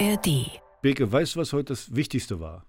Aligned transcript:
ARD. 0.00 0.60
Beke, 0.82 1.10
weißt 1.12 1.34
du, 1.36 1.40
was 1.40 1.52
heute 1.52 1.66
das 1.72 1.94
Wichtigste 1.94 2.40
war? 2.40 2.66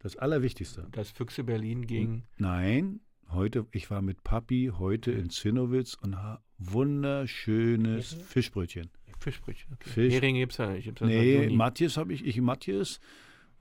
Das 0.00 0.16
Allerwichtigste. 0.16 0.86
Das 0.92 1.10
Füchse 1.10 1.42
Berlin 1.44 1.86
gegen. 1.86 2.24
Nein, 2.36 3.00
heute, 3.30 3.66
ich 3.72 3.90
war 3.90 4.02
mit 4.02 4.22
Papi 4.22 4.72
heute 4.78 5.10
in 5.12 5.30
Zinnowitz 5.30 5.94
und 5.94 6.16
habe 6.20 6.42
wunderschönes 6.58 8.12
Fischbrötchen. 8.12 8.90
Fischbrötchen. 9.18 9.72
Okay. 9.74 9.88
Fisch. 9.90 10.14
Hering 10.14 10.36
gibt's 10.36 10.58
ja 10.58 10.70
nicht. 10.70 10.84
Gibt's 10.84 11.00
ja 11.00 11.06
Nee. 11.06 11.48
Matthias 11.50 11.96
habe 11.96 12.12
ich, 12.12 12.24
ich 12.26 12.40
Matthias. 12.40 13.00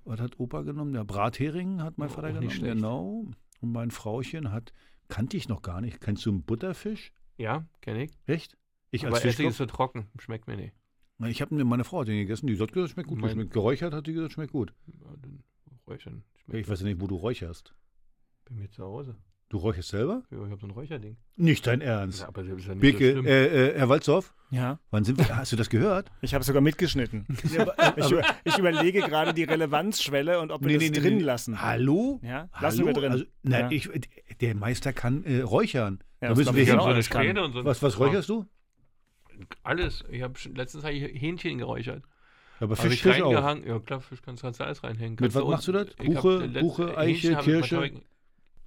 Was 0.03 0.19
hat 0.19 0.39
Opa 0.39 0.61
genommen? 0.61 0.93
Der 0.93 1.03
Brathering 1.03 1.81
hat 1.81 1.97
mein 1.97 2.09
Oh, 2.09 2.13
Vater 2.13 2.31
genommen. 2.33 2.59
Genau. 2.61 3.25
Und 3.61 3.71
mein 3.71 3.91
Frauchen 3.91 4.51
hat, 4.51 4.71
kannte 5.07 5.37
ich 5.37 5.47
noch 5.49 5.61
gar 5.61 5.81
nicht. 5.81 5.99
Kennst 6.01 6.25
du 6.25 6.29
einen 6.29 6.43
Butterfisch? 6.43 7.11
Ja, 7.37 7.65
kenne 7.81 8.03
ich. 8.05 8.11
Echt? 8.25 8.57
Ich 8.91 9.05
Aber 9.05 9.15
als 9.15 9.23
Essig 9.25 9.37
Fischkopf? 9.37 9.51
ist 9.51 9.57
so 9.57 9.65
trocken. 9.65 10.07
Schmeckt 10.19 10.47
mir 10.47 10.55
nicht. 10.57 10.73
Ich 11.25 11.41
habe 11.41 11.63
meine 11.65 11.83
Frau 11.83 12.01
hat 12.01 12.07
den 12.07 12.17
gegessen. 12.17 12.47
Die 12.47 12.59
hat 12.59 12.71
gesagt, 12.71 12.91
schmeckt 12.91 13.09
gut. 13.09 13.19
Mein- 13.19 13.49
geräuchert 13.49 13.93
hat 13.93 14.05
die 14.07 14.13
gesagt, 14.13 14.33
schmeckt 14.33 14.51
gut. 14.51 14.73
Ja, 14.87 15.07
dann 15.21 15.43
Räuchern. 15.87 16.23
Ich 16.35 16.41
Schmeckt 16.43 16.69
weiß 16.69 16.79
ja 16.81 16.85
nicht, 16.87 17.01
wo 17.01 17.07
du 17.07 17.15
räucherst. 17.15 17.73
bei 18.45 18.55
mir 18.55 18.69
zu 18.69 18.83
Hause. 18.83 19.15
Du 19.49 19.57
räucherst 19.57 19.89
selber? 19.89 20.23
Ja, 20.29 20.43
ich 20.43 20.51
habe 20.51 20.59
so 20.59 20.67
ein 20.67 20.71
Räucherding. 20.71 21.15
Nicht 21.37 21.65
dein 21.65 21.79
Ernst. 21.79 22.19
Ja, 22.21 22.27
aber 22.27 22.43
das 22.43 22.57
ist 22.59 22.67
ja 22.67 22.73
nicht 22.75 22.81
Beke, 22.81 23.13
so 23.15 23.23
äh, 23.23 23.69
äh, 23.69 23.77
Herr 23.79 23.87
Walzdorf, 23.87 24.33
Ja, 24.51 24.79
wann 24.91 25.05
sind 25.05 25.17
wir? 25.17 25.37
Hast 25.37 25.53
du 25.53 25.55
das 25.55 25.69
gehört? 25.69 26.11
ich 26.21 26.33
habe 26.33 26.43
sogar 26.43 26.61
mitgeschnitten. 26.61 27.25
Ich, 27.43 27.53
über, 28.11 28.23
ich 28.43 28.57
überlege 28.57 28.99
gerade 28.99 29.33
die 29.33 29.45
Relevanzschwelle 29.45 30.41
und 30.41 30.51
ob 30.51 30.61
wir 30.61 30.67
Nee, 30.67 30.89
das 30.89 30.89
nee, 30.89 30.99
drin 30.99 31.17
nee. 31.17 31.23
lassen. 31.23 31.61
Hallo? 31.61 32.19
Ja, 32.23 32.49
Hallo? 32.51 32.61
lassen 32.61 32.85
wir 32.85 32.93
drin. 32.93 33.11
Also, 33.13 33.25
nein, 33.43 33.71
Ja. 33.71 33.71
ich, 33.71 33.89
der 34.41 34.53
Meister 34.55 34.91
kann 34.91 35.23
äh, 35.23 35.39
räuchern. 35.41 35.99
Ja, 36.21 36.29
da 36.29 36.35
müssen 36.35 36.53
wir 36.53 36.63
ich 36.63 36.69
hin. 36.69 36.79
so. 37.53 37.63
Was, 37.63 37.81
was 37.81 37.97
räucherst 37.99 38.27
du? 38.27 38.45
Alles. 39.63 40.03
Ich 40.09 40.21
habe 40.21 40.33
letztens 40.53 40.83
hab 40.83 40.91
ich 40.91 41.03
Hähnchen 41.21 41.57
geräuchert. 41.57 42.03
Aber 42.59 42.75
Fisch, 42.75 43.01
Fisch 43.01 43.21
auch. 43.21 43.27
reingehangen. 43.27 43.67
Ja, 43.67 43.79
klar, 43.79 44.01
Fisch 44.01 44.21
kannst, 44.23 44.41
kannst 44.41 44.59
du 44.59 44.63
alles 44.63 44.83
reinhängen. 44.83 45.11
Mit 45.11 45.19
Kannst 45.19 45.35
was 45.35 45.43
machst 45.45 45.67
du 45.67 45.71
das? 45.71 45.93
Buche, 45.95 46.47
Buche, 46.59 46.97
Eiche, 46.97 47.35
Kirsche? 47.37 47.85
ich- 47.85 48.01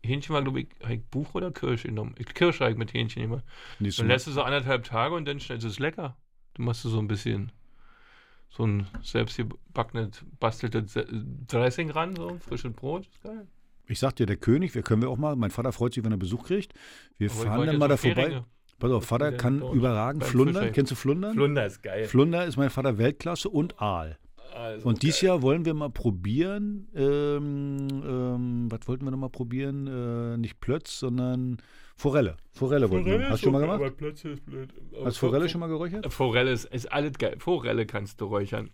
Hähnchen 0.02 0.34
war, 0.34 0.42
glaube 0.42 0.60
ich, 0.60 0.68
Buche 1.10 1.32
oder 1.34 1.50
Kirsche 1.50 1.88
genommen. 1.88 2.14
Kirsche 2.14 2.60
habe 2.64 2.72
ich 2.72 2.78
mit 2.78 2.94
Hähnchen 2.94 3.22
immer. 3.22 3.42
Nächstes 3.80 3.98
Dann 3.98 4.08
lässt 4.08 4.26
du 4.26 4.30
so 4.30 4.42
anderthalb 4.42 4.84
Tage 4.84 5.14
und 5.14 5.26
dann 5.26 5.40
schnell, 5.40 5.58
es 5.58 5.64
ist 5.64 5.78
lecker. 5.78 6.16
Du 6.54 6.62
machst 6.62 6.82
so 6.82 6.98
ein 6.98 7.06
bisschen 7.08 7.52
so 8.48 8.64
ein 8.64 8.86
selbstgebackenes, 9.02 10.24
basteltes 10.38 10.98
Dressing 11.48 11.90
ran, 11.90 12.16
so 12.16 12.38
frisches 12.38 12.72
Brot. 12.72 13.06
Ist 13.06 13.22
geil. 13.22 13.46
Ich 13.86 13.98
sag 13.98 14.16
dir, 14.16 14.26
der 14.26 14.36
König, 14.36 14.74
wir 14.74 14.82
können 14.82 15.02
wir 15.02 15.10
auch 15.10 15.18
mal, 15.18 15.36
mein 15.36 15.50
Vater 15.50 15.72
freut 15.72 15.94
sich, 15.94 16.04
wenn 16.04 16.12
er 16.12 16.18
Besuch 16.18 16.44
kriegt. 16.44 16.72
Wir 17.18 17.30
Aber 17.30 17.40
fahren 17.40 17.66
dann 17.66 17.78
mal 17.78 17.88
da 17.88 17.94
auf 17.94 18.00
vorbei. 18.00 18.44
Pass 18.80 18.90
auf, 18.90 19.04
Vater 19.04 19.32
kann 19.32 19.60
dort 19.60 19.74
überragend 19.74 20.20
beim 20.22 20.30
flundern. 20.30 20.62
Fischer. 20.62 20.72
Kennst 20.72 20.90
du 20.90 20.96
Flundern? 20.96 21.34
Flunder 21.34 21.66
ist 21.66 21.82
geil. 21.82 22.04
Flunder 22.06 22.46
ist 22.46 22.56
mein 22.56 22.70
Vater 22.70 22.98
Weltklasse 22.98 23.48
und 23.48 23.80
Aal. 23.80 24.18
Also 24.54 24.88
Und 24.88 25.02
dieses. 25.02 25.20
Jahr 25.20 25.42
wollen 25.42 25.64
wir 25.64 25.74
mal 25.74 25.90
probieren, 25.90 26.88
ähm, 26.94 27.86
ähm, 28.04 28.66
was 28.70 28.88
wollten 28.88 29.04
wir 29.04 29.10
noch 29.10 29.18
mal 29.18 29.28
probieren? 29.28 29.86
Äh, 29.86 30.38
nicht 30.38 30.60
Plötz, 30.60 30.98
sondern 30.98 31.58
Forelle. 31.96 32.36
Forelle 32.52 32.90
wollten 32.90 33.06
wir. 33.06 33.28
Hast 33.28 33.42
du 33.42 33.44
schon 33.44 33.52
mal 33.52 33.60
gemacht? 33.60 33.80
Aber 33.80 33.90
Plötze 33.90 34.30
ist 34.30 34.44
blöd. 34.44 34.72
Aber 34.96 35.06
Hast 35.06 35.16
du 35.16 35.26
Forelle 35.26 35.48
schon 35.48 35.60
mal 35.60 35.68
geräuchert? 35.68 36.12
Forelle 36.12 36.50
ist, 36.50 36.64
ist 36.64 36.90
alles 36.90 37.18
geil. 37.18 37.36
Forelle 37.38 37.86
kannst 37.86 38.20
du 38.20 38.24
räuchern. 38.24 38.70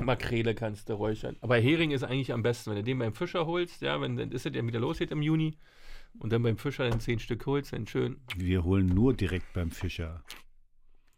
Makrele 0.00 0.54
kannst 0.54 0.88
du 0.88 0.94
räuchern. 0.94 1.36
Aber 1.40 1.56
Hering 1.56 1.90
ist 1.90 2.02
eigentlich 2.02 2.32
am 2.32 2.42
besten, 2.42 2.70
wenn 2.70 2.76
du 2.76 2.84
den 2.84 2.98
beim 2.98 3.12
Fischer 3.12 3.46
holst, 3.46 3.82
ja, 3.82 4.00
wenn 4.00 4.16
dann 4.16 4.30
ist 4.30 4.46
es 4.46 4.54
ja 4.54 4.66
wieder 4.66 4.80
losgeht 4.80 5.10
im 5.10 5.22
Juni 5.22 5.56
und 6.18 6.32
dann 6.32 6.42
beim 6.42 6.56
Fischer 6.56 6.88
dann 6.88 7.00
zehn 7.00 7.18
Stück 7.18 7.46
holst, 7.46 7.72
dann 7.72 7.86
schön. 7.86 8.20
Wir 8.36 8.64
holen 8.64 8.86
nur 8.86 9.14
direkt 9.14 9.52
beim 9.52 9.70
Fischer. 9.70 10.24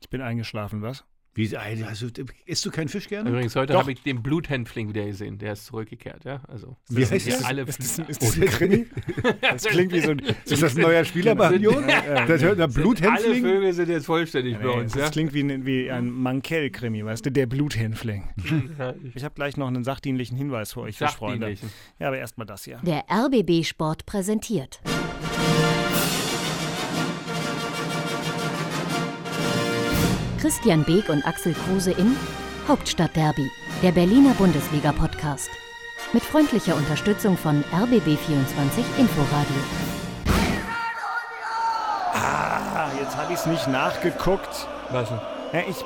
Ich 0.01 0.11
bin 0.11 0.21
eingeschlafen, 0.21 0.83
was? 0.83 1.05
Wie, 1.37 1.57
also, 1.57 2.09
isst 2.47 2.65
du 2.67 2.71
keinen 2.71 2.89
Fisch 2.89 3.09
gerne? 3.09 3.31
Übrigens, 3.31 3.55
heute 3.55 3.75
habe 3.79 3.93
ich 3.93 4.03
den 4.03 4.23
Bluthänfling 4.23 4.89
wieder 4.89 5.05
gesehen. 5.05 5.39
Der 5.39 5.53
ist 5.53 5.67
zurückgekehrt, 5.67 6.25
ja. 6.25 6.41
Also, 6.49 6.77
Wie 6.89 7.03
heißt 7.07 7.11
sind 7.25 7.35
das? 7.35 7.41
ja 7.43 7.47
alle 7.47 7.63
Ist 7.63 7.79
das, 7.79 7.99
ist 8.09 8.23
das 8.23 8.37
ein 8.41 8.47
Krimi? 8.47 8.87
Das 9.41 9.65
klingt 9.65 9.93
wie 9.93 10.01
so 10.01 10.11
ein. 10.13 10.23
Ist 10.45 10.63
das 10.63 10.75
ein 10.77 10.83
neuer 10.83 11.05
Spieler 11.05 11.35
bei 11.35 11.51
Union? 11.55 11.87
Das 11.87 12.43
hört 12.43 12.59
der 12.59 12.65
Alle 12.65 12.69
Bluthänfling? 12.69 13.43
Vögel 13.43 13.73
sind 13.73 13.89
jetzt 13.91 14.07
vollständig 14.07 14.59
bei 14.59 14.69
uns, 14.69 14.93
das 14.93 15.11
klingt 15.11 15.33
wie, 15.35 15.43
ein- 15.43 15.65
wie 15.67 15.91
ein 15.91 16.11
Mankell-Krimi, 16.11 17.05
weißt 17.05 17.27
du? 17.27 17.31
Der 17.31 17.47
Bluthänfling. 17.47 18.25
Ich 19.15 19.25
habe 19.25 19.35
gleich 19.35 19.57
noch 19.57 19.67
einen 19.69 19.85
sachdienlichen 19.85 20.37
Hinweis 20.37 20.73
für 20.73 20.81
euch, 20.81 20.97
Fischfreunde. 20.99 21.55
Ja, 21.99 22.09
aber 22.09 22.19
erstmal 22.19 22.47
das 22.47 22.65
hier. 22.65 22.81
Der 22.85 23.05
RBB 23.11 23.65
Sport 23.65 24.07
präsentiert. 24.07 24.81
Christian 30.41 30.85
Beek 30.85 31.09
und 31.09 31.27
Axel 31.27 31.55
Kruse 31.55 31.93
in 31.93 32.15
Hauptstadtderby, 32.69 33.51
der 33.83 33.93
Berliner 33.93 34.35
Bundesliga-Podcast. 34.35 35.49
Mit 36.13 36.23
freundlicher 36.23 36.77
Unterstützung 36.77 37.37
von 37.37 37.65
RBB24 37.73 38.99
Inforadio. 38.99 39.57
Ah, 42.13 42.89
jetzt 43.01 43.17
habe 43.17 43.33
ich 43.33 43.39
es 43.39 43.47
nicht 43.47 43.67
nachgeguckt. 43.69 44.69
Was 44.91 45.09
denn? 45.09 45.21
Ja, 45.53 45.61
ich, 45.69 45.77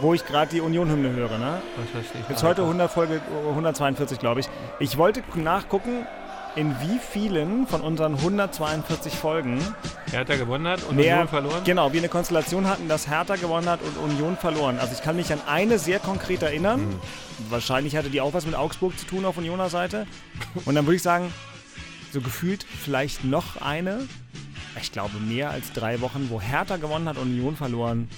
wo 0.00 0.12
ich 0.12 0.26
gerade 0.26 0.50
die 0.50 0.60
Union-Hymne 0.60 1.10
höre, 1.10 1.38
ne? 1.38 1.62
Was 1.76 2.02
heißt 2.02 2.14
nicht? 2.16 2.28
Jetzt 2.28 2.42
heute 2.42 2.62
100 2.62 2.90
Folge 2.90 3.14
äh, 3.46 3.48
142, 3.48 4.18
glaube 4.18 4.40
ich. 4.40 4.48
Ich 4.80 4.98
wollte 4.98 5.22
nachgucken, 5.36 6.06
in 6.56 6.74
wie 6.80 6.98
vielen 6.98 7.66
von 7.66 7.80
unseren 7.80 8.14
142 8.14 9.14
Folgen 9.14 9.60
Hertha 10.10 10.36
gewonnen 10.36 10.66
hat 10.66 10.82
und 10.84 10.98
Union 10.98 11.28
verloren? 11.28 11.64
genau, 11.64 11.92
wir 11.92 12.00
eine 12.00 12.08
Konstellation 12.08 12.66
hatten, 12.66 12.88
dass 12.88 13.08
Hertha 13.08 13.36
gewonnen 13.36 13.68
hat 13.68 13.80
und 13.82 13.96
Union 13.96 14.36
verloren. 14.36 14.78
Also 14.78 14.94
ich 14.94 15.02
kann 15.02 15.16
mich 15.16 15.32
an 15.32 15.40
eine 15.46 15.78
sehr 15.78 15.98
konkret 15.98 16.42
erinnern. 16.42 16.80
Mhm. 16.80 17.00
Wahrscheinlich 17.50 17.96
hatte 17.96 18.10
die 18.10 18.20
auch 18.20 18.34
was 18.34 18.46
mit 18.46 18.54
Augsburg 18.54 18.98
zu 18.98 19.06
tun 19.06 19.24
auf 19.24 19.36
Unioner 19.36 19.68
Seite. 19.68 20.06
Und 20.64 20.74
dann 20.74 20.86
würde 20.86 20.96
ich 20.96 21.02
sagen, 21.02 21.32
so 22.12 22.20
gefühlt 22.20 22.64
vielleicht 22.64 23.24
noch 23.24 23.60
eine. 23.60 24.06
Ich 24.80 24.92
glaube 24.92 25.18
mehr 25.18 25.50
als 25.50 25.72
drei 25.72 26.00
Wochen, 26.00 26.28
wo 26.30 26.40
Hertha 26.40 26.76
gewonnen 26.76 27.08
hat 27.08 27.16
und 27.16 27.24
Union 27.24 27.56
verloren. 27.56 28.08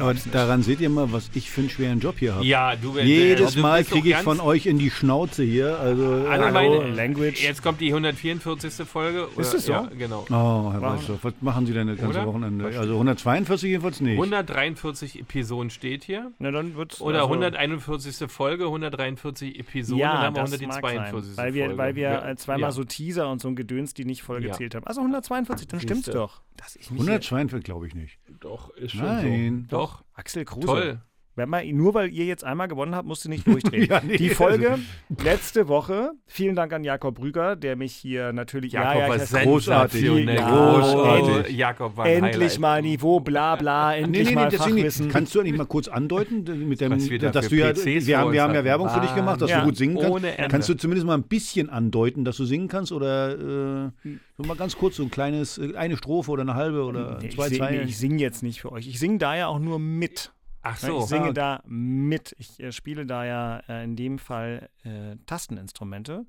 Aber 0.00 0.14
daran 0.32 0.62
seht 0.62 0.80
ihr 0.80 0.88
mal, 0.90 1.12
was 1.12 1.30
ich 1.34 1.50
für 1.50 1.60
einen 1.62 1.70
schweren 1.70 2.00
Job 2.00 2.16
hier 2.18 2.34
habe. 2.34 2.44
Ja, 2.44 2.76
du 2.76 2.94
wenn- 2.94 3.06
Jedes 3.06 3.54
du 3.54 3.60
Mal 3.60 3.82
doch 3.84 3.90
kriege 3.90 4.10
ich 4.10 4.16
von 4.16 4.40
euch 4.40 4.66
in 4.66 4.78
die 4.78 4.90
Schnauze 4.90 5.42
hier. 5.42 5.78
Also, 5.78 6.04
Alle 6.28 6.52
Hallo, 6.52 6.80
meine, 6.80 6.94
Language. 6.94 7.42
Jetzt 7.42 7.62
kommt 7.62 7.80
die 7.80 7.88
144. 7.92 8.86
Folge. 8.86 9.28
Oder, 9.32 9.40
Ist 9.40 9.54
es 9.54 9.66
so? 9.66 9.72
Ja, 9.72 9.88
genau. 9.96 10.24
Oh, 10.30 10.72
Herr? 10.72 10.80
Weißdorf, 10.82 11.24
was 11.24 11.34
machen 11.40 11.66
Sie 11.66 11.72
denn 11.72 11.86
das 11.88 11.98
ganze 11.98 12.18
Oder? 12.18 12.26
Wochenende? 12.28 12.66
Also 12.66 12.94
142 12.94 13.68
jedenfalls 13.70 14.00
nicht. 14.00 14.16
143 14.18 15.20
Episoden 15.20 15.70
steht 15.70 16.04
hier. 16.04 16.32
Na, 16.38 16.50
dann 16.50 16.76
wird's, 16.76 17.00
Oder 17.00 17.22
also- 17.22 17.28
141. 17.34 18.28
Folge, 18.30 18.66
143 18.66 19.58
Episoden, 19.58 20.00
dann 20.00 20.10
Ja, 20.12 20.22
haben 20.22 20.36
wir 20.36 20.42
das 20.42 20.50
mag 20.60 20.82
142. 20.84 21.34
sein, 21.34 21.44
weil 21.44 21.54
wir, 21.54 21.64
Folge. 21.66 21.78
weil 21.78 21.94
wir 21.96 22.02
ja. 22.02 22.28
äh, 22.30 22.36
zweimal 22.36 22.60
ja. 22.62 22.72
so 22.72 22.84
Teaser 22.84 23.30
und 23.30 23.40
so 23.40 23.48
ein 23.48 23.56
Gedöns, 23.56 23.94
die 23.94 24.04
nicht 24.04 24.22
voll 24.22 24.42
Ja. 24.42 24.50
gezählt 24.50 24.74
haben. 24.74 24.86
Also 24.86 25.00
142, 25.00 25.66
dann 25.68 25.80
stimmt's 25.80 26.06
Siehste. 26.06 26.18
doch. 26.18 26.40
Dass 26.56 26.74
ich 26.74 26.90
mich 26.90 27.00
142 27.00 27.62
glaube 27.64 27.86
ich 27.86 27.94
nicht. 27.94 28.18
Doch, 28.40 28.70
ist 28.70 28.92
schon 28.92 29.04
Nein. 29.04 29.66
so. 29.70 29.76
Doch, 29.76 29.87
Axel 30.16 30.44
Kruse. 30.44 30.66
toll. 30.66 30.98
Wenn 31.38 31.48
man, 31.48 31.66
nur 31.76 31.94
weil 31.94 32.12
ihr 32.12 32.24
jetzt 32.26 32.44
einmal 32.44 32.68
gewonnen 32.68 32.94
habt, 32.94 33.08
musst 33.08 33.24
du 33.24 33.28
nicht 33.28 33.46
durchdrehen. 33.46 33.86
Ja, 33.88 34.00
nee, 34.04 34.16
die 34.16 34.28
Folge 34.30 34.78
letzte 35.22 35.68
Woche, 35.68 36.10
vielen 36.26 36.54
Dank 36.56 36.72
an 36.72 36.84
Jakob 36.84 37.14
Brüger, 37.14 37.56
der 37.56 37.76
mich 37.76 37.94
hier 37.94 38.32
natürlich 38.32 38.72
Jakob 38.72 38.94
ja, 39.00 39.14
ja, 39.16 39.32
war 39.32 39.42
großartig. 39.44 40.00
sensationell. 40.00 40.36
Ja, 40.36 40.70
großartig. 40.80 41.56
Jakob 41.56 41.96
war 41.96 42.04
ein 42.04 42.24
endlich 42.24 42.34
Highlight. 42.52 42.58
mal 42.60 42.82
Niveau, 42.82 43.20
bla 43.20 43.56
bla, 43.56 43.92
Nee, 43.92 44.02
endlich 44.02 44.24
nee, 44.24 44.30
nee, 44.30 44.34
mal 44.34 44.50
Fachwissen. 44.50 45.06
nicht. 45.06 45.12
Kannst 45.12 45.34
du 45.34 45.42
nicht 45.42 45.56
mal 45.56 45.66
kurz 45.66 45.88
andeuten, 45.88 46.44
mit 46.68 46.80
dem, 46.80 46.90
da 47.20 47.30
dass 47.30 47.48
du 47.48 47.56
ja, 47.56 47.72
PCs 47.72 48.06
wir 48.06 48.18
haben, 48.18 48.32
wir 48.32 48.42
haben 48.42 48.54
ja. 48.54 48.64
Werbung 48.64 48.88
für 48.90 49.00
dich 49.00 49.14
gemacht, 49.14 49.40
dass 49.40 49.50
Ja. 49.50 49.60
du 49.60 49.66
gut 49.66 49.76
singen 49.76 49.96
kannst. 49.96 50.10
Ohne 50.10 50.36
Ende. 50.36 50.48
Kannst 50.50 50.68
du 50.68 50.74
zumindest 50.74 51.06
mal 51.06 51.14
ein 51.14 51.22
bisschen 51.22 51.70
andeuten, 51.70 52.24
dass 52.24 52.36
du 52.36 52.44
singen 52.44 52.68
kannst 52.68 52.92
oder 52.92 53.86
äh, 53.94 54.42
mal 54.42 54.56
ganz 54.56 54.76
kurz 54.76 54.96
so 54.96 55.02
ein 55.02 55.10
kleines, 55.10 55.58
äh, 55.58 55.74
eine 55.76 55.96
Strophe 55.96 56.30
oder 56.30 56.42
eine 56.42 56.54
halbe 56.54 56.82
oder 56.84 57.18
Nee, 57.20 57.28
ich 57.28 57.34
zwei 57.36 57.48
singe 57.48 57.58
Zeilen? 57.60 57.88
ich 57.88 57.98
sing 57.98 58.18
jetzt 58.18 58.42
nicht 58.42 58.60
für 58.60 58.72
euch. 58.72 58.86
Ich 58.88 58.98
singe 58.98 59.18
da 59.18 59.36
ja 59.36 59.46
auch 59.46 59.58
nur 59.58 59.78
mit. 59.78 60.32
Ach 60.70 60.82
Ne, 60.82 60.88
so. 60.88 60.98
ich 61.00 61.04
singe 61.06 61.20
Ah, 61.22 61.24
okay. 61.26 61.34
da 61.34 61.62
mit. 61.66 62.34
Ich 62.38 62.60
äh, 62.60 62.72
spiele 62.72 63.06
da 63.06 63.24
ja 63.24 63.58
äh, 63.68 63.84
in 63.84 63.96
dem 63.96 64.18
Fall 64.18 64.68
äh, 64.84 65.16
Tasteninstrumente. 65.26 66.26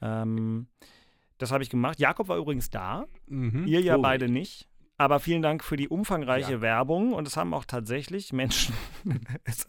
Ähm, 0.00 0.66
das 1.38 1.50
habe 1.50 1.62
ich 1.62 1.70
gemacht. 1.70 1.98
Jakob 1.98 2.28
war 2.28 2.36
übrigens 2.36 2.70
da. 2.70 3.06
Mhm. 3.26 3.66
Ihr 3.66 3.80
ja 3.80 3.96
Oh. 3.96 4.02
beide 4.02 4.28
nicht. 4.28 4.68
Aber 4.98 5.18
vielen 5.18 5.42
Dank 5.42 5.64
für 5.64 5.76
die 5.76 5.88
umfangreiche 5.88 6.52
Ja. 6.52 6.60
Werbung. 6.60 7.12
Und 7.12 7.26
es 7.26 7.36
haben 7.36 7.54
auch 7.54 7.64
tatsächlich 7.64 8.32
Menschen, 8.32 8.74
es 9.44 9.64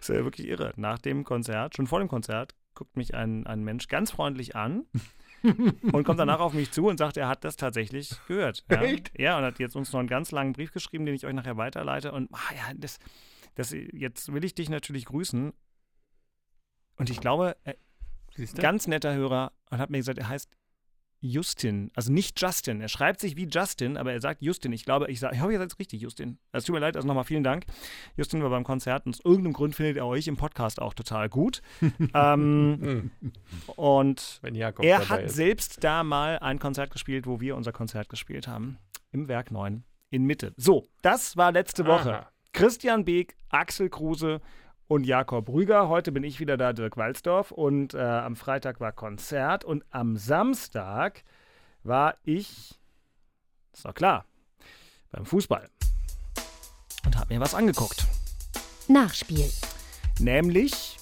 ist 0.00 0.08
ja 0.08 0.24
wirklich 0.24 0.46
irre, 0.48 0.72
nach 0.76 0.98
dem 0.98 1.24
Konzert, 1.24 1.76
schon 1.76 1.86
vor 1.86 1.98
dem 1.98 2.08
Konzert, 2.08 2.54
guckt 2.74 2.96
mich 2.96 3.14
ein, 3.14 3.46
ein 3.46 3.62
Mensch 3.62 3.88
ganz 3.88 4.10
freundlich 4.10 4.56
an 4.56 4.84
und 5.92 6.04
kommt 6.04 6.18
danach 6.18 6.40
auf 6.40 6.54
mich 6.54 6.70
zu 6.70 6.86
und 6.86 6.96
sagt, 6.96 7.18
er 7.18 7.28
hat 7.28 7.44
das 7.44 7.56
tatsächlich 7.56 8.14
gehört. 8.26 8.64
Ja, 8.70 8.80
Echt? 8.82 9.10
ja 9.18 9.36
und 9.36 9.44
hat 9.44 9.58
jetzt 9.58 9.76
uns 9.76 9.92
noch 9.92 10.00
einen 10.00 10.08
ganz 10.08 10.30
langen 10.30 10.54
Brief 10.54 10.72
geschrieben, 10.72 11.04
den 11.04 11.14
ich 11.14 11.26
euch 11.26 11.34
nachher 11.34 11.58
weiterleite. 11.58 12.12
Und 12.12 12.30
ah, 12.32 12.54
ja, 12.56 12.72
das, 12.74 12.98
das, 13.54 13.72
jetzt 13.72 14.32
will 14.32 14.44
ich 14.44 14.54
dich 14.54 14.68
natürlich 14.68 15.06
grüßen. 15.06 15.52
Und 16.96 17.10
ich 17.10 17.20
glaube, 17.20 17.56
äh, 17.64 17.74
ganz 18.56 18.86
netter 18.86 19.14
Hörer 19.14 19.52
und 19.70 19.78
hat 19.78 19.90
mir 19.90 19.98
gesagt, 19.98 20.18
er 20.18 20.28
heißt 20.28 20.50
Justin, 21.22 21.90
also 21.94 22.10
nicht 22.10 22.40
Justin. 22.40 22.80
Er 22.80 22.88
schreibt 22.88 23.20
sich 23.20 23.36
wie 23.36 23.46
Justin, 23.46 23.98
aber 23.98 24.12
er 24.12 24.20
sagt 24.20 24.40
Justin. 24.40 24.72
Ich 24.72 24.86
glaube, 24.86 25.10
ich, 25.10 25.20
sag, 25.20 25.34
ich 25.34 25.40
hoffe, 25.40 25.52
ihr 25.52 25.58
seid 25.58 25.78
richtig, 25.78 26.00
Justin. 26.00 26.38
Es 26.52 26.64
tut 26.64 26.74
mir 26.74 26.80
leid, 26.80 26.96
also 26.96 27.06
nochmal 27.06 27.24
vielen 27.24 27.44
Dank. 27.44 27.66
Justin 28.16 28.42
war 28.42 28.48
beim 28.48 28.64
Konzert 28.64 29.04
und 29.04 29.14
aus 29.14 29.20
irgendeinem 29.24 29.52
Grund 29.52 29.74
findet 29.74 29.98
er 29.98 30.06
euch 30.06 30.28
im 30.28 30.38
Podcast 30.38 30.80
auch 30.80 30.94
total 30.94 31.28
gut. 31.28 31.60
ähm, 32.14 33.10
und 33.76 34.40
er 34.42 35.08
hat 35.10 35.22
ist. 35.24 35.34
selbst 35.34 35.84
da 35.84 36.04
mal 36.04 36.38
ein 36.38 36.58
Konzert 36.58 36.90
gespielt, 36.90 37.26
wo 37.26 37.40
wir 37.40 37.54
unser 37.54 37.72
Konzert 37.72 38.08
gespielt 38.08 38.48
haben. 38.48 38.78
Im 39.12 39.28
Werk 39.28 39.50
9 39.50 39.84
in 40.08 40.24
Mitte. 40.24 40.54
So, 40.56 40.88
das 41.02 41.36
war 41.36 41.52
letzte 41.52 41.86
Woche. 41.86 42.20
Aha. 42.20 42.32
Christian 42.52 43.04
Beek, 43.04 43.36
Axel 43.48 43.88
Kruse 43.88 44.40
und 44.88 45.06
Jakob 45.06 45.48
Rüger. 45.48 45.88
Heute 45.88 46.12
bin 46.12 46.24
ich 46.24 46.40
wieder 46.40 46.56
da, 46.56 46.72
Dirk 46.72 46.96
Walzdorf. 46.96 47.52
Und 47.52 47.94
äh, 47.94 48.00
am 48.00 48.36
Freitag 48.36 48.80
war 48.80 48.92
Konzert. 48.92 49.64
Und 49.64 49.84
am 49.90 50.16
Samstag 50.16 51.22
war 51.84 52.16
ich, 52.24 52.78
ist 53.72 53.84
doch 53.84 53.94
klar, 53.94 54.24
beim 55.12 55.24
Fußball. 55.24 55.68
Und 57.04 57.16
habe 57.16 57.32
mir 57.32 57.40
was 57.40 57.54
angeguckt. 57.54 58.06
Nachspiel. 58.88 59.50
Nämlich, 60.18 60.98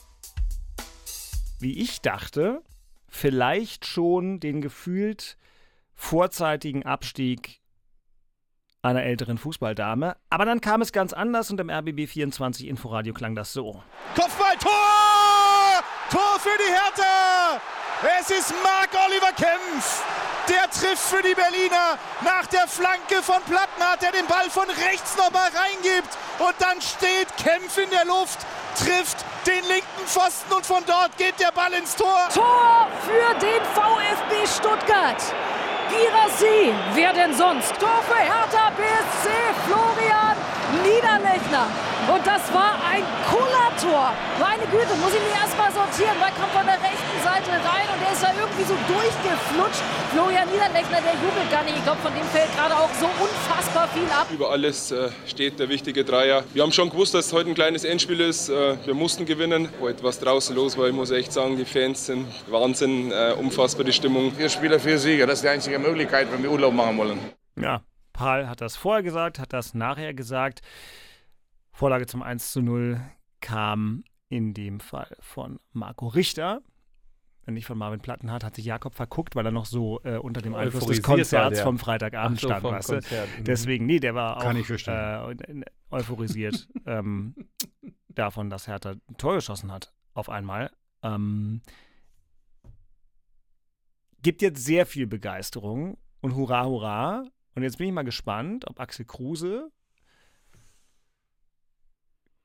wie 1.59 1.81
ich 1.81 2.03
dachte, 2.03 2.63
vielleicht 3.09 3.87
schon 3.87 4.39
den 4.39 4.61
gefühlt 4.61 5.37
vorzeitigen 5.95 6.85
Abstieg 6.85 7.61
einer 8.89 9.05
älteren 9.05 9.39
Fußballdame. 9.39 10.17
Aber 10.31 10.45
dann 10.45 10.61
kam 10.61 10.83
es 10.83 10.93
ganz 10.93 11.13
anders 11.13 11.51
und 11.51 11.61
im 11.61 11.71
RBB 11.71 12.09
24 12.09 12.67
Inforadio 12.67 13.15
klang 13.15 13.35
das 13.35 13.53
so. 13.53 13.83
Kopfball, 14.15 14.57
Tor! 14.59 15.83
Tor 16.11 16.41
für 16.41 16.57
die 16.59 16.73
Hertha! 16.73 17.61
Es 18.21 18.31
ist 18.31 18.55
Marc-Oliver 18.63 19.33
Kempf. 19.33 20.05
Der 20.49 20.71
trifft 20.71 21.03
für 21.03 21.23
die 21.23 21.35
Berliner. 21.35 21.99
Nach 22.25 22.47
der 22.47 22.67
Flanke 22.69 23.23
von 23.23 23.43
Plattner, 23.43 23.97
der 24.01 24.13
den 24.13 24.27
Ball 24.27 24.49
von 24.49 24.71
rechts 24.71 25.17
nochmal 25.17 25.51
reingibt. 25.51 26.17
Und 26.39 26.55
dann 26.61 26.81
steht 26.81 27.37
Kempf 27.37 27.77
in 27.77 27.91
der 27.91 28.05
Luft, 28.05 28.39
trifft 28.79 29.25
den 29.47 29.65
linken 29.67 30.07
Pfosten 30.07 30.53
und 30.53 30.65
von 30.65 30.85
dort 30.87 31.17
geht 31.19 31.39
der 31.41 31.51
Ball 31.53 31.73
ins 31.75 31.97
Tor. 31.97 32.29
Tor 32.33 32.89
für 33.05 33.35
den 33.41 33.63
VfB 33.75 34.47
Stuttgart. 34.47 35.21
Girassi, 35.89 36.73
wer 36.95 37.13
denn 37.13 37.35
sonst? 37.35 37.73
Tor 37.79 38.03
für 38.07 38.17
Hertha 38.17 38.71
BSC, 38.77 39.29
Florian 39.67 40.37
Niederlechner. 40.85 41.88
Und 42.09 42.27
das 42.27 42.41
war 42.55 42.81
ein 42.89 43.05
Kullertor. 43.29 44.13
Meine 44.41 44.65
Güte, 44.73 44.97
muss 45.03 45.13
ich 45.13 45.21
mich 45.21 45.37
erstmal 45.37 45.71
sortieren. 45.71 46.17
Weil 46.21 46.33
kommt 46.33 46.53
von 46.57 46.65
der 46.65 46.81
rechten 46.81 47.19
Seite 47.23 47.53
rein 47.53 47.85
und 47.93 48.01
der 48.01 48.13
ist 48.13 48.23
da 48.23 48.33
irgendwie 48.33 48.65
so 48.65 48.73
durchgeflutscht. 48.89 49.83
Florian 50.13 50.49
Niederlechner, 50.49 51.05
der 51.05 51.13
jubelt 51.21 51.51
gar 51.51 51.63
nicht. 51.65 51.77
Ich 51.77 51.85
glaube, 51.85 52.01
von 52.01 52.15
dem 52.15 52.25
fällt 52.33 52.49
gerade 52.57 52.75
auch 52.75 52.89
so 52.99 53.07
unfassbar 53.07 53.89
viel 53.89 54.09
ab. 54.09 54.27
Über 54.33 54.51
alles 54.51 54.91
äh, 54.91 55.11
steht 55.27 55.59
der 55.59 55.69
wichtige 55.69 56.03
Dreier. 56.03 56.45
Wir 56.55 56.63
haben 56.63 56.73
schon 56.73 56.89
gewusst, 56.89 57.13
dass 57.13 57.27
es 57.27 57.33
heute 57.35 57.51
ein 57.51 57.55
kleines 57.55 57.85
Endspiel 57.85 58.21
ist. 58.21 58.49
Äh, 58.49 58.77
wir 58.87 58.95
mussten 58.95 59.27
gewinnen. 59.27 59.69
Heute 59.81 60.03
was 60.03 60.19
draußen 60.19 60.57
los 60.57 60.79
war, 60.79 60.89
ich 60.89 60.95
muss 60.95 61.11
echt 61.11 61.33
sagen, 61.33 61.59
die 61.59 61.67
Fans 61.67 62.07
sind 62.07 62.27
Wahnsinn, 62.51 63.13
äh, 63.13 63.35
unfassbar 63.39 63.85
die 63.85 63.93
Stimmung. 63.93 64.33
Vier 64.33 64.49
Spieler, 64.49 64.81
vier 64.81 64.99
Sieger. 64.99 65.27
Das 65.27 65.41
ist 65.41 65.45
die 65.45 65.49
einzige 65.49 65.79
Möglichkeit, 65.79 66.33
wenn 66.33 66.43
wir 66.43 66.51
Urlaub 66.51 66.73
machen 66.73 66.97
wollen. 66.97 67.19
Ja, 67.61 67.83
Paul 68.15 68.49
hat 68.49 68.63
das 68.63 68.77
vorher 68.77 69.03
gesagt, 69.03 69.39
hat 69.39 69.53
das 69.53 69.75
nachher 69.75 70.15
gesagt. 70.15 70.61
Vorlage 71.79 72.07
zum 72.07 72.25
1 72.25 72.51
zu 72.51 72.61
0 72.61 73.01
kam 73.41 74.03
in 74.29 74.53
dem 74.53 74.81
Fall 74.81 75.17
von 75.21 75.61
Marco 75.73 76.09
Richter. 76.09 76.61
Nicht 77.47 77.67
von 77.67 77.79
Marvin 77.79 78.01
Plattenhardt, 78.01 78.43
hat 78.43 78.57
sich 78.57 78.65
Jakob 78.65 78.97
verguckt, 78.97 79.37
weil 79.37 79.47
er 79.47 79.53
noch 79.53 79.65
so 79.65 80.01
äh, 80.03 80.17
unter 80.17 80.43
dem 80.43 80.57
Einfluss 80.57 80.87
des 80.87 81.03
Konzerts 81.03 81.61
vom 81.61 81.79
Freitagabend 81.79 82.41
so, 82.41 82.49
stand. 82.49 82.63
vom 82.63 82.75
weißt 82.75 82.91
du? 82.91 82.97
Mhm. 82.97 83.45
Deswegen, 83.45 83.87
nee, 83.87 84.01
der 84.01 84.17
war 84.17 84.39
auch 84.39 84.43
Kann 84.43 84.57
ich 84.57 84.67
verstehen. 84.67 85.63
äh, 85.63 85.65
euphorisiert 85.93 86.69
ähm, 86.87 87.37
davon, 88.09 88.51
dass 88.51 88.67
Hertha 88.67 88.91
ein 88.91 89.17
Tor 89.17 89.37
geschossen 89.37 89.71
hat 89.71 89.93
auf 90.15 90.29
einmal. 90.29 90.73
Ähm, 91.05 91.63
gibt 94.21 94.43
jetzt 94.43 94.65
sehr 94.65 94.85
viel 94.85 95.07
Begeisterung 95.07 95.97
und 96.21 96.35
Hurra, 96.35 96.65
Hurra. 96.65 97.25
Und 97.55 97.63
jetzt 97.63 97.79
bin 97.79 97.87
ich 97.87 97.95
mal 97.95 98.03
gespannt, 98.03 98.67
ob 98.67 98.81
Axel 98.81 99.05
Kruse. 99.05 99.71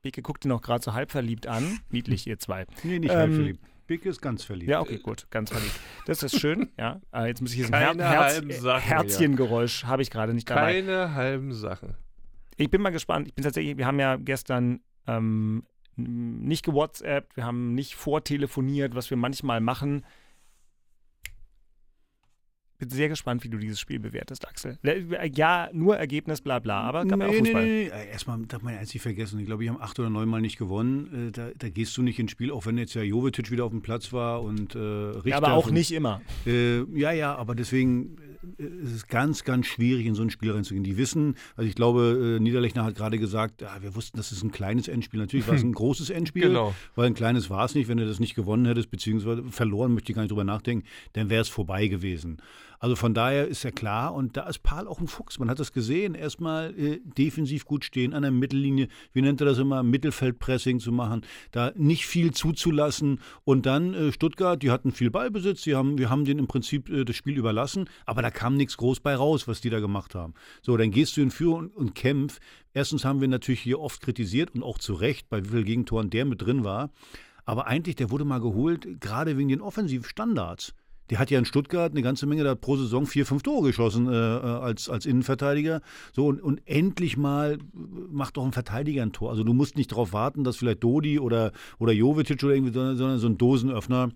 Beke 0.04 0.20
guckt 0.20 0.44
ihn 0.44 0.50
noch 0.50 0.60
gerade 0.60 0.84
so 0.84 0.92
halb 0.92 1.10
verliebt 1.10 1.46
an. 1.46 1.80
Niedlich, 1.90 2.26
ihr 2.26 2.38
zwei. 2.38 2.66
Nee, 2.82 2.98
nicht 2.98 3.10
Ähm, 3.10 3.16
halb 3.18 3.32
verliebt. 3.32 3.60
Big 3.86 4.04
ist 4.04 4.20
ganz 4.20 4.44
verliebt. 4.44 4.70
Ja, 4.70 4.80
okay, 4.80 4.98
gut, 4.98 5.26
ganz 5.30 5.50
verliebt. 5.50 5.78
Das 6.06 6.22
ist 6.22 6.38
schön, 6.38 6.68
ja. 6.78 7.00
Äh, 7.12 7.26
jetzt 7.28 7.40
muss 7.40 7.50
ich 7.50 7.56
hier 7.56 7.66
so 7.66 7.72
ein 7.72 7.98
Her 7.98 8.42
Sachen, 8.52 8.82
Herzchengeräusch, 8.82 9.84
habe 9.84 10.02
ich 10.02 10.10
gerade 10.10 10.34
nicht 10.34 10.48
dabei. 10.48 10.74
Keine 10.74 11.14
halben 11.14 11.52
Sachen. 11.52 11.94
Ich 12.56 12.70
bin 12.70 12.82
mal 12.82 12.90
gespannt. 12.90 13.28
Ich 13.28 13.34
bin 13.34 13.44
tatsächlich, 13.44 13.76
wir 13.78 13.86
haben 13.86 13.98
ja 13.98 14.16
gestern 14.16 14.80
ähm, 15.06 15.64
nicht 15.96 16.64
gewhatsappt, 16.64 17.36
wir 17.36 17.44
haben 17.44 17.74
nicht 17.74 17.94
vortelefoniert, 17.94 18.94
was 18.94 19.08
wir 19.10 19.16
manchmal 19.16 19.60
machen. 19.60 20.04
Bin 22.78 22.90
sehr 22.90 23.08
gespannt, 23.08 23.44
wie 23.44 23.48
du 23.48 23.56
dieses 23.58 23.78
Spiel 23.78 24.00
bewertest, 24.00 24.48
Axel. 24.48 24.78
Ja, 25.32 25.68
nur 25.72 25.96
Ergebnis, 25.96 26.40
bla 26.40 26.58
bla, 26.58 26.80
aber 26.80 27.04
gab 27.04 27.20
ja 27.20 27.26
auch 27.26 27.30
nee, 27.30 27.36
nee, 27.40 27.44
Fußball. 27.46 27.64
nee, 27.64 27.90
nee. 27.94 28.10
Erstmal 28.10 28.38
darf 28.46 28.62
man 28.62 28.74
eins 28.76 28.92
nicht 28.92 29.02
vergessen. 29.02 29.38
Ich 29.38 29.46
glaube, 29.46 29.62
die 29.62 29.70
haben 29.70 29.80
acht 29.80 29.96
oder 30.00 30.10
neun 30.10 30.28
Mal 30.28 30.40
nicht 30.40 30.58
gewonnen. 30.58 31.28
Äh, 31.28 31.30
Da, 31.30 31.50
da 31.56 31.68
gehst 31.68 31.96
du 31.96 32.02
nicht 32.02 32.18
ins 32.18 32.32
Spiel, 32.32 32.50
auch 32.50 32.66
wenn 32.66 32.76
jetzt 32.76 32.94
ja 32.94 33.02
Jovetic 33.02 33.50
wieder 33.52 33.64
auf 33.64 33.70
dem 33.70 33.80
Platz 33.82 34.12
war 34.12 34.42
und 34.42 34.74
äh, 34.74 34.78
Richter. 34.78 35.28
Ja, 35.28 35.36
aber 35.36 35.52
auch 35.52 35.66
von- 35.66 35.74
nicht 35.74 35.92
immer. 35.92 36.20
Äh, 36.46 36.82
ja, 36.98 37.12
ja, 37.12 37.34
aber 37.36 37.54
deswegen 37.54 38.16
äh, 38.58 38.84
ist 38.84 38.92
es 38.94 39.06
ganz, 39.06 39.44
ganz 39.44 39.66
schwierig, 39.66 40.06
in 40.06 40.14
so 40.14 40.22
ein 40.22 40.30
Spiel 40.30 40.52
reinzugehen. 40.52 40.84
Die 40.84 40.96
wissen, 40.96 41.34
also 41.56 41.68
ich 41.68 41.74
glaube, 41.74 42.36
äh, 42.38 42.40
Niederlechner 42.40 42.84
hat 42.84 42.94
gerade 42.94 43.18
gesagt, 43.18 43.62
ja, 43.62 43.76
wir 43.82 43.94
wussten, 43.94 44.16
das 44.16 44.32
ist 44.32 44.42
ein 44.42 44.52
kleines 44.52 44.88
Endspiel. 44.88 45.20
Natürlich 45.20 45.46
war 45.48 45.54
es 45.54 45.62
ein 45.62 45.72
großes 45.72 46.10
Endspiel, 46.10 46.42
Genau. 46.48 46.74
weil 46.94 47.06
ein 47.06 47.14
kleines 47.14 47.50
war 47.50 47.64
es 47.64 47.74
nicht. 47.74 47.88
Wenn 47.88 47.98
du 47.98 48.06
das 48.06 48.20
nicht 48.20 48.34
gewonnen 48.34 48.66
hättest, 48.66 48.90
beziehungsweise 48.90 49.42
verloren, 49.50 49.94
möchte 49.94 50.12
ich 50.12 50.16
gar 50.16 50.22
nicht 50.22 50.30
drüber 50.30 50.44
nachdenken, 50.44 50.86
dann 51.14 51.30
wäre 51.30 51.42
es 51.42 51.48
vorbei 51.48 51.86
gewesen. 51.88 52.38
Also 52.84 52.96
von 52.96 53.14
daher 53.14 53.48
ist 53.48 53.62
ja 53.62 53.70
klar, 53.70 54.12
und 54.12 54.36
da 54.36 54.46
ist 54.46 54.62
Paul 54.62 54.88
auch 54.88 55.00
ein 55.00 55.06
Fuchs. 55.06 55.38
Man 55.38 55.48
hat 55.48 55.58
das 55.58 55.72
gesehen, 55.72 56.14
erstmal 56.14 56.78
äh, 56.78 57.00
defensiv 57.02 57.64
gut 57.64 57.82
stehen, 57.82 58.12
an 58.12 58.20
der 58.20 58.30
Mittellinie, 58.30 58.88
wie 59.14 59.22
nennt 59.22 59.40
er 59.40 59.46
das 59.46 59.56
immer, 59.56 59.82
Mittelfeldpressing 59.82 60.80
zu 60.80 60.92
machen, 60.92 61.22
da 61.50 61.72
nicht 61.76 62.06
viel 62.06 62.34
zuzulassen. 62.34 63.20
Und 63.44 63.64
dann 63.64 63.94
äh, 63.94 64.12
Stuttgart, 64.12 64.62
die 64.62 64.70
hatten 64.70 64.92
viel 64.92 65.10
Ballbesitz, 65.10 65.62
die 65.62 65.74
haben, 65.74 65.96
wir 65.96 66.10
haben 66.10 66.26
denen 66.26 66.40
im 66.40 66.46
Prinzip 66.46 66.90
äh, 66.90 67.06
das 67.06 67.16
Spiel 67.16 67.38
überlassen, 67.38 67.88
aber 68.04 68.20
da 68.20 68.30
kam 68.30 68.54
nichts 68.54 68.76
groß 68.76 69.00
bei 69.00 69.14
raus, 69.14 69.48
was 69.48 69.62
die 69.62 69.70
da 69.70 69.80
gemacht 69.80 70.14
haben. 70.14 70.34
So, 70.60 70.76
dann 70.76 70.90
gehst 70.90 71.16
du 71.16 71.22
in 71.22 71.30
Führung 71.30 71.60
und, 71.60 71.74
und 71.74 71.94
kämpf. 71.94 72.38
Erstens 72.74 73.06
haben 73.06 73.22
wir 73.22 73.28
natürlich 73.28 73.62
hier 73.62 73.80
oft 73.80 74.02
kritisiert 74.02 74.54
und 74.54 74.62
auch 74.62 74.76
zu 74.76 74.92
Recht, 74.92 75.30
bei 75.30 75.42
wie 75.42 75.48
vielen 75.48 75.64
Gegentoren 75.64 76.10
der 76.10 76.26
mit 76.26 76.42
drin 76.42 76.64
war. 76.64 76.90
Aber 77.46 77.66
eigentlich, 77.66 77.96
der 77.96 78.10
wurde 78.10 78.26
mal 78.26 78.42
geholt, 78.42 79.00
gerade 79.00 79.38
wegen 79.38 79.48
den 79.48 79.62
Offensivstandards. 79.62 80.74
Der 81.10 81.18
hat 81.18 81.30
ja 81.30 81.38
in 81.38 81.44
Stuttgart 81.44 81.92
eine 81.92 82.02
ganze 82.02 82.26
Menge 82.26 82.44
da 82.44 82.54
pro 82.54 82.76
Saison 82.76 83.06
vier, 83.06 83.26
fünf 83.26 83.42
Tore 83.42 83.68
geschossen 83.68 84.08
äh, 84.08 84.12
äh, 84.12 84.40
als, 84.40 84.88
als 84.88 85.04
Innenverteidiger. 85.04 85.82
So 86.12 86.26
und, 86.26 86.40
und 86.40 86.62
endlich 86.66 87.16
mal 87.16 87.54
äh, 87.54 87.58
macht 88.10 88.36
doch 88.36 88.44
ein 88.44 88.52
Verteidiger 88.52 89.02
ein 89.02 89.12
Tor. 89.12 89.30
Also 89.30 89.44
du 89.44 89.52
musst 89.52 89.76
nicht 89.76 89.92
darauf 89.92 90.12
warten, 90.12 90.44
dass 90.44 90.56
vielleicht 90.56 90.82
Dodi 90.82 91.18
oder, 91.18 91.52
oder 91.78 91.92
Jovetic 91.92 92.42
oder 92.42 92.54
irgendwie, 92.54 92.72
sondern, 92.72 92.96
sondern 92.96 93.18
so 93.18 93.26
ein 93.26 93.36
Dosenöffner, 93.36 94.12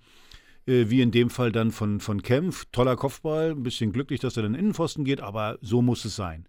äh, 0.66 0.86
wie 0.88 1.02
in 1.02 1.10
dem 1.10 1.28
Fall 1.28 1.52
dann 1.52 1.72
von, 1.72 2.00
von 2.00 2.22
Kempf. 2.22 2.64
Toller 2.72 2.96
Kopfball, 2.96 3.50
ein 3.50 3.62
bisschen 3.62 3.92
glücklich, 3.92 4.20
dass 4.20 4.36
er 4.36 4.44
dann 4.44 4.52
in 4.52 4.54
den 4.54 4.60
Innenpfosten 4.60 5.04
geht, 5.04 5.20
aber 5.20 5.58
so 5.60 5.82
muss 5.82 6.04
es 6.06 6.16
sein. 6.16 6.48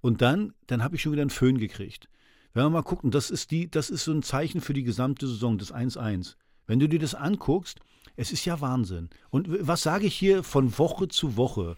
Und 0.00 0.20
dann, 0.22 0.52
dann 0.66 0.84
habe 0.84 0.96
ich 0.96 1.02
schon 1.02 1.12
wieder 1.12 1.22
einen 1.22 1.30
Föhn 1.30 1.58
gekriegt. 1.58 2.08
Wenn 2.54 2.64
wir 2.64 2.70
mal 2.70 2.82
gucken, 2.82 3.10
das 3.10 3.30
ist, 3.30 3.50
die, 3.50 3.70
das 3.70 3.90
ist 3.90 4.04
so 4.04 4.12
ein 4.12 4.22
Zeichen 4.22 4.60
für 4.60 4.74
die 4.74 4.82
gesamte 4.82 5.26
Saison, 5.26 5.58
das 5.58 5.72
1-1. 5.72 6.36
Wenn 6.66 6.78
du 6.78 6.88
dir 6.88 6.98
das 6.98 7.14
anguckst, 7.14 7.80
es 8.18 8.32
ist 8.32 8.44
ja 8.44 8.60
Wahnsinn. 8.60 9.10
Und 9.30 9.46
was 9.66 9.82
sage 9.82 10.06
ich 10.06 10.14
hier 10.14 10.42
von 10.42 10.76
Woche 10.76 11.06
zu 11.06 11.36
Woche? 11.36 11.76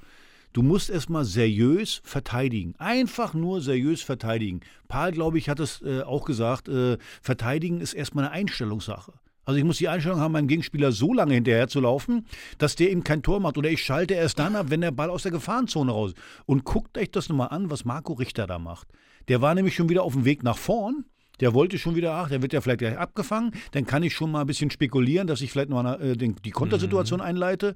Du 0.55 0.63
musst 0.63 0.89
erstmal 0.89 1.27
seriös 1.27 2.01
verteidigen. 2.03 2.75
Einfach 2.79 3.35
nur 3.35 3.61
seriös 3.61 4.01
verteidigen. 4.03 4.61
Paul, 4.89 5.13
glaube 5.13 5.37
ich, 5.37 5.51
hat 5.51 5.61
es 5.61 5.83
äh, 5.83 6.01
auch 6.01 6.25
gesagt, 6.25 6.69
äh, 6.69 6.97
verteidigen 7.21 7.81
ist 7.83 7.93
erstmal 7.93 8.25
eine 8.25 8.33
Einstellungssache. 8.33 9.13
Also 9.45 9.59
ich 9.59 9.65
muss 9.65 9.79
die 9.79 9.89
Einstellung 9.89 10.19
haben, 10.19 10.33
meinem 10.33 10.49
Gegenspieler 10.49 10.93
so 10.93 11.13
lange 11.13 11.35
hinterher 11.35 11.69
zu 11.69 11.81
laufen, 11.81 12.27
dass 12.57 12.75
der 12.75 12.91
eben 12.91 13.05
kein 13.05 13.23
Tor 13.23 13.39
macht. 13.41 13.59
Oder 13.59 13.71
ich 13.71 13.85
schalte 13.85 14.15
erst 14.15 14.39
dann 14.39 14.57
ab, 14.57 14.67
wenn 14.71 14.81
der 14.81 14.93
Ball 14.93 15.11
aus 15.11 15.25
der 15.25 15.33
Gefahrenzone 15.33 15.93
raus 15.93 16.13
ist. 16.13 16.19
Und 16.47 16.65
guckt 16.65 16.97
euch 16.97 17.11
das 17.11 17.29
nochmal 17.29 17.49
an, 17.49 17.69
was 17.69 17.85
Marco 17.85 18.15
Richter 18.15 18.47
da 18.47 18.59
macht. 18.59 18.89
Der 19.29 19.43
war 19.43 19.55
nämlich 19.55 19.75
schon 19.75 19.91
wieder 19.91 20.05
auf 20.05 20.15
dem 20.15 20.25
Weg 20.25 20.43
nach 20.43 20.59
vorn. 20.59 21.05
Der 21.41 21.55
wollte 21.55 21.79
schon 21.79 21.97
wieder, 21.97 22.15
ach, 22.15 22.29
der 22.29 22.43
wird 22.43 22.53
ja 22.53 22.61
vielleicht 22.61 22.81
gleich 22.81 22.99
abgefangen. 22.99 23.53
Dann 23.73 23.87
kann 23.87 24.03
ich 24.03 24.15
schon 24.15 24.31
mal 24.31 24.43
ein 24.43 24.47
bisschen 24.47 24.71
spekulieren, 24.71 25.27
dass 25.27 25.41
ich 25.41 25.51
vielleicht 25.51 25.71
noch 25.71 25.85
äh, 26.01 26.17
den, 26.17 26.37
die 26.45 26.51
Kontersituation 26.51 27.21
einleite. 27.21 27.75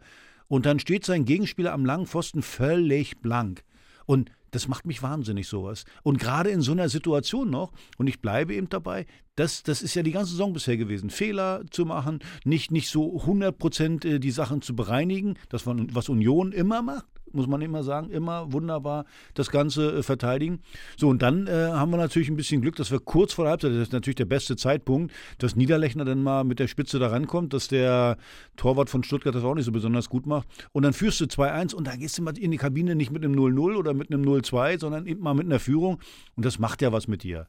Und 0.49 0.67
dann 0.67 0.79
steht 0.79 1.05
sein 1.05 1.25
Gegenspieler 1.25 1.73
am 1.73 1.85
langen 1.85 2.07
Pfosten 2.07 2.43
völlig 2.43 3.19
blank. 3.21 3.65
Und 4.07 4.31
das 4.51 4.69
macht 4.69 4.87
mich 4.87 5.03
wahnsinnig, 5.03 5.49
sowas. 5.49 5.85
Und 6.03 6.19
gerade 6.19 6.51
in 6.51 6.61
so 6.61 6.73
einer 6.73 6.89
Situation 6.89 7.51
noch, 7.51 7.73
und 7.99 8.07
ich 8.07 8.21
bleibe 8.21 8.55
eben 8.55 8.69
dabei, 8.69 9.07
das, 9.35 9.65
das 9.65 9.83
ist 9.83 9.95
ja 9.95 10.03
die 10.03 10.13
ganze 10.13 10.33
Saison 10.33 10.53
bisher 10.53 10.77
gewesen. 10.77 11.11
Fehler 11.11 11.65
zu 11.71 11.85
machen, 11.87 12.21
nicht, 12.45 12.71
nicht 12.71 12.89
so 12.89 13.19
100 13.21 13.59
Prozent 13.59 14.05
äh, 14.05 14.21
die 14.21 14.31
Sachen 14.31 14.63
zu 14.63 14.77
bereinigen, 14.77 15.35
das 15.49 15.67
was 15.67 16.09
Union 16.09 16.53
immer 16.53 16.83
macht 16.83 17.07
muss 17.35 17.47
man 17.47 17.61
immer 17.63 17.83
sagen, 17.83 18.11
immer 18.11 18.53
wunderbar 18.53 19.05
das 19.35 19.51
Ganze 19.51 19.99
äh, 19.99 20.03
verteidigen. 20.03 20.61
So, 20.97 21.09
und 21.09 21.23
dann 21.23 21.47
äh, 21.47 21.71
haben 21.73 21.91
wir 21.91 21.97
natürlich 21.97 22.29
ein 22.29 22.37
bisschen 22.37 22.63
Glück, 22.63 22.77
dass 22.77 22.91
wir 22.91 23.01
kurz 23.01 23.33
vor 23.33 23.45
der 23.45 23.53
Halbzeit, 23.53 23.73
das 23.73 23.79
ist 23.79 23.93
natürlich 23.93 24.17
der 24.17 24.25
beste 24.25 24.57
Zeitpunkt, 24.57 25.13
dass 25.39 25.57
Niederlechner 25.57 26.05
dann 26.05 26.23
mal 26.23 26.45
mit 26.45 26.59
der 26.59 26.69
Spitze 26.69 26.99
da 26.99 27.09
rankommt, 27.09 27.53
dass 27.53 27.69
der 27.69 28.17
Torwart 28.57 28.91
von 28.91 29.05
Stuttgart 29.05 29.35
das 29.35 29.45
auch 29.45 29.55
nicht 29.55 29.65
so 29.65 29.73
besonders 29.73 30.09
gut 30.09 30.27
macht. 30.27 30.49
Und 30.73 30.83
dann 30.83 30.93
führst 30.93 31.21
du 31.21 31.25
2-1 31.25 31.75
und 31.75 31.87
dann 31.87 31.99
gehst 31.99 32.19
du 32.19 32.23
mal 32.23 32.37
in 32.39 32.51
die 32.51 32.57
Kabine 32.57 32.95
nicht 32.95 33.11
mit 33.11 33.25
einem 33.25 33.35
0-0 33.35 33.77
oder 33.77 33.95
mit 33.95 34.13
einem 34.13 34.25
0-2, 34.25 34.79
sondern 34.79 35.07
eben 35.07 35.23
mal 35.23 35.35
mit 35.35 35.47
einer 35.47 35.61
Führung. 35.61 36.01
Und 36.37 36.45
das 36.45 36.59
macht 36.59 36.83
ja 36.83 36.93
was 36.93 37.09
mit 37.09 37.23
dir. 37.23 37.47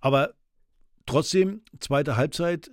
Aber 0.00 0.34
trotzdem, 1.06 1.62
zweite 1.80 2.16
Halbzeit, 2.16 2.70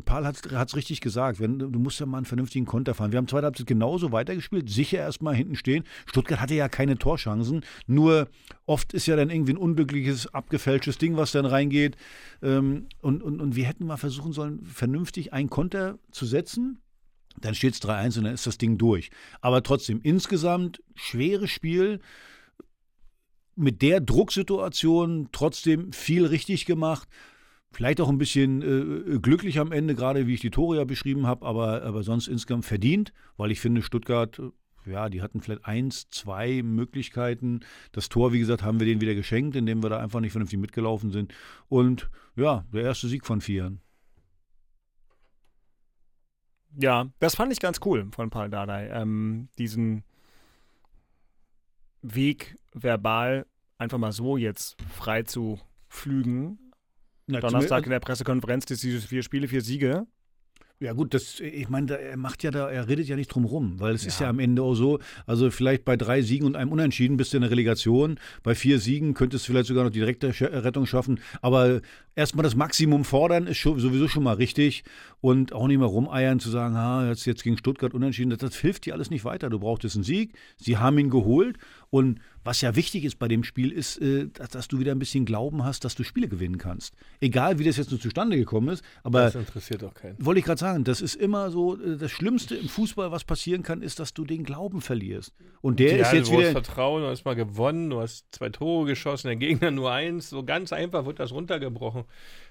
Paul 0.00 0.24
hat 0.24 0.68
es 0.68 0.76
richtig 0.76 1.00
gesagt, 1.00 1.38
wenn, 1.40 1.58
du 1.58 1.78
musst 1.78 2.00
ja 2.00 2.06
mal 2.06 2.18
einen 2.18 2.26
vernünftigen 2.26 2.64
Konter 2.64 2.94
fahren. 2.94 3.12
Wir 3.12 3.18
haben 3.18 3.28
zweite 3.28 3.46
Halbzeit 3.46 3.66
genauso 3.66 4.10
weitergespielt, 4.12 4.70
sicher 4.70 4.98
erstmal 4.98 5.34
hinten 5.34 5.56
stehen. 5.56 5.84
Stuttgart 6.06 6.40
hatte 6.40 6.54
ja 6.54 6.68
keine 6.68 6.96
Torchancen, 6.96 7.64
nur 7.86 8.28
oft 8.64 8.94
ist 8.94 9.06
ja 9.06 9.16
dann 9.16 9.30
irgendwie 9.30 9.52
ein 9.52 9.58
unglückliches, 9.58 10.32
abgefälschtes 10.32 10.98
Ding, 10.98 11.16
was 11.16 11.32
dann 11.32 11.46
reingeht. 11.46 11.96
Ähm, 12.42 12.86
und, 13.00 13.22
und, 13.22 13.40
und 13.40 13.56
wir 13.56 13.66
hätten 13.66 13.86
mal 13.86 13.98
versuchen 13.98 14.32
sollen, 14.32 14.64
vernünftig 14.64 15.32
einen 15.32 15.50
Konter 15.50 15.98
zu 16.10 16.24
setzen. 16.24 16.78
Dann 17.40 17.54
steht 17.54 17.74
es 17.74 17.82
3-1 17.82 18.18
und 18.18 18.24
dann 18.24 18.34
ist 18.34 18.46
das 18.46 18.58
Ding 18.58 18.78
durch. 18.78 19.10
Aber 19.40 19.62
trotzdem, 19.62 20.00
insgesamt 20.02 20.82
schweres 20.94 21.50
Spiel 21.50 22.00
mit 23.54 23.82
der 23.82 24.00
Drucksituation 24.00 25.28
trotzdem 25.32 25.92
viel 25.92 26.26
richtig 26.26 26.66
gemacht. 26.66 27.08
Vielleicht 27.72 28.00
auch 28.00 28.08
ein 28.08 28.18
bisschen 28.18 28.62
äh, 28.62 29.18
glücklich 29.18 29.58
am 29.58 29.72
Ende, 29.72 29.94
gerade 29.94 30.26
wie 30.26 30.34
ich 30.34 30.40
die 30.40 30.50
Tore 30.50 30.76
ja 30.76 30.84
beschrieben 30.84 31.26
habe, 31.26 31.46
aber, 31.46 31.82
aber 31.82 32.02
sonst 32.02 32.28
insgesamt 32.28 32.66
verdient, 32.66 33.12
weil 33.36 33.50
ich 33.50 33.60
finde, 33.60 33.82
Stuttgart, 33.82 34.40
ja, 34.84 35.08
die 35.08 35.22
hatten 35.22 35.40
vielleicht 35.40 35.64
eins, 35.64 36.10
zwei 36.10 36.62
Möglichkeiten. 36.62 37.60
Das 37.92 38.08
Tor, 38.08 38.32
wie 38.32 38.40
gesagt, 38.40 38.62
haben 38.62 38.80
wir 38.80 38.86
denen 38.86 39.00
wieder 39.00 39.14
geschenkt, 39.14 39.56
indem 39.56 39.82
wir 39.82 39.90
da 39.90 39.98
einfach 39.98 40.20
nicht 40.20 40.32
vernünftig 40.32 40.58
mitgelaufen 40.58 41.10
sind. 41.10 41.32
Und 41.68 42.10
ja, 42.36 42.64
der 42.72 42.82
erste 42.82 43.08
Sieg 43.08 43.24
von 43.24 43.40
Vieren. 43.40 43.80
Ja, 46.78 47.10
das 47.20 47.34
fand 47.34 47.52
ich 47.52 47.60
ganz 47.60 47.80
cool 47.84 48.08
von 48.12 48.30
Paul 48.30 48.48
Dardai. 48.48 48.88
Ähm, 48.88 49.48
diesen 49.58 50.04
Weg 52.00 52.56
verbal 52.72 53.46
einfach 53.78 53.98
mal 53.98 54.12
so 54.12 54.36
jetzt 54.36 54.80
frei 54.90 55.22
zu 55.22 55.60
flügen, 55.88 56.71
na, 57.26 57.40
Donnerstag 57.40 57.84
in 57.84 57.90
der 57.90 58.00
Pressekonferenz, 58.00 58.66
das 58.66 58.80
diese 58.80 59.00
vier 59.00 59.22
Spiele, 59.22 59.48
vier 59.48 59.60
Siege. 59.60 60.06
Ja 60.82 60.94
gut, 60.94 61.14
das, 61.14 61.38
ich 61.38 61.68
meine, 61.68 61.96
er 61.96 62.16
macht 62.16 62.42
ja 62.42 62.50
da, 62.50 62.68
er 62.68 62.88
redet 62.88 63.06
ja 63.06 63.14
nicht 63.14 63.28
drum 63.28 63.44
rum, 63.44 63.78
weil 63.78 63.94
es 63.94 64.02
ja. 64.02 64.08
ist 64.08 64.20
ja. 64.20 64.28
am 64.28 64.40
Ende 64.40 64.62
auch 64.62 64.74
so, 64.74 64.98
also 65.26 65.48
vielleicht 65.52 65.84
bei 65.84 65.96
drei 65.96 66.22
Siegen 66.22 66.44
und 66.44 66.56
einem 66.56 66.72
Unentschieden 66.72 67.16
bist 67.16 67.32
du 67.32 67.36
in 67.36 67.42
der 67.42 67.52
Relegation, 67.52 68.18
bei 68.42 68.56
vier 68.56 68.80
Siegen 68.80 69.14
könntest 69.14 69.46
du 69.46 69.52
vielleicht 69.52 69.68
sogar 69.68 69.84
noch 69.84 69.92
die 69.92 70.00
direkte 70.00 70.34
Rettung 70.40 70.86
schaffen, 70.86 71.20
aber 71.40 71.82
erstmal 72.16 72.42
das 72.42 72.56
Maximum 72.56 73.04
fordern 73.04 73.46
ist 73.46 73.58
schon, 73.58 73.78
sowieso 73.78 74.08
schon 74.08 74.24
mal 74.24 74.34
richtig. 74.34 74.82
Und 75.20 75.52
auch 75.52 75.68
nicht 75.68 75.78
mehr 75.78 75.86
rumeiern 75.86 76.40
zu 76.40 76.50
sagen, 76.50 76.74
ha, 76.74 77.08
jetzt, 77.08 77.26
jetzt 77.26 77.44
gegen 77.44 77.56
Stuttgart 77.56 77.94
unentschieden, 77.94 78.30
das, 78.30 78.40
das 78.40 78.56
hilft 78.56 78.84
dir 78.86 78.94
alles 78.94 79.08
nicht 79.08 79.24
weiter, 79.24 79.50
du 79.50 79.60
brauchtest 79.60 79.94
einen 79.94 80.02
Sieg, 80.02 80.34
sie 80.56 80.78
haben 80.78 80.98
ihn 80.98 81.10
geholt 81.10 81.58
und 81.92 82.20
was 82.42 82.62
ja 82.62 82.74
wichtig 82.74 83.04
ist 83.04 83.18
bei 83.18 83.28
dem 83.28 83.44
Spiel, 83.44 83.70
ist, 83.70 83.98
äh, 83.98 84.26
dass, 84.32 84.48
dass, 84.48 84.68
du 84.68 84.78
wieder 84.78 84.92
ein 84.92 84.98
bisschen 84.98 85.26
Glauben 85.26 85.62
hast, 85.62 85.84
dass 85.84 85.94
du 85.94 86.04
Spiele 86.04 86.26
gewinnen 86.26 86.56
kannst. 86.56 86.94
Egal, 87.20 87.58
wie 87.58 87.64
das 87.64 87.76
jetzt 87.76 87.90
nur 87.90 88.00
zustande 88.00 88.38
gekommen 88.38 88.70
ist. 88.70 88.82
Aber 89.02 89.24
das 89.24 89.34
interessiert 89.34 89.84
auch 89.84 89.92
keinen. 89.92 90.16
Wollte 90.18 90.38
ich 90.38 90.46
gerade 90.46 90.58
sagen, 90.58 90.84
das 90.84 91.02
ist 91.02 91.16
immer 91.16 91.50
so, 91.50 91.76
äh, 91.76 91.98
das 91.98 92.10
Schlimmste 92.10 92.56
im 92.56 92.70
Fußball, 92.70 93.12
was 93.12 93.24
passieren 93.24 93.62
kann, 93.62 93.82
ist, 93.82 94.00
dass 94.00 94.14
du 94.14 94.24
den 94.24 94.42
Glauben 94.42 94.80
verlierst. 94.80 95.34
Und 95.60 95.80
der 95.80 95.98
ja, 95.98 96.06
ist 96.06 96.12
jetzt 96.14 96.28
du 96.28 96.38
wieder. 96.38 96.52
Du 96.52 96.56
hast 96.56 96.66
Vertrauen, 96.66 97.02
du 97.02 97.08
hast 97.08 97.26
mal 97.26 97.36
gewonnen, 97.36 97.90
du 97.90 98.00
hast 98.00 98.24
zwei 98.30 98.48
Tore 98.48 98.86
geschossen, 98.86 99.26
der 99.26 99.36
Gegner 99.36 99.70
nur 99.70 99.92
eins. 99.92 100.30
So 100.30 100.44
ganz 100.44 100.72
einfach 100.72 101.04
wird 101.04 101.20
das 101.20 101.30
runtergebrochen. 101.30 102.04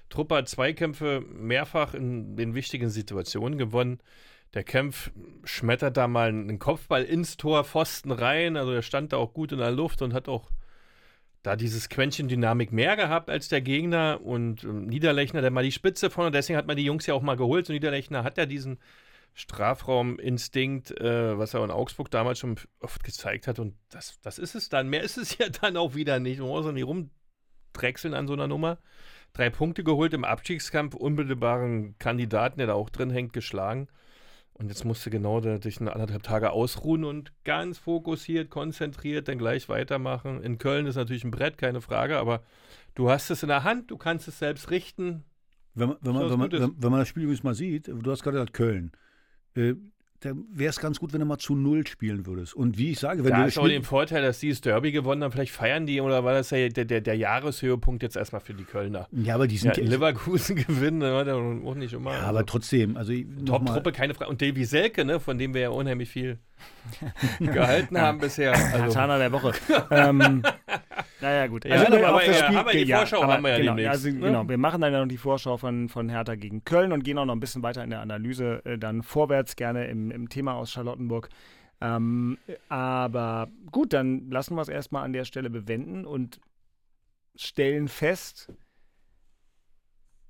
Truppe 0.08 0.36
hat 0.36 0.48
Zweikämpfe 0.48 1.20
mehrfach 1.20 1.94
in 1.94 2.36
den 2.36 2.54
wichtigen 2.54 2.90
Situationen 2.90 3.58
gewonnen. 3.58 3.98
Der 4.54 4.64
Kempf 4.64 5.10
schmettert 5.44 5.96
da 5.96 6.08
mal 6.08 6.28
einen 6.28 6.58
Kopfball 6.58 7.04
ins 7.04 7.36
Tor, 7.36 7.64
Pfosten 7.64 8.12
rein. 8.12 8.56
Also 8.56 8.72
er 8.72 8.82
stand 8.82 9.12
da 9.12 9.16
auch 9.16 9.32
gut 9.32 9.52
in 9.52 9.58
der 9.58 9.70
Luft 9.70 10.02
und 10.02 10.12
hat 10.12 10.28
auch 10.28 10.50
da 11.42 11.56
dieses 11.56 11.88
Quäntchen 11.88 12.28
Dynamik 12.28 12.70
mehr 12.70 12.96
gehabt 12.96 13.30
als 13.30 13.48
der 13.48 13.62
Gegner. 13.62 14.20
Und 14.22 14.62
ähm, 14.64 14.86
Niederlechner, 14.86 15.40
der 15.40 15.50
mal 15.50 15.64
die 15.64 15.72
Spitze 15.72 16.10
vorne, 16.10 16.30
deswegen 16.30 16.58
hat 16.58 16.66
man 16.66 16.76
die 16.76 16.84
Jungs 16.84 17.06
ja 17.06 17.14
auch 17.14 17.22
mal 17.22 17.36
geholt. 17.36 17.68
Und 17.68 17.74
Niederlechner 17.74 18.24
hat 18.24 18.36
ja 18.36 18.44
diesen 18.44 18.78
Strafrauminstinkt, 19.34 21.00
äh, 21.00 21.38
was 21.38 21.54
er 21.54 21.64
in 21.64 21.70
Augsburg 21.70 22.10
damals 22.10 22.38
schon 22.38 22.56
oft 22.80 23.02
gezeigt 23.02 23.46
hat. 23.46 23.58
Und 23.58 23.74
das, 23.88 24.20
das 24.20 24.38
ist 24.38 24.54
es 24.54 24.68
dann. 24.68 24.88
Mehr 24.88 25.02
ist 25.02 25.16
es 25.16 25.38
ja 25.38 25.48
dann 25.48 25.78
auch 25.78 25.94
wieder 25.94 26.20
nicht. 26.20 26.40
Man 26.40 26.48
muss 26.48 26.66
auch 26.66 26.72
nicht 26.72 26.86
rumdrechseln 26.86 28.12
an 28.12 28.26
so 28.26 28.34
einer 28.34 28.48
Nummer. 28.48 28.78
Drei 29.32 29.48
Punkte 29.48 29.82
geholt 29.82 30.12
im 30.12 30.24
Abstiegskampf, 30.24 30.94
unmittelbaren 30.94 31.96
Kandidaten, 31.98 32.58
der 32.58 32.66
da 32.66 32.74
auch 32.74 32.90
drin 32.90 33.08
hängt, 33.08 33.32
geschlagen. 33.32 33.88
Und 34.54 34.68
jetzt 34.68 34.84
musste 34.84 35.10
genau 35.10 35.40
dich 35.40 35.80
eine 35.80 35.92
anderthalb 35.92 36.22
Tage 36.22 36.50
ausruhen 36.52 37.04
und 37.04 37.32
ganz 37.44 37.78
fokussiert, 37.78 38.50
konzentriert 38.50 39.28
dann 39.28 39.38
gleich 39.38 39.68
weitermachen. 39.68 40.42
In 40.42 40.58
Köln 40.58 40.86
ist 40.86 40.96
natürlich 40.96 41.24
ein 41.24 41.30
Brett, 41.30 41.58
keine 41.58 41.80
Frage, 41.80 42.18
aber 42.18 42.42
du 42.94 43.10
hast 43.10 43.30
es 43.30 43.42
in 43.42 43.48
der 43.48 43.64
Hand, 43.64 43.90
du 43.90 43.96
kannst 43.96 44.28
es 44.28 44.38
selbst 44.38 44.70
richten. 44.70 45.24
Wenn 45.74 45.88
man, 45.88 45.98
wenn 46.02 46.14
man, 46.14 46.30
wenn 46.30 46.38
man, 46.38 46.74
wenn 46.76 46.90
man 46.90 47.00
das 47.00 47.08
Spiel 47.08 47.22
übrigens 47.22 47.42
mal 47.42 47.54
sieht, 47.54 47.88
du 47.88 48.10
hast 48.10 48.22
gerade 48.22 48.36
gesagt 48.36 48.52
Köln. 48.52 48.92
Äh, 49.56 49.74
da 50.22 50.32
wäre 50.52 50.70
es 50.70 50.78
ganz 50.78 51.00
gut, 51.00 51.12
wenn 51.12 51.20
du 51.20 51.26
mal 51.26 51.38
zu 51.38 51.56
Null 51.56 51.84
spielen 51.86 52.26
würdest. 52.26 52.54
Und 52.54 52.78
wie 52.78 52.92
ich 52.92 53.00
sage, 53.00 53.24
wenn 53.24 53.32
da 53.32 53.42
du. 53.42 53.48
ist 53.48 53.58
auch 53.58 53.66
den 53.66 53.82
Vorteil, 53.82 54.22
dass 54.22 54.38
die 54.38 54.50
das 54.50 54.60
Derby 54.60 54.92
gewonnen 54.92 55.24
haben. 55.24 55.32
Vielleicht 55.32 55.52
feiern 55.52 55.84
die 55.84 56.00
oder 56.00 56.22
war 56.22 56.32
das 56.32 56.50
ja 56.50 56.68
der, 56.68 56.84
der, 56.84 57.00
der 57.00 57.16
Jahreshöhepunkt 57.16 58.04
jetzt 58.04 58.16
erstmal 58.16 58.40
für 58.40 58.54
die 58.54 58.62
Kölner? 58.62 59.08
Ja, 59.10 59.34
aber 59.34 59.48
die 59.48 59.56
sind. 59.58 59.76
Ja, 59.76 59.84
Leverkusen 59.84 60.56
gewinnen, 60.66 61.00
dann 61.00 61.12
war 61.12 61.24
der 61.24 61.34
auch 61.34 61.74
nicht 61.74 61.92
immer. 61.92 62.12
Ja, 62.12 62.18
also 62.18 62.28
aber 62.28 62.46
trotzdem. 62.46 62.96
Also 62.96 63.12
Top-Truppe, 63.44 63.90
keine 63.90 64.14
Frage. 64.14 64.30
Und 64.30 64.40
Davy 64.40 64.64
Selke, 64.64 65.04
ne, 65.04 65.18
von 65.18 65.38
dem 65.38 65.54
wir 65.54 65.62
ja 65.62 65.70
unheimlich 65.70 66.08
viel 66.08 66.38
gehalten 67.40 67.98
haben 67.98 68.18
bisher. 68.18 68.52
Also. 68.52 68.94
Tana 68.94 69.18
der 69.18 69.32
Woche. 69.32 69.52
ähm, 69.90 70.42
naja, 71.22 71.46
gut. 71.46 71.64
Ja, 71.64 71.76
also, 71.76 71.86
aber, 71.86 72.08
aber, 72.08 72.24
das 72.24 72.38
Spiel, 72.40 72.56
aber 72.56 72.72
die 72.72 72.86
Vorschau 72.86 73.16
ja, 73.18 73.22
aber, 73.22 73.32
haben 73.34 73.42
wir 73.44 73.50
ja 73.50 73.58
genau, 73.58 73.74
demnächst. 73.76 73.90
Also, 73.90 74.08
ne? 74.08 74.26
Genau, 74.26 74.48
wir 74.48 74.58
machen 74.58 74.80
dann 74.80 74.92
ja 74.92 75.00
noch 75.00 75.08
die 75.08 75.16
Vorschau 75.16 75.56
von, 75.56 75.88
von 75.88 76.08
Hertha 76.08 76.34
gegen 76.34 76.64
Köln 76.64 76.92
und 76.92 77.04
gehen 77.04 77.16
auch 77.16 77.24
noch 77.24 77.34
ein 77.34 77.40
bisschen 77.40 77.62
weiter 77.62 77.84
in 77.84 77.90
der 77.90 78.00
Analyse 78.00 78.60
äh, 78.64 78.76
dann 78.76 79.02
vorwärts, 79.02 79.54
gerne 79.54 79.86
im, 79.86 80.10
im 80.10 80.28
Thema 80.28 80.54
aus 80.54 80.72
Charlottenburg. 80.72 81.28
Ähm, 81.80 82.38
aber 82.68 83.48
gut, 83.70 83.92
dann 83.92 84.30
lassen 84.30 84.56
wir 84.56 84.62
es 84.62 84.68
erstmal 84.68 85.04
an 85.04 85.12
der 85.12 85.24
Stelle 85.24 85.48
bewenden 85.48 86.04
und 86.06 86.40
stellen 87.36 87.86
fest, 87.86 88.52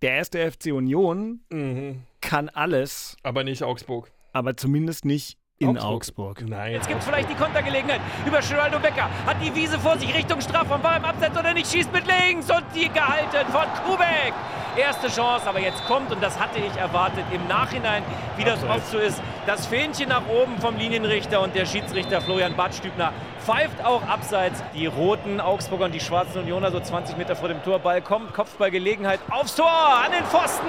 der 0.03 0.13
erste 0.13 0.51
FC 0.51 0.67
Union 0.73 1.41
mhm. 1.51 2.03
kann 2.21 2.49
alles. 2.51 3.17
Aber 3.23 3.45
nicht 3.45 3.63
Augsburg. 3.63 4.11
Aber 4.33 4.57
zumindest 4.57 5.05
nicht 5.05 5.39
in 5.63 5.79
Augsburg. 5.79 5.93
Augsburg. 5.93 6.49
Nein. 6.49 6.73
Jetzt 6.73 6.89
gibt 6.89 7.01
es 7.01 7.07
vielleicht 7.07 7.31
die 7.31 7.35
Kontergelegenheit 7.35 8.01
über 8.27 8.41
Geraldo 8.41 8.79
Becker. 8.79 9.09
Hat 9.27 9.37
die 9.43 9.55
Wiese 9.55 9.79
vor 9.79 9.99
sich 9.99 10.13
Richtung 10.15 10.41
Strafraum, 10.41 10.83
war 10.83 10.97
im 10.97 11.05
Abseits 11.05 11.39
oder 11.39 11.55
nicht, 11.55 11.71
schießt 11.71 11.93
mit 11.93 12.05
links 12.07 12.51
und 12.51 12.65
die 12.75 12.89
gehalten 12.89 13.51
von 13.51 13.65
Kubek. 13.85 14.33
Erste 14.77 15.09
Chance, 15.09 15.47
aber 15.49 15.61
jetzt 15.61 15.85
kommt, 15.85 16.11
und 16.11 16.23
das 16.23 16.41
hatte 16.41 16.59
ich 16.59 16.75
erwartet, 16.77 17.25
im 17.31 17.47
Nachhinein, 17.47 18.03
wie 18.37 18.45
das 18.45 18.65
oft 18.65 18.87
so 18.91 18.99
ist, 18.99 19.21
das 19.47 19.67
Fähnchen 19.67 20.09
nach 20.09 20.27
oben 20.29 20.59
vom 20.61 20.77
Linienrichter 20.77 21.43
und 21.43 21.55
der 21.55 21.67
Schiedsrichter 21.67 22.23
Florian 22.23 22.57
Badstübner 22.57 23.13
pfeift 23.45 23.85
auch 23.85 24.03
abseits. 24.09 24.63
Die 24.75 24.87
roten 24.87 25.41
Augsburger 25.41 25.85
und 25.87 25.95
die 25.95 26.01
schwarzen 26.01 26.41
Unioner 26.43 26.71
so 26.71 26.81
20 26.81 27.19
Meter 27.19 27.37
vor 27.37 27.49
dem 27.49 27.63
Torball 27.63 28.01
kommt, 28.01 28.33
Kopfballgelegenheit 28.33 29.21
aufs 29.29 29.57
Tor, 29.57 29.69
an 29.69 30.11
den 30.11 30.25
Pfosten 30.25 30.67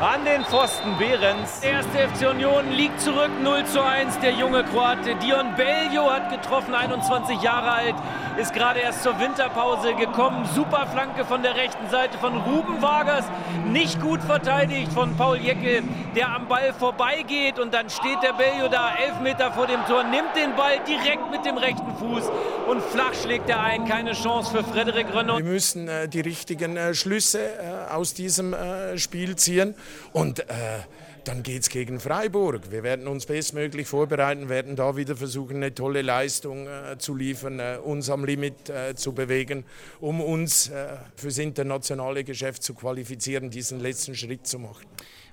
an 0.00 0.24
den 0.24 0.44
Pfosten 0.44 0.96
Behrens. 0.96 1.60
Der 1.60 1.72
erste 1.72 1.98
FC 1.98 2.30
Union 2.30 2.70
liegt 2.70 3.00
zurück 3.00 3.30
0 3.42 3.64
zu 3.66 3.82
1. 3.82 4.20
Der 4.20 4.32
junge 4.32 4.62
Kroate 4.64 5.16
Dion 5.16 5.56
Bellio 5.56 6.08
hat 6.08 6.30
getroffen, 6.30 6.72
21 6.72 7.42
Jahre 7.42 7.72
alt, 7.72 7.94
ist 8.40 8.54
gerade 8.54 8.78
erst 8.78 9.02
zur 9.02 9.18
Winterpause 9.18 9.94
gekommen. 9.94 10.48
Super 10.54 10.86
Flanke 10.86 11.24
von 11.24 11.42
der 11.42 11.56
rechten 11.56 11.88
Seite 11.90 12.16
von 12.18 12.36
Ruben 12.36 12.80
Vargas. 12.80 13.24
Nicht 13.66 14.00
gut 14.00 14.22
verteidigt 14.22 14.92
von 14.92 15.16
Paul 15.16 15.38
Jeckel, 15.38 15.82
der 16.14 16.32
am 16.32 16.46
Ball 16.46 16.72
vorbeigeht 16.72 17.58
und 17.58 17.74
dann 17.74 17.90
steht 17.90 18.22
der 18.22 18.34
Bellio 18.34 18.68
da, 18.68 18.94
elf 19.04 19.18
Meter 19.20 19.50
vor 19.50 19.66
dem 19.66 19.84
Tor, 19.86 20.04
nimmt 20.04 20.36
den 20.36 20.54
Ball 20.54 20.78
direkt 20.86 21.28
mit 21.32 21.44
dem 21.44 21.58
rechten 21.58 21.96
Fuß 21.96 22.30
und 22.68 22.82
flach 22.82 23.14
schlägt 23.14 23.50
er 23.50 23.60
ein. 23.60 23.84
Keine 23.84 24.12
Chance 24.12 24.56
für 24.56 24.62
Frederik 24.62 25.12
Renaud. 25.12 25.38
Wir 25.38 25.44
müssen 25.44 25.88
äh, 25.88 26.08
die 26.08 26.20
richtigen 26.20 26.76
äh, 26.76 26.94
Schlüsse 26.94 27.40
äh, 27.40 27.92
aus 27.92 28.14
diesem 28.14 28.54
äh, 28.54 28.96
Spiel 28.96 29.34
ziehen. 29.34 29.74
Und 30.12 30.40
äh, 30.40 30.80
dann 31.24 31.42
geht 31.42 31.62
es 31.62 31.68
gegen 31.68 32.00
Freiburg. 32.00 32.70
Wir 32.70 32.82
werden 32.82 33.06
uns 33.06 33.26
bestmöglich 33.26 33.86
vorbereiten, 33.86 34.48
werden 34.48 34.76
da 34.76 34.96
wieder 34.96 35.14
versuchen, 35.14 35.56
eine 35.56 35.74
tolle 35.74 36.02
Leistung 36.02 36.66
äh, 36.66 36.96
zu 36.98 37.14
liefern, 37.14 37.60
äh, 37.60 37.78
uns 37.82 38.08
am 38.08 38.24
Limit 38.24 38.70
äh, 38.70 38.94
zu 38.94 39.12
bewegen, 39.12 39.64
um 40.00 40.20
uns 40.20 40.68
äh, 40.68 40.96
fürs 41.16 41.38
internationale 41.38 42.24
Geschäft 42.24 42.62
zu 42.62 42.74
qualifizieren, 42.74 43.50
diesen 43.50 43.80
letzten 43.80 44.14
Schritt 44.14 44.46
zu 44.46 44.58
machen. 44.58 44.86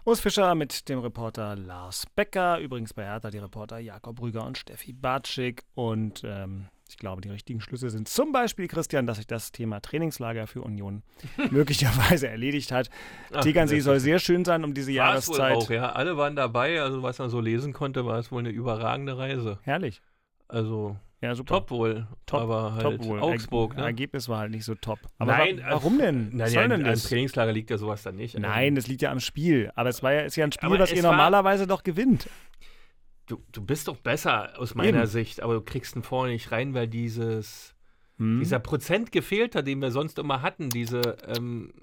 Urs 0.04 0.20
Fischer 0.20 0.54
mit 0.54 0.88
dem 0.90 1.00
Reporter 1.00 1.56
Lars 1.56 2.06
Becker, 2.16 2.60
übrigens 2.60 2.94
bei 2.94 3.06
Hertha 3.06 3.32
die 3.32 3.40
Reporter 3.40 3.80
Jakob 3.80 4.22
Rüger 4.22 4.46
und 4.46 4.58
Steffi 4.58 4.94
Batschik. 4.94 5.64
Und 5.74 6.24
ähm, 6.24 6.68
ich 6.88 6.98
glaube, 6.98 7.22
die 7.22 7.30
richtigen 7.30 7.62
Schlüsse 7.62 7.90
sind 7.90 8.08
zum 8.08 8.32
Beispiel, 8.32 8.68
Christian, 8.68 9.08
dass 9.08 9.18
sich 9.18 9.28
das 9.28 9.52
Thema 9.52 9.80
Trainingslager 9.82 10.46
für 10.48 10.62
Union 10.62 11.02
möglicherweise 11.52 12.28
erledigt 12.28 12.72
hat. 12.72 12.90
Ach, 13.34 13.42
Tegernsee 13.42 13.80
soll 13.80 14.00
sehr 14.00 14.20
schön 14.20 14.46
sein 14.46 14.64
um 14.64 14.74
diese 14.74 14.94
War 14.96 15.16
es 15.16 15.28
wohl 15.28 15.38
Jahreszeit. 15.38 15.58
auch, 15.66 15.70
ja. 15.72 15.92
Alle 15.92 16.18
waren 16.18 16.36
dabei, 16.36 16.82
also 16.82 17.02
was 17.04 17.18
man 17.20 17.30
so 17.30 17.40
lesen 17.42 17.74
konnte, 17.74 18.06
war 18.06 18.20
es 18.20 18.32
wohl 18.32 18.40
eine 18.40 18.50
überragende 18.50 19.18
Reise. 19.18 19.60
Herrlich. 19.64 20.02
Also 20.48 20.96
Ja, 21.22 21.34
super. 21.34 21.56
top 21.56 21.72
wohl, 21.72 22.08
Top, 22.28 22.42
aber 22.42 22.74
halt 22.74 22.82
top 22.84 23.04
wohl. 23.04 23.20
Augsburg, 23.20 23.74
Er 23.74 23.80
ne? 23.82 23.86
Ergebnis 23.88 24.30
war 24.30 24.40
halt 24.40 24.52
nicht 24.52 24.64
so 24.66 24.76
top. 24.76 25.00
Aber 25.18 25.32
Nein, 25.38 25.58
wa 25.60 25.72
warum 25.72 25.98
denn? 25.98 26.30
Nein, 26.34 26.52
ja, 26.54 26.68
denn 26.68 26.84
das? 26.84 27.04
Trainingslager 27.06 27.52
liegt 27.52 27.72
ja 27.72 27.78
sowas 27.80 28.04
dann 28.04 28.16
nicht. 28.16 28.38
Nein, 28.38 28.76
das 28.76 28.86
liegt 28.88 29.02
ja 29.02 29.12
am 29.12 29.20
Spiel. 29.20 29.72
Aber 29.76 29.90
es 29.90 30.04
war 30.04 30.14
ja, 30.14 30.22
ist 30.22 30.36
ja 30.36 30.46
ein 30.46 30.52
Spiel, 30.52 30.68
Aber 30.68 30.78
was 30.80 30.92
ihr 30.92 31.02
war- 31.02 31.12
normalerweise 31.12 31.66
doch 31.66 31.82
gewinnt. 31.84 32.30
Du, 33.28 33.44
du 33.52 33.62
bist 33.66 33.88
doch 33.88 33.98
besser 33.98 34.60
aus 34.60 34.76
meiner 34.76 35.00
Eben. 35.00 35.08
Sicht, 35.08 35.42
aber 35.42 35.56
du 35.56 35.62
kriegst 35.62 35.96
ihn 35.96 36.04
vorne 36.04 36.32
nicht 36.32 36.52
rein, 36.52 36.74
weil 36.74 36.88
dieses, 36.88 37.76
Hm? 38.18 38.40
dieser 38.40 38.60
Prozent 38.60 39.12
gefehlt 39.12 39.56
hat, 39.56 39.66
den 39.68 39.80
wir 39.82 39.92
sonst 39.92 40.20
immer 40.20 40.42
hatten. 40.42 40.70
Diese, 40.70 41.18
ähm, 41.28 41.74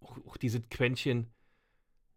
auch, 0.00 0.18
auch 0.26 0.36
diese 0.36 0.60
Quäntchen. 0.60 1.28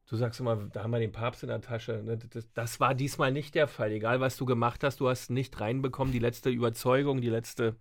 Du 0.09 0.17
sagst 0.17 0.41
immer, 0.41 0.57
da 0.57 0.83
haben 0.83 0.91
wir 0.91 0.99
den 0.99 1.13
Papst 1.13 1.43
in 1.43 1.47
der 1.47 1.61
Tasche. 1.61 2.03
ne? 2.03 2.17
Das, 2.17 2.51
das 2.53 2.79
war 2.81 2.93
diesmal 2.93 3.31
nicht 3.31 3.55
der 3.55 3.69
Fall. 3.69 3.91
Egal, 3.91 4.19
was 4.19 4.35
du 4.35 4.45
gemacht 4.45 4.83
hast, 4.83 4.99
du 4.99 5.07
hast 5.07 5.29
nicht 5.29 5.57
reinbekommen. 5.61 6.11
Die 6.11 6.19
letzte 6.19 6.49
Überzeugung, 6.49 7.21
die 7.21 7.29
letzte 7.29 7.77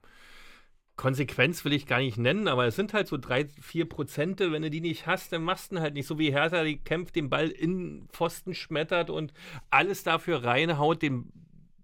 Konsequenz 1.01 1.65
will 1.65 1.73
ich 1.73 1.87
gar 1.87 2.01
nicht 2.01 2.19
nennen, 2.19 2.47
aber 2.47 2.67
es 2.67 2.77
sind 2.77 2.93
halt 2.93 3.09
so 3.09 3.17
drei, 3.17 3.47
vier 3.63 3.89
Prozente. 3.89 4.53
Wenn 4.53 4.61
du 4.61 4.69
die 4.69 4.83
nicht 4.83 5.07
hast, 5.07 5.33
dann 5.33 5.43
machst 5.43 5.73
du 5.73 5.81
halt 5.81 5.95
nicht. 5.95 6.07
So 6.07 6.19
wie 6.19 6.31
Hertha, 6.31 6.63
die 6.63 6.77
kämpft, 6.77 7.17
den 7.17 7.31
Ball 7.31 7.49
in 7.49 8.07
Pfosten 8.13 8.53
schmettert 8.53 9.09
und 9.09 9.33
alles 9.71 10.03
dafür 10.03 10.45
reinhaut, 10.45 11.01
den, 11.01 11.33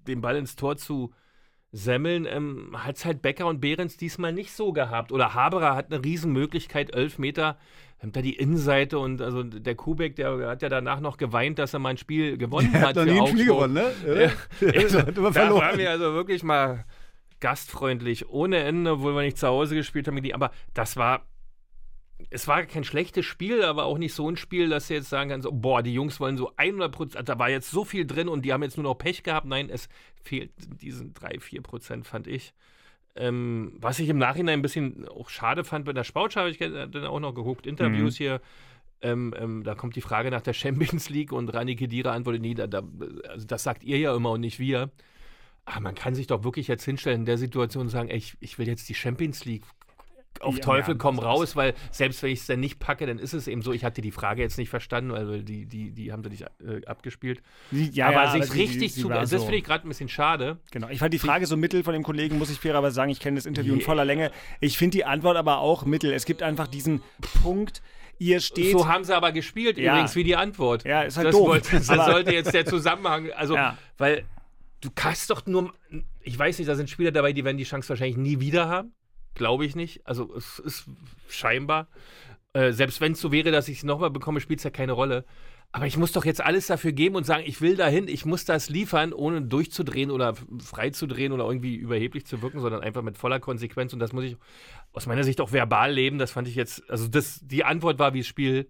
den 0.06 0.20
Ball 0.20 0.36
ins 0.36 0.54
Tor 0.54 0.76
zu 0.76 1.14
semmeln, 1.72 2.26
ähm, 2.28 2.74
hat 2.76 2.96
es 2.96 3.06
halt 3.06 3.22
Becker 3.22 3.46
und 3.46 3.62
Behrens 3.62 3.96
diesmal 3.96 4.34
nicht 4.34 4.52
so 4.52 4.74
gehabt. 4.74 5.12
Oder 5.12 5.32
Haberer 5.32 5.74
hat 5.74 5.90
eine 5.90 6.04
Riesenmöglichkeit, 6.04 6.94
elf 6.94 7.18
Meter, 7.18 7.56
nimmt 8.02 8.16
da 8.16 8.20
die 8.20 8.36
Innenseite 8.36 8.98
und 8.98 9.22
also 9.22 9.42
der 9.42 9.76
Kubek, 9.76 10.16
der 10.16 10.46
hat 10.46 10.60
ja 10.60 10.68
danach 10.68 11.00
noch 11.00 11.16
geweint, 11.16 11.58
dass 11.58 11.72
er 11.72 11.78
mal 11.78 11.88
ein 11.88 11.96
Spiel 11.96 12.36
gewonnen 12.36 12.70
Der 12.70 12.82
hat. 12.82 12.88
hat 12.88 12.96
noch 12.96 13.04
nie 13.14 13.18
ein 13.18 13.26
Spiel 13.28 13.46
gewonnen, 13.46 13.72
ne? 13.72 13.92
Ja. 14.60 14.72
Also, 14.78 14.98
Hat 15.06 15.16
immer 15.16 15.30
da 15.30 15.40
verloren. 15.40 15.62
waren 15.62 15.78
wir 15.78 15.90
also 15.90 16.12
wirklich 16.12 16.42
mal 16.42 16.84
gastfreundlich 17.40 18.28
ohne 18.28 18.58
Ende, 18.58 18.92
obwohl 18.92 19.14
wir 19.14 19.22
nicht 19.22 19.38
zu 19.38 19.46
Hause 19.46 19.74
gespielt 19.74 20.08
haben. 20.08 20.32
Aber 20.32 20.50
das 20.74 20.96
war, 20.96 21.26
es 22.30 22.48
war 22.48 22.64
kein 22.64 22.84
schlechtes 22.84 23.24
Spiel, 23.24 23.62
aber 23.62 23.84
auch 23.84 23.98
nicht 23.98 24.14
so 24.14 24.28
ein 24.28 24.36
Spiel, 24.36 24.68
dass 24.68 24.88
du 24.88 24.94
jetzt 24.94 25.10
sagen 25.10 25.30
kannst, 25.30 25.44
so, 25.44 25.52
boah, 25.52 25.82
die 25.82 25.92
Jungs 25.94 26.18
wollen 26.20 26.36
so 26.36 26.52
100 26.56 26.92
Prozent, 26.92 27.28
da 27.28 27.38
war 27.38 27.50
jetzt 27.50 27.70
so 27.70 27.84
viel 27.84 28.06
drin 28.06 28.28
und 28.28 28.44
die 28.44 28.52
haben 28.52 28.62
jetzt 28.62 28.76
nur 28.76 28.84
noch 28.84 28.94
Pech 28.94 29.22
gehabt. 29.22 29.46
Nein, 29.46 29.68
es 29.70 29.88
fehlt 30.22 30.50
diesen 30.80 31.14
3, 31.14 31.40
4 31.40 31.62
Prozent, 31.62 32.06
fand 32.06 32.26
ich. 32.26 32.54
Ähm, 33.14 33.72
was 33.80 33.98
ich 33.98 34.08
im 34.08 34.18
Nachhinein 34.18 34.58
ein 34.58 34.62
bisschen 34.62 35.08
auch 35.08 35.30
schade 35.30 35.64
fand, 35.64 35.86
bei 35.86 35.92
der 35.92 36.04
Sportschau 36.04 36.40
habe 36.40 36.50
ich 36.50 36.58
dann 36.58 37.06
auch 37.06 37.20
noch 37.20 37.34
geguckt, 37.34 37.66
Interviews 37.66 38.16
hier. 38.16 38.40
Ähm, 39.02 39.34
ähm, 39.38 39.62
da 39.62 39.74
kommt 39.74 39.96
die 39.96 40.00
Frage 40.00 40.30
nach 40.30 40.42
der 40.42 40.52
Champions 40.52 41.08
League 41.10 41.32
und 41.32 41.48
Rani 41.52 41.76
Kedira 41.76 42.12
antwortet, 42.12 42.42
nee, 42.42 42.54
da, 42.54 42.66
da, 42.66 42.82
also 43.28 43.46
das 43.46 43.62
sagt 43.62 43.84
ihr 43.84 43.98
ja 43.98 44.14
immer 44.14 44.32
und 44.32 44.40
nicht 44.40 44.58
wir. 44.58 44.90
Aber 45.66 45.80
man 45.80 45.94
kann 45.94 46.14
sich 46.14 46.26
doch 46.26 46.44
wirklich 46.44 46.68
jetzt 46.68 46.84
hinstellen 46.84 47.20
in 47.20 47.26
der 47.26 47.38
Situation 47.38 47.82
und 47.84 47.88
sagen, 47.90 48.08
ey, 48.08 48.16
ich, 48.16 48.34
ich 48.40 48.58
will 48.58 48.66
jetzt 48.68 48.88
die 48.88 48.94
Champions 48.94 49.44
League 49.44 49.64
auf 50.40 50.56
Ja, 50.56 50.60
Teufel 50.60 50.96
komm 50.96 51.18
raus, 51.18 51.56
weil 51.56 51.72
selbst 51.90 52.22
wenn 52.22 52.30
ich 52.30 52.40
es 52.40 52.46
dann 52.46 52.60
nicht 52.60 52.78
packe, 52.78 53.06
dann 53.06 53.18
ist 53.18 53.32
es 53.32 53.48
eben 53.48 53.62
so. 53.62 53.72
Ich 53.72 53.84
hatte 53.84 54.02
die 54.02 54.10
Frage 54.10 54.42
jetzt 54.42 54.58
nicht 54.58 54.68
verstanden, 54.68 55.10
weil 55.12 55.42
die, 55.42 55.64
die, 55.66 55.92
die 55.92 56.12
haben 56.12 56.22
sie 56.22 56.28
nicht 56.28 56.42
äh, 56.42 56.84
abgespielt. 56.86 57.40
Ja, 57.70 58.08
aber 58.08 58.24
ja, 58.24 58.30
sich 58.42 58.54
richtig 58.54 58.94
die 58.94 59.00
zu. 59.00 59.08
war 59.08 59.20
Das 59.20 59.30
finde 59.32 59.56
ich 59.56 59.64
gerade 59.64 59.86
ein 59.86 59.88
bisschen 59.88 60.10
schade. 60.10 60.58
Genau. 60.70 60.88
Ich 60.90 60.98
fand 60.98 61.14
die 61.14 61.18
Frage 61.18 61.46
so 61.46 61.56
mittel 61.56 61.82
von 61.82 61.94
dem 61.94 62.02
Kollegen, 62.02 62.38
muss 62.38 62.50
ich 62.50 62.60
fairerweise 62.60 62.94
sagen. 62.94 63.10
Ich 63.10 63.18
kenne 63.20 63.36
das 63.36 63.46
Interview 63.46 63.72
in 63.72 63.78
Yeah. 63.80 63.86
voller 63.86 64.04
Länge. 64.04 64.30
Ich 64.60 64.76
finde 64.76 64.98
die 64.98 65.04
Antwort 65.06 65.36
aber 65.38 65.58
auch 65.58 65.86
mittel. 65.86 66.12
Es 66.12 66.26
gibt 66.26 66.42
einfach 66.42 66.66
diesen 66.66 67.00
Punkt, 67.42 67.80
ihr 68.18 68.40
steht. 68.40 68.72
So 68.72 68.86
haben 68.88 69.04
sie 69.04 69.16
aber 69.16 69.32
gespielt, 69.32 69.78
Ja. 69.78 69.94
übrigens, 69.94 70.14
wie 70.16 70.24
die 70.24 70.36
Antwort. 70.36 70.84
Ja, 70.84 71.00
ist 71.02 71.16
halt 71.16 71.28
das 71.28 71.34
doof. 71.34 71.48
Wollte, 71.48 71.70
das 71.76 71.86
sollte 71.86 72.32
jetzt 72.34 72.52
der 72.52 72.66
Zusammenhang, 72.66 73.30
also, 73.34 73.54
Ja. 73.54 73.78
weil 73.96 74.24
du 74.86 74.92
kannst 74.94 75.30
doch 75.30 75.44
nur, 75.46 75.74
ich 76.22 76.38
weiß 76.38 76.58
nicht, 76.58 76.68
da 76.68 76.76
sind 76.76 76.88
Spieler 76.88 77.10
dabei, 77.10 77.32
die 77.32 77.44
werden 77.44 77.58
die 77.58 77.64
Chance 77.64 77.88
wahrscheinlich 77.88 78.16
nie 78.16 78.40
wieder 78.40 78.68
haben. 78.68 78.94
Glaube 79.34 79.66
ich 79.66 79.74
nicht. 79.74 80.06
Also, 80.06 80.32
es 80.34 80.60
ist 80.60 80.86
scheinbar. 81.28 81.88
Äh, 82.52 82.72
selbst 82.72 83.00
wenn 83.00 83.12
es 83.12 83.20
so 83.20 83.32
wäre, 83.32 83.50
dass 83.50 83.68
ich 83.68 83.78
es 83.78 83.84
nochmal 83.84 84.10
bekomme, 84.10 84.40
spielt 84.40 84.60
es 84.60 84.64
ja 84.64 84.70
keine 84.70 84.92
Rolle. 84.92 85.24
Aber 85.72 85.86
ich 85.86 85.96
muss 85.96 86.12
doch 86.12 86.24
jetzt 86.24 86.40
alles 86.40 86.68
dafür 86.68 86.92
geben 86.92 87.16
und 87.16 87.26
sagen, 87.26 87.42
ich 87.44 87.60
will 87.60 87.76
dahin, 87.76 88.06
ich 88.06 88.24
muss 88.24 88.44
das 88.44 88.70
liefern, 88.70 89.12
ohne 89.12 89.42
durchzudrehen 89.42 90.12
oder 90.12 90.34
freizudrehen 90.60 91.32
oder 91.32 91.44
irgendwie 91.44 91.74
überheblich 91.74 92.24
zu 92.24 92.40
wirken, 92.40 92.60
sondern 92.60 92.80
einfach 92.80 93.02
mit 93.02 93.18
voller 93.18 93.40
Konsequenz. 93.40 93.92
Und 93.92 93.98
das 93.98 94.12
muss 94.12 94.24
ich 94.24 94.36
aus 94.92 95.06
meiner 95.06 95.24
Sicht 95.24 95.40
auch 95.40 95.52
verbal 95.52 95.92
leben. 95.92 96.18
Das 96.18 96.30
fand 96.30 96.46
ich 96.46 96.54
jetzt, 96.54 96.88
also 96.88 97.08
das, 97.08 97.40
die 97.42 97.64
Antwort 97.64 97.98
war 97.98 98.14
wie 98.14 98.20
das 98.20 98.28
Spiel, 98.28 98.68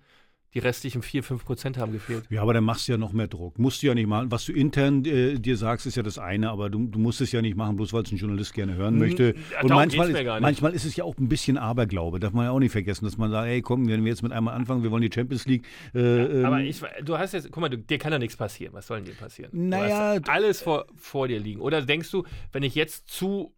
die 0.54 0.58
restlichen 0.58 1.02
4, 1.02 1.22
5 1.22 1.44
Prozent 1.44 1.78
haben 1.78 1.92
gefehlt. 1.92 2.24
Ja, 2.30 2.42
aber 2.42 2.54
dann 2.54 2.64
machst 2.64 2.88
du 2.88 2.92
ja 2.92 2.98
noch 2.98 3.12
mehr 3.12 3.28
Druck. 3.28 3.58
Musst 3.58 3.82
du 3.82 3.88
ja 3.88 3.94
nicht 3.94 4.06
machen. 4.06 4.30
Was 4.30 4.44
du 4.46 4.52
intern 4.52 5.04
äh, 5.04 5.34
dir 5.34 5.56
sagst, 5.56 5.86
ist 5.86 5.96
ja 5.96 6.02
das 6.02 6.18
eine, 6.18 6.50
aber 6.50 6.70
du, 6.70 6.86
du 6.86 6.98
musst 6.98 7.20
es 7.20 7.32
ja 7.32 7.42
nicht 7.42 7.56
machen, 7.56 7.76
bloß 7.76 7.92
weil 7.92 8.02
es 8.02 8.12
ein 8.12 8.16
Journalist 8.16 8.54
gerne 8.54 8.74
hören 8.74 8.98
möchte. 8.98 9.34
ja, 9.52 9.62
Und 9.62 9.70
manchmal 9.70 10.10
ist, 10.10 10.40
manchmal 10.40 10.72
ist 10.72 10.84
es 10.84 10.96
ja 10.96 11.04
auch 11.04 11.16
ein 11.18 11.28
bisschen 11.28 11.58
Aberglaube. 11.58 12.20
Darf 12.20 12.32
man 12.32 12.46
ja 12.46 12.50
auch 12.52 12.58
nicht 12.58 12.72
vergessen, 12.72 13.04
dass 13.04 13.18
man 13.18 13.30
sagt, 13.30 13.46
hey, 13.48 13.60
komm, 13.62 13.88
wenn 13.88 14.04
wir 14.04 14.10
jetzt 14.10 14.22
mit 14.22 14.32
einmal 14.32 14.54
anfangen, 14.54 14.82
wir 14.82 14.90
wollen 14.90 15.02
die 15.02 15.10
Champions 15.12 15.46
League. 15.46 15.66
Äh, 15.94 16.42
Aber 16.44 16.60
ähm, 16.60 16.66
ich, 16.66 16.80
du 17.04 17.18
hast 17.18 17.32
jetzt, 17.32 17.50
guck 17.50 17.60
mal, 17.60 17.68
du, 17.68 17.78
dir 17.78 17.98
kann 17.98 18.12
ja 18.12 18.18
nichts 18.18 18.36
passieren. 18.36 18.72
Was 18.74 18.86
soll 18.86 18.98
denn 18.98 19.06
dir 19.06 19.14
passieren? 19.14 19.50
Naja, 19.52 20.20
alles 20.28 20.62
vor, 20.62 20.86
vor 20.96 21.28
dir 21.28 21.40
liegen. 21.40 21.60
Oder 21.60 21.82
denkst 21.82 22.10
du, 22.10 22.24
wenn 22.52 22.62
ich 22.62 22.74
jetzt 22.74 23.08
zu 23.08 23.52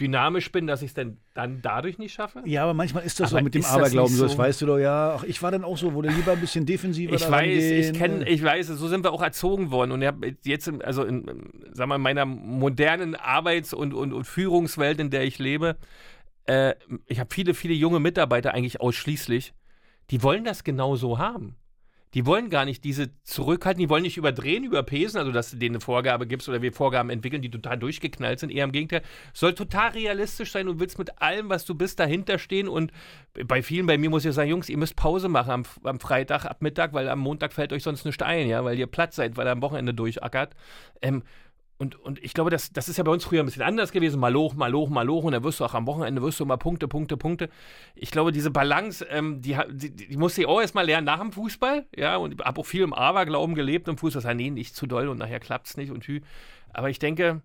dynamisch 0.00 0.52
bin, 0.52 0.66
dass 0.66 0.82
ich 0.82 0.88
es 0.88 0.94
denn 0.94 1.18
dann 1.34 1.60
dadurch 1.62 1.98
nicht 1.98 2.12
schaffe? 2.12 2.42
ja, 2.44 2.62
aber 2.62 2.74
manchmal 2.74 3.04
ist 3.04 3.20
das 3.20 3.32
Aber 3.32 3.40
so 3.40 3.44
mit 3.44 3.54
dem 3.54 3.62
das 3.62 3.72
Aberglauben, 3.72 4.12
nicht 4.12 4.18
so, 4.18 4.26
das 4.26 4.38
weißt 4.38 4.62
du 4.62 4.66
doch, 4.66 4.78
ja. 4.78 5.16
Ach, 5.18 5.24
ich 5.24 5.42
war 5.42 5.50
dann 5.50 5.64
auch 5.64 5.76
so, 5.76 5.94
wo 5.94 6.02
du 6.02 6.08
lieber 6.08 6.32
ein 6.32 6.40
bisschen 6.40 6.66
defensiver 6.66 7.14
Ich 7.14 7.30
weiß, 7.30 7.46
ich 7.64 7.92
gehen, 7.92 7.92
kenne, 7.94 8.26
äh. 8.26 8.32
ich 8.32 8.42
weiß, 8.42 8.68
so 8.68 8.88
sind 8.88 9.04
wir 9.04 9.12
auch 9.12 9.22
erzogen 9.22 9.70
worden. 9.70 9.92
Und 9.92 10.02
ich 10.02 10.08
habe 10.08 10.36
jetzt, 10.44 10.68
in, 10.68 10.82
also 10.82 11.04
in, 11.04 11.26
in, 11.26 11.50
sag 11.72 11.88
mal, 11.88 11.96
in 11.96 12.02
meiner 12.02 12.24
modernen 12.24 13.14
Arbeits- 13.14 13.74
und, 13.74 13.94
und, 13.94 14.12
und 14.12 14.24
Führungswelt, 14.24 15.00
in 15.00 15.10
der 15.10 15.24
ich 15.24 15.38
lebe, 15.38 15.76
äh, 16.46 16.74
ich 17.06 17.20
habe 17.20 17.32
viele, 17.32 17.54
viele 17.54 17.74
junge 17.74 18.00
Mitarbeiter 18.00 18.54
eigentlich 18.54 18.80
ausschließlich, 18.80 19.52
die 20.10 20.22
wollen 20.22 20.44
das 20.44 20.64
genau 20.64 20.96
so 20.96 21.18
haben. 21.18 21.56
Die 22.14 22.26
wollen 22.26 22.50
gar 22.50 22.64
nicht 22.64 22.84
diese 22.84 23.10
zurückhalten, 23.24 23.80
die 23.80 23.88
wollen 23.88 24.02
nicht 24.02 24.16
überdrehen, 24.16 24.64
überpesen, 24.64 25.18
also 25.18 25.32
dass 25.32 25.50
du 25.50 25.56
denen 25.56 25.76
eine 25.76 25.80
Vorgabe 25.80 26.26
gibst 26.26 26.48
oder 26.48 26.62
wir 26.62 26.72
Vorgaben 26.72 27.10
entwickeln, 27.10 27.42
die 27.42 27.50
total 27.50 27.78
durchgeknallt 27.78 28.40
sind. 28.40 28.50
Eher 28.50 28.64
im 28.64 28.72
Gegenteil, 28.72 29.02
soll 29.32 29.54
total 29.54 29.90
realistisch 29.90 30.52
sein. 30.52 30.66
Du 30.66 30.80
willst 30.80 30.98
mit 30.98 31.20
allem, 31.20 31.48
was 31.48 31.64
du 31.64 31.74
bist, 31.74 32.00
dahinter 32.00 32.38
stehen. 32.38 32.68
Und 32.68 32.92
bei 33.46 33.62
vielen, 33.62 33.86
bei 33.86 33.98
mir 33.98 34.10
muss 34.10 34.24
ich 34.24 34.34
sagen, 34.34 34.50
Jungs, 34.50 34.68
ihr 34.68 34.78
müsst 34.78 34.96
Pause 34.96 35.28
machen 35.28 35.50
am, 35.50 35.62
am 35.84 36.00
Freitag, 36.00 36.44
ab 36.44 36.62
Mittag, 36.62 36.92
weil 36.92 37.08
am 37.08 37.18
Montag 37.18 37.52
fällt 37.52 37.72
euch 37.72 37.82
sonst 37.82 38.04
nichts 38.04 38.22
ein, 38.22 38.48
ja, 38.48 38.64
weil 38.64 38.78
ihr 38.78 38.86
platt 38.86 39.12
seid, 39.12 39.36
weil 39.36 39.46
ihr 39.46 39.52
am 39.52 39.62
Wochenende 39.62 39.94
durchackert. 39.94 40.54
Ähm, 41.02 41.22
und, 41.80 41.94
und 41.94 42.22
ich 42.24 42.34
glaube, 42.34 42.50
das, 42.50 42.72
das 42.72 42.88
ist 42.88 42.96
ja 42.96 43.04
bei 43.04 43.12
uns 43.12 43.24
früher 43.24 43.40
ein 43.40 43.46
bisschen 43.46 43.62
anders 43.62 43.92
gewesen. 43.92 44.18
Mal 44.18 44.34
hoch, 44.34 44.54
mal 44.54 44.72
hoch, 44.72 44.88
mal 44.88 45.08
hoch. 45.08 45.22
Und 45.22 45.32
dann 45.32 45.44
wirst 45.44 45.60
du 45.60 45.64
auch 45.64 45.74
am 45.74 45.86
Wochenende 45.86 46.20
wirst 46.22 46.40
du 46.40 46.44
mal 46.44 46.56
Punkte, 46.56 46.88
Punkte, 46.88 47.16
Punkte. 47.16 47.48
Ich 47.94 48.10
glaube, 48.10 48.32
diese 48.32 48.50
Balance, 48.50 49.06
ähm, 49.08 49.40
die, 49.40 49.56
die, 49.70 49.94
die 49.94 50.16
musste 50.16 50.40
ich 50.40 50.48
auch 50.48 50.60
erstmal 50.60 50.86
lernen 50.86 51.04
nach 51.04 51.20
dem 51.20 51.30
Fußball. 51.30 51.86
Ja, 51.94 52.16
und 52.16 52.44
habe 52.44 52.60
auch 52.60 52.66
viel 52.66 52.82
im 52.82 52.92
Aberglauben 52.92 53.54
gelebt 53.54 53.86
im 53.86 53.96
Fußball. 53.96 54.22
Das 54.22 54.34
nee, 54.34 54.50
nicht 54.50 54.74
zu 54.74 54.88
doll 54.88 55.06
und 55.06 55.18
nachher 55.18 55.38
klappt 55.38 55.68
es 55.68 55.76
nicht 55.76 55.92
und 55.92 56.04
hü. 56.04 56.20
Aber 56.72 56.90
ich 56.90 56.98
denke, 56.98 57.42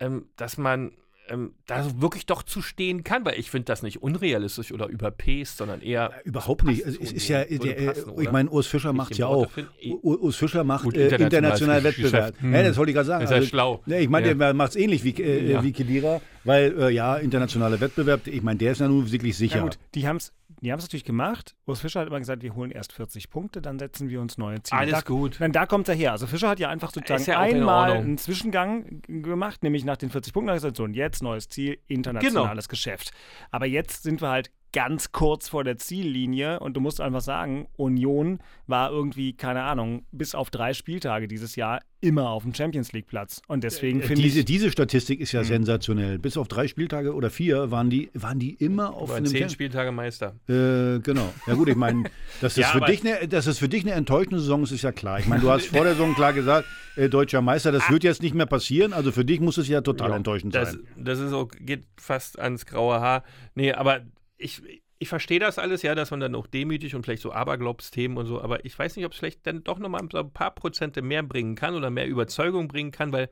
ähm, 0.00 0.26
dass 0.34 0.58
man 0.58 0.90
ähm, 1.28 1.54
da 1.66 1.86
wirklich 2.00 2.26
doch 2.26 2.42
zu 2.42 2.62
stehen 2.62 3.04
kann, 3.04 3.24
weil 3.24 3.38
ich 3.38 3.50
finde 3.50 3.66
das 3.66 3.82
nicht 3.82 4.02
unrealistisch 4.02 4.72
oder 4.72 4.88
überpaced, 4.88 5.56
sondern 5.56 5.80
eher. 5.80 6.10
Überhaupt 6.24 6.64
nicht. 6.64 6.84
Also, 6.84 6.98
es 7.00 7.12
ist 7.12 7.28
ja, 7.28 7.44
der, 7.44 7.58
passen, 7.86 8.08
äh, 8.08 8.12
oder? 8.12 8.22
ich 8.22 8.30
meine, 8.32 8.50
Urs 8.50 8.66
Fischer 8.66 8.92
macht 8.92 9.16
ja 9.16 9.26
auch. 9.26 9.48
U- 9.84 10.14
Urs 10.16 10.36
Fischer 10.36 10.64
macht 10.64 10.84
Gut, 10.84 10.94
äh, 10.96 11.04
internationales 11.04 11.60
internationalen 11.60 11.82
Geschäft. 11.84 12.12
Wettbewerb. 12.12 12.40
Hm. 12.42 12.54
Ja, 12.54 12.62
das 12.64 12.76
wollte 12.76 12.90
ich 12.90 12.94
gerade 12.96 13.06
sagen. 13.06 13.24
Ist 13.24 13.30
ja 13.30 13.42
schlau. 13.42 13.82
Ne, 13.86 14.00
ich 14.00 14.08
meine, 14.08 14.28
Ja. 14.28 14.34
der 14.34 14.54
macht 14.54 14.70
es 14.70 14.76
ähnlich 14.76 15.04
wie, 15.04 15.10
äh, 15.22 15.52
Ja. 15.52 15.62
wie 15.62 15.72
Kedira, 15.72 16.20
weil 16.44 16.78
äh, 16.78 16.90
ja, 16.90 17.16
internationaler 17.16 17.80
Wettbewerb, 17.80 18.26
ich 18.26 18.42
meine, 18.42 18.58
der 18.58 18.72
ist 18.72 18.80
ja 18.80 18.88
nun 18.88 19.10
wirklich 19.10 19.36
sicher. 19.36 19.56
Ja 19.58 19.62
gut, 19.62 19.78
die 19.94 20.06
haben 20.06 20.16
es 20.16 20.32
die 20.62 20.70
haben's 20.70 20.84
natürlich 20.84 21.04
gemacht. 21.04 21.56
Urs 21.66 21.80
Fischer 21.80 22.00
hat 22.00 22.06
immer 22.06 22.20
gesagt, 22.20 22.42
wir 22.42 22.54
holen 22.54 22.70
erst 22.70 22.92
40 22.92 23.30
Punkte, 23.30 23.60
dann 23.60 23.80
setzen 23.80 24.08
wir 24.08 24.20
uns 24.20 24.38
neue 24.38 24.62
Ziele. 24.62 24.80
Alles 24.80 24.92
da, 24.92 25.00
gut. 25.00 25.40
Dann 25.40 25.50
da 25.50 25.66
kommt 25.66 25.88
er 25.88 25.96
her. 25.96 26.12
Also 26.12 26.28
Fischer 26.28 26.48
hat 26.48 26.60
ja 26.60 26.68
einfach 26.68 26.92
sozusagen 26.92 27.24
ja 27.24 27.40
einmal 27.40 27.90
einen 27.90 28.16
Zwischengang 28.16 29.02
gemacht, 29.08 29.64
nämlich 29.64 29.84
nach 29.84 29.96
den 29.96 30.10
40 30.10 30.32
Punkten 30.32 30.50
hat 30.50 30.54
er 30.54 30.58
gesagt, 30.58 30.76
so 30.76 30.84
und 30.84 30.94
jetzt 30.94 31.20
neues 31.20 31.48
Ziel, 31.48 31.78
internationales 31.88 32.68
Genau. 32.68 32.70
Geschäft. 32.70 33.10
Aber 33.50 33.66
jetzt 33.66 34.04
sind 34.04 34.20
wir 34.20 34.28
halt 34.28 34.52
ganz 34.72 35.12
kurz 35.12 35.50
vor 35.50 35.64
der 35.64 35.76
Ziellinie 35.76 36.60
und 36.60 36.74
du 36.74 36.80
musst 36.80 37.00
einfach 37.00 37.20
sagen, 37.20 37.68
Union 37.76 38.38
war 38.66 38.90
irgendwie, 38.90 39.34
keine 39.34 39.62
Ahnung, 39.64 40.06
bis 40.12 40.34
auf 40.34 40.48
drei 40.50 40.72
Spieltage 40.72 41.28
dieses 41.28 41.56
Jahr 41.56 41.80
immer 42.00 42.30
auf 42.30 42.42
dem 42.42 42.54
Champions 42.54 42.92
League 42.92 43.06
Platz. 43.06 43.42
Und 43.48 43.62
deswegen 43.64 44.00
Äh, 44.00 44.04
finde 44.04 44.22
diese, 44.22 44.40
ich. 44.40 44.44
diese 44.46 44.70
Statistik 44.72 45.20
ist 45.20 45.32
ja 45.32 45.44
sensationell. 45.44 46.18
Bis 46.18 46.36
auf 46.36 46.48
drei 46.48 46.66
Spieltage 46.68 47.14
oder 47.14 47.30
vier 47.30 47.70
waren 47.70 47.90
die, 47.90 48.10
waren 48.14 48.38
die 48.38 48.54
immer 48.54 48.94
auf 48.94 49.12
einem 49.12 49.26
zehn 49.26 49.40
Champ- 49.42 49.52
Spieltage 49.52 49.92
Meister. 49.92 50.34
Äh, 50.48 51.00
genau. 51.00 51.32
Ja 51.46 51.54
gut, 51.54 51.68
ich 51.68 51.76
meine, 51.76 52.04
dass, 52.40 52.54
das 52.54 52.56
Ja, 52.56 52.68
für 52.68 52.80
dich 52.80 53.06
eine, 53.06 53.28
dass 53.28 53.46
es 53.46 53.58
für 53.58 53.68
dich 53.68 53.82
eine 53.84 53.92
enttäuschende 53.92 54.40
Saison 54.40 54.62
ist, 54.62 54.72
ist 54.72 54.82
ja 54.82 54.90
klar. 54.92 55.20
Ich 55.20 55.26
meine, 55.26 55.42
du 55.42 55.50
hast 55.50 55.66
vor 55.74 55.84
der 55.84 55.92
Saison 55.92 56.14
klar 56.14 56.32
gesagt, 56.32 56.66
äh, 56.96 57.08
deutscher 57.08 57.42
Meister, 57.42 57.72
das 57.72 57.88
wird 57.90 58.04
jetzt 58.04 58.22
nicht 58.22 58.34
mehr 58.34 58.46
passieren. 58.46 58.92
Also 58.94 59.12
für 59.12 59.24
dich 59.24 59.40
muss 59.40 59.58
es 59.58 59.68
ja 59.68 59.80
total 59.82 60.10
Ja, 60.10 60.16
enttäuschend 60.16 60.54
das, 60.54 60.72
sein. 60.72 60.80
Das 60.96 61.18
ist 61.20 61.32
auch, 61.32 61.48
geht 61.60 61.84
fast 61.98 62.38
ans 62.38 62.64
graue 62.66 63.00
Haar. 63.00 63.22
Nee, 63.54 63.72
aber 63.74 64.00
ich, 64.42 64.62
ich 64.98 65.08
verstehe 65.08 65.40
das 65.40 65.58
alles, 65.58 65.82
ja, 65.82 65.94
dass 65.94 66.10
man 66.10 66.20
dann 66.20 66.34
auch 66.34 66.46
demütig 66.46 66.94
und 66.94 67.04
vielleicht 67.04 67.22
so 67.22 67.32
Aberglaubsthemen 67.32 68.18
und 68.18 68.26
so, 68.26 68.40
aber 68.40 68.64
ich 68.64 68.78
weiß 68.78 68.96
nicht, 68.96 69.04
ob 69.04 69.12
es 69.12 69.18
vielleicht 69.18 69.46
dann 69.46 69.64
doch 69.64 69.78
nochmal 69.78 70.02
ein 70.02 70.32
paar 70.32 70.54
Prozente 70.54 71.02
mehr 71.02 71.22
bringen 71.22 71.54
kann 71.54 71.74
oder 71.74 71.90
mehr 71.90 72.06
Überzeugung 72.06 72.68
bringen 72.68 72.90
kann, 72.90 73.12
weil 73.12 73.30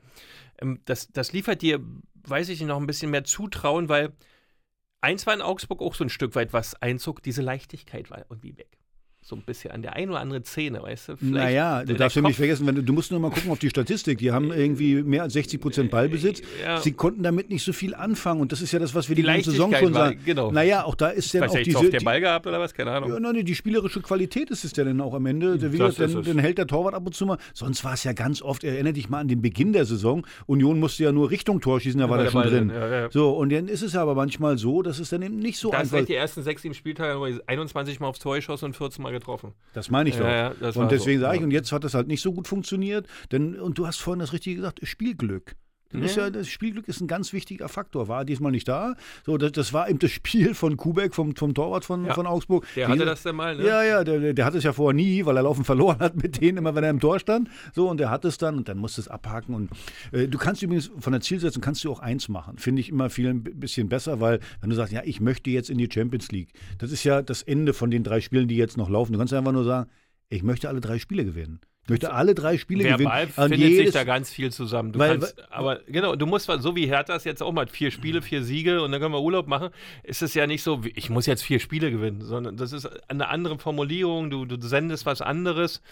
ähm, 0.61 0.81
das, 0.85 1.09
das 1.13 1.33
liefert 1.33 1.63
dir, 1.63 1.81
weiß 2.25 2.49
ich 2.49 2.61
nicht, 2.61 2.69
noch 2.69 2.81
ein 2.81 2.87
bisschen 2.87 3.11
mehr 3.11 3.25
Zutrauen, 3.25 3.89
weil 3.89 4.13
eins 5.01 5.27
war 5.27 5.35
in 5.35 5.43
Augsburg 5.43 5.81
auch 5.81 5.95
so 5.95 6.05
ein 6.05 6.11
Stück 6.11 6.35
weit 6.35 6.53
was 6.53 6.75
Einzug, 6.75 7.23
diese 7.23 7.43
Leichtigkeit 7.43 8.11
war 8.11 8.25
irgendwie 8.29 8.57
weg. 8.57 8.80
So 9.23 9.37
ein 9.37 9.43
bisschen 9.43 9.71
an 9.71 9.83
der 9.83 9.97
einen 9.97 10.11
oder 10.11 10.21
anderen 10.21 10.45
Szene, 10.45 10.83
weißt 10.83 11.11
du? 11.11 11.17
Vielleicht 11.19 11.35
Naja, 11.35 11.81
du 11.81 11.89
der 11.89 11.97
darfst 11.97 12.17
ja 12.17 12.23
nicht 12.23 12.37
vergessen, 12.37 12.67
wenn 12.67 12.85
du, 12.87 12.93
musst 12.95 13.11
nur 13.11 13.21
mal 13.21 13.31
gucken 13.31 13.51
auf 13.51 13.59
die 13.59 13.69
Statistik. 13.69 14.17
Die 14.17 14.33
haben 14.33 14.51
irgendwie 14.51 15.03
mehr 15.03 15.23
als 15.25 15.35
60 15.35 15.61
Prozent 15.61 15.91
Ballbesitz. 15.91 16.41
Ja. 16.65 16.81
Sie 16.81 16.93
konnten 16.93 17.23
damit 17.23 17.51
nicht 17.51 17.63
so 17.63 17.75
viel 17.75 17.95
anfangen. 17.95 18.41
Und 18.41 18.51
das 18.51 18.63
ist 18.63 18.73
ja 18.73 18.79
das, 18.79 18.95
was 18.95 19.11
wir 19.11 19.17
die, 19.17 19.23
Die 19.23 19.29
ganze 19.29 19.51
Saison 19.51 19.75
schon 19.75 19.93
sagen. 19.93 20.19
genau. 20.25 20.51
Naja, 20.51 20.85
auch 20.85 20.95
da 20.95 21.09
ist 21.11 21.35
ja 21.35 21.47
auch 21.47 21.55
diese. 21.55 21.91
der 21.91 22.01
die- 22.01 22.05
Ball 22.05 22.19
gehabt 22.21 22.47
oder 22.47 22.59
was? 22.61 22.73
Keine 22.73 22.93
Ahnung. 22.93 23.11
Ja, 23.13 23.21
nein, 23.21 23.45
die 23.45 23.55
spielerische 23.55 24.01
Qualität 24.01 24.51
ist 24.51 24.65
es 24.65 24.75
ja 24.75 24.85
dann 24.85 25.01
auch 25.03 25.13
am 25.13 25.27
Ende. 25.27 25.59
Der, 25.59 25.69
Das 25.69 25.79
gesagt, 25.79 25.99
ist 26.01 26.15
dann, 26.15 26.25
dann 26.25 26.39
hält 26.39 26.57
der 26.57 26.67
Torwart 26.67 26.95
ab 26.95 27.05
und 27.05 27.15
zu 27.15 27.27
mal. 27.27 27.37
Sonst 27.53 27.85
war 27.85 27.93
es 27.93 28.03
ja 28.05 28.15
ganz 28.15 28.41
oft, 28.41 28.65
erinnere 28.65 28.95
dich 28.95 29.11
mal 29.11 29.19
an 29.21 29.29
den 29.29 29.43
Beginn 29.43 29.75
der 29.75 29.85
Saison. 29.85 30.27
Union 30.47 30.81
musste 30.81 31.05
ja 31.05 31.13
nur 31.13 31.31
Richtung 31.31 31.61
Tor 31.61 31.79
schießen, 31.79 32.01
da 32.01 32.09
war 32.09 32.17
der 32.17 32.25
der 32.25 32.31
schon 32.33 32.41
Ball 32.43 32.51
drin. 32.51 32.71
ja, 32.71 32.89
ja. 33.03 33.11
So, 33.11 33.33
und 33.33 33.53
dann 33.53 33.69
ist 33.69 33.83
es 33.83 33.93
ja 33.93 34.01
aber 34.01 34.15
manchmal 34.15 34.57
so, 34.57 34.81
dass 34.81 34.99
es 34.99 35.11
dann 35.11 35.21
eben 35.21 35.39
nicht 35.39 35.59
so 35.59 35.71
Da 35.71 35.77
hast 35.77 35.83
einfach 35.83 35.97
vielleicht 35.99 36.09
die 36.09 36.15
ersten 36.15 36.43
sechs, 36.43 36.63
sieben 36.63 36.75
Spieltage 36.75 37.15
nur 37.15 37.41
21 37.47 38.01
Mal 38.01 38.07
aufs 38.09 38.19
Tor 38.19 38.37
geschossen 38.37 38.65
und 38.65 38.77
14 38.77 39.03
Mal 39.03 39.10
getroffen. 39.13 39.55
Das 39.73 39.91
meine 39.91 40.09
ich 40.09 40.17
doch. 40.17 40.25
Ja, 40.25 40.53
ja, 40.53 40.69
und 40.75 40.91
deswegen 40.91 41.21
so, 41.21 41.27
sage 41.27 41.39
ich, 41.39 41.43
und 41.43 41.51
jetzt 41.51 41.73
hat 41.73 41.85
das 41.85 41.95
halt 41.95 42.09
nicht 42.09 42.23
so 42.23 42.33
gut 42.33 42.49
funktioniert. 42.49 43.07
Denn, 43.33 43.59
und 43.59 43.79
du 43.79 43.87
hast 43.87 44.01
vorhin 44.01 44.21
das 44.21 44.33
Richtige 44.33 44.57
gesagt, 44.57 44.81
Spielglück. 44.83 45.57
Das, 45.93 46.03
ist 46.03 46.17
Ja. 46.17 46.25
ja, 46.25 46.31
das 46.31 46.49
Spielglück 46.49 46.87
ist 46.89 47.01
ein 47.01 47.09
ganz 47.09 47.33
wichtiger 47.33 47.69
Faktor. 47.69 48.09
War 48.09 48.25
diesmal 48.25 48.53
nicht 48.53 48.69
da. 48.69 48.95
So, 49.27 49.37
das, 49.39 49.53
das 49.53 49.73
war 49.73 49.89
eben 49.91 49.99
das 49.99 50.11
Spiel 50.11 50.55
von 50.55 50.77
Kubek, 50.77 51.15
vom, 51.15 51.35
vom 51.35 51.55
Torwart 51.55 51.85
von, 51.85 52.05
Ja. 52.05 52.15
von 52.15 52.27
Augsburg. 52.27 52.67
Der 52.77 52.89
hatte 52.89 53.05
das 53.05 53.23
dann 53.23 53.37
mal, 53.37 53.57
ne? 53.57 53.67
Ja, 53.67 53.83
ja, 53.83 54.05
der, 54.05 54.33
der 54.35 54.45
hatte 54.45 54.59
es 54.59 54.65
ja 54.65 54.73
vorher 54.73 54.95
nie, 54.95 55.25
weil 55.27 55.37
er 55.37 55.43
laufen 55.43 55.65
verloren 55.65 55.99
hat 55.99 56.15
mit 56.17 56.41
denen, 56.41 56.59
immer 56.59 56.75
wenn 56.75 56.85
er 56.85 56.91
im 56.91 57.01
Tor 57.01 57.19
stand. 57.19 57.49
So, 57.75 57.89
und 57.89 57.99
der 57.99 58.11
hat 58.11 58.25
es 58.25 58.39
dann 58.39 58.57
und 58.57 58.69
dann 58.69 58.79
musste 58.79 59.01
es 59.01 59.09
abhaken. 59.09 59.55
Und 59.55 59.71
äh, 60.13 60.29
du 60.29 60.39
kannst 60.39 60.63
übrigens 60.63 60.91
von 60.99 61.13
der 61.13 61.21
Zielsetzung 61.21 61.61
kannst 61.63 61.83
du 61.85 61.91
auch 61.91 62.01
eins 62.01 62.29
machen. 62.29 62.59
Finde 62.59 62.81
ich 62.81 62.89
immer 62.89 63.11
viel 63.11 63.29
ein 63.29 63.43
bisschen 63.43 63.89
besser, 63.89 64.21
weil 64.21 64.41
wenn 64.61 64.71
du 64.71 64.77
sagst, 64.77 64.93
ja, 64.93 65.03
ich 65.05 65.21
möchte 65.21 65.51
jetzt 65.51 65.71
in 65.71 65.79
die 65.79 65.89
Champions 65.93 66.31
League, 66.31 66.53
das 66.79 66.93
ist 66.93 67.05
ja 67.05 67.23
das 67.23 67.43
Ende 67.43 67.73
von 67.75 67.91
den 67.91 68.05
drei 68.05 68.21
Spielen, 68.21 68.49
die 68.49 68.57
jetzt 68.57 68.77
noch 68.77 68.89
laufen. 68.89 69.13
Du 69.13 69.19
kannst 69.19 69.35
einfach 69.35 69.53
nur 69.53 69.65
sagen, 69.65 69.91
ich 70.29 70.43
möchte 70.43 70.69
alle 70.69 70.81
drei 70.81 70.99
Spiele 70.99 71.25
gewinnen. 71.25 71.61
Ich 71.91 72.03
möchte 72.03 72.13
alle 72.13 72.37
drei 72.37 72.57
Spiele 72.57 72.85
Verbal 72.85 73.27
gewinnen. 73.27 73.45
Und 73.45 73.59
findet 73.59 73.77
sich 73.77 73.91
da 73.91 74.05
ganz 74.05 74.31
viel 74.31 74.53
zusammen. 74.53 74.93
Du 74.93 75.01
Weil- 75.01 75.19
kannst, 75.19 75.53
aber 75.53 75.81
genau, 75.89 76.15
du 76.15 76.25
musst 76.25 76.47
so 76.47 76.77
wie 76.77 76.87
Hertha 76.87 77.17
es 77.17 77.25
jetzt 77.25 77.43
auch 77.43 77.51
mal 77.51 77.67
vier 77.67 77.91
Spiele, 77.91 78.23
vier 78.23 78.45
Siege 78.45 78.81
und 78.83 78.93
dann 78.93 79.01
können 79.01 79.13
wir 79.13 79.21
Urlaub 79.21 79.49
machen. 79.49 79.71
Ist 80.05 80.23
es 80.23 80.35
ja 80.35 80.47
nicht 80.47 80.63
so, 80.63 80.83
ich 80.85 81.11
muss 81.11 81.27
jetzt 81.27 81.43
vier 81.43 81.59
Spiele 81.59 81.91
gewinnen, 81.91 82.23
sondern 82.23 82.57
das 82.57 82.73
ist 82.73 82.89
eine 83.11 83.29
andere 83.29 83.59
Formulierung. 83.59 84.31
Du, 84.31 84.45
du 84.45 84.57
sendest 84.61 85.05
was 85.05 85.21
anderes. 85.21 85.83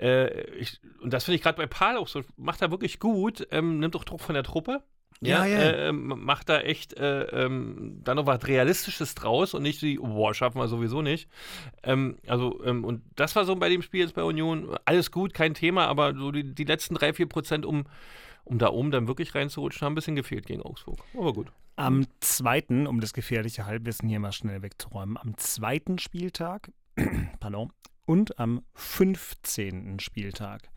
Äh, 0.00 0.42
ich, 0.56 0.80
und 1.00 1.12
das 1.12 1.24
finde 1.24 1.36
ich 1.36 1.42
gerade 1.42 1.56
bei 1.56 1.66
Paul 1.66 1.98
auch 1.98 2.08
so. 2.08 2.22
Macht 2.36 2.60
er 2.60 2.72
wirklich 2.72 2.98
gut. 2.98 3.46
Ähm, 3.52 3.78
nimmt 3.78 3.94
auch 3.94 4.04
Druck 4.04 4.22
von 4.22 4.34
der 4.34 4.42
Truppe. 4.42 4.82
Ja, 5.26 5.46
ja. 5.46 5.58
Äh, 5.58 5.88
ähm, 5.88 6.06
macht 6.24 6.48
da 6.48 6.60
echt 6.60 6.94
äh, 6.94 7.22
ähm, 7.24 8.00
dann 8.04 8.16
noch 8.16 8.26
was 8.26 8.46
Realistisches 8.46 9.14
draus 9.14 9.54
und 9.54 9.62
nicht 9.62 9.82
die, 9.82 9.96
boah, 9.96 10.34
schaffen 10.34 10.58
wir 10.58 10.68
sowieso 10.68 11.02
nicht. 11.02 11.28
Ähm, 11.82 12.18
also, 12.26 12.62
ähm, 12.64 12.84
und 12.84 13.02
das 13.16 13.34
war 13.36 13.44
so 13.44 13.56
bei 13.56 13.68
dem 13.68 13.82
Spiel 13.82 14.00
jetzt 14.00 14.14
bei 14.14 14.22
Union. 14.22 14.76
Alles 14.84 15.10
gut, 15.10 15.34
kein 15.34 15.54
Thema, 15.54 15.86
aber 15.86 16.14
so 16.14 16.30
die, 16.30 16.54
die 16.54 16.64
letzten 16.64 16.94
drei, 16.94 17.12
vier 17.12 17.26
Prozent, 17.26 17.64
um, 17.66 17.84
um 18.44 18.58
da 18.58 18.68
oben 18.68 18.90
dann 18.90 19.08
wirklich 19.08 19.34
reinzurutschen, 19.34 19.84
haben 19.84 19.92
ein 19.92 19.96
bisschen 19.96 20.16
gefehlt 20.16 20.46
gegen 20.46 20.62
Augsburg. 20.62 20.98
Aber 21.16 21.32
gut. 21.32 21.52
Am 21.76 22.06
zweiten, 22.20 22.86
um 22.86 23.00
das 23.00 23.12
gefährliche 23.12 23.66
Halbwissen 23.66 24.08
hier 24.08 24.20
mal 24.20 24.32
schnell 24.32 24.62
wegzuräumen, 24.62 25.16
am 25.16 25.36
zweiten 25.38 25.98
Spieltag, 25.98 26.70
pardon, 27.40 27.72
und 28.06 28.38
am 28.38 28.62
15. 28.74 29.98
Spieltag 29.98 30.68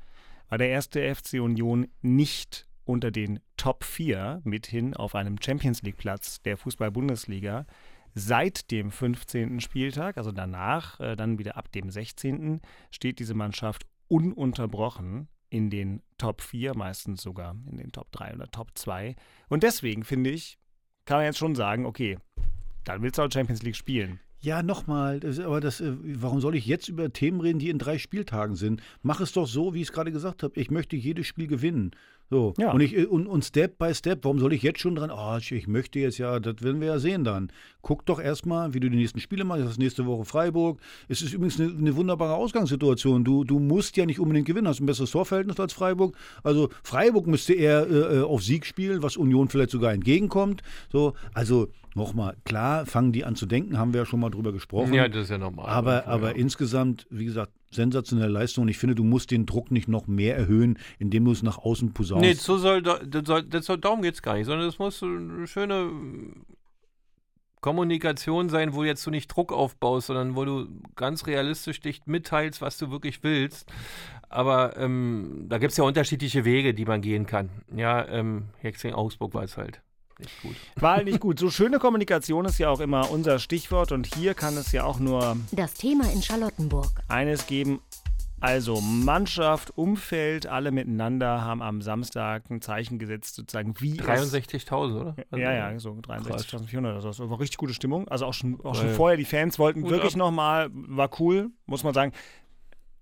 war 0.50 0.58
der 0.58 0.70
erste 0.70 1.14
FC 1.14 1.34
Union 1.34 1.88
nicht 2.02 2.67
unter 2.88 3.12
den 3.12 3.40
Top 3.58 3.84
4 3.84 4.42
mithin 4.44 4.96
auf 4.96 5.16
einem 5.16 5.38
Champions 5.42 5.82
League 5.82 5.98
Platz 5.98 6.42
der 6.42 6.58
Fußball-Bundesliga. 6.58 7.66
Seit 8.16 8.72
dem 8.72 8.92
15. 8.92 9.60
Spieltag, 9.60 10.18
also 10.18 10.32
danach, 10.32 11.00
äh, 11.00 11.16
dann 11.16 11.38
wieder 11.38 11.58
ab 11.58 11.72
dem 11.72 11.90
16., 11.90 12.62
steht 12.90 13.20
diese 13.20 13.34
Mannschaft 13.34 13.86
ununterbrochen 14.08 15.28
in 15.50 15.70
den 15.70 16.02
Top 16.18 16.42
4, 16.42 16.76
meistens 16.76 17.22
sogar 17.22 17.56
in 17.70 17.78
den 17.78 17.92
Top 17.92 18.12
3 18.12 18.34
oder 18.34 18.48
Top 18.48 18.72
2. 18.76 19.16
Und 19.50 19.64
deswegen 19.64 20.04
finde 20.04 20.32
ich, 20.32 20.58
kann 21.06 21.18
man 21.18 21.26
jetzt 21.26 21.38
schon 21.38 21.56
sagen, 21.56 21.86
okay, 21.86 22.18
dann 22.84 23.02
willst 23.02 23.18
du 23.18 23.24
auch 23.24 23.32
Champions 23.32 23.64
League 23.64 23.76
spielen. 23.76 24.20
Ja, 24.40 24.62
nochmal, 24.62 25.20
aber 25.44 25.60
das, 25.60 25.82
äh, 25.82 25.94
warum 26.00 26.42
soll 26.42 26.56
ich 26.56 26.68
jetzt 26.68 26.90
über 26.90 27.12
Themen 27.12 27.42
reden, 27.42 27.60
die 27.60 27.70
in 27.70 27.80
drei 27.80 27.98
Spieltagen 27.98 28.56
sind? 28.56 28.82
Mach 29.02 29.20
es 29.20 29.32
doch 29.32 29.48
so, 29.48 29.74
wie 29.74 29.82
ich 29.82 29.88
es 29.88 29.94
gerade 29.94 30.12
gesagt 30.12 30.44
habe. 30.44 30.60
Ich 30.60 30.70
möchte 30.70 30.96
jedes 30.96 31.26
Spiel 31.26 31.48
gewinnen. 31.48 31.92
So. 32.30 32.54
Ja. 32.58 32.72
Und, 32.72 32.82
ich, 32.82 32.96
äh, 32.98 33.06
und, 33.06 33.26
und 33.28 33.44
Step 33.46 33.78
by 33.78 33.94
Step, 33.94 34.24
warum 34.24 34.40
soll 34.40 34.52
ich 34.54 34.62
jetzt 34.62 34.80
schon 34.80 34.96
dran? 34.96 35.12
Oh, 35.12 35.38
ich, 35.40 35.52
ich 35.52 35.68
möchte 35.68 36.00
jetzt 36.00 36.18
ja, 36.18 36.40
das 36.40 36.62
werden 36.62 36.82
wir 36.82 36.88
ja 36.88 37.00
sehen 37.00 37.24
dann. 37.24 37.52
Guck 37.82 38.06
doch 38.06 38.20
erstmal, 38.20 38.74
wie 38.74 38.82
du 38.82 38.90
die 38.90 38.98
nächsten 38.98 39.20
Spiele 39.20 39.46
machst. 39.46 39.64
Das 39.64 39.72
ist 39.72 39.80
nächste 39.80 40.06
Woche 40.06 40.26
Freiburg. 40.26 40.80
Es 41.08 41.22
ist 41.22 41.34
übrigens 41.34 41.60
eine, 41.60 41.70
eine 41.72 41.96
wunderbare 41.96 42.34
Ausgangssituation. 42.34 43.24
Du, 43.24 43.44
du 43.46 43.60
musst 43.60 43.96
ja 43.96 44.06
nicht 44.06 44.20
unbedingt 44.20 44.46
gewinnen, 44.48 44.68
hast 44.68 44.82
ein 44.82 44.86
besseres 44.86 45.12
Torverhältnis 45.12 45.60
als 45.60 45.72
Freiburg. 45.72 46.18
Also 46.44 46.70
Freiburg 46.84 47.28
müsste 47.28 47.54
eher 47.54 47.90
äh, 47.90 48.22
auf 48.22 48.44
Sieg 48.44 48.66
spielen, 48.66 49.04
was 49.04 49.16
Union 49.16 49.48
vielleicht 49.48 49.72
sogar 49.72 49.94
entgegenkommt. 49.94 50.64
So, 50.92 51.14
also 51.34 51.70
nochmal, 51.96 52.36
klar, 52.44 52.86
fangen 52.86 53.14
die 53.14 53.24
an 53.24 53.36
zu 53.36 53.46
denken, 53.46 53.78
haben 53.80 53.94
wir 53.94 54.02
ja 54.02 54.06
schon 54.06 54.20
mal 54.20 54.30
drüber 54.30 54.52
gesprochen. 54.52 54.94
Ja, 54.94 55.08
das 55.08 55.24
ist 55.24 55.30
ja 55.30 55.38
normal. 55.38 55.66
Aber, 55.68 55.94
Ja. 55.94 56.08
aber 56.08 56.36
insgesamt, 56.36 57.08
wie 57.10 57.26
gesagt, 57.26 57.52
sensationelle 57.72 58.32
Leistung. 58.32 58.64
Und 58.64 58.68
ich 58.70 58.78
finde, 58.78 58.96
du 58.96 59.04
musst 59.04 59.32
den 59.32 59.46
Druck 59.46 59.72
nicht 59.72 59.88
noch 59.88 60.08
mehr 60.08 60.36
erhöhen, 60.38 60.78
indem 61.00 61.26
du 61.26 61.32
es 61.32 61.44
nach 61.44 61.58
außen 61.58 61.94
posaunst. 61.94 62.22
Nee, 62.26 62.34
so 62.34 62.58
soll, 62.58 62.82
da- 62.82 63.00
das 63.00 63.26
soll, 63.26 63.44
das 63.44 63.66
soll, 63.66 63.78
darum 63.78 64.02
geht 64.02 64.14
es 64.16 64.22
gar 64.22 64.36
nicht, 64.36 64.46
sondern 64.46 64.68
es 64.68 64.80
muss 64.80 65.02
eine 65.04 65.48
schöne 65.48 65.92
Kommunikation 67.62 68.50
sein, 68.50 68.74
wo 68.74 68.84
jetzt 68.84 69.06
du 69.06 69.10
nicht 69.12 69.28
Druck 69.28 69.52
aufbaust, 69.52 70.08
sondern 70.08 70.36
wo 70.36 70.46
du 70.46 70.68
ganz 70.96 71.26
realistisch 71.26 71.80
dich 71.80 72.06
mitteilst, 72.06 72.62
was 72.62 72.78
du 72.78 72.92
wirklich 72.92 73.24
willst. 73.24 73.72
Aber 74.30 74.78
ähm, 74.78 75.46
da 75.50 75.58
gibt 75.58 75.72
es 75.72 75.78
ja 75.78 75.84
unterschiedliche 75.84 76.46
Wege, 76.46 76.74
die 76.74 76.86
man 76.86 77.02
gehen 77.02 77.26
kann. 77.26 77.50
Ja, 77.76 78.08
ähm, 78.08 78.50
in 78.62 78.94
Augsburg 78.94 79.34
war 79.34 79.44
es 79.44 79.58
halt 79.58 79.82
nicht 80.20 80.42
gut. 80.42 80.56
War 80.76 80.98
halt 80.98 81.06
nicht 81.06 81.20
gut. 81.20 81.40
So 81.40 81.50
schöne 81.50 81.80
Kommunikation 81.80 82.46
ist 82.46 82.58
ja 82.58 82.70
auch 82.70 82.80
immer 82.80 83.10
unser 83.12 83.40
Stichwort 83.40 83.92
und 83.92 84.14
hier 84.16 84.34
kann 84.34 84.56
es 84.58 84.72
ja 84.72 84.84
auch 84.84 85.00
nur 85.00 85.38
Das 85.52 85.74
Thema 85.74 86.12
in 86.12 86.22
Charlottenburg. 86.22 86.92
eines 87.08 87.48
geben. 87.48 87.82
Also 88.40 88.82
Mannschaft, 88.82 89.76
Umfeld, 89.76 90.46
alle 90.46 90.70
miteinander 90.72 91.42
haben 91.42 91.64
am 91.64 91.82
Samstag 91.82 92.52
ein 92.52 92.62
Zeichen 92.62 93.00
gesetzt, 93.00 93.34
sozusagen 93.34 93.74
wie 93.80 93.98
es 93.98 94.06
63.000, 94.06 95.02
oder? 95.02 95.16
Also, 95.32 95.44
Ja, 95.44 95.54
ja, 95.54 95.80
so 95.80 95.94
63.400 95.94 96.78
oder 96.80 97.02
so. 97.02 97.08
Das 97.08 97.20
war 97.20 97.40
richtig 97.40 97.58
gute 97.58 97.74
Stimmung. 97.74 98.08
Also 98.10 98.28
auch 98.28 98.36
schon, 98.36 98.64
auch 98.64 98.76
schon 98.76 98.94
vorher, 98.94 99.18
die 99.18 99.26
Fans 99.26 99.58
wollten 99.58 99.82
Gut 99.82 99.90
wirklich 99.90 100.16
nochmal, 100.16 100.70
war 100.72 101.10
cool, 101.20 101.50
muss 101.66 101.84
man 101.84 101.96
sagen. 101.96 102.12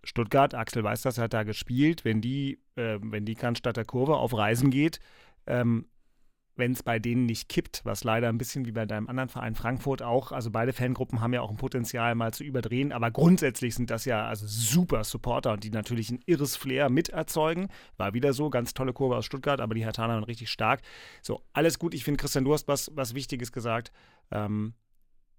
Stuttgart, 0.06 0.54
Axel 0.54 0.84
weiß 0.84 1.02
das, 1.02 1.18
hat 1.18 1.34
da 1.34 1.44
gespielt. 1.44 2.06
Wenn 2.06 2.22
die, 2.22 2.60
äh, 2.76 3.00
wenn 3.02 3.26
die 3.26 3.36
Cannstatter 3.36 3.84
Kurve 3.84 4.16
auf 4.16 4.38
Reisen 4.38 4.70
geht, 4.70 5.00
ähm, 5.48 5.86
wenn 6.56 6.72
es 6.72 6.84
bei 6.84 7.00
denen 7.00 7.26
nicht 7.26 7.50
kippt, 7.50 7.82
was 7.84 8.04
leider 8.04 8.30
ein 8.30 8.38
bisschen 8.38 8.66
wie 8.66 8.72
bei 8.72 8.86
deinem 8.86 9.08
anderen 9.08 9.30
Verein 9.30 9.56
Frankfurt 9.56 10.02
auch, 10.02 10.32
also 10.32 10.52
beide 10.52 10.74
Fangruppen 10.74 11.22
haben 11.22 11.34
ja 11.34 11.42
auch 11.42 11.50
ein 11.50 11.58
Potenzial 11.58 12.16
mal 12.16 12.34
zu 12.34 12.44
überdrehen, 12.44 12.92
aber 12.92 13.12
grundsätzlich 13.12 13.76
sind 13.76 13.90
das 13.90 14.06
ja 14.06 14.26
also 14.26 14.46
super 14.48 15.04
Supporter 15.04 15.54
und 15.54 15.64
die 15.64 15.72
natürlich 15.72 16.10
ein 16.10 16.20
irres 16.26 16.56
Flair 16.56 16.90
miterzeugen. 16.90 17.68
War 17.98 18.14
wieder 18.14 18.34
so, 18.34 18.50
ganz 18.50 18.74
tolle 18.74 18.94
Kurve 18.94 19.18
aus 19.18 19.26
Stuttgart, 19.26 19.60
aber 19.60 19.76
die 19.76 19.84
Hertaner 19.84 20.14
waren 20.14 20.24
richtig 20.24 20.50
stark. 20.50 20.82
So, 21.22 21.42
alles 21.54 21.80
gut. 21.80 21.94
Ich 21.94 22.04
finde, 22.04 22.20
Christian, 22.20 22.46
du 22.46 22.54
hast 22.54 22.68
was, 22.68 22.92
was 22.96 23.16
Wichtiges 23.16 23.52
gesagt. 23.52 23.92
Ähm, 24.32 24.74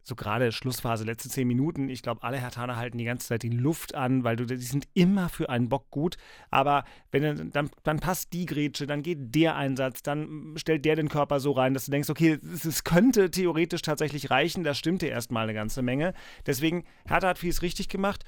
so 0.06 0.14
gerade 0.14 0.52
Schlussphase, 0.52 1.02
letzte 1.02 1.28
zehn 1.28 1.48
Minuten, 1.48 1.88
ich 1.88 2.00
glaube, 2.00 2.22
alle 2.22 2.38
Hertaner 2.38 2.76
halten 2.76 2.96
die 2.96 3.04
ganze 3.04 3.26
Zeit 3.26 3.42
die 3.42 3.50
Luft 3.50 3.96
an, 3.96 4.22
weil 4.22 4.36
du, 4.36 4.46
die 4.46 4.56
sind 4.56 4.86
immer 4.94 5.28
für 5.28 5.50
einen 5.50 5.68
Bock 5.68 5.90
gut. 5.90 6.16
Aber 6.48 6.84
wenn 7.10 7.50
dann, 7.50 7.70
dann 7.82 7.98
passt 7.98 8.32
die 8.32 8.46
Grätsche, 8.46 8.86
dann 8.86 9.02
geht 9.02 9.34
der 9.34 9.56
Einsatz, 9.56 10.04
dann 10.04 10.54
stellt 10.58 10.84
der 10.84 10.94
den 10.94 11.08
Körper 11.08 11.40
so 11.40 11.50
rein, 11.50 11.74
dass 11.74 11.86
du 11.86 11.90
denkst, 11.90 12.08
okay, 12.08 12.38
es, 12.52 12.84
könnte 12.84 13.32
theoretisch 13.32 13.82
tatsächlich 13.82 14.30
reichen. 14.30 14.62
Da 14.62 14.74
stimmte 14.74 15.08
erstmal 15.08 15.42
eine 15.42 15.54
ganze 15.54 15.82
Menge. 15.82 16.14
Deswegen, 16.46 16.84
Hertha 17.08 17.26
hat 17.26 17.38
vieles 17.38 17.62
richtig 17.62 17.88
gemacht. 17.88 18.24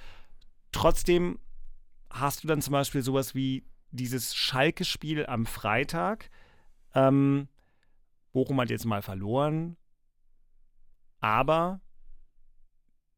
Trotzdem 0.73 1.39
hast 2.11 2.43
du 2.43 2.49
dann 2.49 2.61
zum 2.61 2.73
Beispiel 2.73 3.03
sowas 3.03 3.37
wie 3.37 3.63
dieses 3.93 4.35
Schalke-Spiel 4.35 5.27
am 5.27 5.47
Freitag. 5.47 6.29
Ähm, 6.93 7.47
Bochum 8.33 8.61
hat 8.61 8.71
jetzt 8.71 8.85
mal 8.85 9.01
verloren, 9.03 9.77
aber 11.21 11.81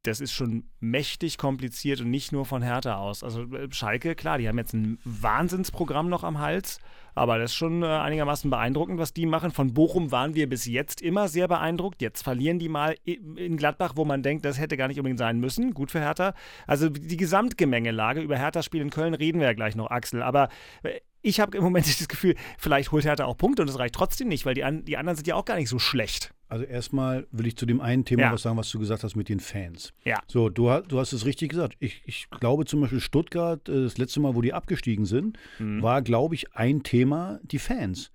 das 0.03 0.21
ist 0.21 0.33
schon 0.33 0.65
mächtig 0.81 1.37
kompliziert 1.37 2.01
und 2.01 2.11
nicht 2.11 2.33
nur 2.33 2.47
von 2.47 2.63
Hertha 2.63 2.97
aus. 2.97 3.23
Also 3.23 3.43
äh, 3.55 3.69
Schalke, 3.71 4.15
klar, 4.15 4.39
die 4.39 4.49
haben 4.49 4.57
jetzt 4.57 4.73
ein 4.73 4.99
Wahnsinnsprogramm 5.05 6.09
noch 6.09 6.25
am 6.25 6.39
Hals, 6.39 6.81
aber 7.15 7.39
das 7.39 7.51
ist 7.51 7.57
schon 7.57 7.83
äh, 7.83 7.87
einigermaßen 7.87 8.51
beeindruckend, 8.51 8.99
was 8.99 9.13
die 9.13 9.27
machen. 9.27 9.51
Von 9.51 9.75
Bochum 9.75 10.11
waren 10.11 10.35
wir 10.35 10.49
bis 10.49 10.65
jetzt 10.65 11.03
immer 11.03 11.29
sehr 11.29 11.49
beeindruckt. 11.49 12.01
Jetzt 12.01 12.23
verlieren 12.23 12.59
die 12.59 12.71
mal 12.71 12.97
in 13.05 13.59
Gladbach, 13.59 13.93
wo 13.97 14.07
man 14.07 14.23
denkt, 14.23 14.47
das 14.47 14.59
hätte 14.59 14.79
gar 14.79 14.89
nicht 14.89 14.99
unbedingt 14.99 15.19
sein 15.19 15.39
müssen. 15.39 15.75
Gut 15.75 15.91
für 15.91 16.01
Hertha. 16.01 16.33
Also 16.67 16.89
die 16.89 17.19
Gesamtgemengelage 17.19 18.23
über 18.23 18.39
Hertha-Spiel 18.39 18.81
in 18.81 18.91
Köln 18.91 19.13
reden 19.13 19.39
wir 19.39 19.49
ja 19.49 19.55
gleich 19.55 19.77
noch, 19.77 19.91
Axel. 19.91 20.23
Aber 20.23 20.49
äh, 20.83 21.01
ich 21.21 21.41
habe 21.41 21.59
im 21.59 21.63
Moment 21.63 21.87
das 22.01 22.09
Gefühl, 22.09 22.37
vielleicht 22.57 22.91
holt 22.91 23.05
Hertha 23.05 23.27
auch 23.27 23.37
Punkte 23.37 23.61
und 23.61 23.69
es 23.69 23.79
reicht 23.79 23.95
trotzdem 23.95 24.29
nicht, 24.29 24.47
weil 24.47 24.55
die, 24.55 24.65
an, 24.65 24.87
die 24.87 24.97
anderen 24.97 25.17
sind 25.17 25.27
ja 25.27 25.35
auch 25.35 25.45
gar 25.45 25.57
nicht 25.57 25.69
so 25.69 25.79
schlecht. 25.79 26.33
Also 26.51 26.65
erstmal 26.65 27.27
will 27.33 27.47
ich 27.47 27.57
zu 27.57 27.65
dem 27.65 27.81
einen 27.81 28.05
Thema 28.05 28.23
Ja. 28.23 28.33
was 28.33 28.43
sagen, 28.43 28.57
was 28.57 28.71
du 28.71 28.79
gesagt 28.79 29.05
hast 29.05 29.15
mit 29.17 29.29
den 29.29 29.41
Fans. 29.41 29.93
Ja. 30.05 30.19
So, 30.27 30.49
du, 30.49 30.69
ha- 30.71 30.83
du 30.83 30.99
hast 30.99 31.13
es 31.13 31.25
richtig 31.25 31.51
gesagt. 31.51 31.77
Ich, 31.79 32.03
ich 32.07 32.29
glaube 32.41 32.65
zum 32.65 32.81
Beispiel 32.81 33.01
Stuttgart, 33.01 33.69
äh, 33.69 33.83
das 33.85 33.99
letzte 33.99 34.21
Mal, 34.21 34.35
wo 34.35 34.43
die 34.43 34.53
abgestiegen 34.53 35.05
sind, 35.05 35.39
Mhm. 35.59 35.81
war, 35.83 36.03
glaube 36.03 36.35
ich, 36.35 36.53
ein 36.55 36.83
Thema 36.83 37.39
die 37.45 37.59
Fans. 37.61 38.11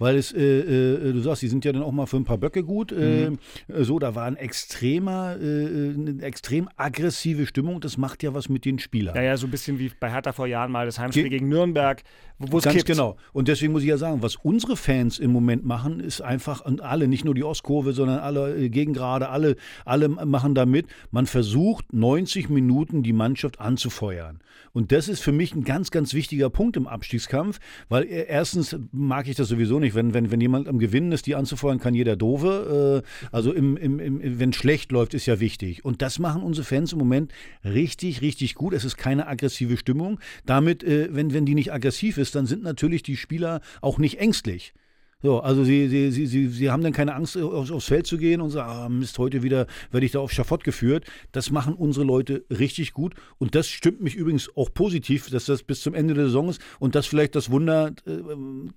Weil 0.00 0.14
es, 0.16 0.32
äh, 0.32 0.38
äh, 0.60 1.12
du 1.12 1.20
sagst, 1.22 1.42
die 1.42 1.48
sind 1.48 1.64
ja 1.64 1.72
dann 1.72 1.82
auch 1.82 1.90
mal 1.90 2.06
für 2.06 2.18
ein 2.18 2.24
paar 2.24 2.38
Böcke 2.38 2.62
gut. 2.62 2.92
Äh, 2.92 3.30
Mhm. 3.30 3.38
äh, 3.66 3.82
so, 3.82 3.98
da 3.98 4.14
war 4.14 4.26
ein 4.26 4.36
extremer, 4.36 5.36
äh, 5.40 5.94
eine 5.94 6.22
extrem 6.22 6.68
aggressive 6.76 7.46
Stimmung. 7.46 7.80
Das 7.80 7.96
macht 7.96 8.22
ja 8.22 8.32
was 8.34 8.48
mit 8.48 8.64
den 8.64 8.78
Spielern. 8.78 9.16
Ja, 9.16 9.22
ja, 9.22 9.36
so 9.36 9.46
ein 9.48 9.50
bisschen 9.50 9.78
wie 9.80 9.90
bei 9.98 10.10
Hertha 10.12 10.32
vor 10.32 10.46
Jahren 10.46 10.70
mal 10.70 10.86
das 10.86 10.98
Heimspiel 11.00 11.24
Ge- 11.24 11.30
gegen 11.30 11.48
Nürnberg, 11.48 12.02
wo 12.38 12.58
es 12.58 12.64
Ganz 12.64 12.76
kippt. 12.76 12.86
genau. 12.86 13.16
Und 13.32 13.48
deswegen 13.48 13.72
muss 13.72 13.82
ich 13.82 13.88
ja 13.88 13.98
sagen, 13.98 14.22
was 14.22 14.36
unsere 14.36 14.76
Fans 14.76 15.18
im 15.18 15.32
Moment 15.32 15.64
machen, 15.64 15.98
ist 15.98 16.20
einfach, 16.20 16.64
und 16.64 16.80
alle, 16.80 17.08
nicht 17.08 17.24
nur 17.24 17.34
die 17.34 17.42
Ostkurve, 17.42 17.92
sondern 17.92 18.20
alle 18.20 18.56
äh, 18.56 18.68
Gegengrade, 18.68 19.28
alle, 19.28 19.56
alle 19.84 20.08
machen 20.08 20.54
da 20.54 20.64
mit. 20.64 20.86
Man 21.10 21.26
versucht, 21.26 21.92
90 21.92 22.48
Minuten 22.48 23.02
die 23.02 23.12
Mannschaft 23.12 23.60
anzufeuern. 23.60 24.40
Und 24.72 24.92
das 24.92 25.08
ist 25.08 25.20
für 25.20 25.32
mich 25.32 25.54
ein 25.54 25.64
ganz, 25.64 25.90
ganz 25.90 26.14
wichtiger 26.14 26.50
Punkt 26.50 26.76
im 26.76 26.86
Abstiegskampf, 26.86 27.58
weil 27.88 28.04
äh, 28.04 28.26
erstens 28.28 28.76
mag 28.92 29.26
ich 29.26 29.34
das 29.34 29.48
sowieso 29.48 29.80
nicht, 29.80 29.96
wenn, 29.96 30.14
wenn, 30.14 30.30
wenn 30.30 30.40
jemand 30.40 30.68
am 30.68 30.78
Gewinnen 30.78 31.10
ist, 31.10 31.26
die 31.26 31.34
anzufeuern, 31.34 31.80
kann 31.80 31.94
jeder 31.94 32.14
doofe. 32.14 33.02
Äh, 33.04 33.28
also 33.32 33.52
im, 33.52 33.76
im, 33.76 33.98
im, 33.98 34.38
wenn 34.38 34.52
schlecht 34.52 34.92
läuft, 34.92 35.14
ist 35.14 35.26
ja 35.26 35.40
wichtig. 35.40 35.84
Und 35.84 36.02
das 36.02 36.20
machen 36.20 36.42
unsere 36.44 36.64
Fans 36.64 36.92
im 36.92 37.00
Moment 37.00 37.32
richtig, 37.64 38.22
richtig 38.22 38.54
gut. 38.54 38.74
Es 38.74 38.84
ist 38.84 38.96
keine 38.96 39.26
aggressive 39.26 39.76
Stimmung. 39.76 40.20
Damit, 40.46 40.84
wenn, 40.84 41.32
wenn 41.32 41.44
die 41.44 41.54
nicht 41.54 41.72
aggressiv 41.72 42.18
ist, 42.18 42.27
dann 42.30 42.46
sind 42.46 42.62
natürlich 42.62 43.02
die 43.02 43.16
Spieler 43.16 43.60
auch 43.80 43.98
nicht 43.98 44.18
ängstlich. 44.18 44.74
So, 45.20 45.40
also 45.40 45.64
sie, 45.64 45.88
sie, 45.88 46.12
sie, 46.12 46.26
sie, 46.26 46.46
sie 46.46 46.70
haben 46.70 46.84
dann 46.84 46.92
keine 46.92 47.16
Angst, 47.16 47.36
aufs, 47.36 47.72
aufs 47.72 47.86
Feld 47.86 48.06
zu 48.06 48.18
gehen 48.18 48.40
und 48.40 48.50
sagen, 48.50 48.70
ah, 48.70 48.88
Mist, 48.88 49.18
heute 49.18 49.42
wieder 49.42 49.66
werde 49.90 50.06
ich 50.06 50.12
da 50.12 50.20
auf 50.20 50.30
Schafott 50.30 50.62
geführt. 50.62 51.06
Das 51.32 51.50
machen 51.50 51.74
unsere 51.74 52.06
Leute 52.06 52.44
richtig 52.50 52.92
gut. 52.92 53.14
Und 53.38 53.56
das 53.56 53.66
stimmt 53.66 54.00
mich 54.00 54.14
übrigens 54.14 54.48
auch 54.56 54.72
positiv, 54.72 55.28
dass 55.28 55.46
das 55.46 55.64
bis 55.64 55.80
zum 55.80 55.94
Ende 55.94 56.14
der 56.14 56.26
Saison 56.26 56.48
ist 56.50 56.60
und 56.78 56.94
dass 56.94 57.06
vielleicht 57.06 57.34
das 57.34 57.50
Wunder, 57.50 57.94
äh, 58.06 58.20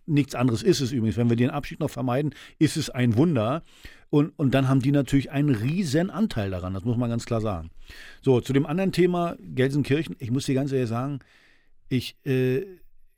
nichts 0.08 0.34
anderes 0.34 0.64
ist 0.64 0.82
es 0.82 0.92
übrigens. 0.92 1.16
Wenn 1.16 1.30
wir 1.30 1.36
den 1.36 1.52
Abschied 1.52 1.80
noch 1.80 1.92
vermeiden, 1.92 2.34
ist 2.58 2.76
es 2.76 2.90
ein 2.90 3.18
Wunder. 3.18 3.62
Und, 4.10 4.34
und 4.38 4.56
dann 4.56 4.68
haben 4.68 4.82
die 4.82 4.92
natürlich 4.92 5.30
einen 5.30 5.54
riesen 5.54 6.10
Anteil 6.10 6.50
daran, 6.50 6.74
das 6.74 6.84
muss 6.84 6.98
man 6.98 7.10
ganz 7.10 7.26
klar 7.26 7.40
sagen. 7.40 7.70
So, 8.22 8.42
zu 8.42 8.52
dem 8.52 8.66
anderen 8.66 8.92
Thema, 8.92 9.38
Gelsenkirchen, 9.40 10.16
ich 10.18 10.32
muss 10.32 10.48
dir 10.48 10.56
ganz 10.56 10.72
ehrlich 10.72 10.90
sagen, 10.90 11.20
ich, 11.88 12.18
äh, 12.26 12.66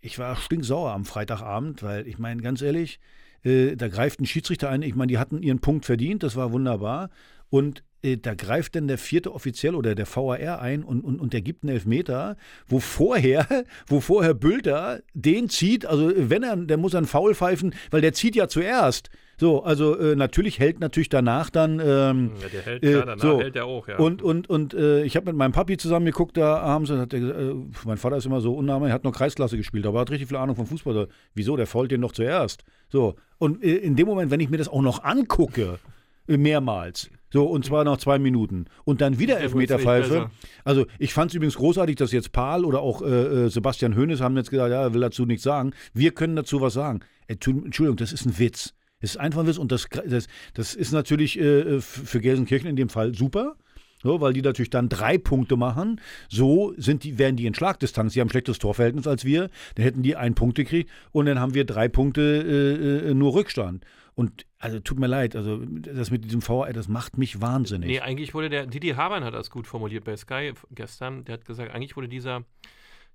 ich 0.03 0.19
war 0.19 0.35
stinksauer 0.35 0.91
am 0.91 1.05
Freitagabend, 1.05 1.81
weil 1.81 2.07
ich 2.07 2.19
meine, 2.19 2.41
ganz 2.41 2.61
ehrlich, 2.61 2.99
äh, 3.43 3.77
da 3.77 3.87
greift 3.87 4.19
ein 4.19 4.25
Schiedsrichter 4.25 4.69
ein. 4.69 4.81
Ich 4.81 4.95
meine, 4.95 5.07
die 5.07 5.17
hatten 5.17 5.41
ihren 5.41 5.59
Punkt 5.59 5.85
verdient, 5.85 6.23
das 6.23 6.35
war 6.35 6.51
wunderbar. 6.51 7.09
Und 7.49 7.83
äh, 8.01 8.17
da 8.17 8.35
greift 8.35 8.75
dann 8.75 8.89
der 8.89 8.97
vierte 8.97 9.33
Offiziell 9.33 9.75
oder 9.75 9.95
der 9.95 10.05
VAR 10.05 10.59
ein 10.59 10.83
und, 10.83 11.05
und, 11.05 11.21
und 11.21 11.31
der 11.31 11.41
gibt 11.41 11.63
einen 11.63 11.71
Elfmeter, 11.71 12.35
wo 12.67 12.81
vorher, 12.81 13.47
wo 13.87 14.01
vorher 14.01 14.33
Bülter 14.33 15.01
den 15.13 15.47
zieht, 15.47 15.85
also 15.85 16.11
wenn 16.15 16.43
er, 16.43 16.57
der 16.57 16.77
muss 16.77 16.95
einen 16.95 17.07
Foul 17.07 17.33
pfeifen, 17.33 17.73
weil 17.89 18.01
der 18.01 18.13
zieht 18.13 18.35
ja 18.35 18.49
zuerst. 18.49 19.09
So, 19.37 19.63
also 19.63 19.97
äh, 19.97 20.15
natürlich 20.15 20.59
hält 20.59 20.79
natürlich 20.79 21.09
danach 21.09 21.49
dann. 21.49 21.79
Ähm, 21.79 22.31
Ja, 22.41 22.47
der 22.49 22.61
hält, 22.61 22.83
äh, 22.83 22.91
klar, 22.91 23.05
danach 23.05 23.21
so. 23.21 23.39
hält 23.39 23.55
er 23.55 23.65
auch, 23.65 23.87
ja. 23.87 23.97
Und, 23.97 24.21
und, 24.21 24.49
und 24.49 24.73
äh, 24.73 25.03
ich 25.03 25.15
habe 25.15 25.27
mit 25.27 25.35
meinem 25.35 25.51
Papi 25.51 25.77
zusammen 25.77 26.05
geguckt, 26.05 26.37
da 26.37 26.57
abends, 26.57 26.91
und 26.91 26.99
hat 26.99 27.13
er, 27.13 27.19
äh, 27.21 27.55
mein 27.85 27.97
Vater 27.97 28.17
ist 28.17 28.25
immer 28.25 28.41
so 28.41 28.53
unnahbar, 28.53 28.89
er 28.89 28.93
hat 28.93 29.03
noch 29.03 29.11
Kreisklasse 29.13 29.57
gespielt, 29.57 29.85
aber 29.87 29.99
er 29.99 30.01
hat 30.01 30.11
richtig 30.11 30.27
viel 30.27 30.37
Ahnung 30.37 30.55
vom 30.55 30.67
Fußball. 30.67 30.93
So, 30.93 31.07
Wieso, 31.33 31.57
der 31.57 31.67
fault 31.67 31.91
den 31.91 32.01
noch 32.01 32.11
zuerst. 32.11 32.63
So, 32.89 33.15
und 33.39 33.63
äh, 33.63 33.75
in 33.75 33.95
dem 33.95 34.07
Moment, 34.07 34.29
wenn 34.31 34.39
ich 34.39 34.49
mir 34.49 34.57
das 34.57 34.69
auch 34.69 34.81
noch 34.81 35.03
angucke, 35.03 35.79
äh, 36.27 36.37
mehrmals, 36.37 37.09
so, 37.31 37.45
und 37.45 37.65
zwar 37.65 37.83
nach 37.83 37.97
zwei 37.97 38.19
Minuten, 38.19 38.65
und 38.85 39.01
dann 39.01 39.17
wieder 39.17 39.35
Ja, 39.35 39.39
Elfmeterpfeife. 39.41 40.29
Also, 40.63 40.85
ich 40.99 41.13
fand 41.13 41.31
es 41.31 41.35
übrigens 41.35 41.55
großartig, 41.55 41.95
dass 41.95 42.11
jetzt 42.11 42.31
Paul 42.31 42.63
oder 42.63 42.81
auch 42.81 43.01
äh, 43.01 43.49
Sebastian 43.49 43.95
Hoeneß 43.97 44.21
haben 44.21 44.37
jetzt 44.37 44.51
gesagt, 44.51 44.69
ja, 44.71 44.83
er 44.83 44.93
will 44.93 45.01
dazu 45.01 45.25
nichts 45.25 45.43
sagen. 45.43 45.71
Wir 45.95 46.11
können 46.11 46.35
dazu 46.35 46.61
was 46.61 46.73
sagen. 46.73 46.99
Entschuldigung, 47.27 47.95
das 47.97 48.13
ist 48.13 48.27
ein 48.27 48.37
Witz. 48.37 48.75
Das 49.03 49.11
ist 49.11 49.17
einfach 49.17 49.45
und 49.57 49.71
das, 49.71 49.87
das, 50.07 50.27
das 50.53 50.73
ist 50.75 50.93
natürlich 50.93 51.37
äh, 51.37 51.75
f- 51.75 51.83
für 52.05 52.21
Gelsenkirchen 52.21 52.69
in 52.69 52.77
dem 52.77 52.87
Fall 52.87 53.13
super. 53.13 53.57
So, 54.01 54.19
weil 54.21 54.31
die 54.33 54.41
natürlich 54.41 54.69
dann 54.69 54.87
drei 54.89 55.17
Punkte 55.17 55.55
machen. 55.57 55.99
So 56.29 56.73
sind 56.77 57.03
die, 57.03 57.17
wären 57.17 57.35
die 57.35 57.45
in 57.45 57.53
Schlagdistanz. 57.53 58.13
Die 58.13 58.19
haben 58.21 58.27
ein 58.27 58.31
schlechteres 58.31 58.59
Torverhältnis 58.59 59.07
als 59.07 59.23
wir. 59.25 59.49
Dann 59.75 59.83
hätten 59.83 60.03
die 60.03 60.15
einen 60.15 60.35
Punkt 60.35 60.55
gekriegt 60.55 60.89
und 61.11 61.25
dann 61.25 61.39
haben 61.39 61.53
wir 61.53 61.65
drei 61.65 61.87
Punkte 61.89 62.21
äh, 62.21 63.09
äh, 63.09 63.13
nur 63.13 63.33
Rückstand. 63.33 63.85
Und 64.15 64.45
also 64.59 64.79
tut 64.79 64.99
mir 64.99 65.07
leid, 65.07 65.35
also 65.35 65.57
das 65.65 66.09
mit 66.11 66.23
diesem 66.23 66.41
VR, 66.41 66.71
das 66.71 66.87
macht 66.87 67.17
mich 67.17 67.41
wahnsinnig. 67.41 67.87
Nee, 67.89 67.99
eigentlich 67.99 68.33
wurde 68.33 68.49
der, 68.49 68.67
Didi 68.67 68.89
Hamann 68.89 69.23
hat 69.25 69.33
das 69.33 69.49
gut 69.49 69.67
formuliert 69.67 70.03
bei 70.05 70.15
Sky 70.15 70.53
gestern. 70.71 71.25
Der 71.25 71.33
hat 71.33 71.45
gesagt, 71.45 71.73
eigentlich 71.73 71.95
wurde 71.97 72.07
dieser, 72.09 72.43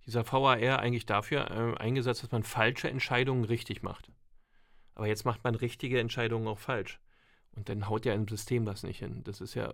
dieser 0.07 0.31
VAR 0.31 0.57
eigentlich 0.81 1.07
dafür 1.07 1.51
äh, 1.51 1.81
eingesetzt, 1.81 2.23
dass 2.25 2.31
man 2.33 2.43
falsche 2.43 2.91
Entscheidungen 2.91 3.45
richtig 3.45 3.83
macht. 3.83 4.11
Aber 4.99 5.07
jetzt 5.07 5.25
macht 5.25 5.45
man 5.45 5.55
richtige 5.55 6.01
Entscheidungen 6.01 6.49
auch 6.49 6.59
falsch. 6.59 6.99
Und 7.53 7.69
dann 7.69 7.89
haut 7.89 8.05
ja 8.05 8.15
im 8.15 8.27
System 8.27 8.65
das 8.65 8.83
nicht 8.83 8.99
hin. 8.99 9.23
Das 9.23 9.41
ist 9.41 9.55
ja, 9.55 9.73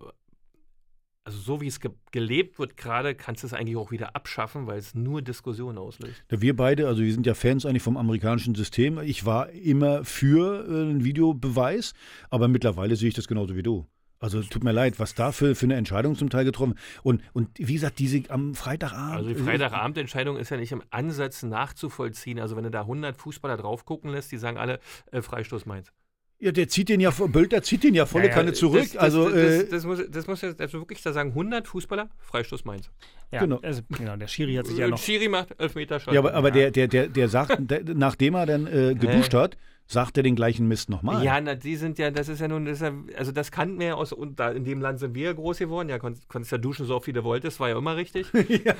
also 1.24 1.38
so 1.38 1.62
wie 1.62 1.66
es 1.66 1.80
ge 1.80 1.92
gelebt 2.12 2.58
wird 2.58 2.76
gerade, 2.76 3.14
kannst 3.14 3.42
du 3.42 3.46
es 3.46 3.54
eigentlich 3.54 3.78
auch 3.78 3.90
wieder 3.90 4.14
abschaffen, 4.14 4.66
weil 4.66 4.78
es 4.78 4.94
nur 4.94 5.22
Diskussionen 5.22 5.78
auslöst. 5.78 6.22
Ja, 6.30 6.42
Wir 6.42 6.54
beide, 6.54 6.88
also 6.88 7.02
wir 7.02 7.12
sind 7.12 7.24
ja 7.24 7.32
Fans 7.32 7.64
eigentlich 7.64 7.82
vom 7.82 7.96
amerikanischen 7.96 8.54
System. 8.54 8.98
Ich 8.98 9.24
war 9.24 9.48
immer 9.48 10.04
für 10.04 10.66
äh, 10.68 10.82
einen 10.90 11.04
Videobeweis, 11.04 11.94
aber 12.28 12.46
mittlerweile 12.46 12.94
sehe 12.94 13.08
ich 13.08 13.14
das 13.14 13.26
genauso 13.26 13.56
wie 13.56 13.62
du. 13.62 13.86
Also 14.24 14.40
tut 14.40 14.64
mir 14.64 14.72
leid, 14.72 14.98
was 14.98 15.14
da 15.14 15.32
für, 15.32 15.54
für 15.54 15.66
eine 15.66 15.74
Entscheidung 15.74 16.16
zum 16.16 16.30
Teil 16.30 16.46
getroffen. 16.46 16.78
Und, 17.02 17.20
und 17.34 17.50
wie 17.58 17.74
gesagt, 17.74 17.98
diese 17.98 18.22
am 18.30 18.54
Freitagabend. 18.54 19.16
Also 19.16 19.28
die 19.28 19.34
Freitagabendentscheidung 19.34 20.38
ist 20.38 20.48
ja 20.48 20.56
nicht 20.56 20.72
im 20.72 20.82
Ansatz 20.88 21.42
nachzuvollziehen. 21.42 22.40
Also 22.40 22.56
wenn 22.56 22.64
du 22.64 22.70
da 22.70 22.80
100 22.80 23.18
Fußballer 23.18 23.58
drauf 23.58 23.84
gucken 23.84 24.10
lässt, 24.10 24.32
die 24.32 24.38
sagen 24.38 24.56
alle 24.56 24.80
äh, 25.12 25.20
Freistoß 25.20 25.66
Mainz. 25.66 25.92
Ja, 26.38 26.52
der 26.52 26.68
zieht 26.68 26.88
den 26.88 27.00
ja, 27.00 27.10
Bölter 27.10 27.62
zieht 27.62 27.84
den 27.84 27.94
ja 27.94 28.06
volle 28.06 28.24
Ja, 28.24 28.30
ja, 28.30 28.34
Kanne 28.34 28.54
zurück. 28.54 28.80
Das, 28.80 28.92
das, 28.92 29.02
also, 29.02 29.28
das, 29.28 29.36
äh, 29.36 29.58
das, 29.58 29.68
das, 29.68 29.84
muss, 29.84 30.00
das 30.10 30.26
muss 30.26 30.40
jetzt 30.40 30.58
also 30.58 30.78
wirklich 30.78 31.02
da 31.02 31.12
sagen, 31.12 31.28
100 31.28 31.68
Fußballer, 31.68 32.08
Freistoß 32.20 32.64
Mainz. 32.64 32.90
Ja, 33.30 33.40
Genau. 33.40 33.58
Also, 33.62 33.82
genau, 33.90 34.16
der 34.16 34.28
Schiri 34.28 34.54
hat 34.54 34.66
sich 34.66 34.78
ja 34.78 34.88
noch. 34.88 34.96
Schiri 34.96 35.28
macht 35.28 35.54
Elfmeter 35.60 36.00
ja, 36.10 36.18
aber, 36.18 36.32
aber 36.32 36.50
der, 36.50 36.70
der, 36.70 36.88
der, 36.88 37.08
der 37.08 37.28
sagt, 37.28 37.58
der, 37.70 37.82
nachdem 37.94 38.36
er 38.36 38.46
dann 38.46 38.66
äh, 38.66 38.94
geduscht 38.94 39.34
hat, 39.34 39.58
sagt 39.86 40.16
er 40.16 40.22
den 40.22 40.34
gleichen 40.36 40.66
Mist 40.66 40.88
nochmal. 40.88 41.22
Ja, 41.24 41.40
na, 41.40 41.54
die 41.54 41.76
sind 41.76 41.98
ja, 41.98 42.10
das 42.10 42.28
ist 42.28 42.40
ja 42.40 42.48
nun, 42.48 42.64
das 42.64 42.80
ist 42.80 42.82
ja, 42.82 42.92
also 43.18 43.32
das 43.32 43.50
kannten 43.50 43.78
wir 43.78 43.86
ja 43.88 43.94
aus, 43.94 44.12
und 44.12 44.40
da 44.40 44.50
in 44.50 44.64
dem 44.64 44.80
Land 44.80 44.98
sind 44.98 45.14
wir 45.14 45.24
ja 45.26 45.32
groß 45.32 45.58
geworden, 45.58 45.88
ja, 45.88 45.98
konntest, 45.98 46.28
konntest 46.28 46.52
ja 46.52 46.58
duschen, 46.58 46.86
so 46.86 46.96
oft 46.96 47.06
wie 47.06 47.12
du 47.12 47.22
wolltest, 47.24 47.60
war 47.60 47.68
ja 47.68 47.76
immer 47.78 47.96
richtig. 47.96 48.26
ja, 48.64 48.74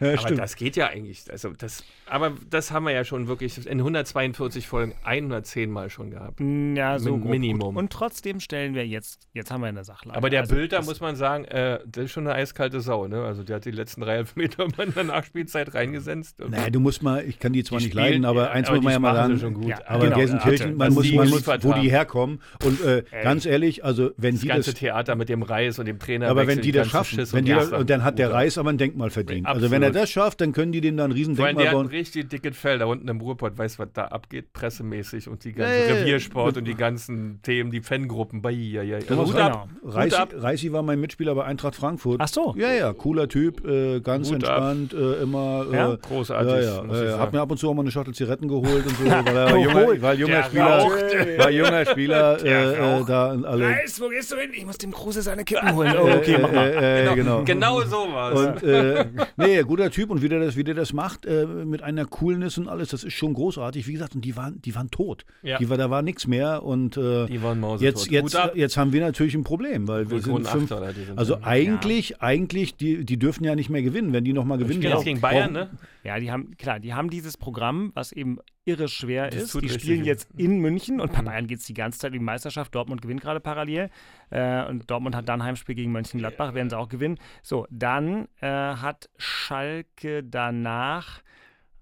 aber 0.00 0.18
stimmt. 0.18 0.38
das 0.38 0.56
geht 0.56 0.76
ja 0.76 0.88
eigentlich, 0.88 1.30
also 1.30 1.50
das, 1.56 1.84
aber 2.06 2.32
das 2.50 2.70
haben 2.70 2.84
wir 2.84 2.92
ja 2.92 3.04
schon 3.04 3.28
wirklich 3.28 3.66
in 3.66 3.78
142 3.78 4.66
Folgen 4.66 4.94
110 5.04 5.70
Mal 5.70 5.90
schon 5.90 6.10
gehabt. 6.10 6.40
Ja, 6.40 6.98
so 6.98 7.16
Min- 7.16 7.30
Minimum. 7.30 7.74
Gut. 7.74 7.76
Und 7.82 7.92
trotzdem 7.92 8.40
stellen 8.40 8.74
wir 8.74 8.86
jetzt, 8.86 9.28
jetzt 9.32 9.50
haben 9.50 9.60
wir 9.62 9.68
eine 9.68 9.84
Sachlage. 9.84 10.16
Aber 10.16 10.30
der 10.30 10.40
Also, 10.42 10.54
Bilder, 10.54 10.82
muss 10.82 11.00
man 11.00 11.16
sagen, 11.16 11.44
äh, 11.46 11.80
das 11.86 12.04
ist 12.06 12.10
schon 12.12 12.26
eine 12.26 12.36
eiskalte 12.36 12.80
Sau, 12.80 13.06
ne? 13.08 13.22
Also 13.24 13.42
der 13.42 13.56
hat 13.56 13.64
die 13.64 13.70
letzten 13.70 14.00
drei 14.02 14.22
mal 14.34 14.84
in 14.86 14.94
der 14.94 15.04
Nachspielzeit 15.04 15.74
reingesenzt. 15.74 16.40
Und 16.40 16.50
Naja, 16.52 16.70
du 16.70 16.80
musst 16.80 17.02
mal, 17.02 17.24
ich 17.24 17.38
kann 17.38 17.52
die 17.52 17.64
zwar 17.64 17.78
Die 17.78 17.86
nicht 17.86 17.92
spielen- 17.94 18.04
leiden, 18.06 18.24
aber 18.24 18.44
ja, 18.46 18.50
eins 18.50 18.68
aber 18.68 18.76
muss 18.76 18.84
man 18.84 18.92
ja 18.92 18.98
mal 18.98 19.12
machen 19.14 19.21
sagen, 19.28 19.40
schon 19.40 19.54
gut. 19.54 19.68
Ja, 19.68 19.78
aber 19.86 20.04
Genau, 20.04 20.16
Gelsenkirchen, 20.16 20.66
hatte- 20.68 20.76
man 20.76 20.88
was 20.88 20.94
muss, 20.94 21.12
man 21.12 21.28
muss, 21.30 21.46
wo 21.64 21.72
die 21.74 21.90
herkommen. 21.90 22.40
Und 22.64 22.84
äh, 22.84 23.04
Ey. 23.10 23.22
ganz 23.24 23.46
ehrlich, 23.46 23.84
also 23.84 24.10
wenn 24.16 24.34
das 24.34 24.40
die 24.42 24.48
ganze 24.48 24.70
das, 24.72 24.80
Theater 24.80 25.14
mit 25.16 25.28
dem 25.28 25.42
Reis 25.42 25.78
und 25.78 25.86
dem 25.86 25.98
Trainer. 25.98 26.28
aber 26.28 26.46
wenn 26.46 26.60
die 26.60 26.72
das 26.72 26.88
schaffen, 26.88 27.18
wenn 27.32 27.44
die 27.44 27.52
das, 27.52 27.70
und 27.72 27.88
dann 27.90 28.04
hat 28.04 28.18
der 28.18 28.32
Reis 28.32 28.58
aber 28.58 28.70
ein 28.70 28.78
Denkmal 28.78 29.10
verdient. 29.10 29.46
Also 29.46 29.70
wenn 29.70 29.82
er 29.82 29.88
Absolut. 29.88 30.02
das 30.04 30.10
schafft, 30.10 30.40
dann 30.40 30.52
können 30.52 30.72
die 30.72 30.80
dem 30.80 30.96
da 30.96 31.04
ein 31.04 31.12
riesen 31.12 31.36
Vor 31.36 31.46
allem, 31.46 31.56
Denkmal 31.56 31.64
der 31.64 31.70
hat 31.72 31.78
ein 31.78 31.88
bauen. 31.88 31.96
richtig 31.98 32.28
dickes 32.30 32.56
Fell 32.56 32.78
da 32.78 32.86
unten 32.86 33.08
im 33.08 33.20
Ruhrpott, 33.20 33.56
weiß, 33.56 33.78
was 33.78 33.88
da 33.94 34.06
abgeht, 34.06 34.52
pressemäßig 34.52 35.28
und 35.28 35.44
die 35.44 35.52
ganze 35.52 35.72
Ja, 35.74 35.80
ja, 35.80 35.88
ja. 35.94 35.94
Reviersport 36.00 36.56
und 36.56 36.64
die 36.66 36.74
ganzen 36.74 37.40
Themen, 37.42 37.70
die 37.70 37.80
Fangruppen. 37.80 38.42
Bei, 38.42 38.50
ja, 38.50 38.82
ja. 38.82 38.98
Ist 38.98 39.10
Hut 39.10 39.26
genau. 39.32 39.38
ab. 39.40 39.68
Hut 39.82 39.94
Reisi, 39.94 40.16
ab. 40.16 40.34
Reisi 40.36 40.72
war 40.72 40.82
mein 40.82 41.00
Mitspieler 41.00 41.34
bei 41.34 41.44
Eintracht 41.44 41.74
Frankfurt. 41.76 42.20
Ach 42.20 42.28
so. 42.28 42.54
Ja, 42.56 42.72
ja, 42.72 42.92
cooler 42.92 43.28
Typ, 43.28 43.64
äh, 43.66 44.00
ganz 44.00 44.30
entspannt, 44.30 44.92
äh, 44.94 45.22
immer. 45.22 45.66
Äh, 45.70 45.76
Ja? 45.76 45.96
Großartig, 45.96 46.64
Ja, 46.66 47.04
ja. 47.04 47.18
hat 47.18 47.32
mir 47.32 47.40
ab 47.40 47.50
und 47.50 47.58
zu 47.58 47.68
auch 47.68 47.74
mal 47.74 47.82
eine 47.82 47.90
Schachtel 47.90 48.14
Zigaretten 48.14 48.48
geholt 48.48 48.86
und 48.86 48.96
so, 48.96 49.04
weil 49.12 49.36
er 49.36 49.50
war 49.50 49.56
junger, 49.56 50.02
weil 50.02 50.18
junger 50.20 50.42
Spieler, 50.44 51.38
war 51.38 51.50
junger 51.50 51.86
Spieler 51.86 52.44
äh, 52.44 53.00
äh, 53.00 53.04
da 53.06 53.28
alle. 53.30 53.66
Reis, 53.66 54.00
wo 54.00 54.08
gehst 54.08 54.32
du 54.32 54.36
hin? 54.36 54.50
Ich 54.54 54.66
muss 54.66 54.78
dem 54.78 54.92
Kruse 54.92 55.22
seine 55.22 55.44
Kippen 55.44 55.74
holen. 55.74 55.94
Oh, 55.98 56.08
okay, 56.08 56.34
äh, 56.34 56.38
mach 56.38 56.52
mal. 56.52 56.68
Äh, 56.68 57.12
äh, 57.12 57.14
genau. 57.14 57.44
Genau 57.44 57.80
sowas. 57.82 58.38
Und 58.38 58.62
äh, 58.62 59.06
nee, 59.36 59.62
guter 59.62 59.90
Typ 59.90 60.10
und 60.10 60.22
wie 60.22 60.28
der 60.28 60.40
das, 60.40 60.56
wie 60.56 60.64
der 60.64 60.74
das 60.74 60.92
macht, 60.92 61.26
äh, 61.26 61.46
mit 61.46 61.82
einer 61.82 62.04
Coolness 62.06 62.58
und 62.58 62.68
alles, 62.68 62.88
das 62.90 63.04
ist 63.04 63.14
schon 63.14 63.34
großartig. 63.34 63.86
Wie 63.86 63.92
gesagt, 63.92 64.14
und 64.14 64.24
die 64.24 64.36
waren, 64.36 64.60
die 64.62 64.74
waren 64.74 64.90
tot. 64.90 65.24
Ja. 65.42 65.58
Die 65.58 65.68
war, 65.68 65.76
da 65.76 65.90
war 65.90 66.02
nichts 66.02 66.26
mehr 66.26 66.62
und 66.62 66.96
äh, 66.96 67.26
Die 67.26 67.42
waren 67.42 67.60
mausetot. 67.60 68.10
jetzt, 68.10 68.10
jetzt, 68.10 68.38
jetzt 68.54 68.76
haben 68.76 68.92
wir 68.92 69.00
natürlich 69.00 69.34
ein 69.34 69.44
Problem, 69.44 69.88
weil 69.88 70.10
wir 70.10 70.20
sind 70.20 70.46
fünf, 70.46 70.72
also 71.16 71.38
eigentlich, 71.42 72.20
eigentlich, 72.22 72.76
die, 72.76 73.04
die 73.04 73.18
dürfen 73.18 73.44
ja 73.44 73.54
nicht 73.54 73.70
mehr 73.70 73.82
gewinnen. 73.82 74.12
Wenn 74.12 74.24
die 74.24 74.32
noch 74.32 74.44
mal 74.44 74.58
gewinnen, 74.58 74.82
jetzt 74.82 75.04
gegen 75.04 75.20
Bayern, 75.20 75.52
ne? 75.52 75.70
Ja, 76.04 76.18
die 76.18 76.30
haben, 76.30 76.56
klar, 76.56 76.80
die 76.80 76.94
haben 76.94 77.10
dieses 77.10 77.36
Programm, 77.36 77.92
was 77.94 78.12
eben 78.12 78.38
irre 78.64 78.88
schwer 78.88 79.30
Das 79.30 79.54
ist. 79.54 79.60
Die 79.60 79.68
spielen 79.68 80.04
jetzt 80.04 80.28
in 80.36 80.58
München 80.58 81.00
und 81.00 81.12
bei 81.12 81.22
Bayern 81.22 81.46
geht 81.46 81.58
es 81.60 81.66
die 81.66 81.74
ganze 81.74 81.98
Zeit 81.98 82.12
um 82.12 82.18
die 82.18 82.24
Meisterschaft. 82.24 82.74
Dortmund 82.74 83.02
gewinnt 83.02 83.20
gerade 83.20 83.40
parallel. 83.40 83.90
Äh, 84.30 84.64
und 84.66 84.90
Dortmund 84.90 85.16
hat 85.16 85.28
dann 85.28 85.42
Heimspiel 85.42 85.74
gegen 85.74 85.92
Mönchengladbach, 85.92 86.54
werden 86.54 86.70
sie 86.70 86.78
auch 86.78 86.88
gewinnen. 86.88 87.18
So, 87.42 87.66
dann 87.70 88.28
äh, 88.40 88.46
hat 88.48 89.08
Schalke 89.16 90.22
danach. 90.24 91.22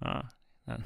Ah, 0.01 0.25
dann, 0.67 0.85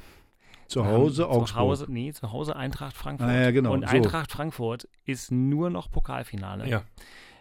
zu 0.66 0.84
Hause 0.86 1.22
ähm, 1.22 1.28
Augsburg. 1.28 1.48
Zu 1.48 1.54
Hause, 1.56 1.86
nee, 1.88 2.12
zu 2.12 2.32
Hause 2.32 2.56
Eintracht 2.56 2.96
Frankfurt. 2.96 3.28
Ah, 3.28 3.42
ja, 3.42 3.50
genau, 3.50 3.72
Und 3.72 3.88
so. 3.88 3.94
Eintracht 3.94 4.32
Frankfurt 4.32 4.88
ist 5.04 5.30
nur 5.30 5.70
noch 5.70 5.90
Pokalfinale. 5.90 6.68
Ja. 6.68 6.82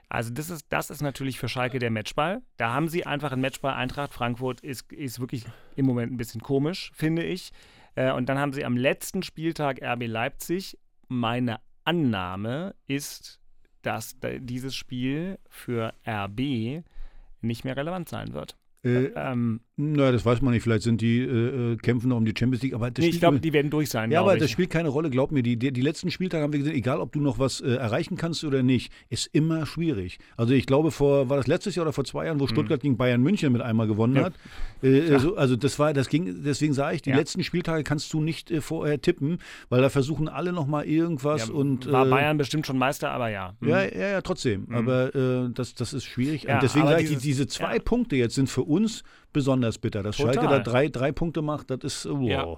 Also 0.10 0.32
das 0.32 0.52
ist, 0.52 0.68
das 0.70 0.92
ist 0.92 1.02
natürlich 1.02 1.39
für 1.39 1.50
Schalke 1.50 1.80
der 1.80 1.89
Matchball. 1.89 2.44
Da 2.58 2.72
haben 2.72 2.88
sie 2.88 3.06
einfach 3.06 3.32
einen 3.32 3.42
Matchball. 3.42 3.74
Eintracht 3.74 4.13
Frankfurt 4.13 4.62
ist, 4.62 4.92
ist 4.92 5.20
wirklich 5.20 5.46
im 5.76 5.88
Moment 5.88 6.12
ein 6.12 6.18
bisschen 6.18 6.42
komisch, 6.42 6.92
finde 6.94 7.24
ich. 7.24 7.52
Äh, 7.95 8.12
und 8.12 8.29
dann 8.29 8.39
haben 8.39 8.53
sie 8.53 8.65
am 8.65 8.77
letzten 8.77 9.23
Spieltag 9.23 9.82
RB 9.82 10.08
Leipzig. 10.08 10.77
Meine 11.08 11.60
Annahme 11.84 12.75
ist, 12.88 13.39
dass 13.82 14.19
da 14.19 14.29
dieses 14.39 14.75
Spiel 14.75 15.39
für 15.49 15.93
RB 16.08 16.84
nicht 17.41 17.65
mehr 17.65 17.75
relevant 17.75 18.10
sein 18.10 18.34
wird. 18.34 18.58
Äh, 18.84 19.06
Ähm, 19.15 19.62
na, 19.76 20.12
das 20.12 20.24
weiß 20.24 20.42
man 20.42 20.54
nicht. 20.54 20.62
Vielleicht 20.62 20.84
sind 20.84 21.02
die 21.02 21.20
äh, 21.20 21.74
äh, 21.74 21.78
kämpfen 21.78 22.10
noch 22.10 22.18
um 22.18 22.26
die 22.26 22.34
Champions 22.38 22.62
League, 22.62 22.76
aber 22.76 22.92
das 22.92 23.04
nee, 23.04 23.10
ich 23.10 23.20
glaube, 23.20 23.40
die 23.40 23.54
werden 23.54 23.72
durch 23.72 23.90
sein. 23.90 24.12
Ja, 24.12 24.22
aber 24.22 24.36
ich. 24.36 24.40
das 24.40 24.52
spielt 24.52 24.70
keine 24.70 24.90
Rolle, 24.90 25.10
glaub 25.10 25.32
mir. 25.32 25.42
Die, 25.42 25.58
die, 25.58 25.72
die 25.74 25.82
letzten 25.82 26.12
Spieltage 26.12 26.44
haben 26.44 26.54
wir 26.54 26.60
gesehen, 26.60 26.76
egal 26.76 27.00
ob 27.00 27.12
du 27.12 27.20
noch 27.20 27.40
was 27.40 27.60
äh, 27.60 27.74
erreichen 27.74 28.16
kannst 28.16 28.44
oder 28.44 28.62
nicht, 28.62 28.92
ist 29.10 29.30
immer 29.34 29.66
schwierig. 29.66 30.20
Also 30.38 30.54
ich 30.54 30.68
glaube, 30.68 30.92
vor, 30.92 31.30
war 31.30 31.38
das 31.38 31.48
letztes 31.48 31.74
Jahr 31.74 31.86
oder 31.86 31.94
vor 31.94 32.04
zwei 32.06 32.26
Jahren, 32.28 32.40
wo 32.40 32.46
Stuttgart 32.46 32.82
gegen 32.82 32.98
Bayern 32.98 33.22
München 33.24 33.52
mit 33.52 33.62
einmal 33.64 33.88
gewonnen 33.88 34.14
Mhm. 34.14 34.20
Ja. 34.20 34.26
hat. 34.26 34.34
Äh, 34.84 35.18
so, 35.20 35.36
also 35.38 35.56
das 35.56 35.80
war, 35.80 35.92
das 35.94 36.08
ging, 36.10 36.44
deswegen 36.44 36.74
sage 36.74 36.96
ich, 36.98 37.02
die 37.02 37.10
Ja. 37.10 37.16
letzten 37.16 37.44
Spieltage 37.44 37.84
kannst 37.84 38.14
du 38.14 38.22
nicht 38.22 38.52
äh, 38.52 38.62
vorher 38.62 39.02
tippen, 39.02 39.40
weil 39.70 39.82
da 39.82 39.90
versuchen 39.90 40.28
alle 40.28 40.54
nochmal 40.54 40.86
irgendwas 40.86 41.48
ja, 41.48 41.54
und 41.54 41.92
war 41.92 42.06
äh, 42.06 42.10
Bayern 42.12 42.38
bestimmt 42.38 42.68
schon 42.68 42.78
Meister, 42.78 43.10
aber 43.10 43.30
ja. 43.30 43.56
Mhm. 43.60 43.70
ja, 43.70 43.84
ja, 43.84 44.08
ja, 44.10 44.22
trotzdem. 44.22 44.68
Aber 44.72 45.16
äh, 45.16 45.50
das, 45.54 45.74
das 45.74 45.94
ist 45.94 46.04
schwierig. 46.06 46.44
Ja, 46.44 46.56
und 46.56 46.64
deswegen 46.64 46.86
aber 46.86 46.98
sage 47.00 47.06
ich, 47.06 47.18
diese 47.18 47.48
zwei 47.48 47.76
ja. 47.78 47.82
Punkte 47.82 48.16
jetzt 48.18 48.36
sind 48.36 48.50
für 48.50 48.62
uns 48.64 49.04
besonders 49.34 49.78
bitter. 49.78 50.04
Dass 50.04 50.17
Total. 50.17 50.36
Schalke 50.36 50.50
da 50.50 50.60
drei, 50.60 50.88
drei 50.88 51.12
Punkte 51.12 51.41
macht, 51.41 51.69
das 51.72 51.80
ist 51.84 52.06
wow. 52.10 52.30
Ja. 52.30 52.58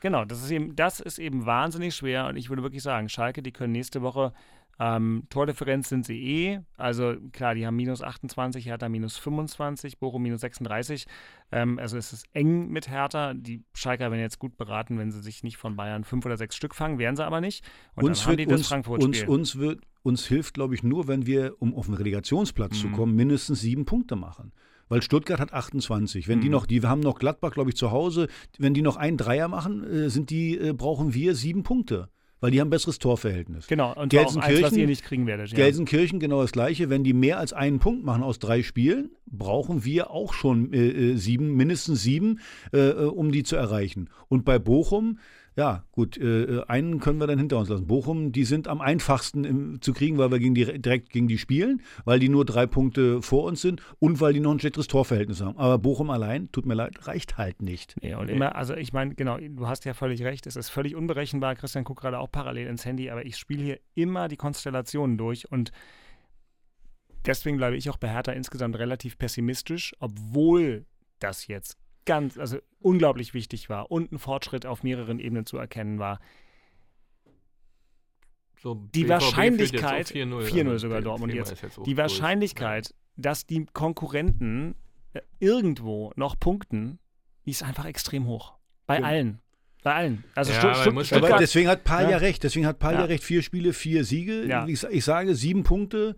Genau, 0.00 0.24
das 0.24 0.42
ist 0.42 0.50
eben, 0.50 0.76
das 0.76 1.00
ist 1.00 1.18
eben 1.18 1.46
wahnsinnig 1.46 1.94
schwer 1.94 2.26
und 2.26 2.36
ich 2.36 2.48
würde 2.50 2.62
wirklich 2.62 2.82
sagen, 2.82 3.08
Schalke, 3.08 3.42
die 3.42 3.52
können 3.52 3.72
nächste 3.72 4.02
Woche 4.02 4.32
ähm, 4.80 5.24
Tordifferenz 5.28 5.88
sind 5.88 6.06
sie 6.06 6.22
eh. 6.22 6.60
Also 6.76 7.16
klar, 7.32 7.54
die 7.56 7.66
haben 7.66 7.74
minus 7.74 8.00
28, 8.00 8.64
Hertha 8.64 8.88
minus 8.88 9.16
25, 9.16 9.98
Bochum 9.98 10.22
minus 10.22 10.40
36. 10.42 11.06
Ähm, 11.50 11.80
also 11.80 11.96
es 11.96 12.12
ist 12.12 12.26
eng 12.32 12.68
mit 12.68 12.88
Hertha. 12.88 13.34
Die 13.34 13.64
Schalker 13.74 14.10
werden 14.12 14.20
jetzt 14.20 14.38
gut 14.38 14.56
beraten, 14.56 14.98
wenn 14.98 15.10
sie 15.10 15.20
sich 15.20 15.42
nicht 15.42 15.56
von 15.56 15.74
Bayern 15.74 16.04
fünf 16.04 16.24
oder 16.26 16.36
sechs 16.36 16.54
Stück 16.54 16.76
fangen, 16.76 16.98
werden 16.98 17.16
sie 17.16 17.24
aber 17.26 17.40
nicht. 17.40 17.64
Und 17.96 18.04
uns 18.04 18.20
dann 18.20 18.26
haben 18.26 18.38
wird 18.38 18.40
die 18.40 18.44
das 18.46 18.52
uns, 18.52 18.60
uns, 18.60 18.68
Frankfurt-Spiel. 18.68 19.28
uns 19.28 19.58
wird 19.58 19.80
uns 20.02 20.26
hilft, 20.26 20.54
glaube 20.54 20.74
ich, 20.76 20.84
nur, 20.84 21.08
wenn 21.08 21.26
wir, 21.26 21.60
um 21.60 21.74
auf 21.74 21.86
den 21.86 21.94
Relegationsplatz 21.94 22.72
Mhm. 22.74 22.76
zu 22.76 22.88
kommen, 22.90 23.16
mindestens 23.16 23.60
sieben 23.60 23.84
Punkte 23.84 24.14
machen. 24.14 24.52
Weil 24.88 25.02
Stuttgart 25.02 25.40
hat 25.40 25.52
28. 25.52 26.28
Wenn 26.28 26.40
die 26.40 26.46
Mhm. 26.48 26.52
noch, 26.52 26.66
die 26.66 26.80
haben 26.82 27.00
noch 27.00 27.18
Gladbach, 27.18 27.52
glaube 27.52 27.70
ich, 27.70 27.76
zu 27.76 27.90
Hause. 27.90 28.28
Wenn 28.58 28.74
die 28.74 28.82
noch 28.82 28.96
einen 28.96 29.16
Dreier 29.16 29.48
machen, 29.48 29.84
äh, 29.84 30.08
sind 30.10 30.30
die, 30.30 30.56
äh, 30.58 30.72
brauchen 30.72 31.14
wir 31.14 31.34
sieben 31.34 31.62
Punkte. 31.62 32.08
Weil 32.40 32.52
die 32.52 32.60
haben 32.60 32.68
ein 32.68 32.70
besseres 32.70 33.00
Torverhältnis. 33.00 33.66
Genau, 33.66 33.88
und 33.94 34.14
auch 34.14 34.20
eins, 34.20 34.36
was 34.36 34.44
Gelsenkirchen- 34.46 34.78
ihr 34.78 34.86
nicht 34.86 35.02
kriegen 35.02 35.26
werdet. 35.26 35.48
Ja. 35.50 35.56
Gelsenkirchen 35.56 36.20
genau 36.20 36.40
das 36.40 36.52
gleiche. 36.52 36.88
Wenn 36.88 37.02
die 37.02 37.12
mehr 37.12 37.40
als 37.40 37.52
einen 37.52 37.80
Punkt 37.80 38.04
machen 38.04 38.22
aus 38.22 38.38
drei 38.38 38.62
Spielen, 38.62 39.10
brauchen 39.26 39.84
wir 39.84 40.12
auch 40.12 40.32
schon 40.34 40.72
äh, 40.72 40.86
äh, 40.88 41.16
sieben, 41.16 41.54
mindestens 41.56 42.00
sieben, 42.02 42.38
äh, 42.72 42.90
um 42.92 43.32
die 43.32 43.42
zu 43.42 43.56
erreichen. 43.56 44.08
Und 44.28 44.44
bei 44.44 44.60
Bochum, 44.60 45.18
ja 45.58 45.82
gut, 45.90 46.16
äh, 46.16 46.44
äh, 46.44 46.64
einen 46.68 47.00
können 47.00 47.18
wir 47.18 47.26
dann 47.26 47.40
hinter 47.40 47.58
uns 47.58 47.68
lassen. 47.68 47.88
Bochum, 47.88 48.30
die 48.30 48.44
sind 48.44 48.68
am 48.68 48.80
einfachsten 48.80 49.42
im, 49.42 49.82
zu 49.82 49.92
kriegen, 49.92 50.16
weil 50.16 50.30
wir 50.30 50.38
gegen 50.38 50.54
die, 50.54 50.80
direkt 50.80 51.10
gegen 51.10 51.26
die 51.26 51.36
spielen, 51.36 51.82
weil 52.04 52.20
die 52.20 52.28
nur 52.28 52.44
drei 52.44 52.66
Punkte 52.66 53.20
vor 53.22 53.42
uns 53.42 53.60
sind 53.60 53.82
und 53.98 54.20
weil 54.20 54.32
die 54.32 54.38
noch 54.38 54.52
ein 54.52 54.60
schlechteres 54.60 54.86
Torverhältnis 54.86 55.40
haben. 55.40 55.58
Aber 55.58 55.78
Bochum 55.78 56.10
allein, 56.10 56.52
tut 56.52 56.64
mir 56.64 56.74
leid, 56.74 57.08
reicht 57.08 57.38
halt 57.38 57.60
nicht. 57.60 57.96
Nee, 58.00 58.14
und 58.14 58.28
immer, 58.28 58.54
also 58.54 58.74
ich 58.74 58.92
meine, 58.92 59.16
genau, 59.16 59.36
du 59.36 59.66
hast 59.66 59.84
ja 59.84 59.94
völlig 59.94 60.22
recht, 60.22 60.46
es 60.46 60.54
ist 60.54 60.68
völlig 60.68 60.94
unberechenbar. 60.94 61.56
Christian 61.56 61.82
guckt 61.82 62.02
gerade 62.02 62.20
auch 62.20 62.30
parallel 62.30 62.68
ins 62.68 62.84
Handy, 62.84 63.10
aber 63.10 63.26
ich 63.26 63.36
spiele 63.36 63.64
hier 63.64 63.80
immer 63.96 64.28
die 64.28 64.36
Konstellationen 64.36 65.18
durch 65.18 65.50
und 65.50 65.72
deswegen 67.26 67.56
bleibe 67.56 67.76
ich 67.76 67.90
auch 67.90 67.96
bei 67.96 68.08
Hertha 68.08 68.30
insgesamt 68.30 68.78
relativ 68.78 69.18
pessimistisch, 69.18 69.92
obwohl 69.98 70.86
das 71.18 71.48
jetzt 71.48 71.78
ganz, 72.08 72.36
also 72.38 72.58
unglaublich 72.80 73.34
wichtig 73.34 73.68
war 73.68 73.90
und 73.92 74.10
ein 74.10 74.18
Fortschritt 74.18 74.66
auf 74.66 74.82
mehreren 74.82 75.20
Ebenen 75.20 75.46
zu 75.46 75.56
erkennen 75.58 75.98
war. 76.00 76.18
So, 78.60 78.74
Die 78.74 79.02
BVB 79.04 79.08
Wahrscheinlichkeit, 79.10 80.08
führt 80.08 80.26
jetzt 80.26 80.32
auf 80.32 80.42
4-0. 80.42 80.50
4-0 80.52 80.66
also 80.68 80.78
sogar 80.78 81.00
Dortmund 81.02 81.32
jetzt. 81.34 81.52
Die 81.62 81.68
durch. 81.84 81.96
Wahrscheinlichkeit, 81.96 82.94
dass 83.16 83.46
die 83.46 83.66
Konkurrenten 83.72 84.74
äh, 85.12 85.20
irgendwo 85.38 86.12
noch 86.16 86.38
punkten, 86.38 86.98
die 87.46 87.50
ist 87.52 87.62
einfach 87.62 87.84
extrem 87.84 88.26
hoch. 88.26 88.54
Bei 88.86 88.98
Ja. 88.98 89.04
allen. 89.06 89.40
Bei 89.84 89.94
allen. 89.94 90.24
Also 90.34 90.52
Ja, 90.52 90.74
Stutt- 90.74 91.06
Stuttgart, 91.06 91.30
Aber 91.32 91.38
deswegen 91.40 91.68
hat 91.68 91.84
Paul 91.84 92.02
ja, 92.04 92.10
Ja. 92.10 92.16
recht. 92.16 92.42
Deswegen 92.42 92.66
hat 92.66 92.78
Paul 92.80 92.94
ja. 92.94 93.00
Ja. 93.00 93.04
recht. 93.04 93.22
Vier 93.22 93.42
Spiele, 93.42 93.72
vier 93.72 94.04
Siege. 94.04 94.44
Ja. 94.46 94.66
Ich, 94.66 94.82
ich 94.82 95.04
sage, 95.04 95.34
sieben 95.36 95.62
Punkte 95.62 96.16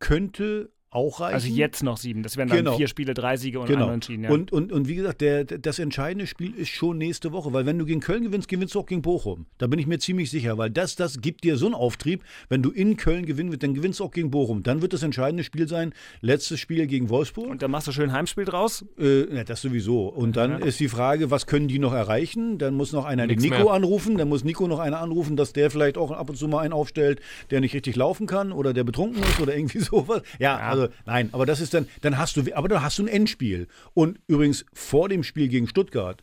könnte 0.00 0.72
auch 0.90 1.20
reichen. 1.20 1.34
also 1.34 1.48
jetzt 1.48 1.82
noch 1.82 1.96
sieben. 1.98 2.22
Das 2.22 2.36
wären 2.36 2.48
dann 2.48 2.58
Genau. 2.58 2.76
vier 2.76 2.88
Spiele, 2.88 3.12
drei 3.12 3.36
Siege 3.36 3.60
und 3.60 3.66
Genau. 3.66 3.82
ein 3.84 3.88
Unentschieden. 3.88 4.24
Ja. 4.24 4.30
Und, 4.30 4.52
und, 4.52 4.72
und 4.72 4.88
wie 4.88 4.94
gesagt, 4.94 5.20
der, 5.20 5.44
das 5.44 5.78
entscheidende 5.78 6.26
Spiel 6.26 6.54
ist 6.54 6.68
schon 6.70 6.96
nächste 6.96 7.32
Woche, 7.32 7.52
weil 7.52 7.66
wenn 7.66 7.78
du 7.78 7.84
gegen 7.84 8.00
Köln 8.00 8.22
gewinnst, 8.22 8.48
gewinnst 8.48 8.74
du 8.74 8.80
auch 8.80 8.86
gegen 8.86 9.02
Bochum. 9.02 9.46
Da 9.58 9.66
bin 9.66 9.78
ich 9.78 9.86
mir 9.86 9.98
ziemlich 9.98 10.30
sicher, 10.30 10.56
weil 10.58 10.70
das, 10.70 10.96
das 10.96 11.20
gibt 11.20 11.44
dir 11.44 11.56
so 11.56 11.66
einen 11.66 11.74
Auftrieb. 11.74 12.22
Wenn 12.48 12.62
du 12.62 12.70
in 12.70 12.96
Köln 12.96 13.26
gewinnst, 13.26 13.62
dann 13.62 13.74
gewinnst 13.74 14.00
du 14.00 14.04
auch 14.04 14.10
gegen 14.10 14.30
Bochum. 14.30 14.62
Dann 14.62 14.80
wird 14.80 14.92
das 14.92 15.02
entscheidende 15.02 15.44
Spiel 15.44 15.68
sein, 15.68 15.92
letztes 16.20 16.60
Spiel 16.60 16.86
gegen 16.86 17.10
Wolfsburg. 17.10 17.48
Und 17.48 17.62
dann 17.62 17.70
machst 17.70 17.88
du 17.88 17.92
schön 17.92 18.12
Heimspiel 18.12 18.44
draus. 18.44 18.84
Äh, 18.98 19.34
ja, 19.34 19.44
das 19.44 19.60
sowieso. 19.62 20.06
Und 20.08 20.36
dann 20.36 20.62
ist 20.62 20.80
die 20.80 20.88
Frage, 20.88 21.30
was 21.30 21.46
können 21.46 21.68
die 21.68 21.78
noch 21.78 21.92
erreichen? 21.92 22.58
Dann 22.58 22.74
muss 22.74 22.92
noch 22.92 23.04
einer 23.04 23.26
den 23.26 23.38
Nix 23.38 23.42
Nico 23.42 23.64
mehr. 23.64 23.72
anrufen. 23.72 24.16
Dann 24.16 24.28
muss 24.28 24.44
Nico 24.44 24.66
noch 24.68 24.78
einer 24.78 25.00
anrufen, 25.00 25.36
dass 25.36 25.52
der 25.52 25.70
vielleicht 25.70 25.98
auch 25.98 26.10
ab 26.12 26.30
und 26.30 26.36
zu 26.36 26.48
mal 26.48 26.60
einen 26.60 26.72
aufstellt, 26.72 27.20
der 27.50 27.60
nicht 27.60 27.74
richtig 27.74 27.96
laufen 27.96 28.26
kann 28.26 28.52
oder 28.52 28.72
der 28.72 28.84
betrunken 28.84 29.22
ist 29.24 29.40
oder 29.40 29.54
irgendwie 29.56 29.78
sowas. 29.80 30.22
Ja, 30.38 30.56
also 30.82 30.92
nein, 31.06 31.28
aber 31.32 31.46
das 31.46 31.60
ist 31.60 31.74
dann, 31.74 31.86
dann 32.02 32.18
hast 32.18 32.36
du, 32.36 32.42
aber 32.54 32.68
dann 32.68 32.82
hast 32.82 32.98
du 32.98 33.02
ein 33.04 33.08
Endspiel. 33.08 33.68
Und 33.94 34.18
übrigens 34.26 34.64
vor 34.72 35.08
dem 35.08 35.22
Spiel 35.22 35.48
gegen 35.48 35.66
Stuttgart, 35.68 36.22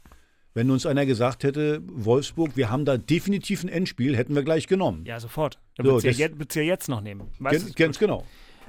wenn 0.53 0.69
uns 0.69 0.85
einer 0.85 1.05
gesagt 1.05 1.43
hätte, 1.43 1.81
Wolfsburg, 1.87 2.55
wir 2.55 2.69
haben 2.69 2.85
da 2.85 2.97
definitiv 2.97 3.63
ein 3.63 3.69
Endspiel, 3.69 4.15
hätten 4.15 4.35
wir 4.35 4.43
gleich 4.43 4.67
genommen. 4.67 5.03
Ja, 5.05 5.19
sofort. 5.19 5.59
Da 5.77 5.83
So, 5.83 5.89
würdest 5.91 6.03
du 6.19 6.21
ja, 6.21 6.27
jetzt- 6.29 6.87
ja 6.87 6.93
noch 6.93 7.01
nehmen. 7.01 7.27
Weißt 7.39 7.75
ganz 7.75 7.97
genau. 7.97 8.23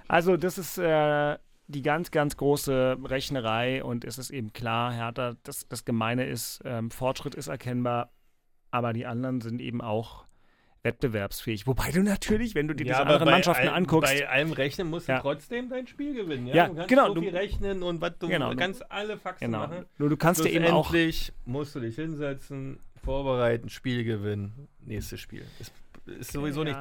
Also, 0.08 0.36
das 0.36 0.56
ist 0.58 0.78
äh, 0.78 1.36
die 1.66 1.82
ganz, 1.82 2.10
ganz 2.10 2.36
große 2.36 2.96
Rechnerei 3.04 3.82
und 3.84 4.04
es 4.04 4.18
ist 4.18 4.30
eben 4.30 4.52
klar, 4.52 4.92
Hertha, 4.92 5.34
das, 5.42 5.66
das 5.68 5.84
Gemeine 5.84 6.26
ist, 6.26 6.60
ähm, 6.64 6.90
Fortschritt 6.90 7.34
ist 7.34 7.48
erkennbar, 7.48 8.12
aber 8.70 8.92
die 8.92 9.06
anderen 9.06 9.40
sind 9.40 9.60
eben 9.60 9.80
auch 9.80 10.24
wettbewerbsfähig. 10.84 11.66
Wobei 11.66 11.90
du 11.90 12.02
natürlich, 12.02 12.54
wenn 12.54 12.68
du 12.68 12.74
dir 12.74 12.84
diese 12.84 12.98
anderen 12.98 13.24
Mannschaften 13.28 13.68
all- 13.68 13.74
anguckst, 13.74 14.12
Bei 14.12 14.28
allem 14.28 14.52
Rechnen 14.52 14.88
musst 14.88 15.08
Ja. 15.08 15.16
du 15.16 15.22
trotzdem 15.22 15.68
dein 15.68 15.86
Spiel 15.86 16.14
gewinnen. 16.14 16.46
Ja, 16.46 16.54
Ja, 16.54 16.68
du 16.68 16.74
kannst 16.74 16.88
genau, 16.88 17.08
so 17.08 17.14
du- 17.14 17.20
viel 17.22 17.36
rechnen 17.36 17.82
und 17.82 18.00
was 18.00 18.12
du 18.18 18.28
Genau, 18.28 18.50
du- 18.50 18.56
kannst 18.56 18.90
alle 18.92 19.16
Faxen 19.16 19.46
genau. 19.50 19.66
machen. 19.66 19.86
Nur 19.98 20.08
du 20.10 20.16
kannst 20.16 20.44
dir 20.44 20.50
eben 20.50 20.66
auch 20.66 20.92
musst 21.46 21.74
du 21.74 21.80
dich 21.80 21.96
hinsetzen, 21.96 22.78
Vorbereiten, 23.02 23.68
Spiel 23.70 24.04
gewinnen, 24.04 24.68
nächstes 24.80 25.20
Spiel. 25.20 25.44
Ist, 25.58 25.72
ist 26.20 26.32
sowieso 26.32 26.62
nicht 26.64 26.78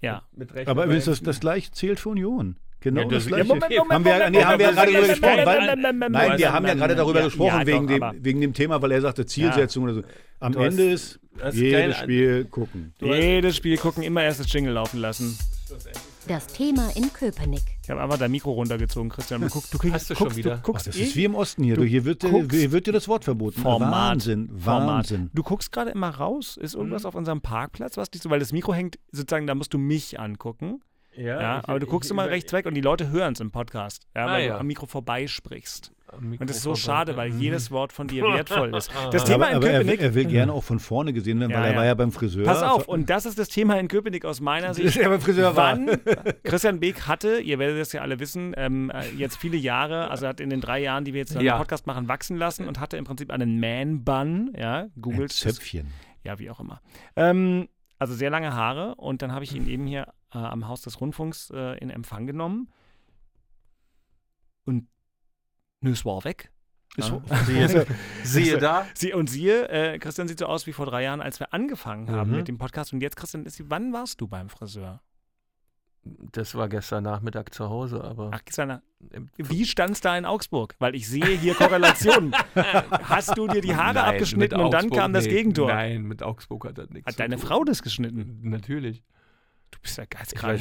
Ja. 0.00 0.22
mit 0.32 0.54
Recht. 0.54 0.68
Aber 0.68 0.86
das, 0.86 1.20
das 1.20 1.40
gleiche 1.40 1.70
zählt 1.72 2.00
für 2.00 2.08
Union. 2.10 2.56
Genau 2.80 3.02
Ja, 3.02 3.08
das, 3.08 3.24
das- 3.24 3.26
gleiche. 3.26 3.42
Ja, 3.74 3.84
Moment, 3.84 3.92
haben 3.92 4.04
wir, 4.04 4.30
nee, 4.30 4.42
haben 4.44 4.58
wir 4.58 4.66
ja 4.66 4.72
gerade 4.72 4.92
darüber 4.92 5.08
gesprochen. 5.08 5.44
Weil, 5.44 5.76
Moment, 5.76 6.12
nein, 6.12 6.38
wir 6.38 6.52
haben 6.52 6.66
ja 6.66 6.74
gerade 6.74 6.96
darüber 6.96 7.18
Ja, 7.20 7.24
gesprochen, 7.26 7.60
ja, 7.60 7.66
wegen, 7.66 7.86
doch, 7.86 8.10
dem, 8.12 8.24
wegen 8.24 8.40
dem 8.40 8.52
Thema, 8.54 8.80
weil 8.82 8.92
er 8.92 9.00
sagte 9.02 9.26
Zielsetzung 9.26 9.84
oder 9.84 9.94
so. 9.94 10.02
Am 10.40 10.52
Du 10.52 10.60
hast- 10.60 10.66
Ende 10.68 10.90
ist 10.92 11.20
jedes 11.52 11.96
kein- 11.96 12.02
Spiel 12.04 12.44
gucken. 12.46 12.94
Jedes 13.00 13.56
Spiel 13.56 13.76
gucken, 13.76 14.02
immer 14.02 14.22
erst 14.22 14.40
das 14.40 14.50
Jingle 14.52 14.72
laufen 14.72 14.98
lassen. 15.00 15.38
Das 16.26 16.46
Thema 16.46 16.90
in 16.96 17.12
Köpenick. 17.12 17.62
Ich 17.82 17.90
habe 17.90 18.00
einfach 18.02 18.18
dein 18.18 18.30
Mikro 18.30 18.52
runtergezogen, 18.52 19.08
Christian. 19.10 19.40
Du, 19.40 19.48
guck, 19.48 19.68
du 19.70 19.78
kriegst, 19.78 19.94
Hast 19.94 20.10
du 20.10 20.14
schon 20.14 20.36
wieder? 20.36 20.56
Du 20.56 20.62
guckst 20.62 20.86
Das 20.86 20.96
eh 20.96 21.02
ist 21.02 21.16
wie 21.16 21.24
im 21.24 21.34
Osten 21.34 21.64
hier. 21.64 21.76
Du 21.76 21.82
hier, 21.84 22.04
wird, 22.04 22.22
dir- 22.22 22.28
guckst- 22.30 22.56
hier 22.56 22.72
wird 22.72 22.86
dir 22.86 22.92
das 22.92 23.08
Wort 23.08 23.24
verboten. 23.24 23.60
Format. 23.60 23.90
Wahnsinn, 23.92 24.48
Format. 24.58 24.88
Wahnsinn. 24.88 25.30
Du 25.34 25.42
guckst 25.42 25.72
gerade 25.72 25.90
immer 25.90 26.08
raus. 26.10 26.56
Ist 26.56 26.74
irgendwas 26.74 27.04
auf 27.04 27.14
unserem 27.14 27.40
Parkplatz, 27.40 27.96
was 27.96 28.10
dich 28.10 28.22
so, 28.22 28.30
weil 28.30 28.38
das 28.40 28.52
Mikro 28.52 28.72
hängt 28.74 28.98
sozusagen, 29.12 29.46
da 29.46 29.54
musst 29.54 29.72
du 29.74 29.78
mich 29.78 30.18
angucken. 30.20 30.80
Ja, 31.16 31.58
ich- 31.60 31.68
aber 31.68 31.80
du 31.80 31.86
ich- 31.86 31.90
guckst 31.90 32.08
ich- 32.08 32.12
immer 32.12 32.28
rechts 32.28 32.52
weg 32.52 32.66
und 32.66 32.74
die 32.74 32.80
Leute 32.80 33.10
hören 33.10 33.32
es 33.32 33.40
im 33.40 33.50
Podcast, 33.50 34.06
ja, 34.14 34.26
Ah, 34.26 34.32
weil 34.32 34.46
ja. 34.46 34.54
du 34.54 34.60
am 34.60 34.66
Mikro 34.66 34.86
vorbeisprichst. 34.86 35.92
am 36.12 36.28
Mikro 36.28 36.42
Und 36.42 36.50
das 36.50 36.56
ist 36.56 36.62
so 36.64 36.70
vorbei. 36.70 36.80
schade, 36.80 37.16
weil 37.16 37.30
Mhm. 37.30 37.40
jedes 37.40 37.70
Wort 37.70 37.92
von 37.92 38.08
dir 38.08 38.22
wertvoll 38.24 38.74
ist. 38.74 38.90
Ah. 38.96 39.10
Das 39.10 39.24
Thema 39.24 39.44
aber 39.46 39.50
in 39.50 39.56
aber 39.58 39.66
er, 39.70 39.72
will- 39.72 39.78
Köpenick. 39.96 40.00
er 40.02 40.14
will 40.16 40.24
gerne 40.24 40.52
auch 40.52 40.64
von 40.64 40.80
vorne 40.80 41.12
gesehen 41.12 41.38
werden, 41.38 41.52
Ja, 41.52 41.58
weil 41.58 41.66
er 41.66 41.70
ja. 41.72 41.76
war 41.78 41.84
ja 41.84 41.94
beim 41.94 42.10
Friseur. 42.10 42.44
Pass 42.44 42.62
auf, 42.64 42.88
und 42.88 43.08
das 43.10 43.26
ist 43.26 43.38
das 43.38 43.48
Thema 43.48 43.78
in 43.78 43.86
Köpenick 43.86 44.24
aus 44.24 44.40
meiner 44.40 44.74
Sicht. 44.74 44.96
Er 44.96 45.08
beim 45.08 45.20
Friseur 45.20 45.54
war. 45.54 45.76
Wann 45.78 45.86
Christian 46.42 46.80
Beek 46.80 47.06
hatte, 47.06 47.38
ihr 47.40 47.60
werdet 47.60 47.78
das 47.80 47.92
ja 47.92 48.00
alle 48.02 48.18
wissen, 48.18 48.54
ähm, 48.56 48.90
äh, 48.92 49.08
jetzt 49.16 49.36
viele 49.36 49.56
Jahre, 49.56 50.10
also 50.10 50.24
er 50.26 50.30
hat 50.30 50.40
in 50.40 50.50
den 50.50 50.60
drei 50.60 50.80
Jahren, 50.80 51.04
die 51.04 51.12
wir 51.12 51.20
jetzt 51.20 51.34
in 51.36 51.42
Ja. 51.42 51.54
dem 51.54 51.58
Podcast 51.58 51.86
machen, 51.86 52.08
wachsen 52.08 52.36
lassen 52.36 52.66
und 52.66 52.80
hatte 52.80 52.96
im 52.96 53.04
Prinzip 53.04 53.30
einen 53.30 53.60
Man-Bun, 53.60 54.52
ja, 54.58 54.80
ein 54.82 54.92
googelt. 55.00 55.30
Zöpfchen. 55.32 55.92
Ja, 56.24 56.40
wie 56.40 56.50
auch 56.50 56.58
immer. 56.58 56.80
Ähm, 57.14 57.68
also 58.00 58.14
sehr 58.14 58.30
lange 58.30 58.52
Haare 58.54 58.96
und 58.96 59.22
dann 59.22 59.30
habe 59.32 59.44
ich 59.44 59.54
ihn 59.54 59.68
eben 59.68 59.86
hier 59.86 60.06
äh, 60.32 60.38
am 60.38 60.68
Haus 60.68 60.82
des 60.82 61.00
Rundfunks 61.00 61.50
äh, 61.50 61.78
in 61.78 61.90
Empfang 61.90 62.26
genommen. 62.26 62.68
Und 64.64 64.88
nö, 65.80 65.90
es 65.92 66.04
war 66.04 66.24
weg. 66.24 66.50
Ja. 66.96 67.20
Siehe, 67.46 67.86
siehe 68.24 68.58
da. 68.58 68.86
Sie, 68.94 69.12
und 69.12 69.30
siehe, 69.30 69.68
äh, 69.68 69.98
Christian 69.98 70.26
sieht 70.28 70.40
so 70.40 70.46
aus 70.46 70.66
wie 70.66 70.72
vor 70.72 70.86
drei 70.86 71.04
Jahren, 71.04 71.20
als 71.20 71.38
wir 71.38 71.54
angefangen 71.54 72.10
haben 72.10 72.30
Mhm. 72.30 72.36
mit 72.38 72.48
dem 72.48 72.58
Podcast. 72.58 72.92
Und 72.92 73.00
jetzt, 73.00 73.16
Christian, 73.16 73.46
ist, 73.46 73.62
wann 73.70 73.92
warst 73.92 74.20
du 74.20 74.26
beim 74.26 74.48
Friseur? 74.48 75.00
Das 76.02 76.54
war 76.54 76.68
gestern 76.70 77.04
Nachmittag 77.04 77.52
zu 77.52 77.68
Hause, 77.68 78.02
aber 78.02 78.30
Ach, 78.32 78.42
Christian, 78.44 78.80
im- 79.10 79.28
wie 79.36 79.66
stand 79.66 79.90
es 79.92 80.00
da 80.00 80.16
in 80.16 80.24
Augsburg? 80.24 80.74
Weil 80.78 80.94
ich 80.94 81.06
sehe 81.06 81.26
hier 81.26 81.54
Korrelationen. 81.54 82.34
Hast 82.54 83.36
du 83.36 83.46
dir 83.46 83.60
die 83.60 83.76
Haare 83.76 83.94
Nein, 83.94 84.04
abgeschnitten 84.14 84.58
und 84.60 84.70
dann 84.72 84.86
Augsburg, 84.86 84.98
kam 84.98 85.12
das 85.12 85.26
nee. 85.26 85.30
Gegentor? 85.30 85.68
Nein, 85.68 86.02
mit 86.04 86.22
Augsburg 86.22 86.64
hat 86.64 86.78
das 86.78 86.88
nichts. 86.88 87.06
Hat 87.06 87.20
deine. 87.20 87.36
Frau 87.38 87.64
das 87.64 87.82
geschnitten? 87.82 88.40
Natürlich. 88.42 89.02
Du 89.70 89.78
bist 89.82 89.96
ja 89.98 90.04
geizkrank. 90.04 90.60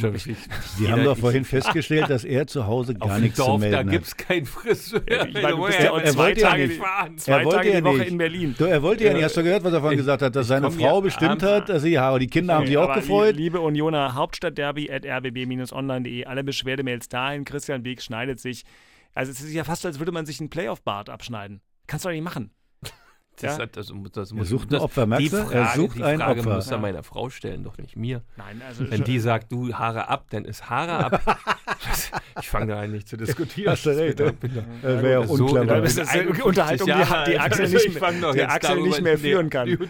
Wir 0.78 0.91
haben 0.91 1.03
doch 1.03 1.18
vorhin 1.18 1.43
festgestellt, 1.43 2.10
dass 2.10 2.24
er 2.24 2.47
zu 2.47 2.68
Hause 2.68 2.93
auf 2.99 3.07
gar 3.10 3.18
dem 3.18 3.24
nichts 3.24 3.38
zu 3.38 3.43
Dorf, 3.43 3.62
da 3.62 3.68
melden 3.70 3.89
gibt 3.89 4.05
hat. 4.05 4.07
es 4.07 4.18
keinen 4.18 4.45
Friseur. 4.45 5.01
Ich 5.07 5.34
meine, 5.34 5.47
du 5.49 5.66
bist 5.66 5.80
Ja, 5.80 5.86
ja 5.86 5.97
er 5.99 6.12
zwei 6.12 6.18
wollte 6.20 6.41
ja 6.41 6.49
Tage, 6.49 6.68
nicht. 6.68 6.80
fahren. 6.80 7.18
zwei 7.18 7.32
Er 7.32 7.45
wollte 7.45 7.57
Tage 7.57 7.70
ja 7.70 7.76
die 7.78 7.84
Woche 7.84 7.97
nicht. 7.97 8.07
in 8.12 8.18
Berlin. 8.18 8.55
Du, 8.57 8.66
er 8.66 8.82
wollte 8.84 9.03
ja 9.03 9.14
nicht. 9.14 9.24
Hast 9.24 9.36
du 9.38 9.43
gehört, 9.43 9.64
was 9.64 9.74
er 9.74 9.80
vorhin 9.82 9.97
gesagt 9.97 10.22
hat, 10.22 10.36
dass 10.36 10.47
seine 10.47 10.72
Frau 10.72 10.95
ja 10.95 10.99
bestimmt 11.01 11.43
hat, 11.43 11.70
dass 11.70 11.82
sie 11.82 11.99
Haare. 11.99 12.20
Die 12.20 12.28
Kinder 12.28 12.55
haben 12.55 12.68
sich 12.68 12.78
auch 12.78 12.93
gefreut. 12.93 13.36
li- 13.36 13.43
Liebe 13.43 13.60
Unioner, 13.60 14.14
Hauptstadtderby 14.16 14.89
at 14.91 15.05
rbb-online.de. 15.05 16.26
Alle 16.26 16.43
Beschwerdemails 16.43 17.10
dahin. 17.10 17.45
Christian 17.45 17.84
Beek 17.84 18.01
schneidet 18.01 18.39
sich. 18.39 18.64
Also 19.14 19.32
es 19.32 19.41
ist 19.41 19.51
ja 19.53 19.64
fast, 19.64 19.86
als 19.86 19.99
würde 19.99 20.12
man 20.12 20.26
sich 20.26 20.39
einen 20.39 20.49
Playoff-Bart 20.49 21.10
abschneiden. 21.10 21.62
Kannst 21.88 22.05
du 22.05 22.10
doch 22.10 22.14
nicht 22.14 22.24
machen. 22.24 22.51
Das, 23.42 23.58
Ja. 23.58 23.66
das, 23.68 23.92
das, 24.14 24.32
Er 24.32 24.36
muss, 24.38 24.50
sucht 24.50 24.68
ein 24.68 24.74
das, 24.74 24.82
Opfer, 24.82 25.04
die 25.04 25.08
merkst 25.10 25.34
du? 25.34 25.38
Frage, 25.44 25.56
Er 25.56 25.68
sucht 25.76 25.98
die 25.98 26.04
ein 26.04 26.20
Frage 26.20 26.40
Opfer. 26.42 26.56
muss 26.56 26.68
er 26.68 26.72
Ja. 26.74 26.78
meiner 26.82 27.04
Frau 27.04 27.30
stellen, 27.30 27.64
doch 27.64 27.78
nicht 27.78 27.96
mir. 27.96 28.22
Nein, 28.38 28.62
also 28.68 28.90
Wenn 28.90 29.04
die 29.04 29.20
sagt, 29.20 29.52
du 29.52 29.74
Haare 29.74 30.08
ab, 30.10 30.26
dann 30.32 30.46
ist 30.46 30.70
Haare 30.70 31.06
ab. 31.06 31.38
ich 32.42 32.50
fange 32.50 32.68
da 32.74 32.82
an, 32.82 32.92
nicht 32.92 33.08
zu 33.08 33.16
diskutieren. 33.18 33.72
Hast 33.72 33.86
du 33.86 33.90
recht, 33.92 34.18
Bin 34.18 34.36
da- 34.42 34.62
ne? 34.62 34.66
Das 34.82 35.04
wäre 35.04 35.22
ja 35.22 35.28
So, 35.28 35.46
unklar. 35.46 35.66
da 35.66 35.80
das 35.82 35.92
ist 35.98 36.00
eine 36.10 36.22
51 36.22 36.46
Unterhaltung, 36.46 36.86
die, 36.86 36.92
Jahre 36.92 37.30
die 37.32 37.40
alt. 37.40 37.52
Axel 37.52 37.62
Also 37.66 37.76
nicht, 37.78 37.86
ich 37.88 37.98
fang 38.00 38.22
doch 38.22 38.34
die 38.34 38.44
Axel 38.44 38.70
darüber- 38.76 38.88
nicht 38.88 39.02
mehr 39.02 39.14
Nee, 39.14 39.20
führen 39.20 39.50
kann. 39.50 39.76
gut. 39.78 39.90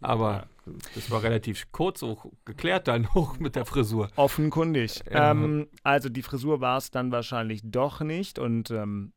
Aber 0.00 0.46
das 0.94 1.10
war 1.10 1.22
relativ 1.22 1.70
kurz 1.72 2.02
auch 2.02 2.26
geklärt 2.44 2.88
dann 2.88 3.12
hoch 3.14 3.38
mit 3.38 3.54
der 3.56 3.64
Frisur. 3.64 4.08
Offenkundig. 4.16 5.02
Ähm, 5.10 5.68
also 5.82 6.08
die 6.08 6.22
Frisur 6.22 6.60
war 6.60 6.78
es 6.78 6.90
dann 6.90 7.12
wahrscheinlich 7.12 7.60
doch 7.64 8.00
nicht 8.00 8.38
und 8.38 8.70
ähm, 8.70 9.12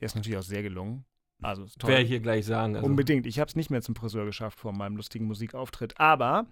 ist 0.00 0.14
natürlich 0.16 0.38
auch 0.38 0.42
sehr 0.42 0.62
gelungen. 0.62 1.04
Also 1.44 1.64
ist 1.64 1.78
toll. 1.78 1.92
Ich 1.92 2.08
hier 2.08 2.20
gleich 2.20 2.46
sagen. 2.46 2.76
Also, 2.76 2.86
Unbedingt. 2.86 3.26
Ich 3.26 3.38
habe 3.38 3.48
es 3.48 3.56
nicht 3.56 3.70
mehr 3.70 3.82
zum 3.82 3.94
Friseur 3.94 4.24
geschafft 4.24 4.58
vor 4.58 4.72
meinem 4.72 4.96
lustigen 4.96 5.26
Musikauftritt. 5.26 5.98
Aber 6.00 6.46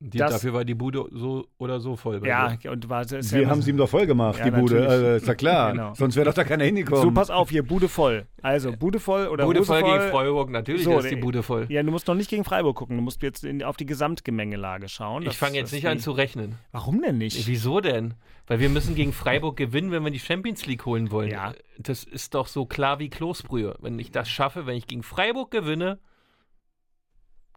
die, 0.00 0.16
das- 0.18 0.30
dafür 0.34 0.52
war 0.54 0.64
die 0.64 0.74
Bude 0.76 1.06
so 1.10 1.46
oder 1.58 1.80
so 1.80 1.96
voll. 1.96 2.24
ja, 2.24 2.54
dir. 2.54 2.70
und 2.70 2.88
war 2.88 3.02
ist 3.02 3.32
Wir 3.32 3.42
ja 3.42 3.48
haben 3.50 3.62
sie 3.62 3.70
ihm 3.70 3.76
doch 3.76 3.88
voll 3.88 4.06
gemacht, 4.06 4.38
Ja, 4.38 4.44
die 4.44 4.50
Bude. 4.52 4.74
natürlich. 4.74 4.88
Also, 4.90 5.06
ist 5.16 5.26
ja 5.26 5.34
klar. 5.34 5.72
Genau. 5.72 5.94
Sonst 5.94 6.14
wäre 6.14 6.26
doch 6.26 6.34
da 6.34 6.44
keiner 6.44 6.64
hingekommen. 6.64 7.02
So, 7.02 7.10
pass 7.10 7.30
auf, 7.30 7.50
hier, 7.50 7.64
Bude 7.64 7.88
voll. 7.88 8.26
Also, 8.40 8.70
Bude 8.72 9.00
voll 9.00 9.26
oder 9.26 9.44
Bude 9.44 9.58
Hose 9.60 9.66
voll 9.66 9.80
voll. 9.80 9.98
gegen 9.98 10.10
Freiburg, 10.12 10.50
natürlich 10.50 10.84
So, 10.84 10.98
ist 11.00 11.10
die 11.10 11.16
Bude 11.16 11.42
voll. 11.42 11.66
Ja, 11.68 11.82
du 11.82 11.90
musst 11.90 12.06
noch 12.06 12.14
nicht 12.14 12.30
gegen 12.30 12.44
Freiburg 12.44 12.76
gucken. 12.76 12.96
Du 12.96 13.02
musst 13.02 13.22
jetzt 13.22 13.44
in, 13.44 13.62
auf 13.64 13.76
die 13.76 13.86
Gesamtgemengelage 13.86 14.88
schauen. 14.88 15.22
Ich 15.22 15.30
Das- 15.30 15.36
fange 15.36 15.56
jetzt 15.56 15.68
das 15.68 15.72
nicht 15.72 15.88
an 15.88 15.98
zu 15.98 16.12
rechnen. 16.12 16.54
Warum 16.70 17.02
denn 17.02 17.18
nicht? 17.18 17.46
Wieso 17.48 17.80
denn? 17.80 18.14
Weil 18.46 18.60
wir 18.60 18.68
müssen 18.68 18.94
gegen 18.94 19.12
Freiburg 19.12 19.56
gewinnen, 19.56 19.90
wenn 19.90 20.04
wir 20.04 20.10
die 20.12 20.20
Champions 20.20 20.64
League 20.64 20.86
holen 20.86 21.10
wollen. 21.10 21.30
Ja. 21.30 21.54
Das 21.78 22.04
ist 22.04 22.34
doch 22.34 22.46
so 22.46 22.66
klar 22.66 22.98
wie 23.00 23.10
Kloßbrühe. 23.10 23.74
Wenn 23.80 23.98
ich 23.98 24.10
das 24.12 24.28
schaffe, 24.28 24.64
wenn 24.64 24.76
ich 24.76 24.86
gegen 24.86 25.02
Freiburg 25.02 25.50
gewinne, 25.50 25.98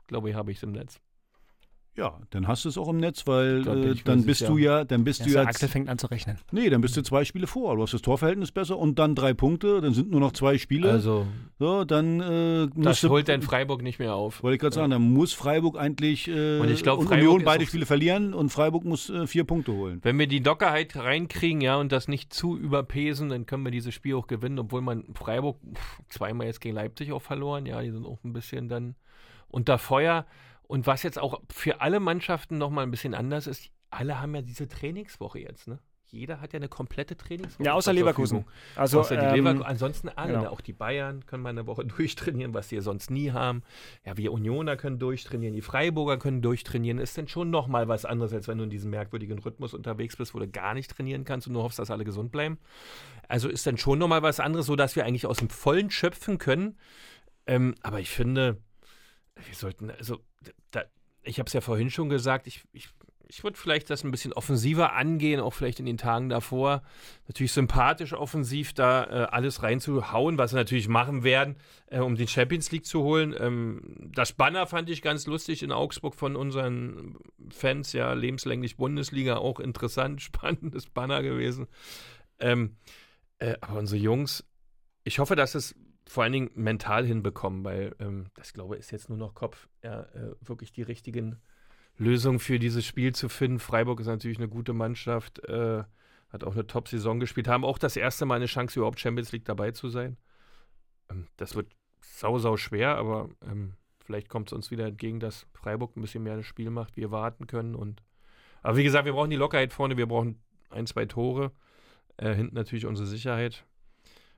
glaube 0.08 0.30
ich, 0.32 0.36
habe 0.36 0.52
ich 0.52 0.58
es 0.58 0.64
im 0.64 0.72
Netz. 0.74 1.00
Ja, 1.98 2.18
dann 2.30 2.48
hast 2.48 2.64
du 2.64 2.70
es 2.70 2.78
auch 2.78 2.88
im 2.88 2.98
Netz, 2.98 3.28
weil 3.28 3.68
äh, 3.68 3.96
dann 4.06 4.24
bist 4.26 4.48
du 4.48 4.58
ja, 4.58 4.86
dann 4.86 5.04
bist 5.04 5.20
Ja, 5.20 5.26
du 5.26 5.32
ja, 5.34 5.42
Axel 5.44 5.68
fängt 5.68 5.90
an 5.90 5.98
zu 5.98 6.08
rechnen. 6.08 6.38
nee, 6.54 6.70
dann 6.70 6.80
bist 6.80 6.96
du 6.96 7.02
zwei 7.04 7.26
Spiele 7.26 7.48
vor. 7.48 7.76
Du 7.76 7.82
hast 7.82 7.94
das 7.94 8.02
Torverhältnis 8.02 8.54
besser 8.54 8.78
und 8.78 8.98
dann 8.98 9.14
drei 9.14 9.34
Punkte, 9.34 9.82
dann 9.82 9.94
sind 9.94 10.10
nur 10.10 10.22
noch 10.22 10.32
zwei 10.32 10.58
Spiele. 10.58 10.90
Also, 10.90 11.28
so, 11.60 11.84
dann 11.84 12.22
äh, 12.22 12.70
das 12.76 13.02
du, 13.02 13.10
holt 13.10 13.28
dann 13.28 13.42
Freiburg 13.42 13.82
nicht 13.82 14.00
mehr 14.00 14.16
auf. 14.16 14.42
wollte 14.42 14.56
ich 14.56 14.62
gerade 14.62 14.74
sagen, 14.74 14.92
dann 14.92 15.02
muss 15.02 15.34
Freiburg 15.34 15.78
eigentlich 15.78 16.30
äh, 16.30 16.60
Und 16.60 16.72
ich 16.72 16.82
glaub, 16.82 17.00
und 17.00 17.08
Freiburg 17.08 17.28
Union 17.28 17.44
beide 17.44 17.66
Spiele 17.66 17.86
verlieren 17.86 18.34
und 18.34 18.52
Freiburg 18.52 18.86
muss 18.86 19.10
äh, 19.10 19.28
vier 19.28 19.44
Punkte 19.44 19.74
holen. 19.74 20.00
Wenn 20.02 20.18
wir 20.18 20.28
die 20.28 20.40
Lockerheit 20.40 20.96
reinkriegen, 20.96 21.60
ja, 21.60 21.76
und 21.76 21.92
das 21.92 22.08
nicht 22.08 22.34
zu 22.34 22.58
überpesen, 22.58 23.28
dann 23.28 23.46
können 23.46 23.64
wir 23.66 23.72
dieses 23.72 23.94
Spiel 23.94 24.16
auch 24.16 24.28
gewinnen, 24.28 24.60
obwohl 24.60 24.82
man 24.82 25.04
Freiburg 25.14 25.58
pff, 25.76 26.00
zweimal 26.08 26.48
jetzt 26.48 26.62
gegen 26.62 26.76
Leipzig 26.76 27.12
auch 27.12 27.22
verloren, 27.22 27.66
ja, 27.66 27.82
die 27.82 27.92
sind 27.92 28.06
auch 28.06 28.24
ein 28.24 28.32
bisschen 28.32 28.70
dann 28.70 28.96
unter 29.50 29.78
Feuer. 29.78 30.26
Und 30.72 30.88
was 30.88 31.04
jetzt 31.04 31.20
auch 31.20 31.42
für 31.52 31.82
alle 31.82 32.00
Mannschaften 32.00 32.58
nochmal 32.58 32.86
ein 32.86 32.92
bisschen 32.92 33.14
anders 33.14 33.46
ist, 33.46 33.72
alle 33.90 34.22
haben 34.22 34.34
ja 34.34 34.42
diese 34.42 34.70
Trainingswoche 34.70 35.40
jetzt, 35.40 35.68
ne? 35.68 35.80
Jeder 36.06 36.40
hat 36.40 36.54
ja 36.54 36.60
eine 36.60 36.70
komplette 36.70 37.18
Trainingswoche. 37.18 37.66
Ja, 37.66 37.74
außer 37.74 37.92
Leverkusen. 37.92 38.46
Also, 38.78 39.02
Außer 39.02 39.18
die 39.18 39.26
ähm, 39.26 39.36
Leverkusen. 39.36 39.66
Ansonsten 39.66 40.10
alle. 40.10 40.32
genau. 40.32 40.44
Ne? 40.44 40.50
Auch 40.50 40.62
die 40.62 40.72
Bayern 40.72 41.26
können 41.26 41.44
mal 41.44 41.50
eine 41.50 41.68
Woche 41.68 41.84
durchtrainieren, 41.98 42.54
was 42.54 42.70
sie 42.70 42.76
ja 42.76 42.82
sonst 42.82 43.12
nie 43.12 43.32
haben. 43.32 43.64
Ja, 44.06 44.16
wir 44.16 44.32
Unioner 44.32 44.78
können 44.78 44.98
durchtrainieren, 44.98 45.54
die 45.54 45.62
Freiburger 45.62 46.18
können 46.18 46.42
durchtrainieren. 46.42 47.00
Ist 47.00 47.18
denn 47.18 47.28
schon 47.28 47.50
nochmal 47.50 47.90
was 47.90 48.06
anderes, 48.06 48.32
als 48.32 48.48
wenn 48.48 48.58
du 48.58 48.64
in 48.64 48.70
diesem 48.70 48.92
merkwürdigen 48.92 49.40
Rhythmus 49.40 49.74
unterwegs 49.74 50.16
bist, 50.16 50.34
wo 50.34 50.40
du 50.40 50.48
gar 50.48 50.74
nicht 50.74 50.90
trainieren 50.90 51.26
kannst 51.26 51.48
und 51.48 51.54
nur 51.54 51.64
hoffst, 51.64 51.80
dass 51.80 51.92
alle 51.92 52.06
gesund 52.06 52.32
bleiben. 52.32 52.60
Also 53.28 53.50
ist 53.50 53.68
dann 53.68 53.78
schon 53.78 54.00
nochmal 54.00 54.24
was 54.24 54.40
anderes, 54.40 54.68
sodass 54.68 54.96
wir 54.96 55.04
eigentlich 55.04 55.26
aus 55.26 55.40
dem 55.40 55.50
Vollen 55.50 55.92
schöpfen 55.92 56.38
können. 56.38 56.78
Ähm, 57.46 57.76
aber 57.82 58.00
ich 58.00 58.10
finde, 58.10 58.58
wir 59.46 59.56
sollten, 59.56 59.92
also, 59.92 60.20
da, 60.72 60.84
ich 61.24 61.40
habe 61.40 61.48
es 61.48 61.54
ja 61.54 61.62
vorhin 61.62 61.90
schon 61.90 62.10
gesagt, 62.10 62.48
ich, 62.48 62.64
ich, 62.74 62.90
ich 63.28 63.44
würde 63.46 63.58
vielleicht 63.58 63.90
das 63.90 64.04
ein 64.04 64.12
bisschen 64.12 64.34
offensiver 64.34 64.94
angehen, 64.94 65.40
auch 65.40 65.52
vielleicht 65.52 65.80
in 65.80 65.86
den 65.86 65.98
Tagen 65.98 66.28
davor. 66.28 66.82
Natürlich 67.28 67.54
sympathisch 67.54 68.14
offensiv 68.14 68.74
da 68.74 69.04
äh, 69.06 69.28
alles 69.32 69.64
reinzuhauen, 69.64 70.38
was 70.38 70.52
wir 70.52 70.58
natürlich 70.58 70.90
machen 70.90 71.24
werden, 71.24 71.56
äh, 71.88 72.00
um 72.00 72.16
den 72.16 72.28
Champions 72.28 72.72
League 72.72 72.86
zu 72.86 73.04
holen. 73.04 73.34
Ähm, 73.40 73.82
das 74.00 74.34
Banner 74.34 74.68
fand 74.68 74.90
ich 74.90 75.02
ganz 75.02 75.28
lustig 75.28 75.64
in 75.64 75.72
Augsburg 75.72 76.16
von 76.16 76.36
unseren 76.36 77.16
Fans, 77.50 77.94
ja, 77.94 78.12
lebenslänglich 78.14 78.76
Bundesliga, 78.76 79.38
auch 79.38 79.62
interessant, 79.62 80.22
spannendes 80.22 80.88
Banner 80.88 81.24
gewesen. 81.24 81.68
Ähm, 82.40 82.76
äh, 83.40 83.56
aber 83.62 83.80
unsere 83.80 84.02
Jungs, 84.02 84.44
ich 85.04 85.20
hoffe, 85.20 85.38
dass 85.38 85.56
es 85.56 85.74
vor 86.08 86.24
allen 86.24 86.34
Dingen 86.34 86.52
mental 86.56 87.06
hinbekommen, 87.06 87.64
weil 87.64 87.96
ähm, 88.00 88.28
das 88.34 88.54
glaube 88.54 88.76
ich 88.76 88.82
ist 88.82 88.92
jetzt 88.92 89.10
nur 89.10 89.18
noch 89.18 89.34
Kopf, 89.34 89.68
ja, 89.84 90.02
äh, 90.02 90.36
wirklich 90.42 90.72
die 90.72 90.82
richtigen 90.82 91.42
Lösungen 91.98 92.40
für 92.40 92.60
dieses 92.60 92.86
Spiel 92.86 93.14
zu 93.14 93.30
finden. 93.30 93.60
Freiburg 93.60 94.00
ist 94.00 94.08
natürlich 94.08 94.38
eine 94.38 94.50
gute 94.50 94.74
Mannschaft, 94.74 95.40
äh, 95.48 95.84
hat 96.30 96.44
auch 96.44 96.54
eine 96.54 96.66
Top-Saison 96.66 97.20
gespielt, 97.20 97.48
haben 97.48 97.66
auch 97.66 97.78
das 97.78 97.96
erste 97.96 98.26
Mal 98.26 98.36
eine 98.36 98.46
Chance, 98.46 98.80
überhaupt 98.80 99.00
Champions 99.00 99.32
League 99.32 99.46
dabei 99.46 99.72
zu 99.72 99.90
sein. 99.90 100.18
Ähm, 101.10 101.28
das 101.38 101.56
wird 101.56 101.68
sau, 102.02 102.40
sau 102.40 102.58
schwer, 102.58 102.96
aber 102.96 103.30
ähm, 103.46 103.74
vielleicht 104.04 104.30
kommt 104.30 104.50
es 104.50 104.54
uns 104.54 104.72
wieder 104.72 104.88
entgegen, 104.88 105.20
dass 105.20 105.46
Freiburg 105.54 105.96
ein 105.96 106.02
bisschen 106.02 106.24
mehr 106.24 106.38
das 106.38 106.46
Spiel 106.46 106.70
macht, 106.70 106.98
wir 106.98 107.12
warten 107.12 107.48
können. 107.48 107.76
Und 107.76 108.02
aber 108.64 108.78
wie 108.78 108.84
gesagt, 108.84 109.06
wir 109.06 109.14
brauchen 109.14 109.30
die 109.30 109.36
Lockerheit 109.36 109.74
vorne, 109.74 109.98
wir 109.98 110.08
brauchen 110.08 110.42
ein, 110.70 110.88
zwei 110.88 111.06
Tore. 111.06 111.52
Äh, 112.18 112.34
hinten 112.34 112.56
natürlich 112.56 112.86
unsere 112.86 113.08
Sicherheit. 113.08 113.66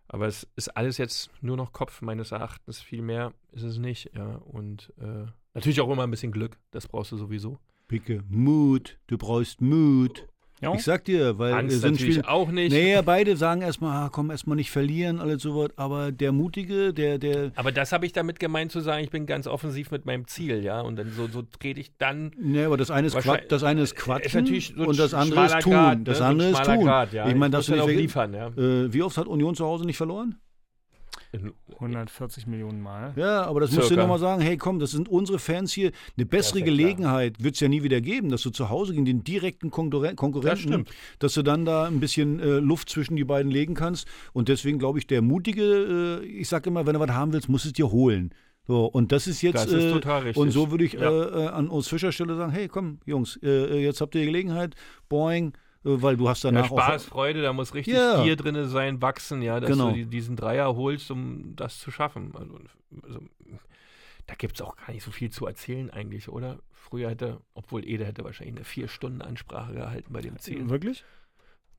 Aber 0.07 0.27
es 0.27 0.47
ist 0.55 0.69
alles 0.69 0.97
jetzt 0.97 1.31
nur 1.41 1.57
noch 1.57 1.73
Kopf 1.73 2.01
meines 2.01 2.31
Erachtens. 2.31 2.81
Viel 2.81 3.01
mehr 3.01 3.33
ist 3.51 3.63
es 3.63 3.77
nicht. 3.77 4.11
Ja. 4.15 4.35
Und 4.35 4.93
äh, 4.99 5.25
natürlich 5.53 5.81
auch 5.81 5.89
immer 5.89 6.03
ein 6.03 6.11
bisschen 6.11 6.31
Glück. 6.31 6.57
Das 6.71 6.87
brauchst 6.87 7.11
du 7.11 7.17
sowieso. 7.17 7.59
Picke, 7.87 8.23
Mut, 8.27 8.97
du 9.07 9.17
brauchst 9.17 9.61
Mut. 9.61 10.27
Ja. 10.63 10.73
Ich 10.75 10.83
sag 10.83 11.05
dir, 11.05 11.37
weil 11.37 11.53
Angst 11.53 11.75
äh, 11.75 11.79
so 11.79 11.87
ein 11.87 11.93
natürlich 11.93 12.13
Spiel, 12.15 12.25
auch 12.27 12.49
nicht. 12.49 12.71
Naja, 12.73 13.01
beide 13.01 13.35
sagen 13.37 13.61
erstmal, 13.61 14.05
ah, 14.05 14.09
komm, 14.11 14.31
erstmal 14.31 14.55
nicht 14.55 14.71
verlieren, 14.71 15.19
alles 15.19 15.41
sowas. 15.41 15.69
Aber 15.75 16.11
der 16.11 16.31
Mutige, 16.31 16.93
der, 16.93 17.17
der, 17.17 17.51
Aber 17.55 17.71
das 17.71 17.91
habe 17.91 18.05
ich 18.05 18.13
damit 18.13 18.39
gemeint 18.39 18.71
zu 18.71 18.79
sagen, 18.79 19.03
ich 19.03 19.09
bin 19.09 19.25
ganz 19.25 19.45
offensiv 19.47 19.91
mit 19.91 20.05
meinem 20.05 20.25
Ziel, 20.27 20.63
ja. 20.63 20.81
Und 20.81 20.95
dann 20.95 21.11
so, 21.11 21.27
so 21.27 21.41
trete 21.43 21.79
ich 21.79 21.91
dann. 21.97 22.31
ne, 22.39 22.65
aber 22.65 22.77
das 22.77 22.91
eine 22.91 23.07
ist, 23.07 23.13
Wahrscheinlich- 23.13 23.41
Quat, 23.43 23.51
das 23.51 23.63
eine 23.63 23.81
ist 23.81 23.93
Ist 23.93 24.01
Quatschen 24.01 24.45
so 24.45 24.83
und 24.85 24.97
das 24.99 25.13
andere 25.13 25.45
ist 25.45 25.59
tun. 25.59 25.73
Grat, 25.73 25.97
ne? 25.99 26.03
das 26.05 26.17
So 26.19 26.23
andere 26.23 26.49
ist 26.49 26.57
schmaler 26.57 26.75
tun. 26.75 26.85
Grat, 26.85 27.13
ja. 27.13 27.27
Ich 27.27 27.35
meine, 27.35 27.51
das 27.51 27.65
dann 27.65 27.79
nicht 27.85 27.97
liefern, 27.97 28.33
ja. 28.33 28.47
Äh, 28.47 28.93
wie 28.93 29.01
oft 29.01 29.17
hat 29.17 29.27
Union 29.27 29.55
zu 29.55 29.65
Hause 29.65 29.85
nicht 29.85 29.97
verloren? 29.97 30.35
140 31.79 32.47
Millionen 32.47 32.81
Mal. 32.81 33.13
Ja, 33.15 33.43
aber 33.43 33.59
das 33.61 33.71
musst 33.71 33.83
du 33.83 33.87
Circa. 33.87 34.03
nochmal 34.03 34.19
sagen, 34.19 34.41
hey 34.41 34.57
komm, 34.57 34.79
das 34.79 34.91
sind 34.91 35.09
unsere 35.09 35.39
Fans 35.39 35.73
hier. 35.73 35.91
Eine 36.17 36.25
bessere 36.25 36.59
ja 36.59 36.65
klar. 36.65 36.75
Gelegenheit 36.77 37.43
wird 37.43 37.55
es 37.55 37.59
ja 37.61 37.67
nie 37.67 37.83
wieder 37.83 38.01
geben, 38.01 38.29
dass 38.29 38.41
du 38.43 38.49
zu 38.51 38.69
Hause 38.69 38.93
gegen 38.93 39.05
den 39.05 39.23
direkten 39.23 39.71
Konkurren 39.71 40.15
Konkurrenten, 40.15 40.57
stimmt. 40.59 40.89
dass 41.19 41.33
du 41.33 41.41
dann 41.41 41.65
da 41.65 41.85
ein 41.85 41.99
bisschen 41.99 42.39
äh, 42.39 42.59
Luft 42.59 42.89
zwischen 42.89 43.15
die 43.15 43.23
beiden 43.23 43.51
legen 43.51 43.73
kannst. 43.73 44.07
Und 44.33 44.47
deswegen 44.49 44.79
glaube 44.79 44.99
ich, 44.99 45.07
der 45.07 45.21
Mutige, 45.21 46.21
äh, 46.21 46.25
ich 46.25 46.47
sage 46.47 46.69
immer, 46.69 46.85
wenn 46.85 46.93
du 46.93 46.99
was 46.99 47.09
haben 47.09 47.33
willst, 47.33 47.49
musst 47.49 47.65
du 47.65 47.69
es 47.69 47.73
dir 47.73 47.91
holen. 47.91 48.33
So, 48.65 48.85
und 48.85 49.11
das 49.11 49.27
ist 49.27 49.41
jetzt, 49.41 49.55
Das 49.55 49.65
ist 49.73 49.83
äh, 49.85 49.91
total 49.91 50.21
richtig. 50.21 50.37
und 50.41 50.51
so 50.51 50.71
würde 50.71 50.85
ich 50.85 50.93
Ja. 50.93 51.01
äh, 51.11 51.45
äh, 51.45 51.47
an 51.47 51.69
Urs 51.69 51.89
Fischer 51.89 52.13
Stelle 52.13 52.35
sagen, 52.37 52.51
hey 52.53 52.69
komm, 52.69 52.99
Jungs, 53.05 53.37
äh, 53.43 53.81
jetzt 53.81 53.99
habt 53.99 54.15
ihr 54.15 54.21
die 54.21 54.27
Gelegenheit, 54.27 54.75
boing, 55.09 55.49
äh, 55.49 55.57
weil 55.83 56.17
du 56.17 56.29
hast 56.29 56.43
Ja, 56.43 56.51
danach 56.51 56.67
Spaß, 56.67 57.05
auch... 57.05 57.09
Freude, 57.09 57.41
da 57.41 57.53
muss 57.53 57.73
richtig 57.73 57.93
Ja. 57.95 58.23
Gier 58.23 58.35
drin 58.35 58.67
sein, 58.69 59.01
wachsen, 59.01 59.41
ja, 59.41 59.59
dass 59.59 59.69
Genau. 59.69 59.89
du 59.89 59.95
die, 59.95 60.05
diesen 60.05 60.35
Dreier 60.35 60.75
holst, 60.75 61.11
um 61.11 61.55
das 61.55 61.79
zu 61.79 61.91
schaffen. 61.91 62.31
Also, 62.35 62.59
also 63.03 63.19
da 64.27 64.35
gibt 64.35 64.55
es 64.55 64.61
auch 64.61 64.75
gar 64.77 64.91
nicht 64.91 65.03
so 65.03 65.11
viel 65.11 65.29
zu 65.29 65.45
erzählen 65.45 65.89
eigentlich, 65.89 66.29
oder? 66.29 66.59
Früher 66.71 67.09
hätte, 67.09 67.41
obwohl 67.53 67.85
Ede 67.85 68.05
hätte 68.05 68.23
wahrscheinlich 68.23 68.55
eine 68.55 68.65
vier 68.65 68.87
Stunden 68.87 69.21
Ansprache 69.21 69.73
gehalten 69.73 70.13
bei 70.13 70.21
dem 70.21 70.37
Ziel, 70.37 70.69
Wirklich? 70.69 71.03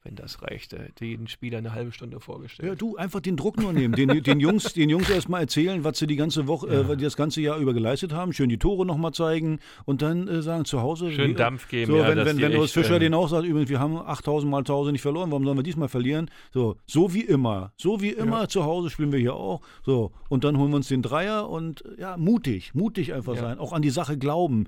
Wenn 0.04 0.16
das 0.16 0.42
reichte. 0.42 0.78
Hätte 0.78 1.06
jeden 1.06 1.28
Spieler 1.28 1.56
eine 1.58 1.72
halbe 1.72 1.90
Stunde 1.90 2.20
vorgestellt. 2.20 2.68
Ja, 2.68 2.74
du, 2.74 2.96
einfach 2.96 3.20
den 3.20 3.38
Druck 3.38 3.58
nur 3.58 3.72
nehmen. 3.72 3.94
Den, 3.94 4.22
den 4.22 4.38
Jungs, 4.38 4.74
den 4.74 4.90
Jungs 4.90 5.08
erstmal 5.08 5.40
erzählen, 5.40 5.82
was 5.82 5.98
sie 5.98 6.06
die 6.06 6.16
ganze 6.16 6.46
Woche, 6.46 6.68
äh, 6.68 6.86
was 6.88 6.98
die 6.98 7.04
das 7.04 7.16
ganze 7.16 7.40
Jahr 7.40 7.56
über 7.58 7.72
geleistet 7.72 8.12
haben. 8.12 8.34
Schön 8.34 8.50
die 8.50 8.58
Tore 8.58 8.84
nochmal 8.84 9.12
zeigen 9.12 9.60
und 9.86 10.02
dann 10.02 10.28
äh, 10.28 10.42
sagen 10.42 10.66
zu 10.66 10.82
Hause. 10.82 11.10
Schön 11.10 11.30
wie- 11.30 11.34
Dampf 11.34 11.68
geben, 11.68 11.90
So, 11.90 11.96
ja, 11.98 12.08
wenn, 12.08 12.18
wenn, 12.24 12.38
wenn 12.38 12.56
Urs 12.58 12.72
Fischer 12.72 12.94
ähm, 12.96 13.00
den 13.00 13.14
auch 13.14 13.28
sagt, 13.28 13.46
übrigens, 13.46 13.70
wir 13.70 13.80
haben 13.80 13.96
8000 13.96 14.50
Mal 14.50 14.64
zu 14.64 14.74
Hause 14.74 14.92
nicht 14.92 15.00
verloren, 15.02 15.30
warum 15.30 15.44
sollen 15.44 15.56
wir 15.58 15.62
diesmal 15.62 15.88
verlieren? 15.88 16.30
So, 16.52 16.76
so 16.86 17.14
wie 17.14 17.22
immer. 17.22 17.72
So 17.78 18.02
wie 18.02 18.10
immer 18.10 18.46
zu 18.50 18.64
Hause 18.64 18.90
spielen 18.90 19.10
wir 19.10 19.18
hier 19.18 19.34
auch. 19.34 19.62
So, 19.86 20.12
und 20.28 20.44
dann 20.44 20.58
holen 20.58 20.68
wir 20.70 20.76
uns 20.76 20.88
den 20.88 21.00
Dreier 21.00 21.48
und 21.48 21.82
ja, 21.98 22.18
mutig, 22.18 22.74
mutig 22.74 23.14
einfach 23.14 23.36
Ja. 23.36 23.40
sein, 23.40 23.58
auch 23.58 23.72
an 23.72 23.80
die 23.80 23.88
Sache 23.90 24.18
glauben. 24.18 24.66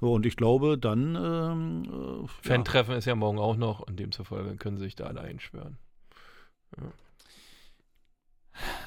So, 0.00 0.12
und 0.12 0.26
ich 0.26 0.36
glaube, 0.36 0.76
dann. 0.78 1.14
Ähm, 1.16 1.84
äh, 1.84 2.20
ja. 2.20 2.26
Fan-Treffen 2.42 2.94
ist 2.94 3.06
ja 3.06 3.14
morgen 3.14 3.38
auch 3.38 3.56
noch 3.56 3.80
und 3.80 3.98
demzufolge 3.98 4.56
können 4.56 4.76
sie 4.76 4.84
sich 4.84 4.96
da 4.96 5.06
alle 5.06 5.20
einschwören. 5.22 5.78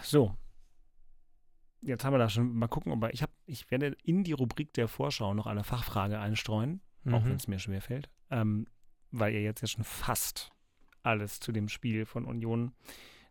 So. 0.03 0.35
Jetzt 1.81 2.03
haben 2.03 2.13
wir 2.13 2.17
da 2.19 2.29
schon, 2.29 2.53
mal 2.55 2.67
gucken, 2.67 2.91
ob 2.91 3.01
wir, 3.01 3.13
ich, 3.13 3.23
hab, 3.23 3.31
ich 3.45 3.71
werde 3.71 3.95
in 4.03 4.23
die 4.23 4.33
Rubrik 4.33 4.73
der 4.73 4.87
Vorschau 4.87 5.33
noch 5.33 5.47
eine 5.47 5.63
Fachfrage 5.63 6.19
einstreuen, 6.19 6.81
auch 7.05 7.21
Mhm. 7.21 7.25
wenn 7.25 7.35
es 7.37 7.47
mir 7.47 7.59
schwerfällt, 7.59 8.09
ähm, 8.29 8.67
weil 9.11 9.33
ihr 9.33 9.41
jetzt 9.41 9.61
ja 9.61 9.67
schon 9.67 9.85
fast 9.85 10.49
alles 11.03 11.39
zu 11.39 11.53
dem 11.53 11.69
Spiel 11.69 12.05
von 12.05 12.25
Union 12.25 12.73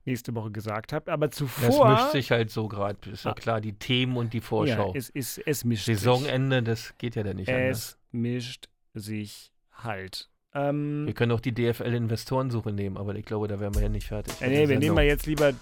nächste 0.08 0.34
Woche 0.34 0.50
gesagt 0.50 0.92
habt. 0.92 1.08
Aber 1.08 1.28
Das 1.28 1.36
zuvor. 1.36 1.90
mischt 1.90 2.12
sich 2.12 2.30
halt 2.30 2.50
so 2.50 2.66
gerade, 2.68 2.98
ist 3.10 3.24
ja 3.24 3.30
Ah. 3.30 3.34
klar, 3.34 3.60
die 3.60 3.72
Themen 3.74 4.16
und 4.16 4.32
die 4.32 4.38
ja, 4.38 4.44
Vorschau. 4.44 4.92
es, 4.96 5.10
es, 5.14 5.38
es 5.38 5.64
mischt 5.64 5.84
sich. 5.86 5.98
Saisonende, 6.00 6.62
das 6.62 6.94
geht 6.98 7.14
ja 7.14 7.22
dann 7.22 7.36
nicht 7.36 7.48
anders. 7.48 7.78
Es 7.78 7.98
mischt 8.12 8.68
sich 8.94 9.52
halt. 9.72 10.28
Ähm, 10.54 11.04
Wir 11.06 11.12
können 11.14 11.32
auch 11.32 11.40
die 11.40 11.52
DFL-Investorensuche 11.52 12.72
nehmen, 12.72 12.96
aber 12.96 13.14
ich 13.14 13.24
glaube, 13.24 13.48
da 13.48 13.60
wären 13.60 13.74
wir 13.74 13.82
ja 13.82 13.88
nicht 13.88 14.08
fertig. 14.08 14.34
äh, 14.40 14.48
nee, 14.48 14.68
wir 14.68 14.78
nehmen 14.78 14.94
mal 14.94 15.04
jetzt 15.04 15.26
lieber 15.26 15.52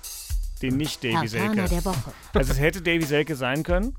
den 0.62 0.76
nicht 0.76 1.04
Davy 1.04 1.28
Selke. 1.28 1.64
der 1.68 1.84
Woche. 1.84 2.12
Also 2.32 2.52
es 2.52 2.60
hätte 2.60 2.80
Davy 2.80 3.02
Selke 3.02 3.34
sein 3.36 3.62
können. 3.62 3.94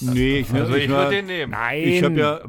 Nee, 0.00 0.38
ich, 0.40 0.52
Also 0.52 0.74
ich, 0.74 0.84
ich 0.84 0.88
würde 0.90 1.10
den 1.10 1.26
nehmen. 1.26 1.52
Nein. 1.52 1.82
ich 1.82 2.02
habe 2.02 2.14
ja. 2.18 2.40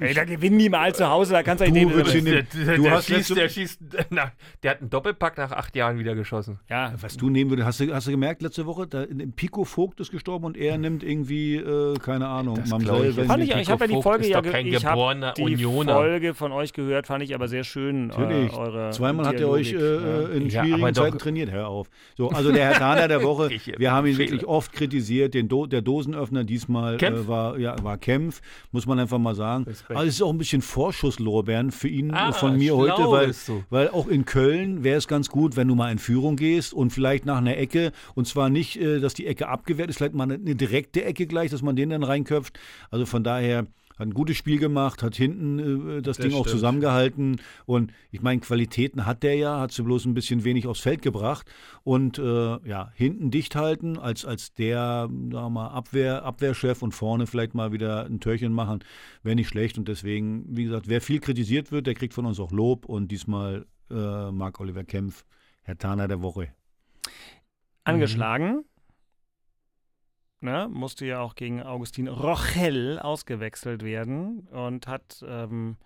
Ey, 0.00 0.12
da 0.14 0.24
gewinnen 0.24 0.58
die 0.58 0.68
mal 0.68 0.94
zu 0.94 1.08
Hause, 1.08 1.32
da 1.34 1.42
kannst 1.42 1.60
du 1.60 1.70
Der, 1.70 1.72
nehmen. 1.72 1.92
der, 1.94 2.42
Du 2.76 2.82
der, 2.82 2.90
hast 2.90 3.06
schießt, 3.06 3.36
der 3.36 3.48
schießt, 3.48 3.80
na, 4.10 4.32
der 4.62 4.72
hat 4.72 4.80
einen 4.80 4.90
Doppelpack 4.90 5.38
nach 5.38 5.52
acht 5.52 5.76
Jahren 5.76 5.98
wieder 5.98 6.14
geschossen. 6.14 6.58
Ja, 6.68 6.92
Was 7.00 7.16
du 7.16 7.30
nehmen 7.30 7.50
würdest, 7.50 7.66
hast 7.66 7.80
du, 7.80 7.94
hast 7.94 8.06
du 8.06 8.10
gemerkt 8.10 8.42
letzte 8.42 8.66
Woche, 8.66 8.86
da, 8.86 9.04
Pico 9.36 9.64
Vogt 9.64 10.00
ist 10.00 10.10
gestorben 10.10 10.44
und 10.46 10.56
er 10.56 10.78
nimmt 10.78 11.02
irgendwie, 11.04 11.56
äh, 11.56 11.94
keine 11.98 12.26
Ahnung, 12.26 12.56
Das 12.56 12.70
Mamsell, 12.70 13.10
ich 13.18 13.26
Fand 13.26 13.42
ich, 13.44 13.54
ich 13.54 13.70
habe 13.70 13.84
ja 13.84 13.96
die 13.96 14.02
Folge 14.02 14.26
ja 14.26 14.40
ich 14.44 14.84
hab 14.84 15.34
die 15.34 15.42
Unioner. 15.42 15.94
Folge 15.94 16.34
von 16.34 16.52
euch 16.52 16.72
gehört, 16.72 17.06
fand 17.06 17.22
ich 17.22 17.34
aber 17.34 17.48
sehr 17.48 17.64
schön. 17.64 18.08
Natürlich. 18.08 18.52
Äh, 18.52 18.56
eure 18.56 18.90
Zweimal 18.90 19.26
hat 19.26 19.40
er 19.40 19.48
euch 19.48 19.72
äh, 19.72 19.76
Dialogik, 19.78 20.32
äh, 20.32 20.36
in 20.36 20.48
Ja, 20.48 20.64
schwierigen 20.64 20.94
Zeiten 20.94 21.18
trainiert. 21.18 21.50
Hör 21.52 21.68
auf. 21.68 21.88
So, 22.16 22.30
also 22.30 22.52
der 22.52 22.64
Herr 22.70 22.78
Dahner 22.78 23.08
der 23.08 23.22
Woche, 23.22 23.50
wir 23.76 23.92
haben 23.92 24.06
ihn 24.06 24.18
wirklich 24.18 24.44
oft 24.46 24.72
kritisiert. 24.72 25.34
Den 25.34 25.48
Do 25.48 25.66
der 25.66 25.82
Dosenöffner 25.82 26.44
diesmal 26.44 26.83
Kempf? 26.96 27.20
äh, 27.20 27.28
war, 27.28 27.58
ja, 27.58 27.76
war 27.82 27.98
Kempf, 27.98 28.40
muss 28.72 28.86
man 28.86 28.98
einfach 28.98 29.18
mal 29.18 29.34
sagen. 29.34 29.64
Respekt. 29.64 29.90
Aber 29.90 30.04
es 30.06 30.14
ist 30.14 30.22
auch 30.22 30.30
ein 30.30 30.38
bisschen 30.38 30.62
Vorschusslorbeeren 30.62 31.70
für 31.70 31.88
ihn 31.88 32.12
Ah, 32.12 32.32
von 32.32 32.56
mir 32.56 32.76
heute, 32.76 33.02
weil, 33.10 33.34
weil 33.70 33.88
auch 33.90 34.08
in 34.08 34.24
Köln 34.24 34.84
wäre 34.84 34.98
es 34.98 35.08
ganz 35.08 35.28
gut, 35.28 35.56
wenn 35.56 35.68
du 35.68 35.74
mal 35.74 35.90
in 35.90 35.98
Führung 35.98 36.36
gehst 36.36 36.72
und 36.72 36.90
vielleicht 36.90 37.26
nach 37.26 37.38
einer 37.38 37.56
Ecke 37.56 37.92
und 38.14 38.26
zwar 38.26 38.50
nicht, 38.50 38.76
äh, 38.76 39.00
dass 39.00 39.14
die 39.14 39.26
Ecke 39.26 39.48
abgewehrt 39.48 39.90
ist, 39.90 39.96
vielleicht 39.96 40.14
mal 40.14 40.24
eine, 40.24 40.34
eine 40.34 40.54
direkte 40.54 41.04
Ecke 41.04 41.26
gleich, 41.26 41.50
dass 41.50 41.62
man 41.62 41.76
den 41.76 41.90
dann 41.90 42.02
reinköpft. 42.02 42.58
Also 42.90 43.06
von 43.06 43.24
daher 43.24 43.66
hat 43.98 44.08
ein 44.08 44.14
gutes 44.14 44.36
Spiel 44.36 44.58
gemacht, 44.58 45.02
hat 45.02 45.14
hinten 45.14 45.58
äh, 45.98 46.02
das, 46.02 46.16
Das 46.16 46.26
Ding 46.26 46.34
auch 46.34 46.44
stimmt. 46.44 46.50
zusammengehalten 46.50 47.40
und 47.66 47.92
ich 48.10 48.22
meine, 48.22 48.40
Qualitäten 48.40 49.06
hat 49.06 49.22
der 49.22 49.34
ja, 49.36 49.60
hat 49.60 49.72
sie 49.72 49.82
bloß 49.82 50.04
ein 50.06 50.14
bisschen 50.14 50.44
wenig 50.44 50.66
aufs 50.66 50.80
Feld 50.80 51.02
gebracht 51.02 51.50
und 51.82 52.18
äh, 52.18 52.68
ja, 52.68 52.90
hinten 52.94 53.30
dicht 53.30 53.56
halten 53.56 53.98
als, 53.98 54.24
als 54.24 54.52
der, 54.54 55.08
sagen 55.08 55.30
wir 55.30 55.50
mal, 55.50 55.68
Abwehr, 55.68 56.24
Abwehrchef 56.24 56.82
und 56.82 56.92
vorne 56.92 57.26
vielleicht 57.26 57.54
mal 57.54 57.72
wieder 57.72 58.04
ein 58.06 58.20
Törchen 58.20 58.52
machen, 58.52 58.82
wäre 59.22 59.36
nicht 59.36 59.48
schlecht 59.48 59.78
und 59.78 59.88
deswegen, 59.88 60.44
wie 60.48 60.64
gesagt, 60.64 60.88
wer 60.88 61.00
viel 61.00 61.20
kritisiert 61.20 61.72
wird, 61.72 61.86
der 61.86 61.94
kriegt 61.94 62.14
von 62.14 62.26
uns 62.26 62.40
auch 62.40 62.50
Lob 62.52 62.86
und 62.86 63.08
diesmal 63.10 63.66
äh, 63.90 64.30
Marc 64.30 64.60
Oliver 64.60 64.84
Kempf, 64.84 65.24
Herr 65.62 65.78
Taner 65.78 66.08
der 66.08 66.22
Woche. 66.22 66.48
Angeschlagen. 67.84 68.64
Ne, 70.44 70.68
musste 70.70 71.06
ja 71.06 71.20
auch 71.20 71.36
gegen 71.36 71.62
Augustin 71.62 72.06
Rochel 72.06 72.98
ausgewechselt 72.98 73.82
werden 73.82 74.40
und 74.48 74.86
hat 74.86 75.24
ähm, 75.26 75.78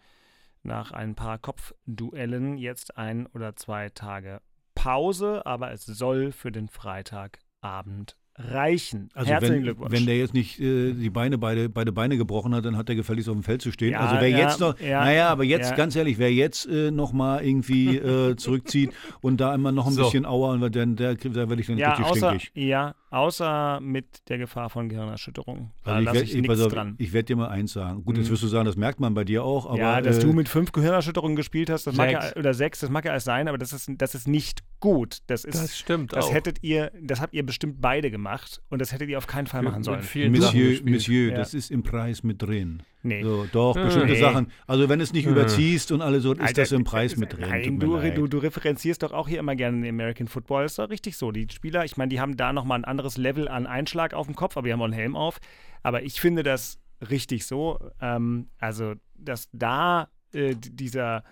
nach 0.65 0.91
ein 0.91 1.15
paar 1.15 1.39
Kopfduellen 1.39 2.59
jetzt 2.59 2.97
ein 2.97 3.27
oder 3.27 3.55
zwei 3.55 3.89
Tage 3.89 4.41
Pause, 4.75 5.47
aber 5.47 5.71
es 5.71 5.87
soll 5.87 6.33
für 6.33 6.51
den 6.51 6.69
Freitagabend 6.69 8.17
reichen. 8.39 9.09
Also 9.15 9.31
Herzlichen 9.31 9.55
wenn, 9.57 9.63
Glückwunsch. 9.65 9.93
wenn 9.93 10.07
der 10.07 10.17
jetzt 10.17 10.33
nicht 10.35 10.61
äh, 10.61 10.93
die 10.93 11.11
Beine, 11.11 11.39
beide, 11.39 11.69
beide 11.69 11.93
Beine 11.93 12.17
gebrochen 12.17 12.55
hat, 12.55 12.65
dann 12.65 12.77
hat 12.77 12.89
er 12.89 12.95
gefälligst 12.95 13.29
auf 13.29 13.35
dem 13.35 13.43
Feld 13.43 13.63
zu 13.63 13.73
stehen. 13.73 13.93
Ja, 13.93 14.01
also 14.01 14.21
wer 14.21 14.29
ja, 14.29 14.39
jetzt 14.39 14.61
noch, 14.61 14.79
ja, 14.81 15.05
naja, 15.05 15.29
aber 15.29 15.45
jetzt, 15.45 15.71
ja. 15.71 15.77
ganz 15.77 15.97
ehrlich, 15.97 16.19
wer 16.19 16.33
jetzt 16.33 16.67
äh, 16.67 16.91
nochmal 16.91 17.45
irgendwie 17.45 17.97
äh, 17.97 18.37
zurückzieht 18.37 18.93
und 19.21 19.39
da 19.41 19.55
immer 19.55 19.73
noch 19.73 19.87
ein 19.87 19.93
So. 19.93 20.05
bisschen 20.05 20.25
Auer, 20.25 20.51
und 20.53 20.75
dann, 20.75 20.97
der, 20.97 21.15
da 21.17 21.49
werde 21.49 21.61
ich 21.61 21.67
dann 21.67 21.79
ja, 21.79 21.91
richtig 21.91 22.07
außer, 22.07 22.39
stinkig. 22.39 22.51
ja, 22.55 22.95
außer 23.11 23.81
mit 23.83 24.07
der 24.29 24.39
Gefahr 24.39 24.71
von 24.71 24.89
Gehirnerschütterung. 24.89 25.71
Da 25.85 25.93
Also 25.93 26.01
ich 26.01 26.05
lasse 26.07 26.15
werde 26.17 26.29
ich 26.29 26.35
ich, 26.37 26.43
nichts 26.43 26.69
dran. 26.69 26.95
ich 26.99 27.13
werd 27.13 27.29
dir 27.29 27.37
mal 27.37 27.49
eins 27.49 27.73
sagen. 27.73 28.05
Gut, 28.05 28.17
jetzt 28.17 28.29
Mhm. 28.29 28.33
wirst 28.33 28.43
du 28.43 28.47
sagen, 28.49 28.67
das 28.67 28.77
merkt 28.77 29.01
man 29.01 29.15
bei 29.15 29.25
dir 29.25 29.43
auch, 29.45 29.67
aber 29.67 29.79
ja, 29.79 30.01
dass 30.01 30.19
äh, 30.19 30.21
du 30.23 30.33
mit 30.33 30.49
fünf 30.49 30.73
Gehirnerschütterungen 30.73 31.35
gespielt 31.37 31.71
hast, 31.71 31.87
das 31.87 31.97
mag 31.97 32.11
ja, 32.13 32.21
Sechs. 32.23 32.37
oder 32.37 32.55
sechs, 32.55 32.81
das 32.81 32.91
mag 32.91 33.05
ja 33.05 33.13
alles 33.13 33.25
sein, 33.25 33.49
aber 33.49 33.59
das 33.59 33.73
ist, 33.73 33.91
das 33.97 34.15
ist 34.15 34.29
nicht 34.29 34.61
gut. 34.81 35.19
Das 35.27 35.45
ist, 35.45 35.55
Das 35.61 35.77
stimmt 35.77 36.13
das 36.13 36.27
auch. 36.27 36.33
hättet 36.35 36.63
ihr, 36.63 36.93
das 37.03 37.21
habt 37.21 37.35
ihr 37.35 37.45
bestimmt 37.45 37.81
beide 37.81 38.11
gemacht 38.11 38.28
und 38.69 38.81
das 38.81 38.93
hättet 38.93 39.09
ihr 39.09 39.19
auf 39.19 39.27
keinen 39.27 39.47
Fall 39.47 39.63
machen 39.63 39.83
sollen. 39.83 40.01
Monsieur. 40.31 40.81
Monsieur, 40.85 41.31
Ja. 41.31 41.37
das 41.37 41.55
ist 41.55 41.71
im 41.71 41.83
Preis 41.83 42.23
mit 42.23 42.43
drin. 42.43 42.83
Nee. 43.03 43.23
So, 43.23 43.47
doch, 43.53 43.75
bestimmte 43.75 44.13
Nee. 44.15 44.21
Sachen. 44.21 44.51
Also 44.67 44.89
wenn 44.89 45.01
es 45.01 45.13
nicht 45.13 45.27
überziehst 45.27 45.93
und 45.93 46.03
alles 46.03 46.23
so, 46.25 46.33
ist 46.33 46.41
Alter, 46.41 46.63
das 46.63 46.73
im 46.73 46.85
Preis 46.85 47.17
mit 47.17 47.33
drin. 47.33 47.49
Nein, 47.49 47.79
du, 47.79 47.97
du, 47.99 48.27
du 48.27 48.39
referenzierst 48.39 49.03
doch 49.03 49.13
auch 49.13 49.29
hier 49.29 49.39
immer 49.39 49.55
gerne 49.57 49.81
den 49.81 49.89
American 49.89 50.27
Football. 50.29 50.65
Das 50.65 50.73
ist 50.73 50.79
doch 50.79 50.91
richtig 50.91 51.17
so. 51.17 51.31
Die 51.33 51.47
Spieler, 51.51 51.85
ich 51.85 51.97
meine, 51.97 52.09
die 52.09 52.21
haben 52.21 52.37
da 52.37 52.53
nochmal 52.53 52.79
ein 52.81 52.85
anderes 52.85 53.17
Level 53.17 53.49
an 53.49 53.67
Einschlag 53.67 54.15
auf 54.15 54.27
dem 54.27 54.35
Kopf, 54.35 54.57
aber 54.57 54.67
die 54.67 54.73
haben 54.73 54.81
auch 54.81 54.87
einen 54.87 54.93
Helm 54.95 55.17
auf. 55.17 55.39
Aber 55.83 56.03
ich 56.03 56.21
finde 56.21 56.43
das 56.43 56.81
richtig 57.09 57.47
so. 57.47 57.79
Ähm, 58.01 58.49
also, 58.59 58.95
dass 59.17 59.49
da 59.53 60.09
äh, 60.33 60.55
dieser 60.57 61.23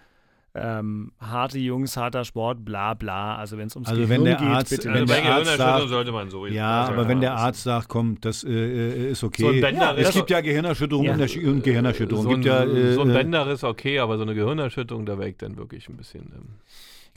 ähm, 0.58 1.12
harte 1.20 1.58
Jungs, 1.58 1.96
harter 1.96 2.24
Sport, 2.24 2.64
bla 2.64 2.94
bla. 2.94 3.36
Also 3.36 3.58
wenn 3.58 3.66
es 3.68 3.76
ums 3.76 3.88
Also 3.88 4.00
Gehirn 4.02 4.18
wenn 4.20 4.24
der 4.24 4.36
geht, 4.36 4.48
Arzt- 4.48 4.70
bitte 4.70 4.88
wenn 4.88 4.94
Also 5.02 5.06
der 5.14 5.22
bei 5.22 5.28
Arzt 5.30 5.56
sagt- 5.56 5.88
sollte 5.88 6.12
man 6.12 6.30
so. 6.30 6.46
Ja, 6.46 6.80
also, 6.82 6.92
aber 6.94 7.08
wenn 7.08 7.20
der 7.20 7.34
Arzt 7.36 7.62
sagt, 7.62 7.88
komm, 7.88 8.18
das 8.20 8.42
äh, 8.44 9.10
ist 9.10 9.22
okay. 9.24 9.42
So 9.42 9.48
ein 9.48 9.60
Bänder 9.60 9.96
es 9.98 10.08
ist 10.08 10.14
gibt 10.14 10.30
ja 10.30 10.40
Gehirnerschütterung 10.40 11.04
Ja. 11.04 11.12
und 11.14 11.20
Ersch- 11.20 11.46
und 11.48 11.62
Gehirnerschütterung. 11.62 12.22
So 12.24 12.28
gibt 12.30 12.46
ein, 12.46 12.46
ja, 12.46 12.64
äh, 12.64 12.92
so 12.94 13.02
ein 13.02 13.10
äh, 13.10 13.14
Bänder 13.14 13.46
ist 13.50 13.64
okay, 13.64 13.98
aber 13.98 14.16
so 14.16 14.22
eine 14.22 14.34
Gehirnerschütterung, 14.34 15.06
da 15.06 15.18
wäre 15.18 15.28
ich 15.30 15.36
dann 15.36 15.56
wirklich 15.56 15.88
ein 15.88 15.96
bisschen. 15.96 16.22
Ähm, 16.34 16.42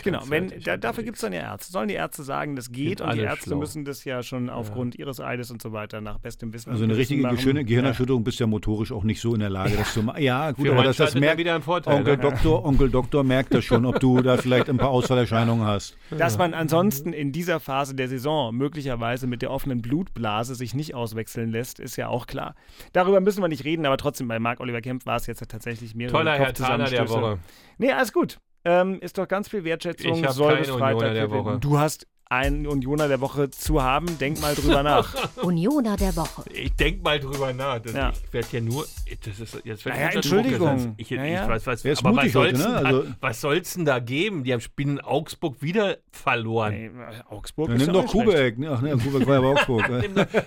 Genau, 0.03 0.23
wenn, 0.29 0.51
da, 0.63 0.77
dafür 0.77 1.03
gibt 1.03 1.15
es 1.17 1.21
dann 1.21 1.33
ja 1.33 1.41
Ärzte. 1.41 1.71
Sollen 1.71 1.87
die 1.87 1.95
Ärzte 1.95 2.23
sagen, 2.23 2.55
das 2.55 2.71
geht 2.71 3.01
und 3.01 3.13
die 3.13 3.19
Ärzte 3.19 3.49
schlau. 3.49 3.57
müssen 3.57 3.85
das 3.85 4.05
ja 4.05 4.23
schon 4.23 4.49
aufgrund 4.49 4.95
ihres 4.95 5.19
Eides 5.19 5.51
und 5.51 5.61
so 5.61 5.71
weiter 5.71 6.01
nach 6.01 6.19
bestem 6.19 6.53
Wissen 6.53 6.71
Also 6.71 6.83
eine 6.83 6.95
richtige 6.97 7.21
machen. 7.21 7.37
schöne 7.37 7.65
Gehirnerschütterung 7.65 8.23
bist 8.23 8.39
ja 8.39 8.47
motorisch 8.47 8.91
auch 8.91 9.03
nicht 9.03 9.21
so 9.21 9.33
in 9.33 9.39
der 9.39 9.49
Lage, 9.49 9.75
das 9.77 9.93
zu 9.93 10.03
machen. 10.03 10.21
Ja, 10.29 10.51
gut, 10.51 10.67
Für 10.67 10.73
aber 10.73 10.83
das, 10.83 10.97
das 10.97 11.15
er 11.15 11.21
merkt 11.21 11.37
wieder 11.37 11.55
einen 11.55 11.63
Vorteil, 11.63 11.95
Onkel 11.95 12.17
ne? 12.17 12.21
Doktor, 12.23 12.65
Onkel 12.65 12.89
Doktor 12.89 13.23
merkt 13.23 13.53
das 13.53 13.63
schon, 13.63 13.85
ob 13.85 13.99
du 13.99 14.21
da 14.21 14.37
vielleicht 14.37 14.69
ein 14.69 14.77
paar 14.77 14.89
Ausfallerscheinungen 14.89 15.65
hast. 15.65 15.97
Dass 16.11 16.37
man 16.37 16.53
ansonsten 16.53 17.13
in 17.13 17.31
dieser 17.31 17.59
Phase 17.59 17.95
der 17.95 18.07
Saison 18.07 18.53
möglicherweise 18.55 19.27
mit 19.27 19.41
der 19.41 19.51
offenen 19.51 19.81
Blutblase 19.81 20.55
sich 20.55 20.73
nicht 20.73 20.93
auswechseln 20.95 21.49
lässt, 21.51 21.79
ist 21.79 21.95
ja 21.95 22.07
auch 22.09 22.27
klar. 22.27 22.55
Darüber 22.93 23.21
müssen 23.21 23.41
wir 23.41 23.47
nicht 23.47 23.63
reden, 23.65 23.85
aber 23.85 23.97
trotzdem 23.97 24.27
bei 24.27 24.39
Marc-Oliver 24.39 24.81
Kempf 24.81 25.05
war 25.05 25.15
es 25.15 25.27
jetzt 25.27 25.43
tatsächlich 25.49 25.95
mehrere 25.95 26.17
Toller 26.17 26.37
Herr 26.37 26.53
Thaler 26.53 26.89
der. 26.89 27.09
Woche. 27.09 27.39
Nee, 27.77 27.91
alles 27.91 28.13
gut. 28.13 28.39
Ähm, 28.69 28.99
ist 29.01 29.17
doch 29.17 29.27
ganz 29.27 29.49
viel 29.49 29.63
Wertschätzung. 29.63 30.23
Ich 30.23 30.29
soll 30.31 30.53
keinen 30.53 30.59
bis 30.61 30.69
Freitag 30.69 30.95
Unioner 30.97 31.13
der 31.13 31.31
Woche. 31.31 31.57
Du 31.59 31.77
hast 31.79 32.05
einen 32.31 32.67
Unioner 32.67 33.07
der 33.07 33.21
Woche 33.21 33.49
zu 33.49 33.81
haben. 33.81 34.05
Denk 34.19 34.39
mal 34.39 34.53
drüber 34.53 34.83
nach. 34.83 35.15
Unioner 35.41 35.97
der 35.97 36.15
Woche. 36.15 36.43
Ich 36.53 36.71
denk 36.75 37.01
mal 37.03 37.19
drüber 37.19 37.51
nach. 37.53 37.79
Das, 37.79 37.93
Ja. 37.93 38.11
Ich 38.23 38.31
werde 38.31 38.47
ja 38.51 38.61
nur. 38.61 38.85
Das 39.25 39.39
ist, 39.39 39.59
jetzt 39.65 39.83
Naja, 39.87 40.09
Entschuldigung. 40.09 40.93
Ich, 40.97 41.11
ich 41.11 41.17
Naja. 41.17 41.47
weiß, 41.49 41.65
was, 41.65 41.83
Er 41.83 41.93
ist 41.93 42.05
aber 42.05 42.17
was 42.17 42.31
soll's 42.31 42.59
ne? 42.59 42.65
denn 42.65 42.85
Also- 42.85 43.01
da, 43.01 43.15
was 43.19 43.41
soll's 43.41 43.73
denn 43.73 43.85
da 43.85 43.97
geben? 43.97 44.43
Die 44.43 44.53
haben 44.53 44.61
spielen 44.61 44.99
Augsburg 45.01 45.59
wieder 45.63 45.97
verloren. 46.11 46.73
Nee, 46.73 46.85
äh, 46.85 46.91
Augsburg 47.33 47.69
Ja, 47.69 47.75
ist 47.77 47.85
nimm 47.85 47.93
doch. 47.93 48.05
Kubeck. 48.05 48.59
ne? 48.59 48.69
Ach 48.75 48.81
ne, 48.83 48.91
Kubeck 48.95 49.25
war 49.27 49.33
ja 49.33 49.41
bei 49.41 49.47
Augsburg. 49.47 49.89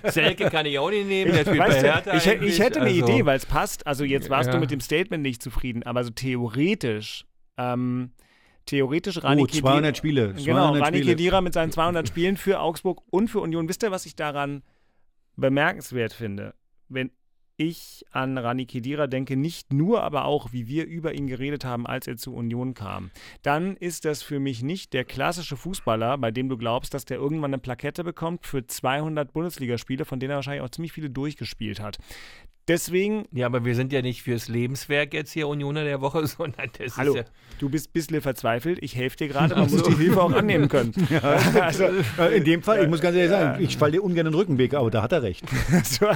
Selke 0.12 0.51
kann 0.51 0.66
ich 0.66 0.79
auch 0.79 0.91
nicht 0.91 1.09
nehmen. 1.09 1.33
Der 1.33 1.41
spielt 1.41 1.59
bei 1.59 1.66
Weißt 1.68 1.83
Hertha. 1.83 2.14
ich, 2.14 2.27
ich 2.29 2.61
hätte 2.61 2.81
eine 2.81 2.91
Also, 2.91 3.03
Idee, 3.09 3.27
weil 3.27 3.37
es 3.39 3.47
passt. 3.47 3.89
Also 3.89 4.05
jetzt 4.05 4.31
warst 4.31 4.47
Ja. 4.47 4.53
du 4.55 4.61
mit 4.61 4.70
dem 4.70 4.79
Statement 4.81 5.25
nicht 5.25 5.43
zufrieden, 5.43 5.83
aber 5.83 6.05
so 6.05 6.11
theoretisch, 6.11 7.25
ähm, 7.57 8.12
theoretisch 8.66 9.22
Rani 9.22 9.42
Oh, 9.42 9.46
200 9.46 9.96
Spiele. 9.96 10.34
Genau, 10.34 10.68
200 10.70 10.82
Rani 10.82 10.96
Spiele. 10.98 11.12
Kedira 11.12 11.40
mit 11.40 11.55
seinen 11.55 11.72
200 11.72 12.09
Spielen 12.09 12.36
für 12.36 12.61
Augsburg 12.61 13.03
und 13.11 13.28
für 13.28 13.40
Union. 13.40 13.68
Wisst 13.68 13.82
ihr, 13.82 13.90
was 13.90 14.07
ich 14.07 14.16
daran 14.16 14.62
bemerkenswert 15.36 16.12
finde? 16.12 16.55
Wenn 16.88 17.11
ich 17.57 18.05
an 18.11 18.38
Rani 18.38 18.66
Kedira 18.66 19.07
denke, 19.07 19.36
nicht 19.36 19.72
nur, 19.72 20.03
aber 20.03 20.24
auch, 20.24 20.53
wie 20.53 20.66
wir 20.66 20.86
über 20.86 21.14
ihn 21.14 21.26
geredet 21.26 21.64
haben, 21.64 21.86
als 21.86 22.07
er 22.07 22.16
zu 22.16 22.34
Union 22.34 22.74
kam, 22.74 23.11
dann 23.42 23.76
ist 23.76 24.05
das 24.05 24.22
für 24.22 24.40
mich 24.40 24.62
nicht 24.62 24.92
der 24.92 25.05
klassische 25.05 25.57
Fußballer, 25.57 26.18
bei 26.18 26.30
dem 26.30 26.48
du 26.48 26.57
glaubst, 26.57 26.94
dass 26.94 27.05
der 27.05 27.18
irgendwann 27.18 27.53
eine 27.53 27.59
Plakette 27.59 28.05
bekommt 28.05 28.46
für 28.46 28.66
200 28.66 29.32
Bundesligaspiele, 29.32 30.05
von 30.05 30.20
denen 30.20 30.30
er 30.30 30.36
wahrscheinlich 30.36 30.62
auch 30.62 30.70
ziemlich 30.70 30.92
viele 30.92 31.11
durchgespielt 31.11 31.80
hat. 31.80 31.98
Deswegen, 32.68 33.24
Ja, 33.32 33.46
aber 33.46 33.64
wir 33.64 33.74
sind 33.74 33.92
ja 33.92 34.03
nicht 34.03 34.22
fürs 34.22 34.48
Lebenswerk 34.48 35.14
jetzt 35.14 35.32
hier 35.32 35.48
Unioner 35.48 35.82
der 35.82 36.00
Woche, 36.00 36.26
sondern 36.28 36.70
das 36.78 36.96
hallo, 36.96 37.14
ist 37.14 37.18
ja. 37.18 37.24
du 37.59 37.68
bist 37.68 37.88
ein 37.88 37.92
bisschen 37.92 38.20
verzweifelt, 38.20 38.78
ich 38.80 38.94
helfe 38.94 39.16
dir 39.16 39.28
gerade, 39.28 39.57
man 39.57 39.68
muss 39.68 39.82
die 39.82 39.96
Hilfe 39.96 40.22
auch 40.22 40.32
annehmen 40.32 40.68
können. 40.68 40.92
also, 41.61 41.84
Äh, 42.18 42.36
In 42.36 42.44
dem 42.44 42.62
Fall, 42.62 42.82
ich 42.82 42.88
muss 42.88 43.00
ganz 43.00 43.16
ehrlich 43.16 43.30
sagen, 43.30 43.62
ich 43.62 43.76
falle 43.76 43.92
dir 43.92 44.03
ungern 44.05 44.26
den 44.26 44.34
Rückenweg, 44.34 44.74
aber 44.74 44.90
da 44.90 45.03
hat 45.03 45.12
er 45.12 45.22
recht. 45.22 45.44
so, 45.84 46.07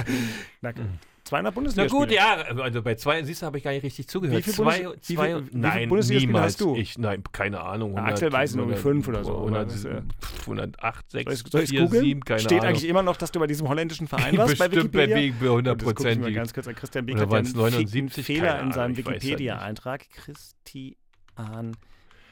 na, 1.31 1.37
200 1.39 1.43
Na 1.43 1.51
Bundesliga. 1.51 1.87
gut, 1.87 2.11
ja, 2.11 2.35
also 2.61 2.81
bei 2.81 2.95
zwei, 2.95 3.23
siehst 3.23 3.41
du, 3.41 3.45
habe 3.45 3.57
ich 3.57 3.63
gar 3.63 3.71
nicht 3.71 3.83
richtig 3.83 4.07
zugehört. 4.07 4.39
Wie 4.39 4.43
viel 4.43 4.53
zwei, 4.53 4.79
Bundes- 4.83 5.09
wie 5.09 5.15
zwei, 5.15 5.27
viel- 5.27 5.45
wie 5.45 5.49
viel 5.51 5.59
nein, 5.59 5.89
Bundesligaspiele 5.89 6.31
niemals. 6.33 6.45
hast 6.53 6.61
du? 6.61 6.75
Ich, 6.75 6.97
nein, 6.97 7.23
keine 7.31 7.61
Ahnung. 7.61 7.93
Na, 7.95 8.05
Axel 8.05 8.31
weiß 8.31 8.55
nur, 8.55 8.69
wie 8.69 8.75
fünf 8.75 9.07
oder 9.07 9.23
so, 9.23 9.31
aber 9.37 9.41
100, 9.45 9.71
das, 9.71 9.85
äh, 9.85 10.01
108, 10.45 11.11
6, 11.11 11.25
Soll 11.25 11.33
ich 11.33 11.51
soll 11.51 11.61
ich's 11.61 11.71
4, 11.71 11.81
googeln? 11.81 12.03
7, 12.03 12.23
keine 12.25 12.39
Steht 12.39 12.51
Ahnung. 12.51 12.65
eigentlich 12.65 12.87
immer 12.89 13.03
noch, 13.03 13.17
dass 13.17 13.31
du 13.31 13.39
bei 13.39 13.47
diesem 13.47 13.67
holländischen 13.67 14.07
Verein 14.07 14.37
warst 14.37 14.57
bei 14.57 14.67
Bestimmt 14.67 14.91
bei 14.91 14.99
Wikipedia? 15.07 15.15
Wegen 15.23 15.39
bei 15.39 15.49
Und 15.51 15.63
das 15.65 15.77
guck 15.95 15.99
ich 16.05 16.17
mal 16.19 16.29
100%. 16.29 16.33
ganz 16.33 16.53
kurz 16.53 16.67
an. 16.67 16.75
Christian 16.75 17.05
Beek 17.05 17.17
hat 17.19 17.33
einen 17.33 17.51
79? 17.51 18.25
Fehler 18.25 18.61
in 18.61 18.71
seinem 18.71 18.91
ja 18.93 18.97
Wikipedia-Eintrag. 18.97 20.05
Christian 20.11 21.75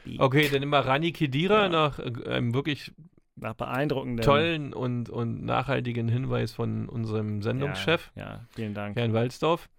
Beek. 0.05 0.21
Okay, 0.21 0.49
dann 0.51 0.61
immer 0.63 0.79
Rani 0.79 1.11
Kedira 1.11 1.67
nach 1.69 1.99
äh, 1.99 2.11
einem 2.29 2.53
wirklich 2.53 2.91
Nach 3.37 3.53
beeindruckendem. 3.53 4.23
tollen 4.25 4.73
und, 4.73 5.09
und 5.09 5.43
nachhaltigen 5.43 6.07
Hinweis 6.07 6.53
von 6.53 6.87
unserem 6.87 7.41
Sendungschef, 7.41 8.11
Ja, 8.15 8.23
ja, 8.23 8.45
vielen 8.49 8.73
Dank. 8.73 8.95
Herrn 8.95 9.13
Walsdorf. 9.13 9.69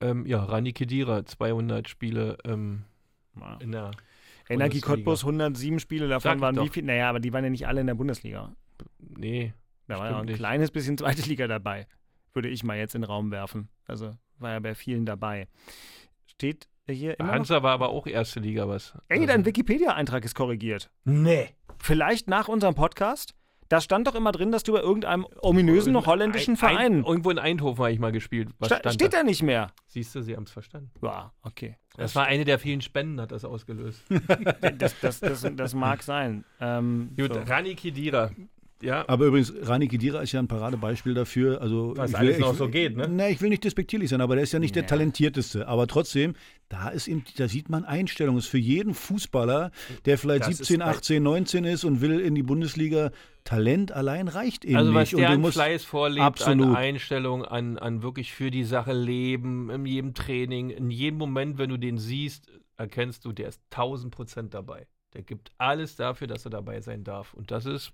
Ähm, 0.00 0.24
ja, 0.26 0.42
Rani 0.44 0.72
Kedira, 0.72 1.24
200 1.26 1.88
Spiele 1.88 2.38
ähm, 2.44 2.84
Ja. 3.38 3.56
in 3.60 3.72
der 3.72 3.90
Energie 4.48 4.80
Bundesliga. 4.80 4.86
Cottbus, 4.96 5.22
107 5.24 5.80
Spiele, 5.80 6.08
davon 6.08 6.30
Sag 6.32 6.40
waren 6.40 6.56
wie 6.56 6.66
doch. 6.66 6.72
viel? 6.72 6.84
Naja, 6.84 7.10
aber 7.10 7.20
die 7.20 7.32
waren 7.32 7.44
ja 7.44 7.50
nicht 7.50 7.66
alle 7.66 7.80
in 7.82 7.86
der 7.88 7.94
Bundesliga. 7.94 8.54
Nee, 8.98 9.52
Da 9.86 9.98
war 9.98 10.10
ja 10.10 10.18
ein 10.20 10.24
nicht. 10.26 10.36
kleines 10.38 10.70
bisschen 10.70 10.96
zweite 10.96 11.22
Liga 11.28 11.46
dabei. 11.46 11.86
Würde 12.32 12.48
ich 12.48 12.62
mal 12.64 12.78
jetzt 12.78 12.94
in 12.94 13.02
den 13.02 13.06
Raum 13.10 13.30
werfen. 13.30 13.68
Also 13.86 14.16
war 14.38 14.52
ja 14.52 14.60
bei 14.60 14.74
vielen 14.74 15.04
dabei. 15.04 15.48
Steht 16.26 16.68
hier 16.92 17.18
immer 17.18 17.28
noch? 17.28 17.34
Hansa 17.36 17.62
war 17.62 17.72
aber 17.72 17.88
auch 17.90 18.06
erste 18.06 18.40
Liga 18.40 18.68
was. 18.68 18.94
Ey, 19.08 19.18
Also- 19.18 19.26
dein 19.28 19.44
Wikipedia-Eintrag 19.44 20.24
ist 20.24 20.34
korrigiert. 20.34 20.90
Nee. 21.04 21.48
Vielleicht 21.78 22.28
nach 22.28 22.48
unserem 22.48 22.74
Podcast? 22.74 23.34
Da 23.70 23.82
stand 23.82 24.06
doch 24.06 24.14
immer 24.14 24.32
drin, 24.32 24.50
dass 24.50 24.62
du 24.62 24.72
bei 24.72 24.80
irgendeinem 24.80 25.26
ominösen 25.42 25.94
holländischen 26.06 26.54
Ein- 26.54 26.56
Verein. 26.56 26.76
Ein, 27.00 27.04
irgendwo 27.04 27.30
in 27.30 27.38
Eindhoven 27.38 27.78
habe 27.84 27.92
ich 27.92 27.98
mal 27.98 28.12
gespielt. 28.12 28.48
Was 28.58 28.68
Sta 28.68 28.78
stand 28.78 28.94
steht 28.94 29.12
da? 29.12 29.18
da 29.18 29.22
nicht 29.24 29.42
mehr. 29.42 29.72
Siehst 29.86 30.14
du, 30.14 30.22
sie 30.22 30.34
haben 30.34 30.44
es 30.44 30.50
verstanden. 30.50 30.90
Ja, 31.02 31.32
okay. 31.42 31.76
Das 31.98 32.14
war 32.14 32.24
eine 32.24 32.46
der 32.46 32.58
vielen 32.58 32.80
Spenden, 32.80 33.20
hat 33.20 33.30
das 33.30 33.44
ausgelöst. 33.44 34.02
Das, 34.78 34.98
das, 35.00 35.20
das, 35.20 35.46
das 35.54 35.74
mag 35.74 36.02
sein. 36.02 36.44
Ähm, 36.60 37.10
Gut, 37.18 37.34
so. 37.34 37.40
Rani 37.40 37.74
Kedira. 37.74 38.30
Ja, 38.80 39.04
Aber 39.08 39.26
übrigens, 39.26 39.52
Rani 39.62 39.88
Kedira 39.88 40.20
ist 40.20 40.30
ja 40.32 40.40
ein 40.40 40.46
Paradebeispiel 40.46 41.12
dafür. 41.14 41.60
Also 41.60 41.94
Was 41.96 42.10
ich 42.10 42.16
alles 42.16 42.34
will, 42.36 42.40
noch 42.40 42.52
ich, 42.52 42.58
so 42.58 42.68
geht, 42.68 42.96
ne? 42.96 43.08
Na, 43.10 43.28
ich 43.28 43.40
will 43.40 43.48
nicht 43.48 43.64
despektierlich 43.64 44.08
sein, 44.08 44.20
aber 44.20 44.36
der 44.36 44.44
ist 44.44 44.52
ja 44.52 44.60
nicht 44.60 44.76
der 44.76 44.82
Ja. 44.84 44.88
talentierteste. 44.88 45.66
Aber 45.66 45.88
trotzdem, 45.88 46.34
da 46.68 46.88
ist 46.90 47.08
eben, 47.08 47.24
da 47.38 47.48
sieht 47.48 47.68
man 47.70 47.84
Einstellung. 47.84 48.38
Ist 48.38 48.46
für 48.46 48.58
jeden 48.58 48.94
Fußballer, 48.94 49.72
der 50.04 50.16
vielleicht 50.16 50.42
Das 50.42 50.48
ist 50.50 50.58
17, 50.58 50.78
bei- 50.78 50.84
18, 50.86 51.22
19 51.22 51.64
ist 51.64 51.82
und 51.84 52.00
will 52.00 52.20
in 52.20 52.34
die 52.36 52.42
Bundesliga, 52.44 53.10
Talent 53.44 53.90
allein 53.92 54.28
reicht 54.28 54.64
eben 54.64 54.76
also 54.76 54.94
was 54.94 55.00
nicht. 55.08 55.14
Und 55.14 55.20
der 55.22 55.28
du 55.30 55.34
an 55.34 55.40
musst, 55.40 55.54
Fleiß 55.56 55.84
vorlebt, 55.84 56.24
absolut. 56.24 56.66
an 56.68 56.76
Einstellung, 56.76 57.44
an, 57.44 57.78
an 57.78 58.02
wirklich 58.02 58.32
für 58.32 58.50
die 58.50 58.64
Sache 58.64 58.92
leben, 58.92 59.70
in 59.70 59.86
jedem 59.86 60.14
Training, 60.14 60.70
in 60.70 60.90
jedem 60.90 61.18
Moment, 61.18 61.58
wenn 61.58 61.70
du 61.70 61.78
den 61.78 61.98
siehst, 61.98 62.52
erkennst 62.76 63.24
du, 63.24 63.32
der 63.32 63.48
ist 63.48 63.60
1000 63.70 64.14
Prozent 64.14 64.54
dabei. 64.54 64.86
Der 65.14 65.22
gibt 65.22 65.50
alles 65.56 65.96
dafür, 65.96 66.26
dass 66.26 66.44
er 66.44 66.50
dabei 66.50 66.80
sein 66.82 67.02
darf. 67.02 67.32
Und 67.32 67.50
das 67.50 67.64
ist, 67.64 67.90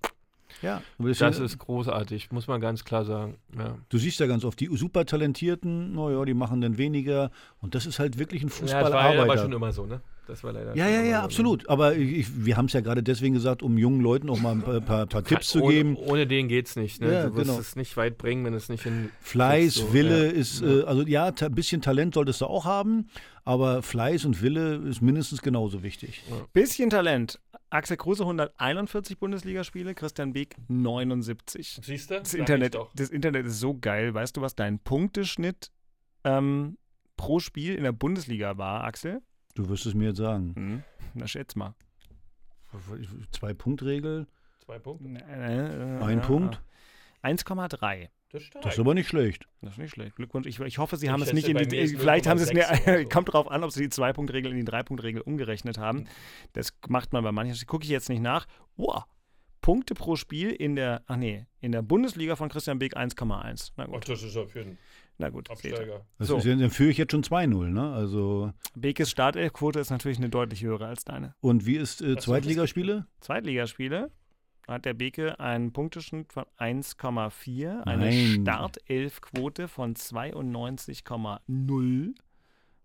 ja, 0.61 0.81
das 0.99 1.19
ja, 1.19 1.27
ist 1.29 1.57
großartig, 1.59 2.31
muss 2.31 2.47
man 2.47 2.61
ganz 2.61 2.83
klar 2.83 3.05
sagen. 3.05 3.35
Ja. 3.57 3.77
du 3.89 3.97
siehst 3.97 4.19
ja 4.19 4.27
ganz 4.27 4.45
oft 4.45 4.59
die 4.59 4.69
super 4.75 5.05
Talentierten, 5.05 5.93
naja, 5.93 6.23
die 6.25 6.33
machen 6.33 6.61
dann 6.61 6.77
weniger. 6.77 7.31
Und 7.61 7.75
das 7.75 7.85
ist 7.85 7.99
halt 7.99 8.17
wirklich 8.19 8.43
ein 8.43 8.49
Ja, 8.49 8.55
das 8.59 8.71
war 8.73 8.81
Fußballarbeiter. 8.83 9.41
schon 9.43 9.53
immer 9.53 9.71
so, 9.73 9.85
ne? 9.85 10.01
Das 10.27 10.43
war 10.43 10.53
leider 10.53 10.75
Ja, 10.75 10.87
ja, 10.87 11.01
ja, 11.01 11.03
so, 11.03 11.09
ne? 11.11 11.19
absolut. 11.19 11.69
Aber 11.69 11.95
ich, 11.95 12.45
wir 12.45 12.57
haben 12.57 12.65
es 12.65 12.73
ja 12.73 12.81
gerade 12.81 13.03
deswegen 13.03 13.35
gesagt, 13.35 13.61
um 13.61 13.77
jungen 13.77 14.01
Leuten 14.01 14.29
auch 14.29 14.39
mal 14.39 14.53
ein 14.53 14.61
paar, 14.63 14.81
paar, 14.81 15.05
paar 15.05 15.23
Tipps 15.25 15.49
zu 15.49 15.61
ohne, 15.61 15.73
geben. 15.75 15.95
Ohne 15.97 16.25
den 16.25 16.47
geht's 16.47 16.75
nicht. 16.75 16.99
Ne? 17.01 17.13
Ja, 17.13 17.27
du 17.27 17.35
wirst 17.35 17.47
genau. 17.47 17.59
es 17.59 17.75
nicht 17.75 17.95
weit 17.97 18.17
bringen, 18.17 18.43
wenn 18.45 18.53
es 18.55 18.69
nicht 18.69 18.83
hin. 18.83 19.09
Fleiß, 19.21 19.75
so, 19.75 19.93
Wille 19.93 20.25
ja. 20.25 20.31
ist, 20.31 20.61
Ja. 20.61 20.67
äh, 20.79 20.83
also 20.85 21.03
ja, 21.03 21.31
ein 21.31 21.55
bisschen 21.55 21.81
Talent 21.81 22.15
solltest 22.15 22.41
du 22.41 22.45
auch 22.45 22.65
haben, 22.65 23.07
aber 23.43 23.83
Fleiß 23.83 24.25
und 24.25 24.41
Wille 24.41 24.77
ist 24.77 25.01
mindestens 25.01 25.43
genauso 25.43 25.83
wichtig. 25.83 26.23
Bisschen 26.53 26.89
Talent. 26.89 27.39
Axel 27.69 27.97
Kruse 27.97 28.23
141 28.23 29.17
Bundesligaspiele, 29.19 29.95
Christian 29.95 30.33
Beek 30.33 30.55
79. 30.67 31.79
Siehst 31.83 32.11
du? 32.11 32.19
Das 32.19 32.33
Internet, 32.33 32.77
das 32.95 33.09
Internet 33.09 33.45
ist 33.45 33.59
so 33.59 33.77
geil. 33.77 34.13
Weißt 34.13 34.37
du, 34.37 34.41
was 34.41 34.55
dein 34.55 34.79
Punkteschnitt 34.79 35.71
ähm, 36.23 36.77
pro 37.17 37.39
Spiel 37.39 37.75
in 37.75 37.83
der 37.83 37.91
Bundesliga 37.91 38.57
war, 38.57 38.83
Axel? 38.83 39.21
Du 39.55 39.67
wirst 39.69 39.85
es 39.85 39.93
mir 39.93 40.09
jetzt 40.09 40.17
sagen. 40.17 40.53
Hm. 40.55 40.83
Na, 41.13 41.27
schätz 41.27 41.55
mal. 41.55 41.75
Zwei-Punkt-Regel, 43.31 44.27
Zwei 44.65 44.79
Punkte. 44.79 45.05
Äh, 45.07 45.99
äh, 45.99 46.03
ein 46.03 46.17
ja, 46.19 46.25
Punkt. 46.25 46.61
1,3. 47.21 48.09
Das 48.29 48.43
stimmt. 48.43 48.65
Das 48.65 48.73
ist 48.73 48.79
aber 48.79 48.93
nicht 48.93 49.07
schlecht. 49.07 49.47
Das 49.61 49.73
ist 49.73 49.77
nicht 49.77 49.91
schlecht. 49.91 50.15
Glückwunsch. 50.15 50.47
Ich, 50.47 50.59
ich 50.59 50.77
hoffe, 50.77 50.97
Sie 50.97 51.05
Ich 51.05 51.11
haben 51.11 51.21
es 51.21 51.31
nicht 51.31 51.47
in 51.47 51.57
die. 51.57 51.77
ist 51.77 51.97
Vielleicht 51.97 52.27
haben 52.27 52.37
Sie 52.37 52.43
es 52.45 52.51
0,6 52.51 52.81
oder 52.83 52.91
mir. 52.97 53.03
so. 53.03 53.09
Kommt 53.09 53.33
drauf 53.33 53.49
an, 53.49 53.63
ob 53.63 53.71
Sie 53.71 53.83
die 53.83 53.89
Zwei-Punkt-Regel 53.89 54.51
in 54.51 54.57
die 54.57 54.65
Drei-Punkt-Regel 54.65 55.21
umgerechnet 55.21 55.77
haben. 55.77 56.05
Das 56.53 56.73
macht 56.87 57.13
man 57.13 57.23
bei 57.23 57.31
manchen. 57.31 57.53
Das 57.53 57.65
gucke 57.65 57.83
ich 57.83 57.89
jetzt 57.89 58.09
nicht 58.09 58.21
nach. 58.21 58.45
Wow. 58.77 59.03
Punkte 59.61 59.93
pro 59.95 60.15
Spiel 60.15 60.51
in 60.51 60.75
der. 60.75 61.03
Ach 61.07 61.15
nee, 61.15 61.45
in 61.59 61.71
der 61.71 61.81
Bundesliga 61.81 62.35
von 62.35 62.49
Christian 62.49 62.77
Beek 62.77 62.95
1,1. 62.97 63.71
Na 63.77 63.85
gut. 63.85 64.07
das 64.09 64.21
ist 64.21 64.35
ja 64.35 64.45
für 64.45 64.61
einen 64.61 64.77
Na 65.17 65.29
gut. 65.29 65.49
Absteiger. 65.49 66.05
Das 66.19 66.27
So. 66.27 66.37
ist, 66.37 66.45
dann 66.45 66.69
führe 66.69 66.91
ich 66.91 66.97
jetzt 66.97 67.11
schon 67.11 67.23
2-0, 67.23 67.69
ne? 67.69 67.91
Also, 67.93 68.51
Bekes 68.75 69.09
Startelfquote 69.09 69.79
ist 69.79 69.89
natürlich 69.89 70.17
eine 70.19 70.29
deutlich 70.29 70.61
höhere 70.63 70.85
als 70.87 71.03
deine. 71.03 71.33
und 71.41 71.65
wie 71.65 71.77
ist 71.77 72.01
äh, 72.01 72.15
Zweitligaspiele? 72.17 73.07
Zweitligaspiele 73.21 74.11
hat 74.67 74.85
der 74.85 74.93
Beke 74.93 75.39
einen 75.39 75.71
Punkteschnitt 75.73 76.31
von 76.33 76.45
1,4, 76.57 77.81
eine. 77.83 78.11
Startelfquote 78.11 79.67
von 79.67 79.95
92,0. 79.95 82.13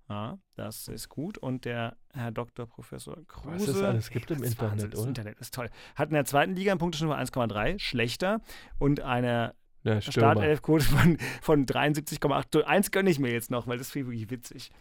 Ja, 0.09 0.39
das 0.57 0.89
ist 0.89 1.09
gut. 1.09 1.39
Und 1.39 1.65
der 1.65 1.97
Herr 2.13 2.33
Dr. 2.33 2.67
Professor 2.67 3.17
Kruse. 3.29 3.55
Was 3.55 3.69
es 3.69 3.81
alles 3.83 4.11
gibt 4.11 4.31
im 4.33 4.39
das 4.39 4.49
ist 4.49 4.53
Internet, 4.55 4.73
Wahnsinn, 4.73 4.91
Das? 4.91 5.07
Internet 5.07 5.39
ist 5.39 5.55
toll. 5.55 5.71
Hat 5.95 6.09
in 6.09 6.15
der 6.15 6.25
zweiten 6.25 6.57
Liga 6.57 6.73
einen 6.73 6.81
Punkteschnitt 6.81 7.11
von 7.11 7.19
1,3, 7.49 7.79
schlechter. 7.79 8.41
Und 8.79 9.01
eine 9.03 9.55
Ja. 9.85 10.01
Startelfquote 10.01 10.85
von, 10.85 11.17
von 11.41 11.65
73,8. 11.65 12.63
Eins 12.65 12.91
gönne 12.91 13.09
ich 13.11 13.21
mir 13.21 13.31
jetzt 13.33 13.53
noch, 13.53 13.69
weil 13.69 13.79
das 13.79 13.95
ich 13.95 14.05
wirklich 14.07 14.31
witzig. 14.31 14.73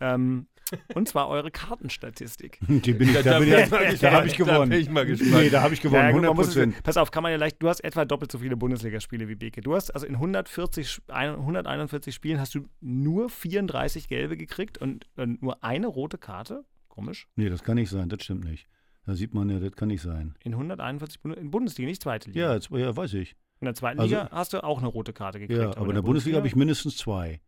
Ähm, 0.00 0.46
Und 0.94 1.08
zwar 1.08 1.28
eure 1.28 1.50
Kartenstatistik. 1.50 2.58
Die 2.68 2.92
bin 2.92 3.08
ich, 3.08 3.14
da 3.14 3.22
Da 3.22 3.38
bin 3.38 3.48
ich, 3.92 4.00
da 4.00 4.12
habe 4.12 4.26
ich 4.26 4.36
gewonnen. 4.36 4.70
Da 4.70 4.76
bin 4.76 4.80
ich 4.80 4.90
mal 4.90 5.06
gespannt. 5.06 5.32
Nee, 5.32 5.50
da 5.50 5.62
habe 5.62 5.74
ich 5.74 5.80
gewonnen, 5.80 6.02
Ja, 6.02 6.10
gut, 6.10 6.24
100 6.24 6.30
man 6.30 6.36
muss 6.36 6.48
es- 6.48 6.54
Prozent. 6.54 6.82
Pass 6.82 6.96
auf, 6.96 7.10
kann 7.10 7.22
man 7.22 7.32
ja 7.32 7.38
leicht. 7.38 7.56
Du 7.62 7.68
hast 7.68 7.80
etwa 7.80 8.04
doppelt 8.04 8.30
so 8.32 8.38
viele 8.38 8.56
Bundesligaspiele 8.56 9.28
wie 9.28 9.34
Beke. 9.34 9.60
Du 9.60 9.74
hast 9.74 9.90
also 9.90 10.06
in 10.06 10.14
140, 10.14 10.86
Sp- 10.88 11.10
ein- 11.12 11.30
141 11.36 12.14
Spielen 12.14 12.40
hast 12.40 12.54
du 12.54 12.68
nur 12.80 13.30
34 13.30 14.08
gelbe 14.08 14.36
gekriegt 14.36 14.78
und, 14.78 15.06
und 15.16 15.42
nur 15.42 15.62
eine 15.64 15.86
rote 15.86 16.18
Karte. 16.18 16.64
Komisch. 16.88 17.28
Nee, 17.36 17.48
das 17.48 17.62
kann 17.62 17.76
nicht 17.76 17.90
sein, 17.90 18.08
das 18.08 18.22
stimmt 18.24 18.44
nicht. 18.44 18.66
Da 19.06 19.14
sieht 19.14 19.32
man 19.32 19.48
ja, 19.48 19.58
das 19.60 19.72
kann 19.72 19.88
nicht 19.88 20.02
sein. 20.02 20.34
In 20.44 20.52
141 20.52 21.20
Bund 21.20 21.36
in 21.36 21.50
Bundesliga, 21.50 21.88
nicht 21.88 22.02
zweite 22.02 22.30
Liga. 22.30 22.40
Ja, 22.48 22.54
jetzt, 22.54 22.70
ja 22.70 22.94
weiß 22.94 23.14
ich. 23.14 23.36
In 23.60 23.64
der 23.64 23.74
zweiten 23.74 24.00
Also- 24.00 24.14
Liga 24.16 24.28
hast 24.32 24.52
du 24.52 24.62
auch 24.62 24.78
eine 24.78 24.88
rote 24.88 25.12
Karte 25.12 25.38
gekriegt. 25.38 25.60
Ja, 25.60 25.70
aber 25.76 25.88
in 25.88 25.94
der 25.94 26.02
Bundesliga 26.02 26.36
habe 26.36 26.46
ich 26.46 26.54
mindestens 26.56 26.96
zwei. 26.96 27.40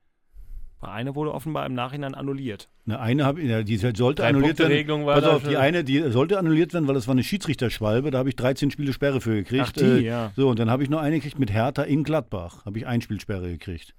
Eine 0.83 1.15
wurde 1.15 1.35
offenbar 1.35 1.67
im 1.67 1.75
Nachhinein 1.75 2.15
annulliert. 2.15 2.71
Eine, 2.87 3.01
eine 3.01 3.25
habe 3.27 3.43
ja, 3.43 3.63
die 3.63 3.77
sollte 3.77 4.23
Drei 4.23 4.29
annulliert 4.29 4.59
werden. 4.59 5.05
War 5.05 5.17
Pass 5.17 5.25
auf, 5.25 5.43
die 5.47 5.59
eine, 5.59 5.85
die 5.85 6.01
sollte 6.11 6.39
annulliert 6.39 6.73
werden, 6.73 6.89
weil 6.89 6.95
das 6.95 7.07
war 7.07 7.13
eine 7.13 7.23
Schiedsrichterschwalbe. 7.23 8.11
Da 8.11 8.17
habe 8.19 8.31
ich 8.31 8.37
13 8.37 8.71
Spiele 8.71 8.95
Sperre 8.95 9.21
für 9.21 9.35
gekriegt. 9.35 9.65
Ach, 9.67 9.73
die, 9.73 9.85
Äh, 9.85 9.99
ja. 10.01 10.33
So, 10.37 10.49
und 10.49 10.59
dann 10.59 10.71
habe 10.71 10.83
ich 10.83 10.89
noch 10.89 11.01
eine 11.01 11.17
gekriegt 11.17 11.39
mit 11.39 11.53
Hertha 11.53 11.83
in 11.83 12.03
Gladbach. 12.03 12.65
Habe 12.65 12.79
ich 12.79 12.87
ein 12.87 13.03
Spiel 13.03 13.21
Sperre 13.21 13.51
gekriegt. 13.51 13.95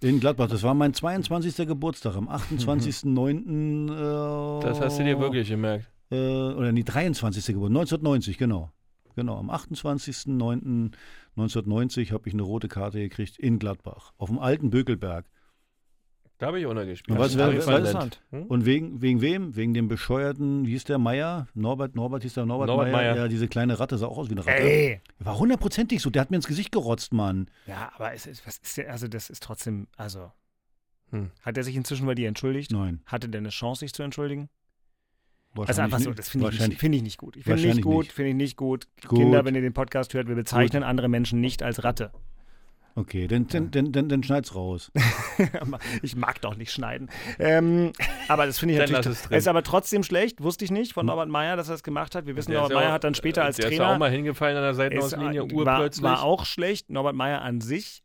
In 0.00 0.20
Gladbach. 0.20 0.48
Das 0.48 0.62
war 0.62 0.74
mein 0.74 0.94
22. 0.94 1.66
Geburtstag 1.66 2.16
am 2.16 2.28
28.09. 2.28 3.92
Äh, 3.92 3.96
Das 4.62 4.80
hast 4.80 4.98
du 4.98 5.04
dir 5.04 5.18
wirklich 5.20 5.48
gemerkt. 5.48 5.86
Äh, 6.10 6.16
oder 6.16 6.72
nee, 6.72 6.82
23. 6.82 7.44
Geburtstag. 7.46 7.76
1990, 7.76 8.38
genau. 8.38 8.70
Genau, 9.16 9.38
am 9.38 9.50
28.09.1990 9.50 12.12
habe 12.12 12.28
ich 12.28 12.34
eine 12.34 12.42
rote 12.42 12.68
Karte 12.68 12.98
gekriegt 12.98 13.38
in 13.38 13.58
Gladbach. 13.58 14.12
Auf 14.18 14.28
dem 14.28 14.38
alten 14.38 14.68
Bökelberg. 14.70 15.24
Da 16.38 16.46
habe 16.48 16.60
ich 16.60 16.66
auch 16.66 16.74
noch 16.74 16.84
gespielt. 16.84 17.16
Und 17.16 17.24
was, 17.24 17.36
wer, 17.38 17.50
interessant. 17.50 18.20
wer, 18.30 18.50
und 18.50 18.66
wegen, 18.66 19.00
wegen 19.00 19.22
wem? 19.22 19.56
Wegen 19.56 19.72
dem 19.72 19.88
bescheuerten, 19.88 20.66
wie 20.66 20.72
hieß 20.72 20.84
der 20.84 20.98
Meier? 20.98 21.46
Norbert, 21.54 21.94
Norbert 21.94 22.22
hieß 22.24 22.34
der 22.34 22.44
Norbert, 22.44 22.66
Norbert 22.68 22.92
Meier. 22.92 23.14
Meier. 23.14 23.16
Ja, 23.22 23.28
diese 23.28 23.48
kleine 23.48 23.78
Ratte 23.80 23.96
sah 23.96 24.06
auch 24.06 24.18
aus 24.18 24.28
wie 24.28 24.32
eine 24.32 24.42
Ratte. 24.46 24.58
Ey! 24.58 25.00
War 25.18 25.38
hundertprozentig 25.38 26.02
so. 26.02 26.10
Der 26.10 26.20
hat 26.20 26.30
mir 26.30 26.36
ins 26.36 26.46
Gesicht 26.46 26.72
gerotzt, 26.72 27.12
Mann. 27.14 27.48
Ja, 27.66 27.90
aber 27.94 28.12
es 28.12 28.26
ist, 28.26 28.46
was 28.46 28.58
ist 28.58 28.76
der, 28.76 28.90
also 28.92 29.08
das 29.08 29.30
ist 29.30 29.42
trotzdem, 29.42 29.86
also. 29.96 30.30
Hm. 31.10 31.30
Hat 31.40 31.56
er 31.56 31.62
sich 31.64 31.74
inzwischen 31.76 32.04
bei 32.04 32.14
dir 32.14 32.28
entschuldigt? 32.28 32.70
Nein. 32.72 33.00
Hatte 33.06 33.28
der 33.30 33.38
eine 33.40 33.48
Chance, 33.50 33.80
sich 33.80 33.94
zu 33.94 34.02
entschuldigen? 34.02 34.50
Also 35.54 35.68
Wahrscheinlich 35.68 35.84
einfach 35.84 35.98
so, 36.00 36.10
nicht. 36.10 36.18
das 36.18 36.28
finde 36.28 36.46
ich, 36.48 36.50
nicht- 36.52 36.58
Wahrscheinlich- 36.60 36.78
find 36.78 36.94
ich 36.96 37.02
nicht 37.02 37.16
gut. 37.18 37.36
Ich 37.36 37.44
finde 37.44 37.62
nicht 37.66 37.82
gut, 37.82 38.06
finde 38.08 38.30
ich 38.30 38.36
nicht 38.36 38.56
gut. 38.56 38.88
Gut. 39.06 39.18
Kinder, 39.18 39.44
wenn 39.46 39.54
ihr 39.54 39.62
den 39.62 39.72
Podcast 39.72 40.12
hört, 40.12 40.28
wir 40.28 40.34
bezeichnen 40.34 40.82
andere 40.82 41.08
Menschen 41.08 41.40
nicht 41.40 41.62
als 41.62 41.82
Ratte. 41.82 42.10
Okay, 42.98 43.26
dann, 43.28 43.46
dann, 43.48 43.70
dann, 43.70 43.92
dann, 43.92 44.08
dann 44.08 44.22
schneid's 44.22 44.54
raus. 44.54 44.90
ich 46.02 46.16
mag 46.16 46.40
doch 46.40 46.56
nicht 46.56 46.72
schneiden. 46.72 47.10
Ähm, 47.38 47.92
aber 48.26 48.46
das 48.46 48.58
finde 48.58 48.72
ich 48.74 48.80
natürlich. 48.90 49.06
es 49.06 49.30
ist 49.30 49.48
aber 49.48 49.62
trotzdem 49.62 50.02
schlecht, 50.02 50.42
wusste 50.42 50.64
ich 50.64 50.70
nicht 50.70 50.94
von 50.94 51.04
Norbert 51.04 51.28
Meyer, 51.28 51.56
dass 51.56 51.68
er 51.68 51.72
das 51.72 51.82
gemacht 51.82 52.14
hat. 52.14 52.24
Wir 52.24 52.36
wissen, 52.36 52.52
Der 52.52 52.60
Norbert 52.60 52.78
Meyer 52.78 52.92
hat 52.92 53.04
dann 53.04 53.14
später 53.14 53.44
als 53.44 53.56
der 53.56 53.66
Trainer. 53.66 53.74
ist 53.74 53.88
ja 53.88 53.94
auch 53.94 53.98
mal 53.98 54.10
hingefallen 54.10 54.56
an 54.56 54.62
der 54.62 54.74
Seitenauslinie, 54.74 55.42
war, 55.42 55.52
urplötzlich. 55.52 56.02
war 56.02 56.22
auch 56.22 56.46
schlecht. 56.46 56.88
Norbert 56.88 57.14
Meyer 57.14 57.42
an 57.42 57.60
sich 57.60 58.02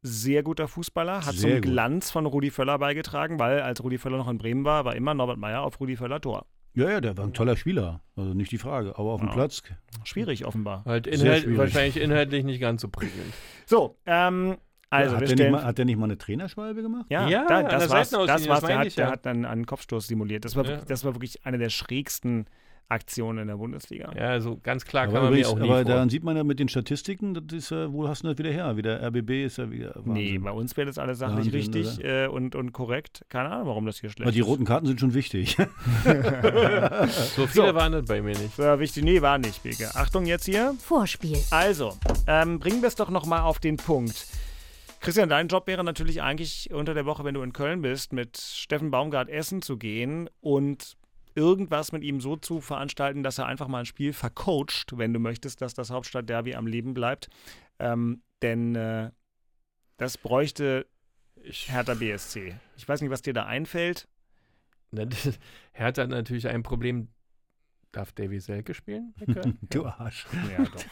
sehr 0.00 0.42
guter 0.42 0.66
Fußballer, 0.66 1.26
hat 1.26 1.34
Sehr 1.34 1.50
zum 1.50 1.50
gut. 1.52 1.62
Glanz 1.62 2.10
von 2.10 2.26
Rudi 2.26 2.50
Völler 2.50 2.78
beigetragen, 2.78 3.38
weil 3.38 3.60
als 3.60 3.84
Rudi 3.84 3.98
Völler 3.98 4.16
noch 4.16 4.28
in 4.28 4.38
Bremen 4.38 4.64
war, 4.64 4.84
war 4.84 4.96
immer 4.96 5.14
Norbert 5.14 5.38
Meyer 5.38 5.62
auf 5.62 5.78
Rudi 5.78 5.96
Völler 5.96 6.20
Tor. 6.20 6.46
Ja, 6.74 6.90
ja, 6.90 7.00
der 7.00 7.16
war 7.16 7.24
ein 7.24 7.34
toller 7.34 7.56
Spieler. 7.56 8.00
Also 8.16 8.32
nicht 8.34 8.50
die 8.50 8.58
Frage. 8.58 8.90
Aber 8.98 9.10
auf 9.12 9.20
dem 9.20 9.28
Ja. 9.28 9.34
Platz. 9.34 9.62
Schwierig 10.04 10.44
offenbar. 10.46 10.84
halt 10.86 11.04
Sehr 11.04 11.14
inhalt, 11.14 11.42
schwierig. 11.42 11.58
wahrscheinlich 11.58 11.96
inhaltlich 11.98 12.44
nicht 12.44 12.60
ganz 12.60 12.82
so 12.82 12.88
prickelnd. 12.88 13.32
So, 13.66 13.96
ähm, 14.06 14.56
also 14.90 15.16
hat, 15.16 15.28
wir 15.28 15.36
der 15.36 15.50
mal, 15.50 15.64
hat 15.64 15.78
der 15.78 15.84
nicht 15.86 15.96
mal 15.96 16.04
eine 16.04 16.18
Trainerschwalbe 16.18 16.82
gemacht? 16.82 17.06
Ja, 17.08 17.26
Ja, 17.28 17.46
da, 17.46 17.62
das 17.62 17.88
war's. 17.88 18.10
Das 18.10 18.18
war's. 18.48 18.60
das 18.60 18.60
Der, 18.68 18.78
hat, 18.78 18.86
ich 18.86 18.94
der 18.96 19.06
ja. 19.06 19.12
hat 19.12 19.24
dann 19.24 19.44
einen 19.46 19.64
Kopfstoß 19.64 20.06
simuliert. 20.08 20.44
Das 20.44 20.56
war, 20.56 20.64
Ja. 20.64 20.70
wirklich, 20.70 20.88
das 20.88 21.04
war 21.04 21.14
wirklich 21.14 21.46
eine 21.46 21.56
der 21.58 21.70
schrägsten 21.70 22.46
Aktionen 22.92 23.38
in 23.40 23.48
der 23.48 23.56
Bundesliga. 23.56 24.12
Ja, 24.16 24.28
also 24.28 24.58
ganz 24.62 24.84
klar 24.84 25.06
kann 25.06 25.16
Aber, 25.16 25.24
man 25.24 25.32
mir 25.32 25.40
übrigens, 25.40 25.48
auch 25.54 25.58
nie 25.58 25.68
aber 25.70 25.82
vor. 25.82 25.84
daran 25.84 26.08
sieht 26.10 26.22
man 26.24 26.36
ja 26.36 26.44
mit 26.44 26.58
den 26.58 26.68
Statistiken, 26.68 27.34
das 27.34 27.44
ist 27.56 27.70
ja, 27.70 27.92
wo 27.92 28.06
hast 28.06 28.22
du 28.22 28.28
das 28.28 28.38
wieder 28.38 28.50
her? 28.50 28.76
Wieder 28.76 29.02
RBB 29.02 29.44
ist 29.46 29.58
ja 29.58 29.70
wieder. 29.70 29.92
Wahnsinn. 29.96 30.12
Nee, 30.12 30.38
bei 30.38 30.50
uns 30.52 30.76
wäre 30.76 30.86
das 30.86 30.98
alles 30.98 31.18
sachlich 31.18 31.52
Wahnsinn, 31.52 31.74
richtig 31.74 32.04
äh, 32.04 32.26
und, 32.26 32.54
und 32.54 32.72
korrekt. 32.72 33.24
Keine 33.28 33.50
Ahnung, 33.50 33.68
warum 33.68 33.86
das 33.86 33.98
hier 34.00 34.10
schlecht 34.10 34.22
Aber 34.26 34.32
die 34.32 34.40
ist. 34.40 34.46
roten 34.46 34.64
Karten 34.64 34.86
sind 34.86 35.00
schon 35.00 35.14
wichtig. 35.14 35.56
so 37.36 37.46
viele 37.46 37.68
So. 37.68 37.74
waren 37.74 37.92
das 37.92 38.04
bei 38.06 38.20
mir 38.22 38.36
nicht. 38.36 38.54
So, 38.56 38.78
wichtig. 38.78 39.02
Nee, 39.04 39.22
war 39.22 39.38
nicht, 39.38 39.62
Beke. 39.62 39.90
Achtung 39.94 40.26
jetzt 40.26 40.44
hier. 40.44 40.74
Vorspiel. 40.78 41.38
Also, 41.50 41.94
ähm, 42.26 42.58
bringen 42.58 42.80
wir 42.82 42.88
es 42.88 42.94
doch 42.94 43.10
nochmal 43.10 43.40
auf 43.40 43.58
den 43.58 43.76
Punkt. 43.76 44.26
Christian, 45.00 45.28
dein 45.28 45.48
Job 45.48 45.66
wäre 45.66 45.82
natürlich 45.82 46.22
eigentlich 46.22 46.70
unter 46.72 46.94
der 46.94 47.04
Woche, 47.06 47.24
wenn 47.24 47.34
du 47.34 47.42
in 47.42 47.52
Köln 47.52 47.82
bist, 47.82 48.12
mit 48.12 48.36
Steffen 48.38 48.90
Baumgart 48.92 49.28
essen 49.28 49.60
zu 49.60 49.76
gehen 49.76 50.30
und 50.40 50.96
irgendwas 51.34 51.92
mit 51.92 52.02
ihm 52.04 52.20
so 52.20 52.36
zu 52.36 52.60
veranstalten, 52.60 53.22
dass 53.22 53.38
er 53.38 53.46
einfach 53.46 53.68
mal 53.68 53.80
ein 53.80 53.86
Spiel 53.86 54.12
vercoacht, 54.12 54.96
wenn 54.96 55.12
du 55.12 55.18
möchtest, 55.20 55.60
dass 55.62 55.74
das 55.74 55.90
Hauptstadtderby 55.90 56.54
am 56.54 56.66
Leben 56.66 56.94
bleibt. 56.94 57.28
Ähm, 57.78 58.22
denn 58.42 58.74
äh, 58.74 59.10
das 59.96 60.18
bräuchte 60.18 60.86
Hertha 61.42 61.94
BSC. 61.94 62.54
Ich 62.76 62.88
weiß 62.88 63.00
nicht, 63.00 63.10
was 63.10 63.22
dir 63.22 63.32
da 63.34 63.46
einfällt. 63.46 64.08
Na, 64.90 65.04
das- 65.06 65.38
Hertha 65.72 66.02
hat 66.02 66.10
natürlich 66.10 66.48
ein 66.48 66.62
Problem. 66.62 67.08
Darf 67.92 68.12
Davy 68.12 68.40
Selke 68.40 68.72
spielen? 68.74 69.14
du 69.70 69.84
Arsch. 69.86 70.26
Ja, 70.50 70.64
doch. 70.64 70.84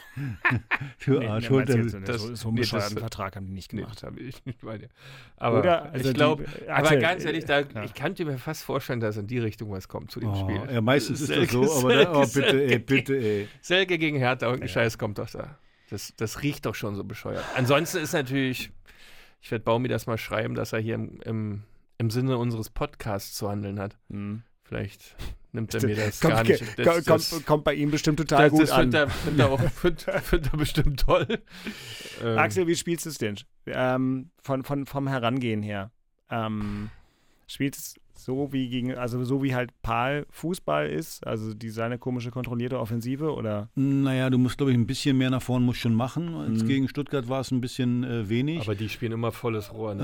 Du 1.04 1.18
Nee, 1.18 1.26
Arsch. 1.28 1.48
nee, 1.48 1.64
so, 1.88 1.96
eine- 1.96 2.04
das- 2.06 2.20
so, 2.22 2.34
so 2.34 2.48
einen 2.48 2.54
nee, 2.56 2.60
bescheuerten 2.60 2.94
das- 2.96 3.00
Vertrag 3.00 3.34
haben 3.36 3.46
die 3.46 3.52
nicht 3.52 3.72
Nee, 3.72 3.80
gemacht. 3.80 3.96
das 3.96 4.02
habe 4.02 4.20
ich 4.20 4.44
nicht 4.44 4.60
bei 4.60 4.76
dir. 4.78 4.88
Aber 5.36 5.60
Oder? 5.60 5.92
Also 5.92 6.08
ich 6.10 6.14
glaube, 6.14 6.44
aber 6.68 6.96
ganz 6.96 7.24
ehrlich, 7.24 7.46
da, 7.46 7.60
ja. 7.60 7.84
ich 7.84 7.94
könnte 7.94 8.24
mir 8.26 8.36
fast 8.36 8.64
vorstellen, 8.64 9.00
dass 9.00 9.16
in 9.16 9.26
die 9.26 9.38
Richtung 9.38 9.70
was 9.70 9.88
kommt 9.88 10.10
zu 10.10 10.20
dem 10.20 10.28
Oh, 10.30 10.34
Spiel. 10.34 10.60
ja, 10.70 10.80
meistens 10.82 11.22
ist 11.22 11.30
das 11.30 11.36
Selke, 11.36 11.66
so, 11.66 11.78
aber 11.80 11.94
da, 12.04 12.12
oh, 12.14 12.24
Selke, 12.24 12.50
bitte, 12.50 12.62
ey, 12.62 12.68
Selke 12.68 12.84
bitte, 12.84 13.12
gegen- 13.14 13.24
ey. 13.24 13.48
Selke 13.62 13.98
gegen 13.98 14.16
Hertha, 14.18 14.46
irgendein 14.46 14.68
Scheiß 14.68 14.98
kommt 14.98 15.18
doch 15.18 15.30
da. 15.30 15.56
Das, 15.88 16.12
das 16.16 16.42
riecht 16.42 16.66
doch 16.66 16.74
schon 16.74 16.94
so 16.94 17.02
bescheuert. 17.02 17.44
Ansonsten 17.56 17.96
ist 17.98 18.12
natürlich, 18.12 18.70
ich 19.40 19.50
werde 19.50 19.64
Baumi 19.64 19.88
das 19.88 20.06
mal 20.06 20.18
schreiben, 20.18 20.54
dass 20.54 20.72
er 20.74 20.80
hier 20.80 20.96
im, 20.96 21.18
im, 21.24 21.62
im 21.96 22.10
Sinne 22.10 22.36
unseres 22.36 22.68
Podcasts 22.68 23.34
zu 23.34 23.48
handeln 23.50 23.80
hat. 23.80 23.96
Hm. 24.10 24.42
Vielleicht 24.70 25.16
nimmt 25.50 25.74
er 25.74 25.84
mir 25.84 25.96
das 25.96 26.20
kommt, 26.20 26.34
gar 26.34 26.44
nicht. 26.44 26.60
kommt, 26.60 26.78
Das, 26.78 27.04
das, 27.04 27.30
kommt, 27.30 27.46
kommt 27.46 27.64
bei 27.64 27.74
ihm 27.74 27.90
bestimmt 27.90 28.20
total 28.20 28.44
das, 28.44 28.50
gut 28.52 28.62
das 28.62 28.70
an. 28.70 28.82
findet 28.82 29.00
er, 29.00 29.10
findet 29.70 30.06
er, 30.06 30.20
findet 30.22 30.52
er 30.52 30.56
bestimmt 30.58 31.00
toll. 31.00 31.26
Ähm, 32.22 32.38
Axel, 32.38 32.68
wie 32.68 32.76
spielst 32.76 33.04
du 33.04 33.10
es 33.10 33.18
denn? 33.18 33.34
Ähm, 33.66 34.30
von, 34.40 34.62
von, 34.62 34.86
vom 34.86 35.08
Herangehen 35.08 35.64
her. 35.64 35.90
Ähm, 36.30 36.90
spielst 37.48 37.80
es 37.80 38.00
so 38.24 38.52
wie 38.52 38.68
gegen, 38.68 38.94
also 38.94 39.22
so 39.24 39.42
wie 39.42 39.54
halt 39.54 39.70
Pal 39.82 40.26
Fußball 40.30 40.88
ist, 40.88 41.26
also 41.26 41.54
die 41.54 41.70
seine 41.70 41.98
komische 41.98 42.30
kontrollierte 42.30 42.78
Offensive 42.78 43.32
oder? 43.34 43.68
Naja, 43.74 44.30
du 44.30 44.38
musst, 44.38 44.58
glaube 44.58 44.72
ich, 44.72 44.78
ein 44.78 44.86
bisschen 44.86 45.16
mehr 45.18 45.30
nach 45.30 45.42
vorne 45.42 45.64
musst 45.64 45.80
schon 45.80 45.94
machen. 45.94 46.34
Jetzt 46.52 46.62
Mhm. 46.64 46.68
gegen 46.68 46.88
Stuttgart 46.88 47.28
war 47.28 47.40
es 47.40 47.50
ein 47.50 47.60
bisschen 47.60 48.04
äh, 48.04 48.28
wenig. 48.28 48.60
aber 48.62 48.74
die 48.74 48.88
spielen 48.88 49.12
immer 49.12 49.32
volles 49.32 49.72
Rohr. 49.72 49.94
Ne? 49.94 50.02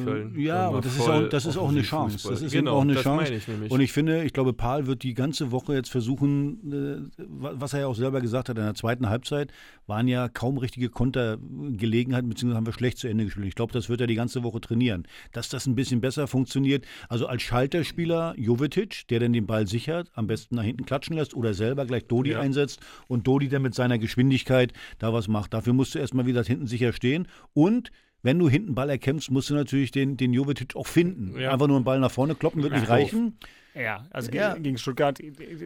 Äh, 0.00 0.04
Köln. 0.04 0.34
ja, 0.40 0.68
aber 0.68 0.80
das 0.80 0.96
ist, 0.96 1.08
auch, 1.08 1.28
das 1.28 1.46
ist 1.46 1.56
auch 1.56 1.68
eine 1.68 1.82
Chance. 1.82 1.96
Offensivfußball. 2.16 2.32
Das 2.34 2.42
ist 2.42 2.52
genau, 2.52 2.76
auch 2.76 2.82
eine 2.82 2.94
das 2.94 3.02
Chance. 3.02 3.24
meine 3.24 3.36
ich 3.36 3.48
nämlich. 3.48 3.70
Und 3.70 3.80
ich 3.80 3.92
finde, 3.92 4.24
ich 4.24 4.32
glaube, 4.32 4.52
Paul 4.52 4.86
wird 4.86 5.02
die 5.02 5.14
ganze 5.14 5.50
Woche 5.50 5.74
jetzt 5.74 5.90
versuchen, 5.90 7.10
äh, 7.18 7.24
wa- 7.28 7.52
was 7.54 7.72
er 7.72 7.80
ja 7.80 7.86
auch 7.86 7.94
selber 7.96 8.20
gesagt 8.20 8.48
hat, 8.48 8.56
in 8.58 8.64
der 8.64 8.74
zweiten 8.74 9.08
Halbzeit 9.08 9.52
waren 9.86 10.06
ja 10.08 10.28
kaum 10.28 10.58
richtige 10.58 10.88
Kontergelegenheiten, 10.88 12.28
beziehungsweise 12.28 12.56
haben 12.56 12.66
wir 12.66 12.72
schlecht 12.72 12.98
zu 12.98 13.08
Ende 13.08 13.24
gespielt. 13.24 13.46
Ich 13.46 13.54
glaube, 13.54 13.72
das 13.72 13.88
wird 13.88 14.00
er 14.00 14.06
die 14.06 14.14
ganze 14.14 14.42
Woche 14.42 14.60
trainieren. 14.60 15.06
Dass 15.32 15.48
das 15.48 15.66
ein 15.66 15.74
bisschen 15.74 16.00
besser 16.00 16.26
funktioniert. 16.26 16.84
Also 17.08 17.26
als 17.26 17.39
Schalterspieler 17.40 18.34
Jovetic, 18.36 19.08
der 19.08 19.20
dann 19.20 19.32
den 19.32 19.46
Ball 19.46 19.66
sichert, 19.66 20.10
am 20.14 20.26
besten 20.26 20.56
nach 20.56 20.62
hinten 20.64 20.84
klatschen 20.84 21.16
lässt 21.16 21.34
oder 21.34 21.54
selber 21.54 21.86
gleich 21.86 22.06
Dodi 22.06 22.30
Ja. 22.30 22.40
einsetzt 22.40 22.80
und 23.08 23.26
Dodi 23.26 23.48
dann 23.48 23.62
mit 23.62 23.74
seiner 23.74 23.98
Geschwindigkeit 23.98 24.72
da 24.98 25.12
was 25.12 25.28
macht. 25.28 25.54
Dafür 25.54 25.72
musst 25.72 25.94
du 25.94 25.98
erstmal 25.98 26.26
wieder 26.26 26.42
hinten 26.44 26.66
sicher 26.66 26.92
stehen 26.92 27.26
und 27.52 27.90
wenn 28.22 28.38
du 28.38 28.48
hinten 28.48 28.74
Ball 28.74 28.90
erkämpfst, 28.90 29.30
musst 29.30 29.48
du 29.50 29.54
natürlich 29.54 29.92
den, 29.92 30.16
den 30.18 30.32
Jovetic 30.34 30.76
auch 30.76 30.86
finden. 30.86 31.40
Ja. 31.40 31.52
Einfach 31.52 31.68
nur 31.68 31.76
einen 31.76 31.84
Ball 31.86 31.98
nach 32.00 32.10
vorne 32.10 32.34
kloppen 32.34 32.62
wird 32.62 32.74
nicht 32.74 32.88
reichen. 32.88 33.38
Ja, 33.74 34.06
also 34.10 34.30
Ja. 34.32 34.52
Gegen, 34.52 34.64
gegen 34.64 34.78
Stuttgart, 34.78 35.18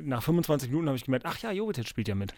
nach 0.02 0.22
25 0.22 0.68
Minuten 0.70 0.88
habe 0.88 0.96
ich 0.96 1.05
gemerkt, 1.05 1.24
ach 1.26 1.38
ja, 1.38 1.52
Jovetic 1.52 1.88
spielt 1.88 2.09
ja 2.09 2.14
mit. 2.14 2.32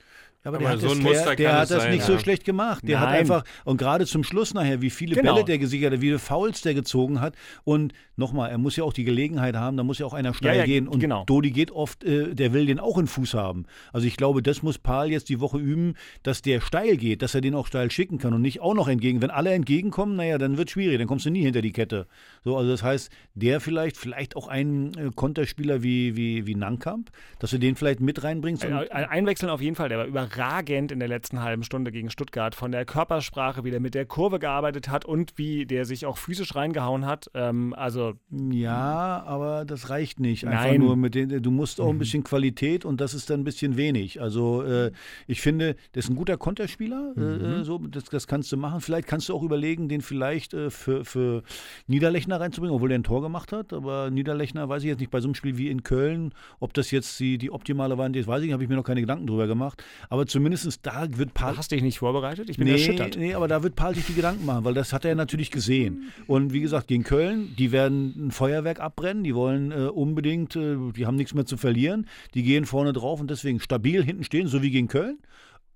Ja, 0.45 0.51
aber, 0.51 0.59
Aber 0.59 0.65
der 0.65 0.73
hat 0.75 0.81
so 0.81 0.95
das, 0.95 1.25
der, 1.25 1.37
der 1.37 1.53
hat 1.55 1.63
es 1.65 1.69
das 1.71 1.83
sein, 1.83 1.91
nicht 1.91 2.01
ja. 2.01 2.07
so 2.07 2.19
schlecht 2.21 2.45
gemacht. 2.45 2.87
Der 2.87 3.01
hat 3.01 3.09
Nein. 3.09 3.21
einfach, 3.21 3.43
und 3.65 3.79
gerade 3.79 4.07
zum 4.07 4.23
Schluss 4.23 4.55
nachher, 4.55 4.81
wie 4.81 4.91
viele 4.91 5.17
Genau. 5.17 5.35
Bälle 5.35 5.45
der 5.45 5.59
gesichert 5.59 5.93
hat, 5.93 6.01
wie 6.01 6.07
viele 6.07 6.21
Fouls 6.21 6.61
der 6.61 6.75
gezogen 6.75 7.21
hat. 7.21 7.35
Und 7.65 7.95
nochmal, 8.15 8.51
er 8.51 8.59
muss 8.59 8.77
ja 8.77 8.85
auch 8.85 8.93
die 8.93 9.03
Gelegenheit 9.03 9.57
haben, 9.57 9.77
da 9.77 9.83
muss 9.83 9.99
ja 9.99 10.07
auch 10.07 10.15
einer 10.15 10.35
steil 10.35 10.55
Ja, 10.55 10.61
ja, 10.61 10.67
gehen. 10.67 10.87
Und 10.87 11.01
genau. 11.01 11.25
Dodi 11.25 11.51
geht 11.51 11.73
oft, 11.73 12.05
äh, 12.05 12.33
der 12.33 12.53
will 12.53 12.67
den 12.67 12.79
auch 12.79 12.97
in 12.99 13.09
Fuß 13.09 13.35
haben. 13.35 13.67
Also 13.93 14.07
ich 14.07 14.17
glaube, 14.17 14.41
das 14.41 14.63
muss 14.63 14.79
Paul 14.79 15.11
jetzt 15.11 15.29
die 15.31 15.41
Woche 15.41 15.59
üben, 15.59 15.95
dass 16.23 16.43
der 16.43 16.61
steil 16.61 16.97
geht, 16.97 17.23
dass 17.23 17.35
er 17.35 17.41
den 17.41 17.57
auch 17.57 17.67
steil 17.67 17.91
schicken 17.91 18.19
kann 18.19 18.33
und 18.33 18.43
nicht 18.43 18.61
auch 18.61 18.75
noch 18.75 18.87
entgegen. 18.87 19.23
Wenn 19.23 19.31
alle 19.31 19.51
entgegenkommen, 19.53 20.15
naja, 20.15 20.39
dann 20.39 20.59
wird 20.59 20.71
schwierig, 20.71 20.99
dann 20.99 21.09
kommst 21.09 21.27
du 21.27 21.31
nie 21.31 21.43
hinter 21.43 21.61
die 21.63 21.73
Kette. 21.73 22.07
So, 22.45 22.57
also 22.57 22.71
das 22.71 22.85
heißt, 22.85 23.11
der 23.35 23.61
vielleicht, 23.61 23.97
vielleicht 23.97 24.37
auch 24.37 24.47
einen 24.47 24.95
äh, 24.95 25.11
Konterspieler 25.57 25.83
wie, 25.83 26.17
wie, 26.17 26.47
wie 26.47 26.55
Nankamp, 26.55 27.11
dass 27.39 27.51
du 27.51 27.59
den 27.59 27.77
vielleicht 27.77 28.01
mit 28.01 28.23
reinbringst. 28.23 28.65
Ein, 28.65 28.89
einwechseln 28.91 29.51
auf 29.51 29.61
jeden 29.61 29.77
Fall, 29.77 29.89
der 29.89 29.99
war 29.99 30.07
überragend 30.07 30.93
in 30.93 30.99
der 30.99 31.09
letzten 31.09 31.43
halben 31.43 31.63
Stunde 31.63 31.93
gegen 31.93 32.11
Stuttgart. 32.11 32.55
Von 32.55 32.73
der 32.73 32.85
Körpersprache, 32.85 33.65
wie 33.65 33.71
der 33.71 33.81
mit 33.81 33.95
der 33.95 34.07
Kurve 34.07 34.39
gearbeitet 34.39 34.89
hat 34.89 35.05
und 35.05 35.33
wie 35.37 35.67
der 35.67 35.85
sich 35.85 36.07
auch 36.07 36.19
physisch 36.19 36.55
reingehauen 36.55 37.07
hat. 37.07 37.31
Ähm, 37.35 37.75
also 37.75 38.15
ja, 38.31 39.23
aber 39.27 39.65
das 39.65 39.91
reicht 39.91 40.21
nicht. 40.21 40.47
Einfach 40.47 40.65
Nein. 40.65 40.81
nur 40.81 40.97
mit 40.97 41.15
den, 41.15 41.43
du 41.43 41.51
musst 41.51 41.81
auch 41.81 41.89
ein 41.89 41.99
bisschen 41.99 42.25
Qualität 42.25 42.85
und 42.85 43.01
das 43.01 43.15
ist 43.15 43.31
dann 43.31 43.41
ein 43.41 43.45
bisschen 43.45 43.77
wenig. 43.77 44.21
Also 44.21 44.63
äh, 44.63 44.93
ich 45.27 45.41
finde, 45.41 45.77
der 45.95 46.01
ist 46.01 46.11
ein 46.11 46.17
guter 46.17 46.37
Konterspieler. 46.37 47.15
Äh, 47.17 47.65
so, 47.65 47.79
das, 47.79 48.05
das 48.05 48.27
kannst 48.27 48.53
du 48.53 48.57
machen. 48.57 48.81
Vielleicht 48.81 49.09
kannst 49.09 49.29
du 49.29 49.35
auch 49.35 49.43
überlegen, 49.43 49.89
den 49.89 50.01
vielleicht 50.01 50.55
äh, 50.55 50.71
für, 50.71 51.05
für 51.05 51.43
Niederlechner 51.87 52.41
reinzubringen, 52.41 52.75
obwohl 52.75 52.89
der 52.89 52.99
ein 52.99 53.05
Tor 53.05 53.23
gemacht 53.23 53.53
hat. 53.53 53.73
Aber 53.73 54.11
Niederlechner 54.11 54.69
weiß 54.69 54.83
ich 54.83 54.89
jetzt 54.89 55.01
nicht 55.01 55.11
bei 55.11 55.21
so 55.21 55.29
einem 55.29 55.35
Spiel 55.35 55.46
wie 55.59 55.69
in 55.69 55.83
Köln, 55.83 56.33
ob 56.61 56.75
das 56.75 56.91
jetzt 56.91 57.19
die, 57.21 57.39
die 57.39 57.51
optimale 57.51 57.97
Variante 57.97 58.19
ist, 58.19 58.27
weiß 58.27 58.43
ich 58.43 58.53
habe 58.53 58.63
ich 58.63 58.69
mir 58.69 58.77
noch 58.77 58.85
keine 58.85 59.01
Gedanken 59.01 59.27
drüber 59.27 59.47
gemacht. 59.47 59.83
Aber 60.09 60.27
zumindest 60.27 60.87
da 60.87 61.07
wird 61.17 61.35
Paul. 61.35 61.57
hast 61.57 61.71
dich 61.71 61.83
nicht 61.83 61.99
vorbereitet? 61.99 62.51
Ich 62.51 62.57
bin 62.57 62.67
nee, 62.67 62.73
erschüttert. 62.73 63.17
nee, 63.17 63.35
aber 63.35 63.49
da 63.49 63.63
wird 63.63 63.77
Paul 63.77 63.95
sich 63.95 64.07
die 64.07 64.15
Gedanken 64.15 64.45
machen, 64.45 64.65
weil 64.65 64.75
das 64.75 64.93
hat 64.93 65.05
er 65.05 65.15
natürlich 65.15 65.51
gesehen. 65.51 66.11
Und 66.27 66.53
wie 66.53 66.61
gesagt, 66.61 66.89
gegen 66.89 67.05
Köln, 67.05 67.55
die 67.59 67.73
werden 67.73 68.29
ein 68.29 68.31
Feuerwerk 68.31 68.81
abbrennen, 68.81 69.25
die 69.25 69.35
wollen 69.35 69.71
äh, 69.71 69.87
unbedingt, 69.87 70.57
äh, 70.57 70.77
die 70.97 71.07
haben 71.07 71.17
nichts 71.17 71.35
mehr 71.35 71.47
zu 71.47 71.57
verlieren, 71.57 72.07
die 72.35 72.43
gehen 72.43 72.67
vorne 72.67 72.93
drauf 72.93 73.21
und 73.21 73.31
deswegen 73.31 73.61
stabil 73.61 74.03
hinten 74.03 74.25
stehen, 74.25 74.49
so 74.49 74.63
wie 74.63 74.71
gegen 74.71 74.89
Köln. 74.89 75.19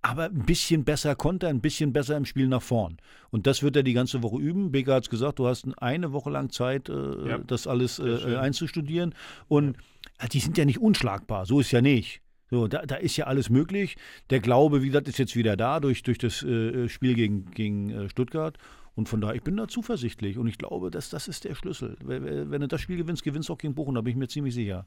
Aber 0.02 0.24
ein 0.24 0.46
bisschen 0.46 0.84
besser 0.84 1.14
Konter, 1.14 1.48
ein 1.48 1.60
bisschen 1.60 1.92
besser 1.92 2.16
im 2.16 2.24
Spiel 2.24 2.48
nach 2.48 2.62
vorn. 2.62 2.96
Und 3.30 3.46
das 3.46 3.62
wird 3.62 3.76
er 3.76 3.82
die 3.82 3.92
ganze 3.92 4.22
Woche 4.22 4.38
üben. 4.40 4.72
Becker 4.72 4.94
hat 4.94 5.04
es 5.04 5.10
gesagt, 5.10 5.38
du 5.38 5.46
hast 5.46 5.66
eine 5.78 6.12
Woche 6.12 6.30
lang 6.30 6.50
Zeit, 6.50 6.88
äh, 6.88 7.28
Ja. 7.28 7.38
das 7.38 7.66
alles 7.66 7.98
äh, 7.98 8.08
äh, 8.08 8.36
einzustudieren. 8.36 9.14
Und 9.48 9.76
äh, 10.18 10.28
die 10.28 10.40
sind 10.40 10.56
ja 10.56 10.64
nicht 10.64 10.78
unschlagbar, 10.80 11.44
so 11.44 11.60
ist 11.60 11.70
ja 11.70 11.82
nicht. 11.82 12.22
So, 12.50 12.66
da, 12.66 12.84
da 12.84 12.96
ist 12.96 13.16
ja 13.16 13.26
alles 13.26 13.50
möglich. 13.50 13.96
Der 14.30 14.40
Glaube, 14.40 14.82
wie 14.82 14.86
gesagt, 14.86 15.06
ist 15.06 15.18
jetzt 15.18 15.36
wieder 15.36 15.56
da 15.56 15.78
durch, 15.80 16.02
durch 16.02 16.18
das 16.18 16.42
äh, 16.42 16.88
Spiel 16.88 17.14
gegen, 17.14 17.50
gegen 17.52 17.90
äh, 17.90 18.08
Stuttgart. 18.08 18.56
Und 18.96 19.08
von 19.08 19.20
daher, 19.20 19.36
ich 19.36 19.42
bin 19.42 19.56
da 19.56 19.68
zuversichtlich. 19.68 20.36
Und 20.36 20.48
ich 20.48 20.58
glaube, 20.58 20.90
dass 20.90 21.10
das 21.10 21.28
ist 21.28 21.44
der 21.44 21.54
Schlüssel. 21.54 21.96
Wenn, 22.02 22.50
wenn 22.50 22.60
du 22.60 22.66
das 22.68 22.80
Spiel 22.80 22.96
gewinnst, 22.96 23.22
gewinnst 23.22 23.48
du 23.50 23.52
auch 23.52 23.58
gegen 23.58 23.74
Bochum, 23.74 23.94
da 23.94 24.00
bin 24.00 24.10
ich 24.12 24.16
mir 24.16 24.28
ziemlich 24.28 24.54
sicher. 24.54 24.86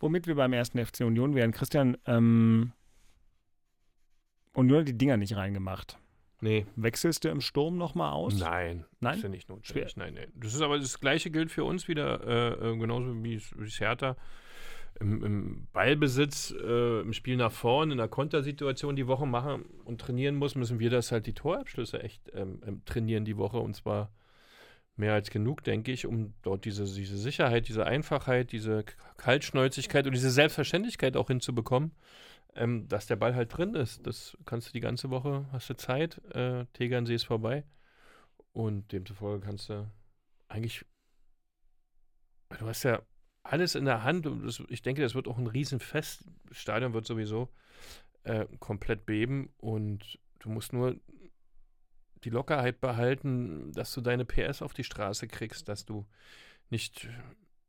Womit 0.00 0.26
wir 0.26 0.34
beim 0.34 0.52
ersten 0.52 0.84
FC 0.84 1.00
Union 1.02 1.34
wären. 1.34 1.52
Christian, 1.52 1.96
ähm, 2.06 2.72
Union 4.54 4.80
hat 4.80 4.88
die 4.88 4.98
Dinger 4.98 5.16
nicht 5.16 5.36
reingemacht. 5.36 5.98
Nee. 6.40 6.66
Wechselst 6.74 7.24
du 7.24 7.28
im 7.28 7.42
Sturm 7.42 7.76
nochmal 7.76 8.12
aus? 8.12 8.38
Nein, 8.38 8.86
Nein? 9.00 9.16
ist 9.16 9.22
ja 9.22 9.28
nicht 9.28 9.48
notwendig. 9.48 9.96
Nein, 9.96 10.14
nein. 10.14 10.32
Das 10.34 10.54
ist 10.54 10.62
aber 10.62 10.78
das 10.78 10.98
Gleiche 10.98 11.30
gilt 11.30 11.50
für 11.50 11.64
uns 11.64 11.86
wieder, 11.86 12.26
äh, 12.26 12.70
äh, 12.70 12.76
genauso 12.78 13.22
wie 13.22 13.34
es 13.34 13.80
Hertha. 13.80 14.16
Im, 14.98 15.22
Im 15.22 15.68
Ballbesitz, 15.72 16.50
äh, 16.50 17.00
im 17.00 17.12
Spiel 17.12 17.36
nach 17.36 17.52
vorn, 17.52 17.90
in 17.90 17.98
der 17.98 18.08
Kontersituation 18.08 18.96
die 18.96 19.06
Woche 19.06 19.26
machen 19.26 19.64
und 19.84 20.00
trainieren 20.00 20.36
muss, 20.36 20.54
müssen 20.54 20.78
wir 20.78 20.90
das 20.90 21.12
halt 21.12 21.26
die 21.26 21.32
Torabschlüsse 21.34 22.02
echt 22.02 22.30
ähm, 22.34 22.60
ähm, 22.66 22.82
trainieren 22.84 23.24
die 23.24 23.36
Woche 23.36 23.58
und 23.58 23.76
zwar 23.76 24.10
mehr 25.00 25.14
als 25.14 25.30
genug, 25.30 25.64
denke 25.64 25.90
ich, 25.90 26.06
um 26.06 26.34
dort 26.42 26.64
diese, 26.64 26.84
diese 26.84 27.18
Sicherheit, 27.18 27.68
diese 27.68 27.86
Einfachheit, 27.86 28.52
diese 28.52 28.84
Kaltschnäuzigkeit 29.16 30.06
und 30.06 30.12
diese 30.12 30.30
Selbstverständlichkeit 30.30 31.16
auch 31.16 31.26
hinzubekommen, 31.26 31.92
ähm, 32.54 32.86
dass 32.86 33.06
der 33.06 33.16
Ball 33.16 33.34
halt 33.34 33.56
drin 33.56 33.74
ist. 33.74 34.06
Das 34.06 34.36
kannst 34.44 34.68
du 34.68 34.72
die 34.72 34.80
ganze 34.80 35.10
Woche, 35.10 35.46
hast 35.50 35.68
du 35.70 35.76
Zeit, 35.76 36.20
äh, 36.34 36.66
Tegernsee 36.74 37.14
ist 37.14 37.24
vorbei 37.24 37.64
und 38.52 38.92
demzufolge 38.92 39.44
kannst 39.44 39.70
du 39.70 39.90
eigentlich, 40.48 40.84
du 42.58 42.66
hast 42.66 42.84
ja 42.84 43.02
alles 43.42 43.74
in 43.74 43.86
der 43.86 44.04
Hand 44.04 44.26
und 44.26 44.46
das, 44.46 44.62
ich 44.68 44.82
denke, 44.82 45.02
das 45.02 45.14
wird 45.14 45.26
auch 45.26 45.38
ein 45.38 45.46
Riesenfest. 45.46 46.24
Das 46.48 46.58
Stadion 46.58 46.92
wird 46.92 47.06
sowieso 47.06 47.48
äh, 48.24 48.46
komplett 48.58 49.06
beben 49.06 49.50
und 49.58 50.18
du 50.40 50.50
musst 50.50 50.72
nur 50.72 50.96
die 52.24 52.30
Lockerheit 52.30 52.80
behalten, 52.80 53.72
dass 53.72 53.92
du 53.94 54.00
deine 54.00 54.24
PS 54.24 54.62
auf 54.62 54.74
die 54.74 54.84
Straße 54.84 55.26
kriegst, 55.28 55.68
dass 55.68 55.84
du 55.84 56.06
nicht 56.68 57.08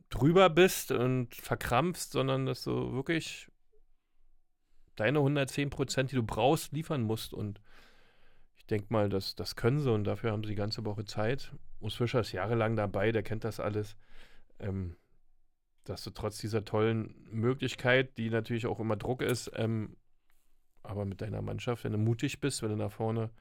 drüber 0.10 0.50
bist 0.50 0.92
und 0.92 1.34
verkrampfst, 1.36 2.12
sondern 2.12 2.46
dass 2.46 2.64
du 2.64 2.94
wirklich 2.94 3.50
deine 4.96 5.20
110 5.20 5.70
Prozent, 5.70 6.12
die 6.12 6.16
du 6.16 6.24
brauchst, 6.24 6.74
liefern 6.74 7.02
musst. 7.02 7.34
Und 7.34 7.62
ich 8.58 8.66
denke 8.66 8.88
mal, 8.90 9.10
das, 9.10 9.36
das 9.36 9.56
können 9.56 9.80
sie 9.80 9.92
und 9.92 10.04
dafür 10.04 10.32
haben 10.32 10.44
sie 10.44 10.50
die 10.50 10.56
ganze 10.56 10.86
Woche 10.86 11.06
Zeit. 11.06 11.54
Urs 11.80 11.96
Fischer 11.96 12.20
ist 12.20 12.34
jahrelang 12.34 12.76
dabei, 12.76 13.12
der 13.12 13.24
kennt 13.24 13.44
das 13.44 13.60
alles. 13.60 13.96
Ähm, 14.60 14.96
dass 15.86 16.04
du 16.04 16.12
trotz 16.12 16.38
dieser 16.38 16.64
tollen 16.64 17.16
Möglichkeit, 17.32 18.18
die 18.18 18.30
natürlich 18.30 18.68
auch 18.68 18.80
immer 18.80 18.98
Druck 18.98 19.22
ist, 19.22 19.52
ähm, 19.56 19.98
aber 20.84 21.06
mit 21.06 21.22
deiner 21.22 21.42
Mannschaft, 21.42 21.84
wenn 21.84 21.94
du 21.94 21.98
mutig 21.98 22.40
bist, 22.40 22.62
wenn 22.62 22.70
du 22.70 22.76
nach 22.76 22.92
vorne, 22.92 23.32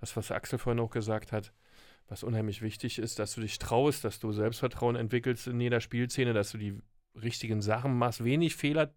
das, 0.00 0.16
was 0.16 0.30
Axel 0.30 0.58
vorhin 0.58 0.80
auch 0.80 0.90
gesagt 0.90 1.32
hat, 1.32 1.52
was 2.08 2.22
unheimlich 2.22 2.62
wichtig 2.62 2.98
ist, 2.98 3.18
dass 3.18 3.34
du 3.34 3.40
dich 3.40 3.58
traust, 3.58 4.04
dass 4.04 4.18
du 4.18 4.32
Selbstvertrauen 4.32 4.96
entwickelst 4.96 5.46
in 5.46 5.60
jeder 5.60 5.80
Spielszene, 5.80 6.32
dass 6.32 6.50
du 6.50 6.58
die 6.58 6.78
richtigen 7.20 7.62
Sachen 7.62 7.96
machst, 7.96 8.24
wenig 8.24 8.56
Fehler 8.56 8.92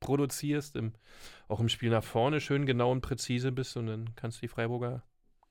produzierst, 0.00 0.76
im, 0.76 0.92
auch 1.48 1.60
im 1.60 1.68
Spiel 1.68 1.90
nach 1.90 2.04
vorne 2.04 2.40
schön 2.40 2.66
genau 2.66 2.92
und 2.92 3.00
präzise 3.00 3.52
bist 3.52 3.76
und 3.76 3.86
dann 3.86 4.14
kannst 4.14 4.38
du 4.38 4.40
die 4.42 4.48
Freiburger 4.48 5.02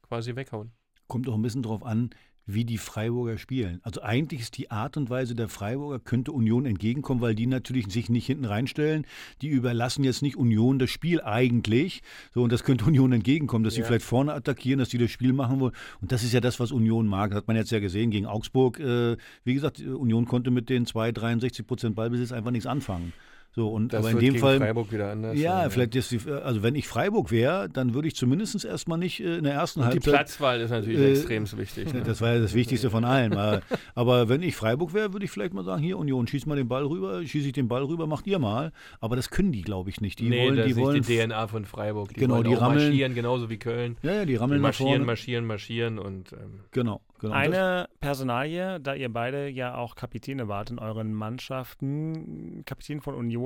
quasi 0.04 0.36
weghauen. 0.36 0.72
Kommt 1.08 1.28
auch 1.28 1.36
ein 1.36 1.42
bisschen 1.42 1.64
drauf 1.64 1.84
an, 1.84 2.12
wie 2.46 2.66
die 2.66 2.78
Freiburger 2.78 3.38
spielen. 3.38 3.80
Also 3.84 4.02
eigentlich 4.02 4.42
ist 4.42 4.58
die 4.58 4.72
Art 4.72 4.98
und 4.98 5.10
Weise 5.10 5.36
der 5.36 5.48
Freiburger, 5.48 6.00
könnte 6.00 6.32
Union 6.32 6.66
entgegenkommen, 6.66 7.22
weil 7.22 7.36
die 7.36 7.46
natürlich 7.48 7.88
sich 7.88 8.10
nicht 8.10 8.26
hinten 8.26 8.46
reinstellen. 8.46 9.06
Die 9.42 9.48
überlassen 9.50 10.04
jetzt 10.04 10.22
nicht 10.22 10.36
Union 10.36 10.80
das 10.80 10.90
Spiel 10.90 11.22
eigentlich. 11.22 12.02
So, 12.34 12.44
und 12.44 12.52
das 12.52 12.64
könnte 12.64 12.86
Union 12.92 13.12
entgegenkommen, 13.14 13.64
dass 13.64 13.76
sie 13.76 13.82
Ja. 13.82 13.88
vielleicht 13.88 14.06
vorne 14.06 14.34
attackieren, 14.34 14.80
dass 14.80 14.90
sie 14.90 14.98
das 14.98 15.12
Spiel 15.12 15.34
machen 15.34 15.60
wollen. 15.60 15.74
Und 16.02 16.12
das 16.12 16.24
ist 16.24 16.34
ja 16.34 16.42
das, 16.42 16.60
was 16.60 16.72
Union 16.72 17.08
mag. 17.08 17.32
Das 17.32 17.38
hat 17.38 17.48
man 17.48 17.56
jetzt 17.58 17.72
ja 17.72 17.80
gesehen 17.80 18.12
gegen 18.12 18.26
Augsburg. 18.26 18.80
Äh, 18.80 19.18
wie 19.44 19.54
gesagt, 19.54 19.80
Union 19.80 20.26
konnte 20.26 20.52
mit 20.52 20.70
den 20.70 20.86
2, 20.86 21.12
63 21.12 21.66
Prozent 21.66 21.96
Ballbesitz 21.96 22.32
einfach 22.32 22.52
nichts 22.52 22.66
anfangen. 22.68 23.14
So, 23.54 23.68
und 23.68 23.92
Das 23.92 24.00
aber 24.00 24.12
in 24.12 24.20
dem 24.20 24.34
gegen 24.34 24.40
Fall. 24.40 24.58
Freiburg 24.60 24.94
wieder 24.94 25.12
anders 25.12 25.38
Ja, 25.38 25.56
sein, 25.56 25.64
ja. 25.64 25.70
vielleicht 25.72 25.96
ist 25.96 26.12
die, 26.12 26.20
also 26.32 26.64
wenn 26.64 26.74
ich 26.76 26.88
Freiburg 26.88 27.32
wäre, 27.32 27.68
dann 27.68 27.94
würde 27.94 28.08
ich 28.08 28.16
zumindest 28.16 28.64
erstmal 28.64 28.98
nicht 28.98 29.20
äh, 29.20 29.38
in 29.40 29.44
der 29.44 29.54
ersten 29.54 29.82
Und 29.82 29.88
die 29.88 29.92
Halbzeit. 29.96 30.14
Platzwahl 30.14 30.62
ist 30.62 30.70
natürlich 30.70 31.00
Äh, 31.00 31.12
extrem 31.12 31.52
wichtig. 31.60 31.94
Ne? 31.94 32.02
Das 32.02 32.22
war 32.22 32.34
ja 32.34 32.40
das 32.40 32.54
Wichtigste 32.54 32.90
von 32.90 33.04
allem. 33.04 33.34
Aber- 33.34 33.62
Aber 33.96 34.30
wenn 34.30 34.42
ich 34.42 34.56
Freiburg 34.56 34.94
wäre, 34.94 35.12
würde 35.12 35.26
ich 35.26 35.32
vielleicht 35.32 35.54
mal 35.54 35.66
sagen, 35.66 35.84
hier 35.84 35.98
Union, 35.98 36.28
schieß 36.28 36.46
mal 36.46 36.56
den 36.56 36.70
Ball 36.70 36.86
rüber, 36.86 37.26
schieße 37.26 37.48
ich 37.48 37.54
den 37.54 37.68
Ball 37.68 37.84
rüber, 37.84 38.08
macht 38.08 38.26
ihr 38.26 38.40
mal. 38.40 38.72
Aber 39.02 39.18
das 39.18 39.30
können 39.30 39.52
die, 39.52 39.64
glaube 39.64 39.90
ich, 39.90 40.00
nicht. 40.00 40.20
Die 40.20 40.30
nee, 40.30 40.46
wollen, 40.46 40.56
das 40.56 40.66
die 40.68 40.72
ist 40.72 40.78
wollen 40.78 41.02
die 41.02 41.18
DNA 41.18 41.48
von 41.48 41.66
Freiburg. 41.66 42.10
Die 42.14 42.22
Genau, 42.22 42.36
wollen 42.36 42.46
die 42.46 42.54
rammeln- 42.54 42.86
marschieren, 42.86 43.16
genauso 43.16 43.50
wie 43.50 43.58
Köln. 43.58 43.98
Ja, 44.02 44.14
ja, 44.14 44.22
die 44.22 44.28
Die 44.28 44.36
rammeln 44.38 44.62
nach 44.62 44.68
marschieren, 44.70 44.92
vorne. 44.92 45.06
marschieren, 45.06 45.46
marschieren 45.46 46.00
und 46.00 46.32
ähm, 46.32 46.62
Genau, 46.72 47.02
genau. 47.20 47.34
Eine 47.34 47.90
Personalie, 48.00 48.80
da 48.80 48.96
ihr 48.96 49.12
beide 49.12 49.50
ja 49.50 49.76
auch 49.76 49.96
Kapitäne 49.96 50.48
wart 50.48 50.72
in 50.72 50.80
euren 50.80 51.14
Mannschaften, 51.14 52.64
Kapitän 52.66 53.02
von 53.02 53.14
Union, 53.16 53.41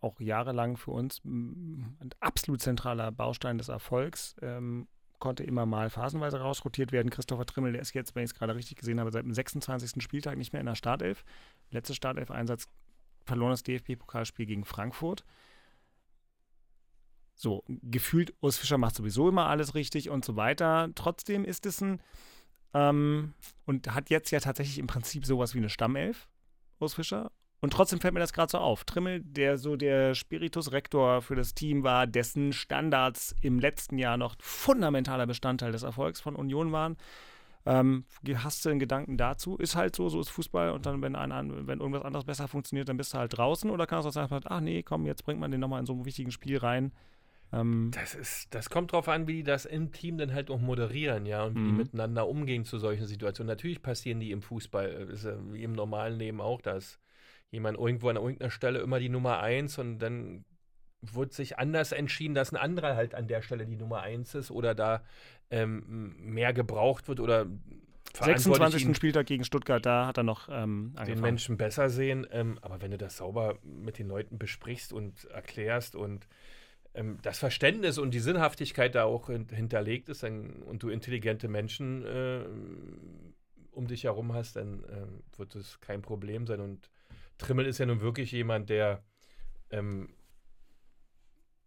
auch 0.00 0.20
jahrelang 0.20 0.76
für 0.76 0.90
uns 0.90 1.22
ein 1.24 2.10
absolut 2.20 2.60
zentraler 2.60 3.12
Baustein 3.12 3.58
des 3.58 3.68
Erfolgs, 3.68 4.36
ähm, 4.42 4.88
konnte 5.18 5.44
immer 5.44 5.64
mal 5.64 5.90
phasenweise 5.90 6.40
rausrotiert 6.40 6.92
werden. 6.92 7.10
Christopher 7.10 7.46
Trimmel, 7.46 7.72
der 7.72 7.82
ist 7.82 7.94
jetzt, 7.94 8.14
wenn 8.14 8.24
ich 8.24 8.30
es 8.30 8.34
gerade 8.34 8.54
richtig 8.54 8.76
gesehen 8.76 9.00
habe, 9.00 9.10
seit 9.10 9.24
dem 9.24 9.32
26. 9.32 10.02
Spieltag 10.02 10.36
nicht 10.36 10.52
mehr 10.52 10.60
in 10.60 10.66
der 10.66 10.74
Startelf. 10.74 11.24
Letzter 11.70 11.94
Startelf-Einsatz, 11.94 12.66
verlorenes 13.24 13.62
DFB-Pokalspiel 13.62 14.46
gegen 14.46 14.64
Frankfurt. 14.64 15.24
So, 17.34 17.64
gefühlt, 17.66 18.34
Urs 18.40 18.58
Fischer 18.58 18.78
macht 18.78 18.94
sowieso 18.94 19.28
immer 19.28 19.46
alles 19.46 19.74
richtig 19.74 20.10
und 20.10 20.24
so 20.24 20.36
weiter. 20.36 20.90
Trotzdem 20.94 21.44
ist 21.44 21.66
es 21.66 21.80
ein, 21.80 22.00
ähm, 22.74 23.34
und 23.64 23.94
hat 23.94 24.10
jetzt 24.10 24.30
ja 24.30 24.40
tatsächlich 24.40 24.78
im 24.78 24.86
Prinzip 24.86 25.24
sowas 25.26 25.54
wie 25.54 25.58
eine 25.58 25.70
Stammelf, 25.70 26.28
Urs 26.78 26.94
Fischer. 26.94 27.30
Und 27.64 27.72
trotzdem 27.72 27.98
fällt 27.98 28.12
mir 28.12 28.20
das 28.20 28.34
gerade 28.34 28.50
so 28.50 28.58
auf. 28.58 28.84
Trimmel, 28.84 29.22
der 29.22 29.56
so 29.56 29.74
der 29.74 30.14
Spiritus 30.14 30.70
Rector 30.70 31.22
für 31.22 31.34
das 31.34 31.54
Team 31.54 31.82
war, 31.82 32.06
dessen 32.06 32.52
Standards 32.52 33.34
im 33.40 33.58
letzten 33.58 33.96
Jahr 33.96 34.18
noch 34.18 34.34
fundamentaler 34.38 35.26
Bestandteil 35.26 35.72
des 35.72 35.82
Erfolgs 35.82 36.20
von 36.20 36.36
Union 36.36 36.72
waren. 36.72 36.98
Ähm, 37.64 38.04
hast 38.34 38.66
du 38.66 38.68
einen 38.68 38.80
Gedanken 38.80 39.16
dazu? 39.16 39.56
Ist 39.56 39.76
halt 39.76 39.96
so, 39.96 40.10
so 40.10 40.20
ist 40.20 40.28
Fußball 40.28 40.72
und 40.72 40.84
dann, 40.84 41.00
wenn, 41.00 41.16
ein, 41.16 41.66
wenn 41.66 41.80
irgendwas 41.80 42.04
anderes 42.04 42.26
besser 42.26 42.48
funktioniert, 42.48 42.90
dann 42.90 42.98
bist 42.98 43.14
du 43.14 43.18
halt 43.18 43.34
draußen 43.34 43.70
oder 43.70 43.86
kannst 43.86 44.04
du 44.04 44.10
auch 44.10 44.12
sagen, 44.12 44.44
ach 44.44 44.60
nee, 44.60 44.82
komm, 44.82 45.06
jetzt 45.06 45.24
bringt 45.24 45.40
man 45.40 45.50
den 45.50 45.60
nochmal 45.60 45.80
in 45.80 45.86
so 45.86 45.94
ein 45.94 46.04
wichtiges 46.04 46.34
Spiel 46.34 46.58
rein. 46.58 46.92
Ähm, 47.50 47.92
das 47.94 48.14
ist, 48.14 48.54
das 48.54 48.68
kommt 48.68 48.92
drauf 48.92 49.08
an, 49.08 49.26
wie 49.26 49.36
die 49.36 49.42
das 49.42 49.64
im 49.64 49.90
Team 49.90 50.18
dann 50.18 50.34
halt 50.34 50.50
auch 50.50 50.60
moderieren, 50.60 51.24
ja, 51.24 51.44
und 51.44 51.54
wie 51.54 51.64
die 51.64 51.70
Mhm. 51.70 51.78
miteinander 51.78 52.28
umgehen 52.28 52.66
zu 52.66 52.76
solchen 52.76 53.06
Situationen. 53.06 53.48
Natürlich 53.48 53.80
passieren 53.80 54.20
die 54.20 54.32
im 54.32 54.42
Fußball, 54.42 55.08
äh, 55.08 55.12
ist 55.14 55.26
wie 55.50 55.62
im 55.62 55.72
normalen 55.72 56.18
Leben 56.18 56.42
auch, 56.42 56.60
da 56.60 56.72
ist 56.72 57.00
jemand 57.54 57.78
irgendwo 57.78 58.08
an 58.08 58.16
irgendeiner 58.16 58.50
Stelle 58.50 58.80
immer 58.80 58.98
die 58.98 59.08
Nummer 59.08 59.40
eins 59.40 59.78
und 59.78 59.98
dann 59.98 60.44
wird 61.00 61.32
sich 61.32 61.58
anders 61.58 61.92
entschieden, 61.92 62.34
dass 62.34 62.52
ein 62.52 62.56
anderer 62.56 62.96
halt 62.96 63.14
an 63.14 63.28
der 63.28 63.42
Stelle 63.42 63.66
die 63.66 63.76
Nummer 63.76 64.00
eins 64.00 64.34
ist 64.34 64.50
oder 64.50 64.74
da 64.74 65.02
ähm, 65.50 66.14
mehr 66.18 66.52
gebraucht 66.52 67.08
wird 67.08 67.20
oder 67.20 67.46
26. 68.12 68.96
Spieltag 68.96 69.26
gegen 69.26 69.44
Stuttgart, 69.44 69.84
da 69.84 70.06
hat 70.06 70.18
er 70.18 70.22
noch 70.22 70.48
ähm, 70.48 70.92
angefangen. 70.94 71.06
den 71.06 71.20
Menschen 71.20 71.56
besser 71.56 71.90
sehen. 71.90 72.26
Ähm, 72.30 72.58
aber 72.62 72.80
wenn 72.80 72.92
du 72.92 72.98
das 72.98 73.16
sauber 73.16 73.58
mit 73.62 73.98
den 73.98 74.06
Leuten 74.06 74.38
besprichst 74.38 74.92
und 74.92 75.24
erklärst 75.26 75.96
und 75.96 76.28
ähm, 76.94 77.18
das 77.22 77.38
Verständnis 77.38 77.98
und 77.98 78.12
die 78.12 78.20
Sinnhaftigkeit 78.20 78.94
da 78.94 79.04
auch 79.04 79.26
hin 79.26 79.48
hinterlegt 79.50 80.08
ist 80.08 80.22
dann, 80.22 80.62
und 80.62 80.82
du 80.82 80.90
intelligente 80.90 81.48
Menschen 81.48 82.04
äh, 82.06 82.44
um 83.72 83.88
dich 83.88 84.04
herum 84.04 84.32
hast, 84.32 84.56
dann 84.56 84.84
äh, 84.84 85.38
wird 85.38 85.56
es 85.56 85.80
kein 85.80 86.00
Problem 86.00 86.46
sein. 86.46 86.60
Und 86.60 86.90
Trimmel 87.38 87.66
ist 87.66 87.78
ja 87.78 87.86
nun 87.86 88.00
wirklich 88.00 88.32
jemand, 88.32 88.70
der 88.70 89.02
ähm, 89.70 90.14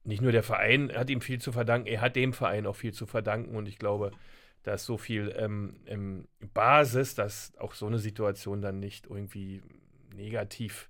nicht 0.03 0.21
nur 0.21 0.31
der 0.31 0.43
Verein 0.43 0.91
hat 0.93 1.09
ihm 1.09 1.21
viel 1.21 1.39
zu 1.39 1.51
verdanken, 1.51 1.87
er 1.87 2.01
hat 2.01 2.15
dem 2.15 2.33
Verein 2.33 2.65
auch 2.65 2.75
viel 2.75 2.93
zu 2.93 3.05
verdanken. 3.05 3.55
Und 3.55 3.67
ich 3.67 3.77
glaube, 3.77 4.11
da 4.63 4.73
ist 4.73 4.85
so 4.85 4.97
viel 4.97 5.35
ähm, 5.37 6.27
Basis, 6.53 7.15
dass 7.15 7.53
auch 7.57 7.73
so 7.73 7.87
eine 7.87 7.99
Situation 7.99 8.61
dann 8.61 8.79
nicht 8.79 9.07
irgendwie 9.07 9.61
negativ 10.15 10.89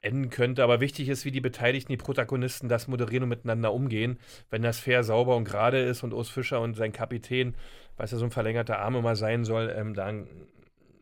enden 0.00 0.30
könnte. 0.30 0.62
Aber 0.62 0.80
wichtig 0.80 1.08
ist, 1.08 1.24
wie 1.24 1.30
die 1.30 1.40
Beteiligten, 1.40 1.92
die 1.92 1.98
Protagonisten 1.98 2.68
das 2.68 2.88
moderieren 2.88 3.24
und 3.24 3.28
miteinander 3.28 3.72
umgehen. 3.72 4.18
Wenn 4.50 4.62
das 4.62 4.78
fair, 4.78 5.04
sauber 5.04 5.36
und 5.36 5.44
gerade 5.44 5.80
ist 5.80 6.02
und 6.02 6.14
Urs 6.14 6.30
Fischer 6.30 6.60
und 6.60 6.74
sein 6.76 6.92
Kapitän, 6.92 7.54
was 7.96 8.10
ja 8.10 8.18
so 8.18 8.24
ein 8.24 8.30
verlängerter 8.30 8.78
Arm 8.78 8.96
immer 8.96 9.16
sein 9.16 9.44
soll, 9.44 9.72
ähm, 9.76 9.94
da 9.94 10.12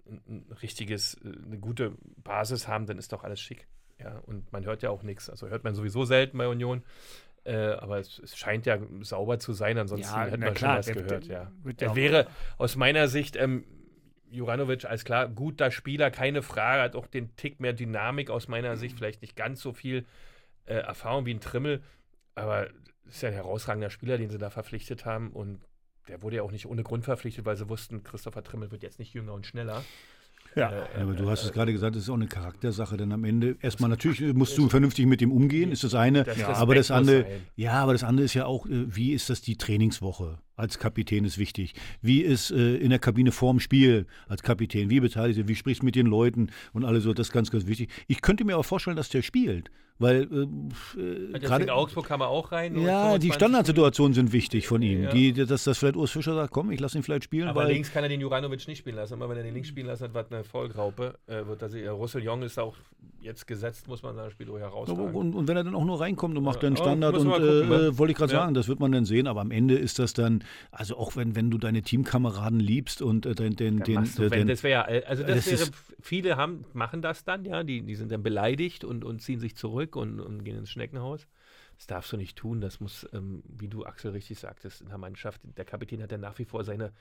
ein, 0.06 0.46
richtiges, 0.62 1.14
äh, 1.24 1.32
eine 1.44 1.58
gute 1.58 1.96
Basis 2.16 2.68
haben, 2.68 2.86
dann 2.86 2.98
ist 2.98 3.12
doch 3.12 3.24
alles 3.24 3.40
schick. 3.40 3.66
Ja, 3.98 4.18
und 4.26 4.52
man 4.52 4.64
hört 4.64 4.82
ja 4.82 4.90
auch 4.90 5.02
nichts. 5.02 5.30
Also 5.30 5.48
hört 5.48 5.64
man 5.64 5.74
sowieso 5.74 6.04
selten 6.04 6.38
bei 6.38 6.48
Union. 6.48 6.82
Äh, 7.44 7.56
aber 7.56 7.98
es, 7.98 8.18
es, 8.18 8.36
scheint 8.36 8.64
ja 8.64 8.78
sauber 9.02 9.38
zu 9.38 9.52
sein, 9.52 9.76
ansonsten 9.76 10.14
ja, 10.14 10.24
hätte 10.24 10.38
man 10.38 10.54
klar, 10.54 10.82
schon 10.82 10.94
was 10.96 11.02
gehört. 11.02 11.28
Der, 11.28 11.52
ja. 11.64 11.72
Er 11.78 11.94
wäre 11.94 12.26
aus 12.56 12.74
meiner 12.74 13.06
Sicht 13.06 13.36
ähm, 13.36 13.64
Juranovic 14.30 14.86
als 14.86 15.04
klar 15.04 15.28
guter 15.28 15.70
Spieler, 15.70 16.10
keine 16.10 16.42
Frage, 16.42 16.82
hat 16.82 16.96
auch 16.96 17.06
den 17.06 17.36
Tick 17.36 17.60
mehr 17.60 17.74
Dynamik 17.74 18.30
aus 18.30 18.48
meiner 18.48 18.76
Sicht, 18.78 18.96
vielleicht 18.96 19.20
nicht 19.20 19.36
ganz 19.36 19.60
so 19.60 19.74
viel 19.74 20.06
äh, 20.64 20.74
Erfahrung 20.74 21.26
wie 21.26 21.34
ein 21.34 21.40
Trimmel, 21.40 21.82
aber 22.34 22.68
ist 23.06 23.22
ja 23.22 23.28
ein 23.28 23.34
herausragender 23.34 23.90
Spieler, 23.90 24.16
den 24.16 24.30
sie 24.30 24.38
da 24.38 24.48
verpflichtet 24.48 25.04
haben 25.04 25.30
und 25.30 25.60
der 26.08 26.22
wurde 26.22 26.36
ja 26.36 26.42
auch 26.42 26.52
nicht 26.52 26.66
ohne 26.66 26.82
Grund 26.82 27.04
verpflichtet, 27.04 27.44
weil 27.44 27.56
sie 27.56 27.68
wussten, 27.68 28.02
Christopher 28.04 28.42
Trimmel 28.42 28.70
wird 28.70 28.82
jetzt 28.82 28.98
nicht 28.98 29.14
jünger 29.14 29.32
und 29.32 29.46
schneller. 29.46 29.82
Ja. 30.56 30.70
Äh, 30.70 31.02
aber 31.02 31.14
du 31.14 31.28
hast 31.28 31.44
es 31.44 31.52
gerade 31.52 31.72
gesagt, 31.72 31.96
es 31.96 32.04
ist 32.04 32.08
auch 32.08 32.14
eine 32.14 32.28
Charaktersache, 32.28 32.96
denn 32.96 33.12
am 33.12 33.24
Ende 33.24 33.56
erstmal 33.60 33.90
natürlich 33.90 34.20
musst 34.34 34.56
du 34.56 34.68
vernünftig 34.68 35.06
mit 35.06 35.20
ihm 35.20 35.32
umgehen, 35.32 35.72
ist 35.72 35.84
das 35.84 35.94
eine, 35.94 36.24
das 36.24 36.40
aber 36.42 36.74
das 36.74 36.90
andere, 36.90 37.26
ja, 37.56 37.72
aber 37.72 37.92
das 37.92 38.04
andere 38.04 38.24
ist 38.24 38.34
ja 38.34 38.46
auch, 38.46 38.66
äh, 38.66 38.94
wie 38.94 39.12
ist 39.12 39.30
das 39.30 39.40
die 39.40 39.56
Trainingswoche? 39.56 40.38
Als 40.56 40.78
Kapitän 40.78 41.24
ist 41.24 41.38
wichtig. 41.38 41.74
Wie 42.00 42.20
ist 42.20 42.50
äh, 42.50 42.76
in 42.76 42.90
der 42.90 42.98
Kabine 42.98 43.32
vorm 43.32 43.60
Spiel 43.60 44.06
als 44.28 44.42
Kapitän? 44.42 44.90
Wie 44.90 45.00
beteiligt 45.00 45.48
Wie 45.48 45.54
sprichst 45.54 45.82
du 45.82 45.86
mit 45.86 45.94
den 45.94 46.06
Leuten 46.06 46.50
und 46.72 46.84
alles 46.84 47.04
so? 47.04 47.12
Das 47.12 47.28
ist 47.28 47.32
ganz, 47.32 47.50
ganz 47.50 47.66
wichtig. 47.66 47.90
Ich 48.06 48.22
könnte 48.22 48.44
mir 48.44 48.56
auch 48.56 48.64
vorstellen, 48.64 48.96
dass 48.96 49.08
der 49.08 49.22
spielt. 49.22 49.70
Weil 49.98 50.22
äh, 50.24 51.38
gerade 51.38 51.72
Augsburg 51.72 52.06
kam 52.06 52.20
er 52.20 52.28
auch 52.28 52.50
rein. 52.50 52.76
Ja, 52.80 53.16
die 53.16 53.30
Standardsituationen 53.30 54.12
sind 54.12 54.32
wichtig 54.32 54.66
von 54.66 54.82
ihm. 54.82 55.04
Ja. 55.04 55.10
Die, 55.12 55.32
dass, 55.32 55.62
dass 55.62 55.78
vielleicht 55.78 55.94
Urs 55.94 56.10
Fischer 56.10 56.34
sagt, 56.34 56.52
komm, 56.52 56.72
ich 56.72 56.80
lasse 56.80 56.98
ihn 56.98 57.04
vielleicht 57.04 57.24
spielen. 57.24 57.46
Aber 57.46 57.66
links 57.66 57.92
kann 57.92 58.02
er 58.02 58.08
den 58.08 58.20
Juranovic 58.20 58.66
nicht 58.66 58.78
spielen 58.78 58.96
lassen. 58.96 59.14
Immer 59.14 59.28
wenn 59.28 59.36
er 59.36 59.44
den 59.44 59.54
links 59.54 59.68
spielen 59.68 59.86
lassen 59.86 60.04
hat, 60.04 60.14
war 60.14 60.26
eine 60.28 60.42
Vollgraupe. 60.42 61.16
Äh, 61.28 61.46
wird 61.46 61.62
das, 61.62 61.74
äh, 61.74 61.86
Russell 61.86 62.24
Jong 62.24 62.42
ist 62.42 62.58
auch 62.58 62.74
jetzt 63.20 63.46
gesetzt, 63.46 63.88
muss 63.88 64.02
man 64.02 64.16
das 64.16 64.32
Spiel 64.32 64.46
durch 64.46 64.60
heraustragen. 64.60 65.14
Und, 65.14 65.34
und, 65.34 65.48
wenn 65.48 65.56
er 65.56 65.64
dann 65.64 65.74
auch 65.74 65.84
nur 65.84 66.00
reinkommt 66.00 66.36
und 66.36 66.44
macht 66.44 66.56
ja, 66.56 66.68
dann 66.68 66.76
Standard 66.76 67.16
und 67.16 67.30
gucken, 67.30 67.44
äh, 67.44 67.66
ne? 67.66 67.98
wollte 67.98 68.10
ich 68.10 68.18
gerade 68.18 68.32
ja. 68.32 68.40
sagen, 68.40 68.54
das 68.54 68.68
wird 68.68 68.80
man 68.80 68.92
dann 68.92 69.04
sehen. 69.04 69.26
Aber 69.26 69.40
am 69.40 69.50
Ende 69.50 69.76
ist 69.76 69.98
das 69.98 70.12
dann, 70.12 70.43
also 70.70 70.96
auch 70.96 71.16
wenn, 71.16 71.36
wenn 71.36 71.50
du 71.50 71.58
deine 71.58 71.82
Teamkameraden 71.82 72.60
liebst 72.60 73.02
und 73.02 73.26
äh, 73.26 73.34
den, 73.34 73.56
den, 73.56 73.80
den, 73.80 74.04
den, 74.04 74.30
den, 74.30 74.46
das 74.46 74.62
wäre 74.62 75.06
also 75.06 75.22
das, 75.22 75.44
das 75.46 75.60
wäre, 75.60 75.70
viele 76.00 76.36
haben, 76.36 76.64
machen 76.72 77.02
das 77.02 77.24
dann, 77.24 77.44
ja, 77.44 77.62
die, 77.62 77.82
die 77.82 77.94
sind 77.94 78.10
dann 78.12 78.22
beleidigt 78.22 78.84
und, 78.84 79.04
und 79.04 79.20
ziehen 79.20 79.40
sich 79.40 79.56
zurück 79.56 79.96
und, 79.96 80.20
und 80.20 80.44
gehen 80.44 80.58
ins 80.58 80.70
Schneckenhaus. 80.70 81.26
Das 81.76 81.86
darfst 81.86 82.12
du 82.12 82.16
nicht 82.16 82.36
tun. 82.36 82.60
Das 82.60 82.80
muss, 82.80 83.06
ähm, 83.12 83.42
wie 83.48 83.68
du 83.68 83.84
Axel 83.84 84.12
richtig 84.12 84.38
sagtest, 84.38 84.80
in 84.80 84.88
der 84.88 84.98
Mannschaft, 84.98 85.40
der 85.56 85.64
Kapitän 85.64 86.02
hat 86.02 86.12
ja 86.12 86.18
nach 86.18 86.38
wie 86.38 86.44
vor 86.44 86.64
seine 86.64 86.92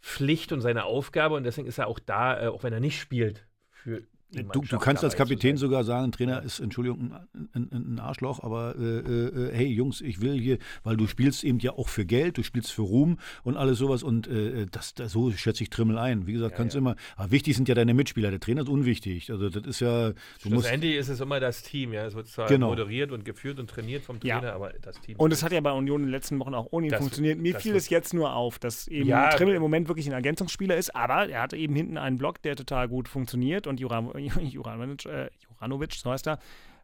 Pflicht 0.00 0.52
und 0.52 0.60
seine 0.60 0.84
Aufgabe 0.84 1.34
und 1.34 1.44
deswegen 1.44 1.66
ist 1.66 1.78
er 1.78 1.86
auch 1.86 1.98
da, 1.98 2.42
äh, 2.42 2.46
auch 2.48 2.62
wenn 2.62 2.72
er 2.72 2.80
nicht 2.80 3.00
spielt, 3.00 3.46
für 3.70 4.02
Du, 4.34 4.60
du, 4.62 4.78
kannst 4.78 5.04
als 5.04 5.16
Kapitän 5.16 5.56
sogar 5.56 5.84
sagen, 5.84 6.04
ein 6.04 6.12
Trainer 6.12 6.42
ist, 6.42 6.60
Entschuldigung, 6.60 7.12
ein, 7.12 7.48
ein, 7.52 7.94
ein 7.94 7.98
Arschloch, 8.00 8.42
aber 8.42 8.74
äh, 8.78 8.98
äh, 8.98 9.54
hey 9.54 9.66
Jungs, 9.66 10.00
ich 10.00 10.20
will 10.20 10.38
hier, 10.38 10.58
weil 10.82 10.96
du 10.96 11.06
spielst 11.06 11.44
eben 11.44 11.58
ja 11.60 11.72
auch 11.72 11.88
für 11.88 12.04
Geld, 12.04 12.38
du 12.38 12.42
spielst 12.42 12.72
für 12.72 12.82
Ruhm 12.82 13.18
und 13.42 13.56
alles 13.56 13.78
sowas 13.78 14.02
und 14.02 14.26
äh, 14.26 14.66
das, 14.70 14.94
das, 14.94 15.12
so 15.12 15.30
schätze 15.32 15.62
ich 15.62 15.70
Trimmel 15.70 15.98
ein. 15.98 16.26
Wie 16.26 16.32
gesagt, 16.32 16.52
ja, 16.52 16.56
kannst 16.56 16.74
ja. 16.74 16.80
immer, 16.80 16.96
aber 17.16 17.30
wichtig 17.30 17.56
sind 17.56 17.68
ja 17.68 17.74
deine 17.74 17.94
Mitspieler, 17.94 18.30
der 18.30 18.40
Trainer 18.40 18.62
ist 18.62 18.68
unwichtig. 18.68 19.30
Also 19.30 19.48
das 19.48 19.64
ist 19.64 19.80
ja, 19.80 20.10
du 20.42 20.50
musst. 20.50 20.70
Ende 20.70 20.92
ist 20.94 21.08
es 21.08 21.20
immer 21.20 21.40
das 21.40 21.62
Team, 21.62 21.92
ja, 21.92 22.06
es 22.06 22.14
wird 22.14 22.26
zwar 22.28 22.48
genau. 22.48 22.68
moderiert 22.68 23.12
und 23.12 23.24
geführt 23.24 23.58
und 23.58 23.70
trainiert 23.70 24.02
vom 24.02 24.20
Trainer, 24.20 24.42
ja. 24.42 24.54
aber 24.54 24.72
das 24.80 25.00
Team. 25.00 25.16
Und 25.16 25.32
es 25.32 25.42
hat 25.42 25.52
ja 25.52 25.60
bei 25.60 25.72
Union 25.72 26.00
in 26.00 26.06
den 26.06 26.12
letzten 26.12 26.38
Wochen 26.38 26.54
auch 26.54 26.68
ohne 26.70 26.86
ihn 26.86 26.90
das 26.90 27.00
funktioniert. 27.00 27.38
Mir 27.38 27.58
fiel 27.58 27.76
es 27.76 27.88
jetzt 27.88 28.14
nur 28.14 28.34
auf, 28.34 28.58
dass 28.58 28.88
eben 28.88 29.08
ja, 29.08 29.30
Trimmel 29.30 29.54
im 29.54 29.62
Moment 29.62 29.88
wirklich 29.88 30.06
ein 30.06 30.12
Ergänzungsspieler 30.12 30.76
ist, 30.76 30.94
aber 30.94 31.28
er 31.28 31.42
hatte 31.42 31.56
eben 31.56 31.74
hinten 31.74 31.98
einen 31.98 32.18
Block, 32.18 32.42
der 32.42 32.56
total 32.56 32.88
gut 32.88 33.08
funktioniert 33.08 33.66
und 33.66 33.80
Juran, 33.80 34.10
Juran 34.40 34.96
äh, 35.06 35.30
Juranovic, 35.40 35.94
so 35.94 36.10
heißt 36.10 36.26
er, 36.26 36.38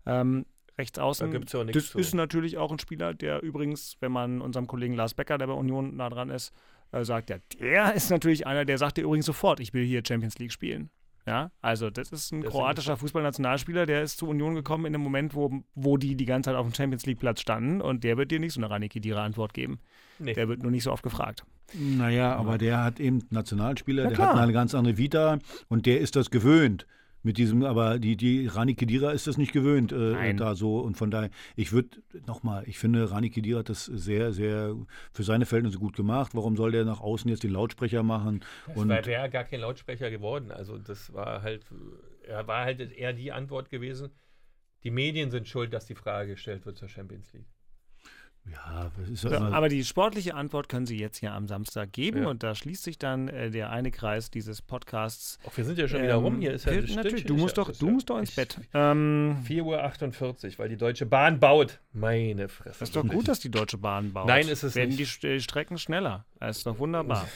ähm, 0.06 0.46
rechts 0.78 0.98
außen. 0.98 1.30
Da 1.30 1.38
gibt's 1.38 1.52
ja 1.52 1.64
das 1.64 1.94
ist 1.94 2.14
natürlich 2.14 2.58
auch 2.58 2.72
ein 2.72 2.78
Spieler, 2.78 3.14
der 3.14 3.42
übrigens, 3.42 3.96
wenn 4.00 4.12
man 4.12 4.40
unserem 4.40 4.66
Kollegen 4.66 4.94
Lars 4.94 5.14
Becker, 5.14 5.38
der 5.38 5.46
bei 5.46 5.52
Union 5.52 5.96
nah 5.96 6.08
dran 6.08 6.30
ist, 6.30 6.52
äh, 6.92 7.04
sagt, 7.04 7.30
ja, 7.30 7.38
der 7.60 7.94
ist 7.94 8.10
natürlich 8.10 8.46
einer, 8.46 8.64
der 8.64 8.78
sagt 8.78 8.96
dir 8.96 9.02
übrigens 9.02 9.26
sofort, 9.26 9.60
ich 9.60 9.72
will 9.74 9.84
hier 9.84 10.02
Champions 10.06 10.38
League 10.38 10.52
spielen. 10.52 10.90
Ja, 11.26 11.50
also 11.60 11.90
das 11.90 12.10
ist 12.10 12.32
ein 12.32 12.40
das 12.40 12.50
kroatischer 12.50 12.96
Fußballnationalspieler, 12.96 13.84
der 13.84 14.02
ist 14.02 14.18
zur 14.18 14.30
Union 14.30 14.54
gekommen 14.54 14.86
in 14.86 14.94
einem 14.94 15.04
Moment, 15.04 15.34
wo, 15.34 15.62
wo 15.74 15.96
die 15.98 16.16
die 16.16 16.24
ganze 16.24 16.48
Zeit 16.48 16.56
auf 16.56 16.66
dem 16.66 16.74
Champions 16.74 17.04
League 17.04 17.20
Platz 17.20 17.42
standen 17.42 17.82
und 17.82 18.04
der 18.04 18.16
wird 18.16 18.30
dir 18.30 18.40
nicht 18.40 18.54
so 18.54 18.60
eine 18.60 18.70
reine 18.70 18.88
Kedira 18.88 19.22
Antwort 19.22 19.52
geben. 19.52 19.80
Nee. 20.18 20.32
Der 20.32 20.48
wird 20.48 20.62
nur 20.62 20.70
nicht 20.70 20.82
so 20.82 20.90
oft 20.90 21.02
gefragt. 21.02 21.44
Naja, 21.74 22.34
aber 22.34 22.58
der 22.58 22.82
hat 22.82 22.98
eben 22.98 23.22
Nationalspieler, 23.30 24.08
der 24.08 24.18
hat 24.18 24.38
eine 24.38 24.52
ganz 24.52 24.74
andere 24.74 24.96
Vita 24.96 25.38
und 25.68 25.86
der 25.86 26.00
ist 26.00 26.16
das 26.16 26.30
gewöhnt 26.30 26.86
mit 27.22 27.38
diesem, 27.38 27.64
aber 27.64 27.98
die, 27.98 28.16
die 28.16 28.46
Rani 28.46 28.74
Kedira 28.74 29.10
ist 29.10 29.26
das 29.26 29.36
nicht 29.36 29.52
gewöhnt, 29.52 29.92
äh, 29.92 30.34
da 30.34 30.54
so. 30.54 30.80
Und 30.80 30.96
von 30.96 31.10
daher, 31.10 31.30
ich 31.56 31.72
würde 31.72 32.02
nochmal, 32.26 32.64
ich 32.66 32.78
finde, 32.78 33.10
Rani 33.10 33.30
Kedira 33.30 33.60
hat 33.60 33.68
das 33.68 33.84
sehr, 33.84 34.32
sehr 34.32 34.74
für 35.12 35.22
seine 35.22 35.46
Verhältnisse 35.46 35.78
gut 35.78 35.96
gemacht. 35.96 36.32
Warum 36.34 36.56
soll 36.56 36.72
der 36.72 36.84
nach 36.84 37.00
außen 37.00 37.30
jetzt 37.30 37.42
den 37.42 37.52
Lautsprecher 37.52 38.02
machen? 38.02 38.40
Das 38.66 38.76
und 38.76 38.88
wäre 38.88 39.10
ja 39.10 39.26
gar 39.26 39.44
kein 39.44 39.60
Lautsprecher 39.60 40.10
geworden. 40.10 40.50
Also 40.50 40.78
das 40.78 41.12
war 41.12 41.42
halt, 41.42 41.64
er 42.22 42.46
war 42.46 42.64
halt 42.64 42.80
eher 42.92 43.12
die 43.12 43.32
Antwort 43.32 43.70
gewesen. 43.70 44.10
Die 44.82 44.90
Medien 44.90 45.30
sind 45.30 45.46
schuld, 45.46 45.74
dass 45.74 45.86
die 45.86 45.94
Frage 45.94 46.32
gestellt 46.32 46.64
wird 46.64 46.78
zur 46.78 46.88
Champions 46.88 47.32
League. 47.34 47.48
Ja, 48.52 48.90
ist 49.12 49.24
ja, 49.24 49.40
aber 49.40 49.68
die 49.68 49.84
sportliche 49.84 50.34
Antwort 50.34 50.68
können 50.68 50.86
Sie 50.86 50.98
jetzt 50.98 51.20
ja 51.20 51.34
am 51.34 51.46
Samstag 51.46 51.92
geben 51.92 52.22
ja. 52.22 52.28
und 52.28 52.42
da 52.42 52.54
schließt 52.54 52.82
sich 52.82 52.98
dann 52.98 53.28
äh, 53.28 53.50
der 53.50 53.70
eine 53.70 53.90
Kreis 53.90 54.30
dieses 54.30 54.62
Podcasts. 54.62 55.38
Ach, 55.48 55.56
wir 55.56 55.64
sind 55.64 55.78
ja 55.78 55.88
schon 55.88 55.98
ähm, 55.98 56.04
wieder 56.04 56.14
rum. 56.16 56.40
Hier 56.40 56.52
ist 56.52 56.64
ja 56.64 56.72
natürlich. 56.72 56.96
natürlich. 56.96 57.24
Du 57.24 57.36
musst 57.36 57.58
doch, 57.58 57.70
du 57.72 57.90
musst 57.90 58.10
doch 58.10 58.18
ins 58.18 58.34
Bett. 58.34 58.58
Ähm, 58.74 59.36
4.48 59.46 60.52
Uhr, 60.52 60.58
weil 60.58 60.68
die 60.68 60.76
Deutsche 60.76 61.06
Bahn 61.06 61.38
baut. 61.38 61.80
Meine 61.92 62.48
Fresse. 62.48 62.78
Das 62.80 62.88
ist 62.88 62.96
doch 62.96 63.06
gut, 63.06 63.28
dass 63.28 63.40
die 63.40 63.50
Deutsche 63.50 63.78
Bahn 63.78 64.12
baut. 64.12 64.26
Nein, 64.26 64.48
ist 64.48 64.62
es 64.62 64.74
Werden 64.74 64.96
nicht. 64.96 65.22
Werden 65.22 65.38
die 65.38 65.42
Strecken 65.42 65.78
schneller. 65.78 66.24
Das 66.38 66.58
ist 66.58 66.66
doch 66.66 66.78
wunderbar. 66.78 67.28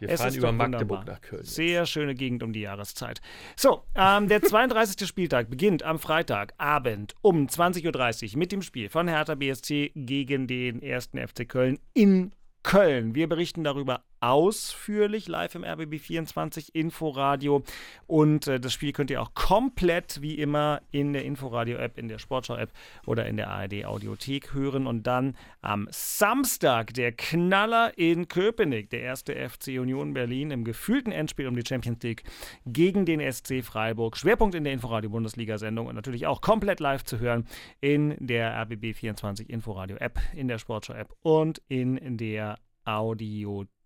Wir 0.00 0.10
es 0.10 0.20
fahren 0.20 0.34
über 0.34 0.52
Magdeburg 0.52 1.06
nach 1.06 1.20
Köln. 1.20 1.44
Sehr 1.44 1.86
schöne 1.86 2.14
Gegend 2.14 2.42
um 2.42 2.52
die 2.52 2.60
Jahreszeit. 2.60 3.20
So, 3.56 3.82
ähm, 3.94 4.28
der 4.28 4.42
32. 4.48 5.06
Spieltag 5.06 5.50
beginnt 5.50 5.82
am 5.82 5.98
Freitagabend 5.98 7.14
um 7.22 7.46
20.30 7.46 8.32
Uhr 8.32 8.38
mit 8.38 8.52
dem 8.52 8.62
Spiel 8.62 8.88
von 8.88 9.08
Hertha 9.08 9.34
BSC 9.34 9.92
gegen 9.94 10.46
den 10.46 10.82
1. 10.82 11.10
FC 11.14 11.48
Köln 11.48 11.78
in 11.94 12.32
Köln. 12.62 13.14
Wir 13.14 13.28
berichten 13.28 13.64
darüber 13.64 14.02
ausführlich 14.20 15.28
live 15.28 15.54
im 15.54 15.64
RBB24 15.64 16.70
Inforadio. 16.72 17.62
Und 18.06 18.46
äh, 18.46 18.60
das 18.60 18.72
Spiel 18.72 18.92
könnt 18.92 19.10
ihr 19.10 19.22
auch 19.22 19.34
komplett 19.34 20.20
wie 20.22 20.34
immer 20.34 20.80
in 20.90 21.12
der 21.12 21.24
Inforadio-App, 21.24 21.98
in 21.98 22.08
der 22.08 22.18
Sportschau-App 22.18 22.70
oder 23.06 23.26
in 23.26 23.36
der 23.36 23.50
ARD-Audiothek 23.50 24.54
hören. 24.54 24.86
Und 24.86 25.06
dann 25.06 25.36
am 25.60 25.88
Samstag 25.90 26.94
der 26.94 27.12
Knaller 27.12 27.96
in 27.96 28.28
Köpenick, 28.28 28.90
der 28.90 29.02
erste 29.02 29.34
FC 29.34 29.68
Union 29.78 30.14
Berlin 30.14 30.50
im 30.50 30.64
gefühlten 30.64 31.12
Endspiel 31.12 31.46
um 31.46 31.56
die 31.56 31.66
Champions 31.66 32.02
League 32.02 32.24
gegen 32.66 33.06
den 33.06 33.20
SC 33.32 33.62
Freiburg. 33.62 34.16
Schwerpunkt 34.16 34.54
in 34.54 34.64
der 34.64 34.72
Inforadio-Bundesliga-Sendung 34.72 35.86
und 35.86 35.94
natürlich 35.94 36.26
auch 36.26 36.40
komplett 36.40 36.80
live 36.80 37.04
zu 37.04 37.18
hören 37.18 37.46
in 37.80 38.16
der 38.18 38.54
RBB24 38.66 39.48
Inforadio-App, 39.48 40.18
in 40.34 40.48
der 40.48 40.58
Sportschau-App 40.58 41.14
und 41.22 41.62
in 41.68 42.16
der 42.16 42.58
Audiothek 42.84 43.77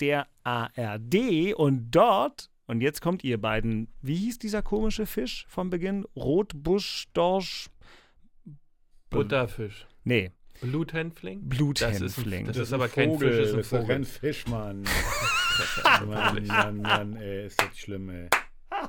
der 0.00 0.26
ARD 0.44 1.54
und 1.54 1.90
dort, 1.90 2.50
und 2.66 2.80
jetzt 2.80 3.00
kommt 3.00 3.24
ihr 3.24 3.40
beiden, 3.40 3.88
wie 4.02 4.16
hieß 4.16 4.38
dieser 4.38 4.62
komische 4.62 5.06
Fisch 5.06 5.46
vom 5.48 5.70
Beginn? 5.70 6.04
Rotbuschdorsch? 6.16 7.68
Butterfisch. 9.10 9.86
Nee. 10.04 10.32
Bluthänfling? 10.60 11.48
Bluthänfling. 11.48 12.46
Das 12.46 12.56
ist, 12.56 12.60
das 12.60 12.68
ist 12.68 12.72
aber 12.72 12.88
kein 12.88 13.18
Fisch, 13.18 13.36
das 13.36 13.48
ist 13.48 13.52
ein 13.52 13.56
das 13.58 13.66
ist 13.66 13.72
doch 13.72 13.78
Vogel. 13.80 13.94
kein 13.94 14.04
Fisch, 14.04 14.46
Mann. 14.46 14.84
Mann, 16.06 16.46
Mann, 16.46 16.82
Mann, 16.82 17.16
ey, 17.16 17.46
ist 17.46 17.60
das 17.60 17.78
schlimm, 17.78 18.08
ey. 18.10 18.28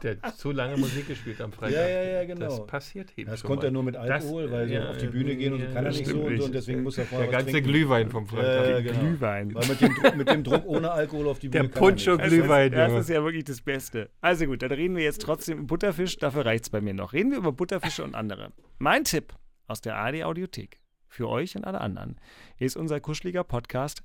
Der 0.03 0.17
hat 0.21 0.37
zu 0.37 0.51
lange 0.51 0.77
Musik 0.77 1.07
gespielt 1.07 1.39
am 1.41 1.51
Freitag. 1.51 1.75
Ja, 1.75 1.87
ja, 1.87 2.03
ja, 2.03 2.25
genau. 2.25 2.45
Das 2.47 2.65
passiert 2.67 3.17
eben 3.17 3.29
Das 3.29 3.43
konnte 3.43 3.63
mal. 3.63 3.67
er 3.67 3.71
nur 3.71 3.83
mit 3.83 3.95
Alkohol, 3.95 4.43
Das- 4.43 4.51
weil 4.51 4.67
so 4.67 4.73
ja, 4.73 4.89
auf 4.89 4.97
die 4.97 5.07
Bühne 5.07 5.35
gehen 5.35 5.53
und 5.53 5.59
so 5.59 5.65
ja, 5.65 5.71
kann 5.73 5.85
er 5.85 5.91
nicht 5.91 6.05
so 6.05 6.19
und, 6.21 6.37
so, 6.37 6.45
und 6.45 6.55
deswegen 6.55 6.83
muss 6.83 6.97
er 6.97 7.05
vorher 7.05 7.27
Der 7.27 7.37
ganze 7.37 7.51
trinken. 7.51 7.69
Glühwein 7.69 8.09
vom 8.09 8.27
Freitag. 8.27 8.69
Ja, 8.69 8.79
genau. 8.81 8.99
Glühwein. 8.99 9.55
Weil 9.55 9.67
mit 9.67 9.81
dem, 9.81 9.95
Druck, 9.95 10.15
mit 10.17 10.29
dem 10.29 10.43
Druck 10.43 10.65
ohne 10.65 10.91
Alkohol 10.91 11.27
auf 11.27 11.39
die 11.39 11.49
Der 11.49 11.59
Bühne 11.61 11.69
kann 11.73 11.83
er 11.83 11.91
nicht. 11.91 12.05
Puncho 12.05 12.17
Das 12.17 12.91
das 12.93 13.01
ist 13.01 13.09
ja 13.09 13.23
wirklich 13.23 13.43
das 13.45 13.61
Beste. 13.61 14.09
Also 14.21 14.45
gut, 14.45 14.61
dann 14.61 14.71
reden 14.71 14.95
wir 14.95 15.03
jetzt 15.03 15.21
trotzdem 15.21 15.57
über 15.59 15.67
Butterfisch. 15.67 16.17
Dafür 16.17 16.45
reicht 16.45 16.65
es 16.65 16.69
bei 16.69 16.81
mir 16.81 16.93
noch. 16.93 17.13
Reden 17.13 17.31
wir 17.31 17.37
über 17.37 17.51
Butterfische 17.51 18.03
und 18.03 18.15
andere. 18.15 18.51
Mein 18.79 19.03
Tipp 19.03 19.33
aus 19.67 19.81
der 19.81 19.95
ARD 19.95 20.23
Audiothek 20.23 20.79
für 21.07 21.27
euch 21.29 21.55
und 21.55 21.65
alle 21.65 21.81
anderen 21.81 22.19
ist 22.57 22.75
unser 22.77 22.99
kuscheliger 22.99 23.43
Podcast 23.43 24.03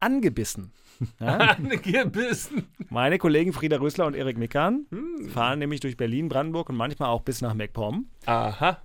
Angebissen. 0.00 0.72
Ja? 1.20 1.56
Meine 2.90 3.18
Kollegen 3.18 3.52
Frieda 3.52 3.78
Rösler 3.78 4.06
und 4.06 4.14
Erik 4.14 4.38
Mickern 4.38 4.86
fahren 5.32 5.58
nämlich 5.58 5.80
durch 5.80 5.96
Berlin, 5.96 6.28
Brandenburg 6.28 6.68
und 6.68 6.76
manchmal 6.76 7.08
auch 7.08 7.22
bis 7.22 7.40
nach 7.40 7.54
MacPom 7.54 8.06
Aha. 8.26 8.78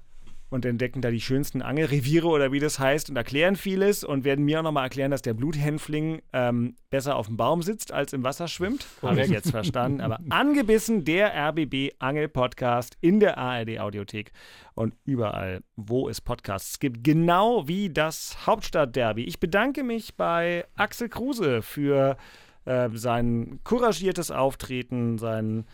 Und 0.49 0.65
entdecken 0.65 1.01
da 1.01 1.11
die 1.11 1.21
schönsten 1.21 1.61
Angelreviere 1.61 2.27
oder 2.27 2.51
wie 2.51 2.59
das 2.59 2.79
heißt 2.79 3.09
und 3.09 3.15
erklären 3.15 3.55
vieles 3.55 4.03
und 4.03 4.23
werden 4.23 4.45
mir 4.45 4.59
auch 4.59 4.63
nochmal 4.63 4.85
erklären, 4.85 5.11
dass 5.11 5.21
der 5.21 5.33
Bluthänfling 5.33 6.21
ähm, 6.33 6.75
besser 6.89 7.15
auf 7.17 7.27
dem 7.27 7.37
Baum 7.37 7.61
sitzt 7.61 7.91
als 7.91 8.13
im 8.13 8.23
Wasser 8.23 8.47
schwimmt. 8.47 8.85
Habe 9.01 9.21
ich 9.21 9.29
jetzt 9.29 9.51
verstanden. 9.51 10.01
Aber 10.01 10.19
angebissen 10.29 11.03
der 11.03 11.33
RBB 11.49 11.95
Angel 11.99 12.29
Podcast 12.29 12.97
in 13.01 13.19
der 13.19 13.37
ARD 13.37 13.79
Audiothek 13.79 14.31
und 14.73 14.93
überall, 15.03 15.61
wo 15.75 16.07
es 16.07 16.21
Podcasts 16.21 16.79
gibt. 16.79 17.03
Genau 17.03 17.67
wie 17.67 17.89
das 17.89 18.45
Hauptstadtderby. 18.45 19.23
Ich 19.23 19.39
bedanke 19.39 19.83
mich 19.83 20.15
bei 20.15 20.65
Axel 20.75 21.09
Kruse 21.09 21.61
für 21.61 22.17
äh, 22.65 22.89
sein 22.93 23.59
couragiertes 23.63 24.31
Auftreten, 24.31 25.17
sein 25.17 25.65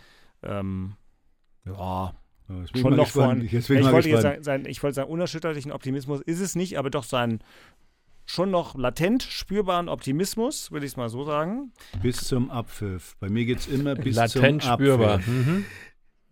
ähm, 0.41 0.95
ja, 1.65 2.13
Ja, 2.49 2.55
ich 2.63 2.81
schon 2.81 2.95
noch 2.95 3.05
gespannt. 3.05 3.11
vorn. 3.13 3.41
Ich 3.41 3.53
ich, 3.53 3.69
mal 3.69 3.91
wollte 3.93 4.09
jetzt 4.09 4.17
gespannt. 4.17 4.43
sagen, 4.43 4.63
sein, 4.63 4.65
ich 4.65 4.83
wollte 4.83 4.95
sagen, 4.95 5.09
unerschütterlichen 5.09 5.71
Optimismus 5.71 6.21
ist 6.21 6.39
es 6.39 6.55
nicht, 6.55 6.77
aber 6.77 6.89
doch 6.89 7.03
seinen 7.03 7.39
schon 8.25 8.51
noch 8.51 8.75
latent 8.75 9.23
spürbaren 9.23 9.89
Optimismus, 9.89 10.71
würde 10.71 10.85
ich 10.85 10.93
es 10.93 10.97
mal 10.97 11.09
so 11.09 11.23
sagen. 11.25 11.71
Bis 12.01 12.17
zum 12.17 12.49
Abpfiff. 12.51 13.15
Bei 13.19 13.29
mir 13.29 13.45
geht 13.45 13.59
es 13.59 13.67
immer 13.67 13.95
bis 13.95 14.15
Latent 14.15 14.63
zum 14.63 14.73
spürbar. 14.73 15.15
Abpfiff. 15.15 15.27
Mhm. 15.27 15.65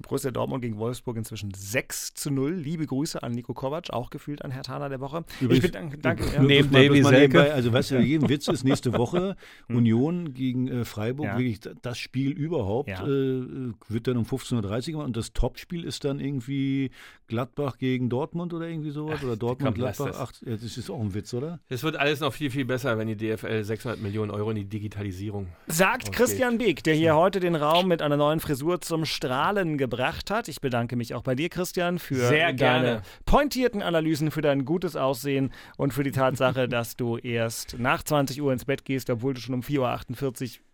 Borussia 0.01 0.31
Dortmund 0.31 0.61
gegen 0.61 0.77
Wolfsburg 0.77 1.17
inzwischen 1.17 1.53
6 1.53 2.13
zu 2.13 2.31
0. 2.31 2.53
Liebe 2.53 2.85
Grüße 2.85 3.21
an 3.23 3.31
Nico 3.31 3.53
Kovac, 3.53 3.89
auch 3.91 4.09
gefühlt 4.09 4.41
ein 4.43 4.51
Herr 4.51 4.63
Taner 4.63 4.89
der 4.89 4.99
Woche. 4.99 5.23
Übrigens, 5.39 5.65
ich 5.65 5.71
bedanke, 5.71 5.97
danke, 5.97 6.23
ja. 6.33 6.41
Neben 6.41 6.71
Davy 6.71 7.03
Selke. 7.03 7.19
nebenbei, 7.37 7.53
Also, 7.53 7.73
was 7.73 7.89
ja 7.89 7.99
jedem 7.99 8.29
Witz 8.29 8.47
ist, 8.47 8.63
nächste 8.63 8.93
Woche 8.97 9.35
Union 9.69 10.33
gegen 10.33 10.67
äh, 10.67 10.85
Freiburg, 10.85 11.25
Ja. 11.27 11.37
wirklich 11.37 11.59
das 11.81 11.97
Spiel 11.97 12.31
überhaupt, 12.31 12.89
Ja. 12.89 13.05
äh, 13.05 13.71
wird 13.87 14.07
dann 14.07 14.17
um 14.17 14.23
15.30 14.25 14.95
Uhr 14.95 15.03
und 15.03 15.15
das 15.17 15.33
Topspiel 15.33 15.83
ist 15.83 16.03
dann 16.05 16.19
irgendwie 16.19 16.91
Gladbach 17.27 17.77
gegen 17.77 18.09
Dortmund 18.09 18.53
oder 18.53 18.67
irgendwie 18.67 18.91
sowas 18.91 19.23
oder 19.23 19.37
Dortmund, 19.37 19.75
Gladbach. 19.75 20.07
das. 20.07 20.19
Ach, 20.19 20.31
ja, 20.45 20.53
das 20.57 20.77
ist 20.77 20.89
auch 20.89 20.99
ein 20.99 21.13
Witz, 21.13 21.33
oder? 21.33 21.59
Es 21.69 21.83
wird 21.83 21.95
alles 21.95 22.19
noch 22.19 22.33
viel, 22.33 22.49
viel 22.51 22.65
besser, 22.65 22.97
wenn 22.97 23.07
die 23.07 23.15
DFL 23.15 23.63
600 23.63 24.01
Millionen 24.01 24.31
Euro 24.31 24.49
in 24.49 24.57
die 24.57 24.65
Digitalisierung 24.65 25.47
Sagt 25.67 26.03
ausgeht. 26.09 26.15
Christian 26.15 26.57
Beek, 26.57 26.83
der 26.83 26.95
hier 26.95 27.15
heute 27.15 27.39
den 27.39 27.55
Raum 27.55 27.87
mit 27.87 28.01
einer 28.01 28.17
neuen 28.17 28.39
Frisur 28.39 28.81
zum 28.81 29.05
Strahlen 29.05 29.77
gebracht 29.77 29.90
hat. 29.99 30.47
Ich 30.47 30.61
bedanke 30.61 30.95
mich 30.95 31.13
auch 31.13 31.21
bei 31.23 31.35
dir, 31.35 31.49
Christian, 31.49 31.99
für 31.99 32.15
Sehr 32.15 32.53
deine 32.53 32.55
gerne. 32.55 33.01
pointierten 33.25 33.81
Analysen, 33.81 34.31
für 34.31 34.41
dein 34.41 34.65
gutes 34.65 34.95
Aussehen 34.95 35.51
und 35.77 35.93
für 35.93 36.03
die 36.03 36.11
Tatsache, 36.11 36.67
dass 36.69 36.95
du 36.95 37.17
erst 37.17 37.77
nach 37.79 38.03
20 38.03 38.41
Uhr 38.41 38.53
ins 38.53 38.65
Bett 38.65 38.85
gehst, 38.85 39.09
obwohl 39.09 39.33
du 39.33 39.41
schon 39.41 39.55
um 39.55 39.61
4.48 39.61 39.79
Uhr 40.59 40.65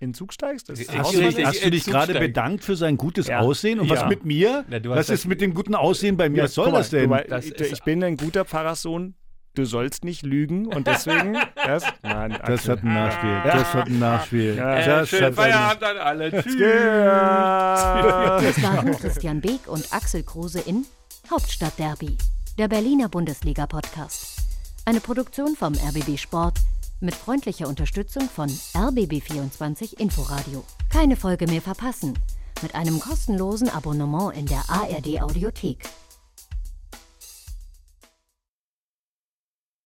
in 0.00 0.08
den 0.10 0.14
Zug 0.14 0.32
steigst. 0.32 0.68
Das 0.68 0.80
Hast 0.80 1.14
du, 1.14 1.22
hast 1.44 1.64
du 1.64 1.70
dich 1.70 1.84
gerade 1.84 2.18
bedankt 2.18 2.64
für 2.64 2.74
sein 2.74 2.96
gutes 2.96 3.28
Ja. 3.28 3.38
Aussehen? 3.38 3.78
Und 3.78 3.86
Ja. 3.86 3.94
was 4.02 4.08
mit 4.08 4.24
mir? 4.24 4.64
Na, 4.68 4.84
was 4.84 5.10
ist 5.10 5.26
mit 5.26 5.40
dem 5.40 5.54
guten 5.54 5.76
Aussehen 5.76 6.16
bei 6.16 6.28
mir? 6.28 6.42
was 6.42 6.54
soll 6.54 6.72
mal, 6.72 6.78
das 6.78 6.90
denn? 6.90 7.08
Weil, 7.08 7.24
Das 7.28 7.46
ich 7.46 7.82
bin 7.84 8.02
ein 8.02 8.16
guter 8.16 8.44
Pfarrerssohn. 8.44 9.14
Du 9.54 9.66
sollst 9.66 10.02
nicht 10.04 10.22
lügen 10.22 10.66
und 10.66 10.86
deswegen. 10.86 11.34
das, 11.66 11.84
nein, 12.02 12.38
Das 12.46 12.66
hat 12.68 12.82
ein 12.82 12.94
Nachspiel. 12.94 13.30
Ja. 13.44 13.56
Das 13.56 13.74
hat 13.74 13.86
ein 13.86 13.98
Nachspiel. 13.98 14.56
Ja. 14.56 14.76
Äh, 14.76 14.86
Das 14.86 15.08
schönen 15.10 15.24
hat 15.24 15.30
ein 15.30 15.34
Feierabend 15.34 15.82
an 15.84 15.96
alle. 15.98 16.42
Tschüss. 16.42 16.54
Ja. 16.58 18.40
Das 18.40 18.62
waren 18.62 18.96
Christian 18.98 19.40
Beek 19.42 19.66
und 19.66 19.92
Axel 19.92 20.22
Kruse 20.22 20.60
in 20.60 20.86
Hauptstadtderby, 21.30 22.16
der 22.58 22.68
Berliner 22.68 23.08
Bundesliga-Podcast. 23.10 24.38
Eine 24.86 25.00
Produktion 25.00 25.54
vom 25.54 25.74
RBB 25.74 26.18
Sport 26.18 26.58
mit 27.00 27.14
freundlicher 27.14 27.68
Unterstützung 27.68 28.28
von 28.28 28.48
RBB24 28.48 29.98
Inforadio. 30.00 30.64
Keine 30.90 31.16
Folge 31.16 31.46
mehr 31.46 31.60
verpassen 31.62 32.18
mit 32.62 32.74
einem 32.74 33.00
kostenlosen 33.00 33.68
Abonnement 33.68 34.34
in 34.36 34.46
der 34.46 34.62
ARD 34.68 35.20
Audiothek. 35.20 35.78